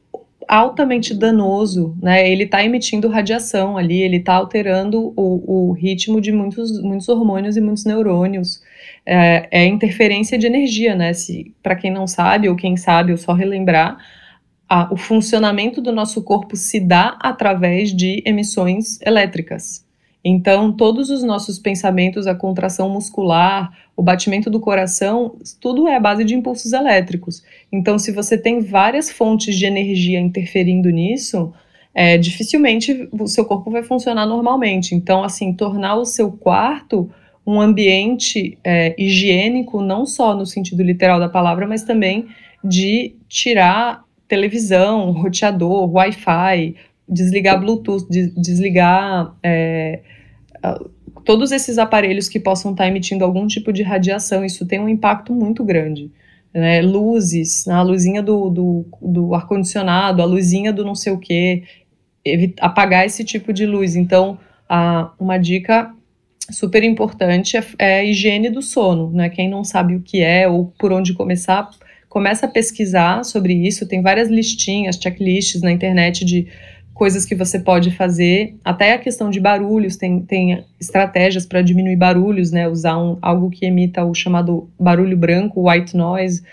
altamente 0.49 1.13
danoso, 1.13 1.95
né? 2.01 2.27
Ele 2.27 2.43
está 2.43 2.65
emitindo 2.65 3.07
radiação 3.07 3.77
ali, 3.77 4.01
ele 4.01 4.17
está 4.17 4.33
alterando 4.33 5.13
o, 5.15 5.69
o, 5.69 5.71
ritmo 5.73 6.19
de 6.19 6.31
muitos, 6.31 6.81
muitos 6.81 7.07
hormônios 7.07 7.55
e 7.55 7.61
muitos 7.61 7.85
neurônios. 7.85 8.61
É, 9.05 9.47
é 9.51 9.65
interferência 9.65 10.39
de 10.39 10.47
energia, 10.47 10.95
né? 10.95 11.11
Para 11.61 11.75
quem 11.75 11.91
não 11.91 12.07
sabe, 12.07 12.49
ou 12.49 12.55
quem 12.55 12.75
sabe, 12.75 13.11
eu 13.11 13.17
só 13.17 13.33
relembrar, 13.33 13.97
a, 14.67 14.91
o 14.91 14.97
funcionamento 14.97 15.81
do 15.81 15.91
nosso 15.91 16.23
corpo 16.23 16.55
se 16.55 16.79
dá 16.79 17.15
através 17.21 17.95
de 17.95 18.23
emissões 18.25 18.99
elétricas. 19.01 19.85
Então, 20.23 20.71
todos 20.71 21.09
os 21.09 21.23
nossos 21.23 21.57
pensamentos, 21.57 22.27
a 22.27 22.35
contração 22.35 22.89
muscular, 22.89 23.71
o 23.95 24.03
batimento 24.03 24.49
do 24.49 24.59
coração, 24.59 25.35
tudo 25.61 25.87
é 25.87 25.95
a 25.95 25.99
base 25.99 26.25
de 26.25 26.35
impulsos 26.35 26.73
elétricos. 26.73 27.43
Então, 27.71 27.97
se 27.97 28.11
você 28.11 28.37
tem 28.37 28.59
várias 28.59 29.09
fontes 29.09 29.55
de 29.57 29.65
energia 29.65 30.19
interferindo 30.19 30.89
nisso, 30.89 31.53
é, 31.93 32.17
dificilmente 32.17 33.07
o 33.11 33.27
seu 33.27 33.45
corpo 33.45 33.71
vai 33.71 33.83
funcionar 33.83 34.25
normalmente. 34.25 34.93
Então, 34.93 35.23
assim, 35.23 35.53
tornar 35.53 35.95
o 35.95 36.05
seu 36.05 36.31
quarto 36.31 37.09
um 37.45 37.59
ambiente 37.59 38.57
é, 38.63 38.93
higiênico, 38.95 39.81
não 39.81 40.05
só 40.05 40.35
no 40.35 40.45
sentido 40.45 40.83
literal 40.83 41.19
da 41.19 41.27
palavra, 41.27 41.67
mas 41.67 41.81
também 41.81 42.27
de 42.63 43.15
tirar 43.27 44.03
televisão, 44.27 45.11
roteador, 45.11 45.91
Wi-Fi, 45.91 46.75
desligar 47.09 47.59
Bluetooth, 47.59 48.07
desligar 48.37 49.35
é, 49.43 50.01
todos 51.25 51.51
esses 51.51 51.77
aparelhos 51.77 52.29
que 52.29 52.39
possam 52.39 52.71
estar 52.71 52.87
emitindo 52.87 53.23
algum 53.23 53.47
tipo 53.47 53.71
de 53.71 53.83
radiação, 53.83 54.43
isso 54.43 54.65
tem 54.65 54.79
um 54.79 54.89
impacto 54.89 55.33
muito 55.33 55.63
grande. 55.63 56.11
Né? 56.53 56.81
Luzes, 56.81 57.67
a 57.67 57.81
luzinha 57.81 58.23
do, 58.23 58.49
do, 58.49 58.85
do 59.01 59.35
ar-condicionado, 59.35 60.21
a 60.21 60.25
luzinha 60.25 60.73
do 60.73 60.83
não 60.83 60.95
sei 60.95 61.13
o 61.13 61.19
que, 61.19 61.63
apagar 62.59 63.05
esse 63.05 63.23
tipo 63.23 63.53
de 63.53 63.65
luz. 63.65 63.95
Então, 63.95 64.39
a, 64.67 65.11
uma 65.19 65.37
dica 65.37 65.93
super 66.51 66.83
importante 66.83 67.57
é, 67.57 67.63
é, 67.77 67.99
a 67.99 68.03
higiene 68.03 68.49
do 68.49 68.61
sono. 68.61 69.11
Né? 69.11 69.29
Quem 69.29 69.49
não 69.49 69.63
sabe 69.63 69.95
o 69.95 70.01
que 70.01 70.21
é 70.21 70.47
ou 70.47 70.73
por 70.79 70.91
onde 70.91 71.13
começar, 71.13 71.69
começa 72.07 72.45
a 72.45 72.49
pesquisar 72.49 73.23
sobre 73.23 73.53
isso. 73.53 73.87
Tem 73.87 74.01
várias 74.01 74.29
listinhas, 74.29 74.97
checklists 74.97 75.61
na 75.61 75.71
internet 75.71 76.25
de 76.25 76.47
coisas 76.99 77.23
que 77.23 77.33
você 77.33 77.57
pode 77.57 77.91
fazer, 77.91 78.57
até 78.63 78.91
a 78.91 78.97
questão 78.97 79.29
de 79.29 79.39
barulhos, 79.39 79.95
tem, 79.95 80.19
tem 80.19 80.65
estratégias 80.77 81.45
para 81.45 81.61
diminuir 81.61 81.95
barulhos, 81.95 82.51
né? 82.51 82.67
Usar 82.67 82.97
um, 82.97 83.17
algo 83.21 83.49
que 83.49 83.65
emita 83.65 84.03
o 84.03 84.13
chamado 84.13 84.69
barulho 84.77 85.15
branco, 85.15 85.69
white 85.69 85.95
noise, 85.95 86.43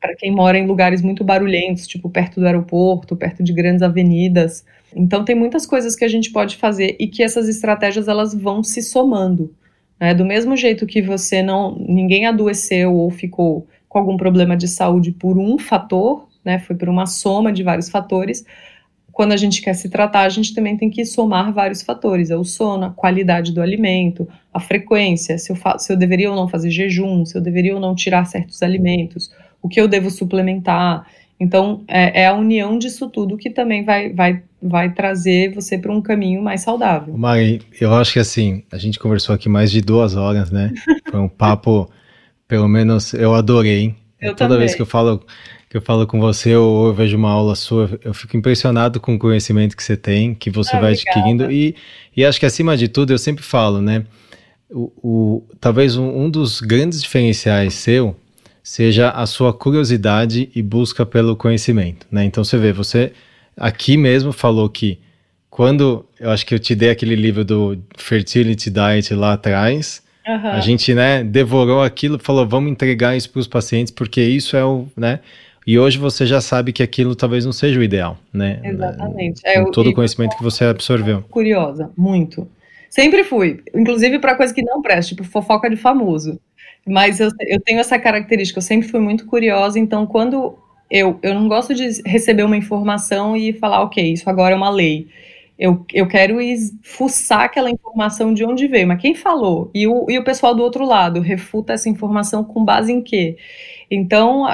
para 0.00 0.16
quem 0.16 0.30
mora 0.30 0.56
em 0.56 0.66
lugares 0.66 1.02
muito 1.02 1.22
barulhentos, 1.22 1.86
tipo 1.86 2.08
perto 2.08 2.40
do 2.40 2.46
aeroporto, 2.46 3.14
perto 3.14 3.42
de 3.44 3.52
grandes 3.52 3.82
avenidas. 3.82 4.64
Então 4.96 5.22
tem 5.22 5.36
muitas 5.36 5.66
coisas 5.66 5.94
que 5.94 6.04
a 6.06 6.08
gente 6.08 6.32
pode 6.32 6.56
fazer 6.56 6.96
e 6.98 7.06
que 7.06 7.22
essas 7.22 7.46
estratégias 7.46 8.08
elas 8.08 8.32
vão 8.32 8.62
se 8.62 8.80
somando. 8.80 9.54
Né? 10.00 10.14
Do 10.14 10.24
mesmo 10.24 10.56
jeito 10.56 10.86
que 10.86 11.02
você 11.02 11.42
não, 11.42 11.76
ninguém 11.78 12.24
adoeceu 12.24 12.94
ou 12.94 13.10
ficou 13.10 13.66
com 13.86 13.98
algum 13.98 14.16
problema 14.16 14.56
de 14.56 14.66
saúde 14.66 15.12
por 15.12 15.36
um 15.36 15.58
fator, 15.58 16.26
né? 16.42 16.58
Foi 16.58 16.74
por 16.74 16.88
uma 16.88 17.04
soma 17.04 17.52
de 17.52 17.62
vários 17.62 17.90
fatores 17.90 18.46
quando 19.20 19.32
a 19.32 19.36
gente 19.36 19.60
quer 19.60 19.74
se 19.74 19.90
tratar, 19.90 20.22
a 20.22 20.30
gente 20.30 20.54
também 20.54 20.78
tem 20.78 20.88
que 20.88 21.04
somar 21.04 21.52
vários 21.52 21.82
fatores: 21.82 22.30
é 22.30 22.36
o 22.38 22.42
sono, 22.42 22.86
a 22.86 22.90
qualidade 22.90 23.52
do 23.52 23.60
alimento, 23.60 24.26
a 24.50 24.58
frequência, 24.58 25.36
se 25.36 25.52
eu, 25.52 25.56
se 25.78 25.92
eu 25.92 25.96
deveria 25.98 26.30
ou 26.30 26.36
não 26.36 26.48
fazer 26.48 26.70
jejum, 26.70 27.26
se 27.26 27.36
eu 27.36 27.42
deveria 27.42 27.74
ou 27.74 27.80
não 27.82 27.94
tirar 27.94 28.24
certos 28.24 28.62
alimentos, 28.62 29.30
o 29.60 29.68
que 29.68 29.78
eu 29.78 29.86
devo 29.86 30.10
suplementar. 30.10 31.06
Então, 31.38 31.84
é, 31.86 32.22
é 32.22 32.28
a 32.28 32.34
união 32.34 32.78
disso 32.78 33.10
tudo 33.10 33.36
que 33.36 33.50
também 33.50 33.84
vai, 33.84 34.10
vai, 34.10 34.42
vai 34.62 34.90
trazer 34.90 35.52
você 35.52 35.76
para 35.76 35.92
um 35.92 36.00
caminho 36.00 36.40
mais 36.40 36.62
saudável. 36.62 37.14
Mari, 37.14 37.60
eu 37.78 37.94
acho 37.94 38.14
que 38.14 38.20
assim, 38.20 38.62
a 38.72 38.78
gente 38.78 38.98
conversou 38.98 39.34
aqui 39.34 39.50
mais 39.50 39.70
de 39.70 39.82
duas 39.82 40.16
horas, 40.16 40.50
né? 40.50 40.72
Foi 41.10 41.20
um 41.20 41.28
papo, 41.28 41.90
pelo 42.48 42.66
menos 42.66 43.12
eu 43.12 43.34
adorei. 43.34 43.94
Eu 44.18 44.34
Toda 44.34 44.48
também. 44.48 44.58
vez 44.60 44.74
que 44.74 44.80
eu 44.80 44.86
falo 44.86 45.22
que 45.70 45.76
eu 45.76 45.80
falo 45.80 46.04
com 46.04 46.18
você 46.18 46.56
ou 46.56 46.88
eu 46.88 46.92
vejo 46.92 47.16
uma 47.16 47.30
aula 47.30 47.54
sua, 47.54 47.88
eu 48.04 48.12
fico 48.12 48.36
impressionado 48.36 48.98
com 48.98 49.14
o 49.14 49.18
conhecimento 49.18 49.76
que 49.76 49.84
você 49.84 49.96
tem, 49.96 50.34
que 50.34 50.50
você 50.50 50.74
ah, 50.74 50.80
vai 50.80 50.92
adquirindo. 50.92 51.50
E, 51.50 51.76
e 52.16 52.24
acho 52.24 52.40
que 52.40 52.44
acima 52.44 52.76
de 52.76 52.88
tudo, 52.88 53.12
eu 53.12 53.18
sempre 53.18 53.44
falo, 53.44 53.80
né? 53.80 54.04
O, 54.68 54.92
o 55.00 55.44
talvez 55.60 55.96
um, 55.96 56.24
um, 56.24 56.28
dos 56.28 56.60
grandes 56.60 57.00
diferenciais 57.00 57.74
seu 57.74 58.16
seja 58.64 59.10
a 59.10 59.24
sua 59.26 59.52
curiosidade 59.52 60.50
e 60.56 60.60
busca 60.60 61.06
pelo 61.06 61.36
conhecimento, 61.36 62.04
né? 62.10 62.24
Então 62.24 62.42
você 62.42 62.58
vê, 62.58 62.72
você 62.72 63.12
aqui 63.56 63.96
mesmo 63.96 64.32
falou 64.32 64.68
que 64.68 64.98
quando 65.48 66.04
eu 66.18 66.30
acho 66.30 66.44
que 66.44 66.54
eu 66.54 66.58
te 66.58 66.74
dei 66.74 66.90
aquele 66.90 67.14
livro 67.14 67.44
do 67.44 67.78
Fertility 67.96 68.70
Diet 68.70 69.14
lá 69.14 69.34
atrás, 69.34 70.02
uhum. 70.26 70.50
a 70.50 70.60
gente, 70.60 70.92
né, 70.94 71.22
devorou 71.22 71.80
aquilo, 71.80 72.18
falou, 72.18 72.46
vamos 72.46 72.72
entregar 72.72 73.16
isso 73.16 73.30
para 73.30 73.38
os 73.38 73.46
pacientes 73.46 73.92
porque 73.92 74.20
isso 74.20 74.56
é 74.56 74.64
o, 74.64 74.88
né? 74.96 75.20
E 75.66 75.78
hoje 75.78 75.98
você 75.98 76.26
já 76.26 76.40
sabe 76.40 76.72
que 76.72 76.82
aquilo 76.82 77.14
talvez 77.14 77.44
não 77.44 77.52
seja 77.52 77.78
o 77.78 77.82
ideal, 77.82 78.16
né? 78.32 78.60
Exatamente. 78.64 79.40
É, 79.44 79.62
com 79.62 79.70
todo 79.70 79.90
o 79.90 79.94
conhecimento 79.94 80.36
que 80.36 80.42
você 80.42 80.64
absorveu. 80.64 81.22
Curiosa, 81.30 81.90
muito. 81.96 82.48
Sempre 82.88 83.22
fui, 83.22 83.62
inclusive 83.74 84.18
para 84.18 84.34
coisa 84.34 84.52
que 84.52 84.62
não 84.62 84.82
presta, 84.82 85.14
tipo 85.14 85.22
fofoca 85.22 85.70
de 85.70 85.76
famoso. 85.76 86.40
Mas 86.86 87.20
eu, 87.20 87.30
eu 87.40 87.60
tenho 87.60 87.78
essa 87.78 87.98
característica, 87.98 88.58
eu 88.58 88.62
sempre 88.62 88.88
fui 88.88 89.00
muito 89.00 89.26
curiosa, 89.26 89.78
então 89.78 90.06
quando 90.06 90.58
eu, 90.90 91.18
eu 91.22 91.34
não 91.34 91.46
gosto 91.46 91.74
de 91.74 92.02
receber 92.04 92.42
uma 92.42 92.56
informação 92.56 93.36
e 93.36 93.52
falar, 93.52 93.82
ok, 93.82 94.12
isso 94.12 94.28
agora 94.28 94.54
é 94.54 94.56
uma 94.56 94.70
lei. 94.70 95.08
Eu, 95.56 95.84
eu 95.92 96.08
quero 96.08 96.38
fuçar 96.82 97.42
aquela 97.42 97.70
informação 97.70 98.32
de 98.32 98.44
onde 98.44 98.66
veio, 98.66 98.88
mas 98.88 99.00
quem 99.00 99.14
falou? 99.14 99.70
E 99.74 99.86
o, 99.86 100.06
e 100.08 100.18
o 100.18 100.24
pessoal 100.24 100.54
do 100.54 100.62
outro 100.62 100.84
lado 100.86 101.20
refuta 101.20 101.74
essa 101.74 101.88
informação 101.88 102.42
com 102.42 102.64
base 102.64 102.90
em 102.90 103.02
quê? 103.02 103.36
Então, 103.90 104.46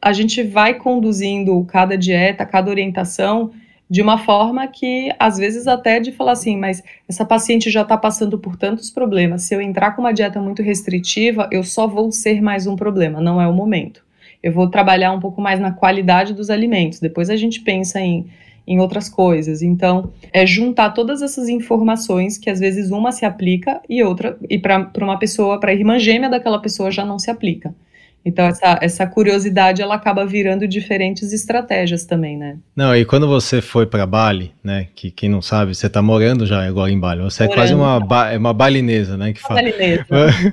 a 0.00 0.12
gente 0.12 0.42
vai 0.42 0.74
conduzindo 0.74 1.64
cada 1.64 1.96
dieta, 1.96 2.46
cada 2.46 2.70
orientação 2.70 3.50
de 3.90 4.02
uma 4.02 4.18
forma 4.18 4.66
que, 4.66 5.10
às 5.18 5.38
vezes, 5.38 5.66
até 5.66 5.98
de 5.98 6.12
falar 6.12 6.32
assim, 6.32 6.56
mas 6.56 6.82
essa 7.08 7.24
paciente 7.24 7.70
já 7.70 7.82
está 7.82 7.96
passando 7.96 8.38
por 8.38 8.56
tantos 8.56 8.90
problemas, 8.90 9.42
se 9.42 9.54
eu 9.54 9.60
entrar 9.62 9.92
com 9.92 10.02
uma 10.02 10.12
dieta 10.12 10.40
muito 10.40 10.62
restritiva, 10.62 11.48
eu 11.50 11.64
só 11.64 11.86
vou 11.86 12.12
ser 12.12 12.42
mais 12.42 12.66
um 12.66 12.76
problema, 12.76 13.20
não 13.20 13.40
é 13.40 13.48
o 13.48 13.52
momento. 13.52 14.04
Eu 14.42 14.52
vou 14.52 14.68
trabalhar 14.68 15.12
um 15.12 15.20
pouco 15.20 15.40
mais 15.40 15.58
na 15.58 15.72
qualidade 15.72 16.34
dos 16.34 16.50
alimentos, 16.50 17.00
depois 17.00 17.30
a 17.30 17.36
gente 17.36 17.62
pensa 17.62 17.98
em, 17.98 18.26
em 18.66 18.78
outras 18.78 19.08
coisas. 19.08 19.62
Então, 19.62 20.12
é 20.32 20.46
juntar 20.46 20.90
todas 20.90 21.22
essas 21.22 21.48
informações 21.48 22.36
que, 22.36 22.50
às 22.50 22.60
vezes, 22.60 22.90
uma 22.90 23.10
se 23.10 23.24
aplica 23.24 23.80
e 23.88 24.02
outra, 24.04 24.38
e 24.50 24.58
para 24.58 24.92
uma 25.00 25.18
pessoa, 25.18 25.58
para 25.58 25.70
a 25.70 25.74
irmã 25.74 25.98
gêmea 25.98 26.28
daquela 26.28 26.60
pessoa 26.60 26.90
já 26.90 27.06
não 27.06 27.18
se 27.18 27.30
aplica. 27.30 27.74
Então 28.24 28.44
essa, 28.44 28.78
essa 28.82 29.06
curiosidade 29.06 29.80
ela 29.80 29.94
acaba 29.94 30.26
virando 30.26 30.66
diferentes 30.66 31.32
estratégias 31.32 32.04
também, 32.04 32.36
né? 32.36 32.58
Não, 32.76 32.94
e 32.94 33.04
quando 33.04 33.26
você 33.26 33.62
foi 33.62 33.86
para 33.86 34.04
Bali, 34.04 34.52
né? 34.62 34.88
Que 34.94 35.10
quem 35.10 35.28
não 35.28 35.40
sabe, 35.40 35.74
você 35.74 35.86
está 35.86 36.02
morando 36.02 36.44
já 36.44 36.66
agora 36.66 36.90
em 36.90 36.98
Bali. 36.98 37.22
Você 37.22 37.44
morando, 37.44 37.52
é 37.52 37.56
quase 37.56 37.74
uma, 37.74 38.00
ba, 38.00 38.32
é 38.32 38.36
uma 38.36 38.52
balinesa, 38.52 39.16
né? 39.16 39.32
Que 39.32 39.40
fala. 39.40 39.62
Balinesa. 39.62 40.04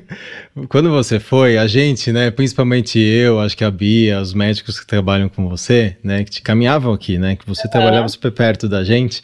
quando 0.70 0.90
você 0.90 1.20
foi, 1.20 1.58
a 1.58 1.68
gente, 1.68 2.12
né? 2.12 2.32
Principalmente 2.32 3.00
eu, 3.00 3.40
acho 3.40 3.58
que 3.58 3.64
a 3.64 3.72
Bia, 3.72 4.22
os 4.22 4.34
médicos 4.34 4.80
que 4.80 4.88
trabalham 4.88 5.28
com 5.28 5.50
você, 5.50 5.98
né? 6.04 6.24
Que 6.24 6.32
te 6.32 6.42
caminhavam 6.42 6.94
aqui, 6.94 7.18
né? 7.18 7.36
Que 7.36 7.46
você 7.46 7.68
trabalhava 7.68 8.08
super 8.08 8.32
perto 8.32 8.70
da 8.70 8.84
gente. 8.84 9.22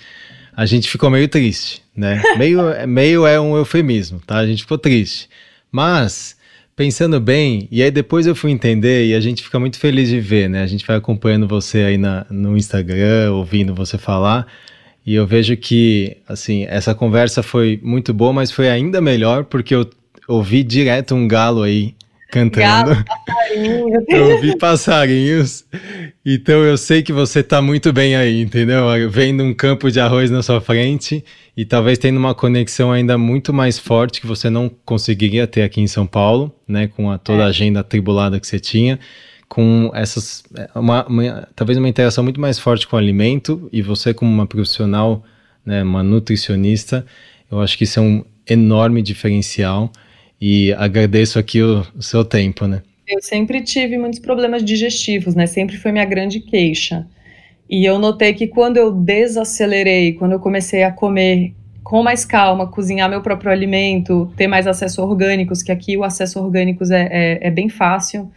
A 0.56 0.66
gente 0.66 0.90
ficou 0.90 1.10
meio 1.10 1.28
triste, 1.30 1.82
né? 1.96 2.22
Meio, 2.38 2.60
meio 2.88 3.26
é 3.26 3.40
um 3.40 3.56
eufemismo, 3.56 4.20
tá? 4.26 4.38
A 4.38 4.46
gente 4.46 4.64
ficou 4.64 4.78
triste. 4.78 5.30
Mas 5.72 6.36
pensando 6.82 7.20
bem, 7.20 7.68
e 7.70 7.84
aí 7.84 7.92
depois 7.92 8.26
eu 8.26 8.34
fui 8.34 8.50
entender 8.50 9.06
e 9.06 9.14
a 9.14 9.20
gente 9.20 9.44
fica 9.44 9.60
muito 9.60 9.78
feliz 9.78 10.10
de 10.10 10.20
ver, 10.20 10.50
né? 10.50 10.64
A 10.64 10.66
gente 10.66 10.84
vai 10.84 10.96
acompanhando 10.96 11.48
você 11.48 11.84
aí 11.84 11.96
na, 11.96 12.26
no 12.28 12.58
Instagram, 12.58 13.34
ouvindo 13.34 13.76
você 13.76 14.00
falar. 14.00 14.48
E 15.06 15.14
eu 15.14 15.28
vejo 15.28 15.56
que, 15.56 16.18
assim, 16.28 16.66
essa 16.68 16.96
conversa 16.96 17.44
foi 17.44 17.80
muito 17.84 18.16
boa, 18.16 18.34
mas 18.34 18.52
foi 18.52 18.68
ainda 18.68 19.00
melhor 19.00 19.44
porque 19.44 19.76
eu 19.76 19.88
ouvi 20.28 20.64
direto 20.64 21.14
um 21.14 21.28
galo 21.28 21.62
aí 21.62 21.94
cantando. 22.32 22.96
Galo, 22.96 23.04
passarinho. 23.06 24.06
eu 24.10 24.32
ouvi 24.32 24.58
passarinhos. 24.58 25.66
Então 26.26 26.64
eu 26.64 26.78
sei 26.78 27.04
que 27.04 27.12
você 27.12 27.44
tá 27.44 27.62
muito 27.62 27.92
bem 27.92 28.16
aí, 28.16 28.42
entendeu? 28.42 28.86
Vendo 29.10 29.44
um 29.44 29.54
campo 29.54 29.92
de 29.92 30.00
arroz 30.00 30.32
na 30.32 30.42
sua 30.42 30.62
frente 30.62 31.24
e 31.56 31.66
talvez 31.66 31.98
tendo 32.00 32.18
uma 32.18 32.34
conexão 32.34 32.92
ainda 32.92 33.18
muito 33.18 33.54
mais 33.54 33.78
forte 33.78 34.22
que 34.22 34.28
você 34.28 34.50
não 34.50 34.70
conseguiria 34.86 35.46
ter 35.46 35.64
aqui 35.64 35.82
em 35.82 35.88
São 35.88 36.08
Paulo, 36.08 36.56
né? 36.68 36.88
Com 36.88 37.12
a, 37.12 37.18
toda 37.18 37.44
a 37.44 37.48
é. 37.48 37.50
agenda 37.50 37.82
atribulada 37.82 38.40
que 38.40 38.48
você 38.48 38.60
tinha 38.60 38.98
com 39.50 39.92
essas 39.94 40.46
uma, 40.74 41.06
uma, 41.06 41.50
talvez 41.54 41.78
uma 41.78 41.90
interação 41.90 42.24
muito 42.24 42.40
mais 42.40 42.58
forte 42.58 42.88
com 42.88 42.96
o 42.96 43.00
alimento 43.00 43.68
e 43.70 43.82
você 43.82 44.14
como 44.14 44.32
uma 44.32 44.48
profissional, 44.48 45.26
né, 45.66 45.84
uma 45.84 46.02
nutricionista, 46.02 47.06
eu 47.52 47.60
acho 47.60 47.78
que 47.78 47.84
isso 47.84 48.00
é 48.00 48.02
um 48.02 48.24
enorme 48.48 49.02
diferencial 49.02 49.92
e 50.42 50.74
agradeço 50.74 51.38
aqui 51.38 51.62
o, 51.62 51.86
o 51.96 52.02
seu 52.02 52.26
tempo, 52.26 52.66
né? 52.66 52.82
Eu 53.08 53.22
sempre 53.22 53.62
tive 53.62 53.98
muitos 53.98 54.20
problemas 54.20 54.64
digestivos, 54.64 55.36
né? 55.36 55.46
Sempre 55.46 55.78
foi 55.78 55.92
minha 55.92 56.06
grande 56.06 56.40
queixa. 56.40 57.06
E 57.70 57.86
eu 57.86 58.00
notei 58.00 58.34
que 58.34 58.48
quando 58.48 58.78
eu 58.78 58.92
desacelerei, 58.92 60.14
quando 60.14 60.32
eu 60.32 60.40
comecei 60.40 60.84
a 60.84 60.92
comer 60.92 61.54
com 61.84 62.02
mais 62.02 62.26
calma, 62.26 62.68
cozinhar 62.68 63.10
meu 63.10 63.22
próprio 63.22 63.52
alimento, 63.52 64.32
ter 64.36 64.48
mais 64.48 64.66
acesso 64.66 65.02
a 65.02 65.06
orgânicos, 65.06 65.62
que 65.62 65.72
aqui 65.72 65.96
o 65.98 66.04
acesso 66.04 66.40
a 66.40 66.42
orgânicos 66.42 66.90
é, 66.90 67.08
é, 67.12 67.48
é 67.48 67.52
bem 67.52 67.70
fácil 67.70 68.32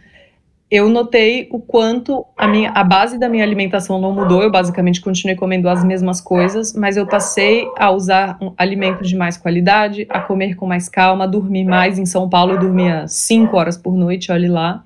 eu 0.69 0.89
notei 0.89 1.47
o 1.51 1.59
quanto 1.59 2.25
a, 2.35 2.47
minha, 2.47 2.71
a 2.71 2.83
base 2.83 3.19
da 3.19 3.29
minha 3.29 3.43
alimentação 3.43 4.01
não 4.01 4.11
mudou. 4.11 4.41
Eu 4.41 4.51
basicamente 4.51 4.99
continuei 4.99 5.35
comendo 5.35 5.69
as 5.69 5.83
mesmas 5.83 6.19
coisas, 6.19 6.73
mas 6.73 6.97
eu 6.97 7.05
passei 7.05 7.67
a 7.77 7.91
usar 7.91 8.37
um, 8.41 8.51
alimentos 8.57 9.07
de 9.07 9.15
mais 9.15 9.37
qualidade, 9.37 10.07
a 10.09 10.19
comer 10.19 10.55
com 10.55 10.65
mais 10.65 10.89
calma, 10.89 11.25
a 11.25 11.27
dormir 11.27 11.65
mais. 11.65 11.99
Em 11.99 12.05
São 12.05 12.27
Paulo 12.27 12.53
eu 12.53 12.59
dormia 12.59 13.07
5 13.07 13.55
horas 13.55 13.77
por 13.77 13.95
noite, 13.95 14.31
olhe 14.31 14.47
lá. 14.47 14.83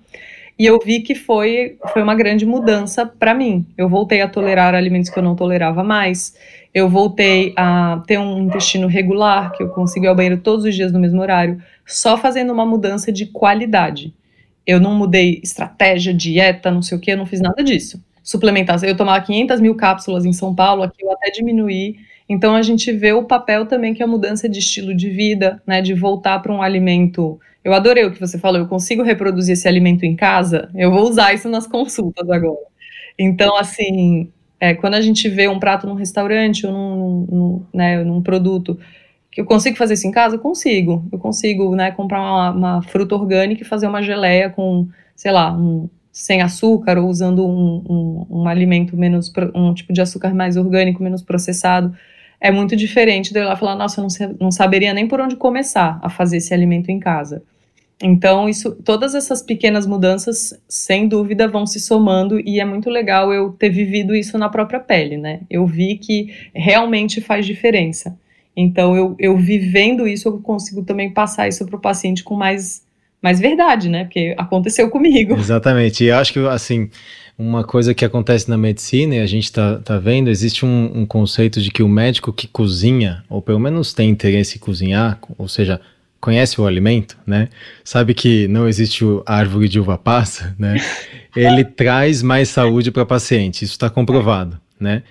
E 0.58 0.66
eu 0.66 0.78
vi 0.84 1.00
que 1.00 1.16
foi, 1.16 1.78
foi 1.94 2.04
uma 2.04 2.14
grande 2.14 2.46
mudança 2.46 3.06
para 3.06 3.34
mim. 3.34 3.66
Eu 3.78 3.88
voltei 3.88 4.22
a 4.22 4.28
tolerar 4.28 4.76
alimentos 4.76 5.10
que 5.10 5.18
eu 5.18 5.24
não 5.24 5.34
tolerava 5.34 5.82
mais. 5.86 6.36
Eu 6.74 6.90
voltei 6.90 7.54
a 7.56 8.04
ter 8.06 8.20
um 8.20 8.40
intestino 8.42 8.86
regular, 8.86 9.54
que 9.54 9.64
eu 9.64 9.70
consigo 9.70 10.06
ir 10.06 10.10
ao 10.10 10.16
banheiro 10.16 10.38
todos 10.38 10.66
os 10.66 10.76
dias 10.76 10.92
no 10.92 11.00
mesmo 11.00 11.22
horário, 11.22 11.64
só 11.86 12.18
fazendo 12.18 12.52
uma 12.52 12.66
mudança 12.66 13.10
de 13.10 13.28
qualidade. 13.28 14.14
Eu 14.70 14.80
não 14.80 14.94
mudei 14.94 15.40
estratégia, 15.44 16.14
dieta, 16.14 16.70
não 16.70 16.84
sei 16.84 16.96
o 16.96 17.02
que, 17.02 17.12
eu 17.12 17.18
não 17.18 17.26
fiz 17.26 17.42
nada 17.42 17.64
disso. 17.64 18.00
Suplementação, 18.22 18.88
eu 18.88 18.96
tomava 18.96 19.20
500 19.26 19.60
mil 19.60 19.74
cápsulas 19.74 20.26
em 20.26 20.32
São 20.32 20.54
Paulo, 20.54 20.84
aqui 20.84 21.04
eu 21.04 21.12
até 21.12 21.32
diminuí. 21.32 21.96
Então 22.30 22.54
a 22.56 22.62
gente 22.62 22.92
vê 22.92 23.12
o 23.12 23.24
papel 23.24 23.66
também 23.66 23.96
que 23.96 24.04
é 24.04 24.06
a 24.06 24.08
mudança 24.08 24.48
de 24.48 24.60
estilo 24.60 24.96
de 24.96 25.10
vida, 25.10 25.60
né, 25.66 25.82
de 25.82 25.96
voltar 25.96 26.38
para 26.38 26.54
um 26.54 26.62
alimento. 26.62 27.40
Eu 27.64 27.74
adorei 27.74 28.06
o 28.06 28.12
que 28.12 28.20
você 28.20 28.38
falou, 28.38 28.60
eu 28.60 28.68
consigo 28.68 29.02
reproduzir 29.02 29.54
esse 29.54 29.68
alimento 29.68 30.06
em 30.06 30.16
casa, 30.16 30.70
eu 30.76 30.92
vou 30.92 31.10
usar 31.10 31.34
isso 31.34 31.50
nas 31.50 31.66
consultas 31.66 32.30
agora. 32.30 32.62
Então, 33.18 33.58
assim, 33.58 34.32
é, 34.60 34.76
quando 34.76 34.94
a 34.94 35.02
gente 35.02 35.28
vê 35.28 35.48
um 35.48 35.58
prato 35.58 35.88
num 35.88 35.96
restaurante 35.96 36.68
ou 36.68 36.72
num, 36.72 37.28
num, 37.28 37.66
né, 37.74 38.04
num 38.04 38.22
produto 38.22 38.78
eu 39.38 39.46
consigo 39.46 39.78
fazer 39.78 39.94
isso 39.94 40.08
em 40.08 40.12
casa? 40.12 40.38
Consigo. 40.38 41.06
Eu 41.12 41.20
consigo, 41.20 41.76
né, 41.76 41.92
comprar 41.92 42.22
uma, 42.22 42.52
uma 42.52 42.82
fruta 42.82 43.16
orgânica 43.16 43.62
e 43.62 43.66
fazer 43.66 43.88
uma 43.88 44.02
geleia 44.02 44.50
com, 44.50 44.88
sei 45.16 45.32
lá, 45.32 45.52
um, 45.52 45.90
sem 46.12 46.42
açúcar 46.42 46.98
ou 46.98 47.08
usando 47.08 47.46
um, 47.46 47.84
um, 47.90 48.42
um, 48.42 48.48
alimento 48.48 48.98
menos, 48.98 49.32
um 49.56 49.74
tipo 49.74 49.94
de 49.94 50.02
açúcar 50.02 50.34
mais 50.34 50.58
orgânico, 50.58 51.04
menos 51.04 51.22
processado. 51.22 51.96
É 52.42 52.52
muito 52.52 52.76
diferente 52.76 53.32
de 53.32 53.40
eu 53.40 53.46
lá 53.46 53.56
falar, 53.56 53.76
nossa, 53.76 54.02
eu 54.02 54.08
não, 54.08 54.36
não 54.40 54.52
saberia 54.52 54.94
nem 54.94 55.08
por 55.08 55.22
onde 55.22 55.36
começar 55.36 56.00
a 56.02 56.10
fazer 56.10 56.38
esse 56.38 56.54
alimento 56.54 56.90
em 56.90 57.00
casa. 57.00 57.44
Então, 58.02 58.48
isso, 58.48 58.72
todas 58.72 59.14
essas 59.14 59.42
pequenas 59.42 59.86
mudanças, 59.86 60.58
sem 60.70 61.08
dúvida, 61.08 61.50
vão 61.50 61.66
se 61.66 61.82
somando 61.82 62.40
e 62.40 62.60
é 62.60 62.66
muito 62.66 62.90
legal 62.90 63.34
eu 63.34 63.52
ter 63.52 63.70
vivido 63.70 64.16
isso 64.16 64.38
na 64.38 64.48
própria 64.48 64.80
pele, 64.80 65.18
né? 65.18 65.42
Eu 65.50 65.68
vi 65.68 65.98
que 65.98 66.34
realmente 66.54 67.20
faz 67.20 67.46
diferença. 67.46 68.18
Então, 68.62 68.94
eu, 68.94 69.16
eu 69.18 69.38
vivendo 69.38 70.06
isso, 70.06 70.28
eu 70.28 70.38
consigo 70.40 70.84
também 70.84 71.10
passar 71.10 71.48
isso 71.48 71.66
para 71.66 71.78
o 71.78 71.80
paciente 71.80 72.26
com 72.26 72.36
mais, 72.36 72.84
mais 73.22 73.40
verdade, 73.40 73.88
né? 73.88 74.04
Porque 74.04 74.36
aconteceu 74.38 74.90
comigo. 74.90 75.34
Exatamente. 75.40 76.04
E 76.04 76.08
eu 76.08 76.18
acho 76.18 76.34
que, 76.34 76.40
assim, 76.40 76.90
uma 77.38 77.64
coisa 77.64 77.94
que 77.94 78.04
acontece 78.04 78.50
na 78.50 78.58
medicina 78.58 79.16
e 79.16 79.20
a 79.22 79.26
gente 79.26 79.46
está 79.46 79.78
tá 79.78 79.98
vendo, 79.98 80.30
existe 80.30 80.66
um, 80.66 80.92
um, 80.94 81.06
conceito 81.06 81.62
de 81.62 81.72
que 81.72 81.82
o 81.82 81.88
médico 81.88 82.34
que 82.34 82.48
cozinha, 82.48 83.24
ou 83.30 83.42
pelo 83.42 83.62
menos 83.62 83.94
tem 83.94 84.10
interesse 84.10 84.58
em 84.58 84.60
cozinhar, 84.60 85.18
ou 85.38 85.48
seja, 85.48 85.80
conhece 86.20 86.60
o 86.60 86.68
alimento, 86.68 87.18
né? 87.26 87.48
Sabe 87.82 88.14
que 88.14 88.46
não 88.50 88.68
existe 88.68 89.06
a 89.26 89.36
árvore 89.36 89.70
de 89.70 89.80
uva 89.80 89.98
passa, 89.98 90.54
né? 90.60 90.76
Ele 91.34 91.64
traz 91.64 92.22
mais 92.22 92.50
saúde 92.50 92.92
para 92.92 93.04
o 93.04 93.06
paciente, 93.06 93.64
isso 93.64 93.76
está 93.76 93.90
comprovado, 93.90 94.60
né? 94.78 95.04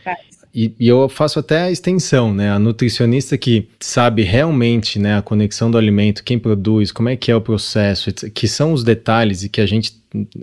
E, 0.61 0.75
e, 0.81 0.89
eu 0.89 1.09
faço 1.09 1.39
até 1.39 1.61
a 1.61 1.71
extensão, 1.71 2.35
né? 2.35 2.51
A 2.51 2.59
nutricionista 2.59 3.39
que 3.39 3.69
sabe 3.79 4.25
realmente 4.25 4.99
né, 4.99 5.17
a 5.17 5.23
conexão 5.23 5.71
do 5.71 5.79
alimento, 5.79 6.25
quem 6.25 6.37
produz, 6.37 6.91
como 6.91 7.09
é 7.09 7.15
que 7.15 7.31
é 7.31 7.37
o 7.37 7.41
processo, 7.41 8.11
que 8.35 8.49
são 8.49 8.73
os 8.73 8.83
detalhes 8.83 9.45
e 9.45 9.49
que 9.49 9.61
a 9.61 9.67
gente 9.67 9.93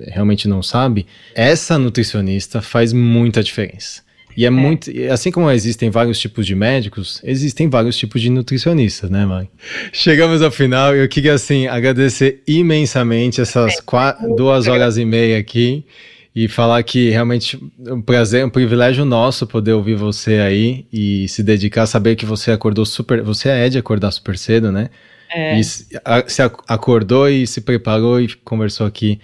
realmente 0.07 0.47
não 0.47 0.63
sabe, 0.63 1.05
essa 1.33 1.77
nutricionista 1.77 2.61
faz 2.61 2.93
muita 2.93 3.43
diferença. 3.43 4.03
E 4.37 4.45
é, 4.45 4.47
é, 4.47 4.49
muito. 4.49 4.89
Assim 5.11 5.31
como 5.31 5.51
existem 5.51 5.89
vários 5.89 6.17
tipos 6.17 6.45
de 6.45 6.55
médicos, 6.55 7.19
existem 7.21 7.67
vários 7.67 7.97
tipos 7.97 8.21
de 8.21 8.29
nutricionistas, 8.29 9.09
né, 9.09 9.25
mãe? 9.25 9.49
Chegamos 9.91 10.41
ao 10.41 10.49
final 10.51 10.95
e 10.95 10.99
eu 10.99 11.09
queria, 11.09 11.33
assim, 11.33 11.67
agradecer 11.67 12.41
imensamente 12.47 13.41
essas 13.41 13.81
quatro, 13.81 14.33
duas 14.33 14.65
horas 14.67 14.97
e 14.97 15.03
meia 15.03 15.37
aqui 15.37 15.83
e 16.35 16.49
falar 16.49 16.83
que 16.83 17.09
realmente 17.09 17.57
é 17.85 17.93
um 17.93 18.01
prazer, 18.01 18.45
um 18.45 18.49
privilégio 18.49 19.05
nosso 19.05 19.47
poder 19.47 19.71
ouvir 19.71 19.95
você 19.95 20.39
aí 20.39 20.85
e 20.91 21.29
se 21.29 21.41
dedicar 21.41 21.83
a 21.83 21.87
saber 21.87 22.17
que 22.17 22.25
você 22.25 22.51
acordou 22.51 22.85
super. 22.85 23.21
Você 23.21 23.47
é 23.47 23.69
de 23.69 23.77
acordar 23.77 24.11
super 24.11 24.37
cedo, 24.37 24.69
né? 24.69 24.89
É. 25.33 25.57
E 25.57 25.63
se, 25.63 25.87
acordou 26.67 27.29
e 27.29 27.47
se 27.47 27.61
preparou 27.61 28.19
e 28.19 28.35
conversou 28.35 28.85
aqui 28.85 29.19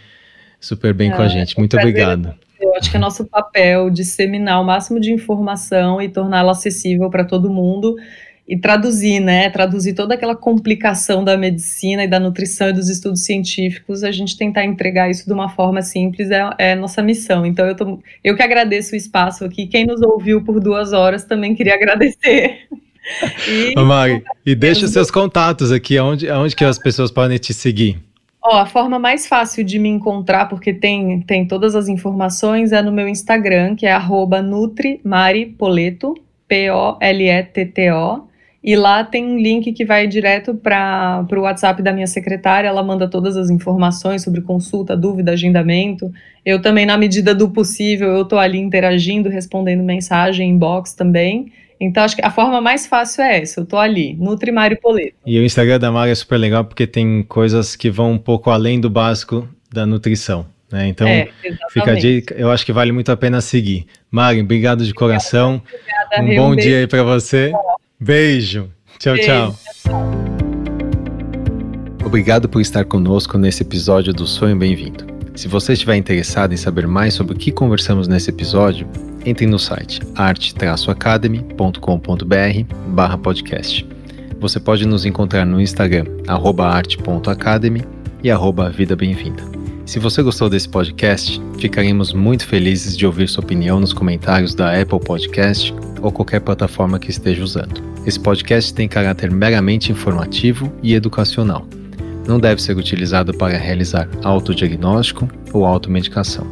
super 0.60 0.94
bem 0.94 1.12
é, 1.12 1.16
com 1.16 1.22
a 1.22 1.26
é, 1.26 1.30
gente. 1.30 1.58
Muito 1.60 1.76
obrigado. 1.76 2.34
Eu 2.60 2.76
acho 2.76 2.90
que 2.90 2.96
é 2.96 3.00
nosso 3.00 3.26
papel 3.26 3.90
disseminar 3.90 4.62
o 4.62 4.64
máximo 4.64 5.00
de 5.00 5.12
informação 5.12 6.02
e 6.02 6.08
torná-la 6.08 6.54
acessível 6.54 7.10
para 7.10 7.26
todo 7.26 7.50
mundo 7.50 7.96
e 8.48 8.58
traduzir, 8.58 9.20
né? 9.20 9.50
Traduzir 9.50 9.94
toda 9.94 10.16
aquela 10.16 10.36
complicação 10.36 11.24
da 11.24 11.38
medicina 11.38 12.04
e 12.04 12.08
da 12.08 12.20
nutrição 12.20 12.70
e 12.70 12.74
dos 12.74 12.90
estudos 12.90 13.22
científicos, 13.22 14.04
a 14.04 14.12
gente 14.12 14.38
tentar 14.38 14.66
entregar 14.66 15.10
isso 15.10 15.26
de 15.26 15.34
uma 15.34 15.50
forma 15.50 15.82
simples 15.82 16.30
é, 16.32 16.50
é 16.58 16.76
nossa 16.76 17.02
missão. 17.02 17.46
Então 17.46 17.66
eu, 17.66 17.76
tô, 17.76 18.00
eu 18.24 18.36
que 18.36 18.44
agradeço 18.44 18.94
o 18.94 18.98
espaço 18.98 19.46
aqui. 19.46 19.68
Quem 19.68 19.86
nos 19.86 20.02
ouviu 20.02 20.44
por 20.44 20.60
duas 20.60 20.92
horas 20.94 21.24
também 21.24 21.56
queria 21.56 21.76
agradecer. 21.80 22.68
E, 23.48 23.74
Mari, 23.76 24.24
e 24.46 24.54
deixa 24.54 24.86
os 24.86 24.92
seus 24.92 25.10
contatos 25.10 25.72
aqui, 25.72 25.98
aonde, 25.98 26.30
aonde 26.30 26.56
que 26.56 26.64
as 26.64 26.78
pessoas 26.78 27.10
podem 27.10 27.38
te 27.38 27.54
seguir? 27.54 27.98
Ó, 28.44 28.58
a 28.58 28.66
forma 28.66 28.98
mais 28.98 29.28
fácil 29.28 29.64
de 29.64 29.78
me 29.78 29.88
encontrar, 29.88 30.50
porque 30.50 30.74
tem, 30.74 31.22
tem 31.22 31.48
todas 31.48 31.76
as 31.76 31.88
informações, 31.88 32.72
é 32.72 32.82
no 32.82 32.92
meu 32.92 33.08
Instagram, 33.08 33.76
que 33.76 33.86
é 33.86 33.96
nutrimaripoleto, 34.44 36.16
P-O-L-E-T-T-O. 36.48 38.31
E 38.64 38.76
lá 38.76 39.04
tem 39.04 39.26
um 39.26 39.38
link 39.38 39.74
que 39.74 39.84
vai 39.84 40.06
direto 40.06 40.54
para 40.54 41.26
o 41.32 41.42
WhatsApp 41.42 41.82
da 41.82 41.92
minha 41.92 42.06
secretária. 42.06 42.68
Ela 42.68 42.84
manda 42.84 43.10
todas 43.10 43.36
as 43.36 43.50
informações 43.50 44.22
sobre 44.22 44.42
consulta, 44.42 44.96
dúvida, 44.96 45.32
agendamento. 45.32 46.12
Eu 46.46 46.62
também, 46.62 46.86
na 46.86 46.96
medida 46.96 47.34
do 47.34 47.50
possível, 47.50 48.10
eu 48.10 48.22
estou 48.22 48.38
ali 48.38 48.60
interagindo, 48.60 49.30
respondendo 49.30 49.84
mensagem, 49.84 50.50
inbox 50.52 50.94
também. 50.94 51.52
Então, 51.80 52.04
acho 52.04 52.16
que 52.16 52.24
a 52.24 52.30
forma 52.30 52.62
mais 52.62 52.86
fácil 52.86 53.24
é 53.24 53.42
essa. 53.42 53.60
Eu 53.60 53.64
estou 53.64 53.80
ali, 53.80 54.14
Nutri 54.14 54.52
Mário 54.52 54.80
Poleto. 54.80 55.16
E 55.26 55.40
o 55.40 55.44
Instagram 55.44 55.80
da 55.80 55.92
Mari 55.92 56.12
é 56.12 56.16
super 56.16 56.38
legal 56.38 56.64
porque 56.64 56.86
tem 56.86 57.24
coisas 57.24 57.76
que 57.76 57.90
vão 57.90 58.12
um 58.12 58.18
pouco 58.20 58.52
além 58.52 58.80
do 58.80 58.88
básico 58.88 59.50
da 59.74 59.84
nutrição. 59.88 60.46
Né? 60.72 60.88
Então, 60.88 61.08
é, 61.08 61.30
fica 61.72 61.92
a 61.92 61.96
dica, 61.96 62.36
eu 62.36 62.52
acho 62.52 62.64
que 62.64 62.72
vale 62.72 62.92
muito 62.92 63.12
a 63.12 63.18
pena 63.18 63.42
seguir. 63.42 63.88
Mari, 64.12 64.42
obrigado 64.42 64.86
de 64.86 64.94
coração. 64.94 65.60
Obrigada, 65.66 66.24
um 66.24 66.36
bom 66.36 66.56
dia 66.56 66.78
aí 66.78 66.88
para 66.88 67.02
você. 67.02 67.52
Beijo. 68.02 68.68
Tchau, 68.98 69.14
Beijo. 69.14 69.28
tchau. 69.28 69.56
Obrigado 72.04 72.50
por 72.50 72.60
estar 72.60 72.84
conosco 72.84 73.38
nesse 73.38 73.62
episódio 73.62 74.12
do 74.12 74.26
Sonho 74.26 74.58
Bem-vindo. 74.58 75.06
Se 75.36 75.48
você 75.48 75.74
estiver 75.74 75.98
interessado 75.98 76.52
em 76.52 76.58
saber 76.58 76.88
mais 76.88 77.14
sobre 77.14 77.36
o 77.36 77.38
que 77.38 77.52
conversamos 77.52 78.08
nesse 78.08 78.32
episódio, 78.32 78.88
entre 79.24 79.46
no 79.46 79.60
site 79.60 80.02
arte-academy.com.br 80.16 82.76
barra 82.88 83.20
podcast. 83.20 83.88
Você 84.40 84.60
pode 84.60 84.88
nos 84.88 85.06
encontrar 85.06 85.46
no 85.46 85.62
Instagram, 85.62 86.06
arte.academy 86.28 87.84
e 88.24 88.32
arroba 88.32 88.72
Vida 88.72 88.96
Bem-vinda. 88.96 89.44
Se 89.86 90.00
você 90.00 90.24
gostou 90.24 90.50
desse 90.50 90.68
podcast, 90.68 91.40
ficaremos 91.60 92.14
muito 92.14 92.48
felizes 92.48 92.98
de 92.98 93.06
ouvir 93.06 93.30
sua 93.30 93.44
opinião 93.44 93.80
nos 93.80 93.94
comentários 93.94 94.56
da 94.56 94.82
Apple 94.82 95.00
Podcast 95.00 95.72
ou 96.02 96.12
qualquer 96.12 96.42
plataforma 96.42 96.98
que 96.98 97.12
esteja 97.12 97.44
usando. 97.44 97.91
Esse 98.04 98.20
podcast 98.20 98.74
tem 98.74 98.88
caráter 98.88 99.30
meramente 99.30 99.92
informativo 99.92 100.74
e 100.82 100.96
educacional. 100.96 101.68
Não 102.28 102.40
deve 102.40 102.60
ser 102.60 102.76
utilizado 102.76 103.32
para 103.32 103.58
realizar 103.58 104.10
autodiagnóstico 104.24 105.28
ou 105.54 105.66
automedicação. 105.66 106.48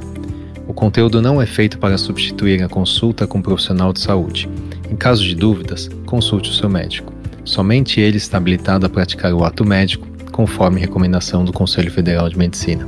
O 0.67 0.73
conteúdo 0.73 1.23
não 1.23 1.41
é 1.41 1.47
feito 1.47 1.79
para 1.79 1.97
substituir 1.97 2.61
a 2.61 2.69
consulta 2.69 3.25
com 3.25 3.39
um 3.39 3.41
profissional 3.41 3.91
de 3.91 3.99
saúde. 3.99 4.47
Em 4.91 4.95
caso 4.95 5.23
de 5.23 5.33
dúvidas, 5.33 5.89
consulte 6.05 6.51
o 6.51 6.53
seu 6.53 6.69
médico. 6.69 7.11
Somente 7.43 7.99
ele 7.99 8.17
está 8.17 8.37
habilitado 8.37 8.85
a 8.85 8.89
praticar 8.89 9.33
o 9.33 9.43
ato 9.43 9.65
médico, 9.65 10.07
conforme 10.31 10.79
recomendação 10.79 11.43
do 11.43 11.51
Conselho 11.51 11.91
Federal 11.91 12.29
de 12.29 12.37
Medicina. 12.37 12.85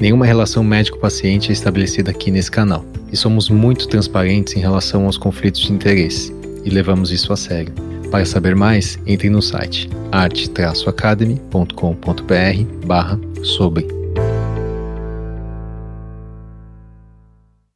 Nenhuma 0.00 0.24
relação 0.24 0.64
médico-paciente 0.64 1.50
é 1.50 1.52
estabelecida 1.52 2.10
aqui 2.10 2.30
nesse 2.30 2.50
canal, 2.50 2.86
e 3.12 3.16
somos 3.16 3.50
muito 3.50 3.86
transparentes 3.86 4.56
em 4.56 4.60
relação 4.60 5.04
aos 5.04 5.18
conflitos 5.18 5.60
de 5.60 5.72
interesse, 5.72 6.34
e 6.64 6.70
levamos 6.70 7.10
isso 7.10 7.32
a 7.32 7.36
sério. 7.36 7.87
Para 8.10 8.24
saber 8.24 8.56
mais, 8.56 8.98
entre 9.06 9.28
no 9.28 9.42
site 9.42 9.90
arte-academy.com.br 10.10 12.86
barra 12.86 13.20
sobre 13.42 13.97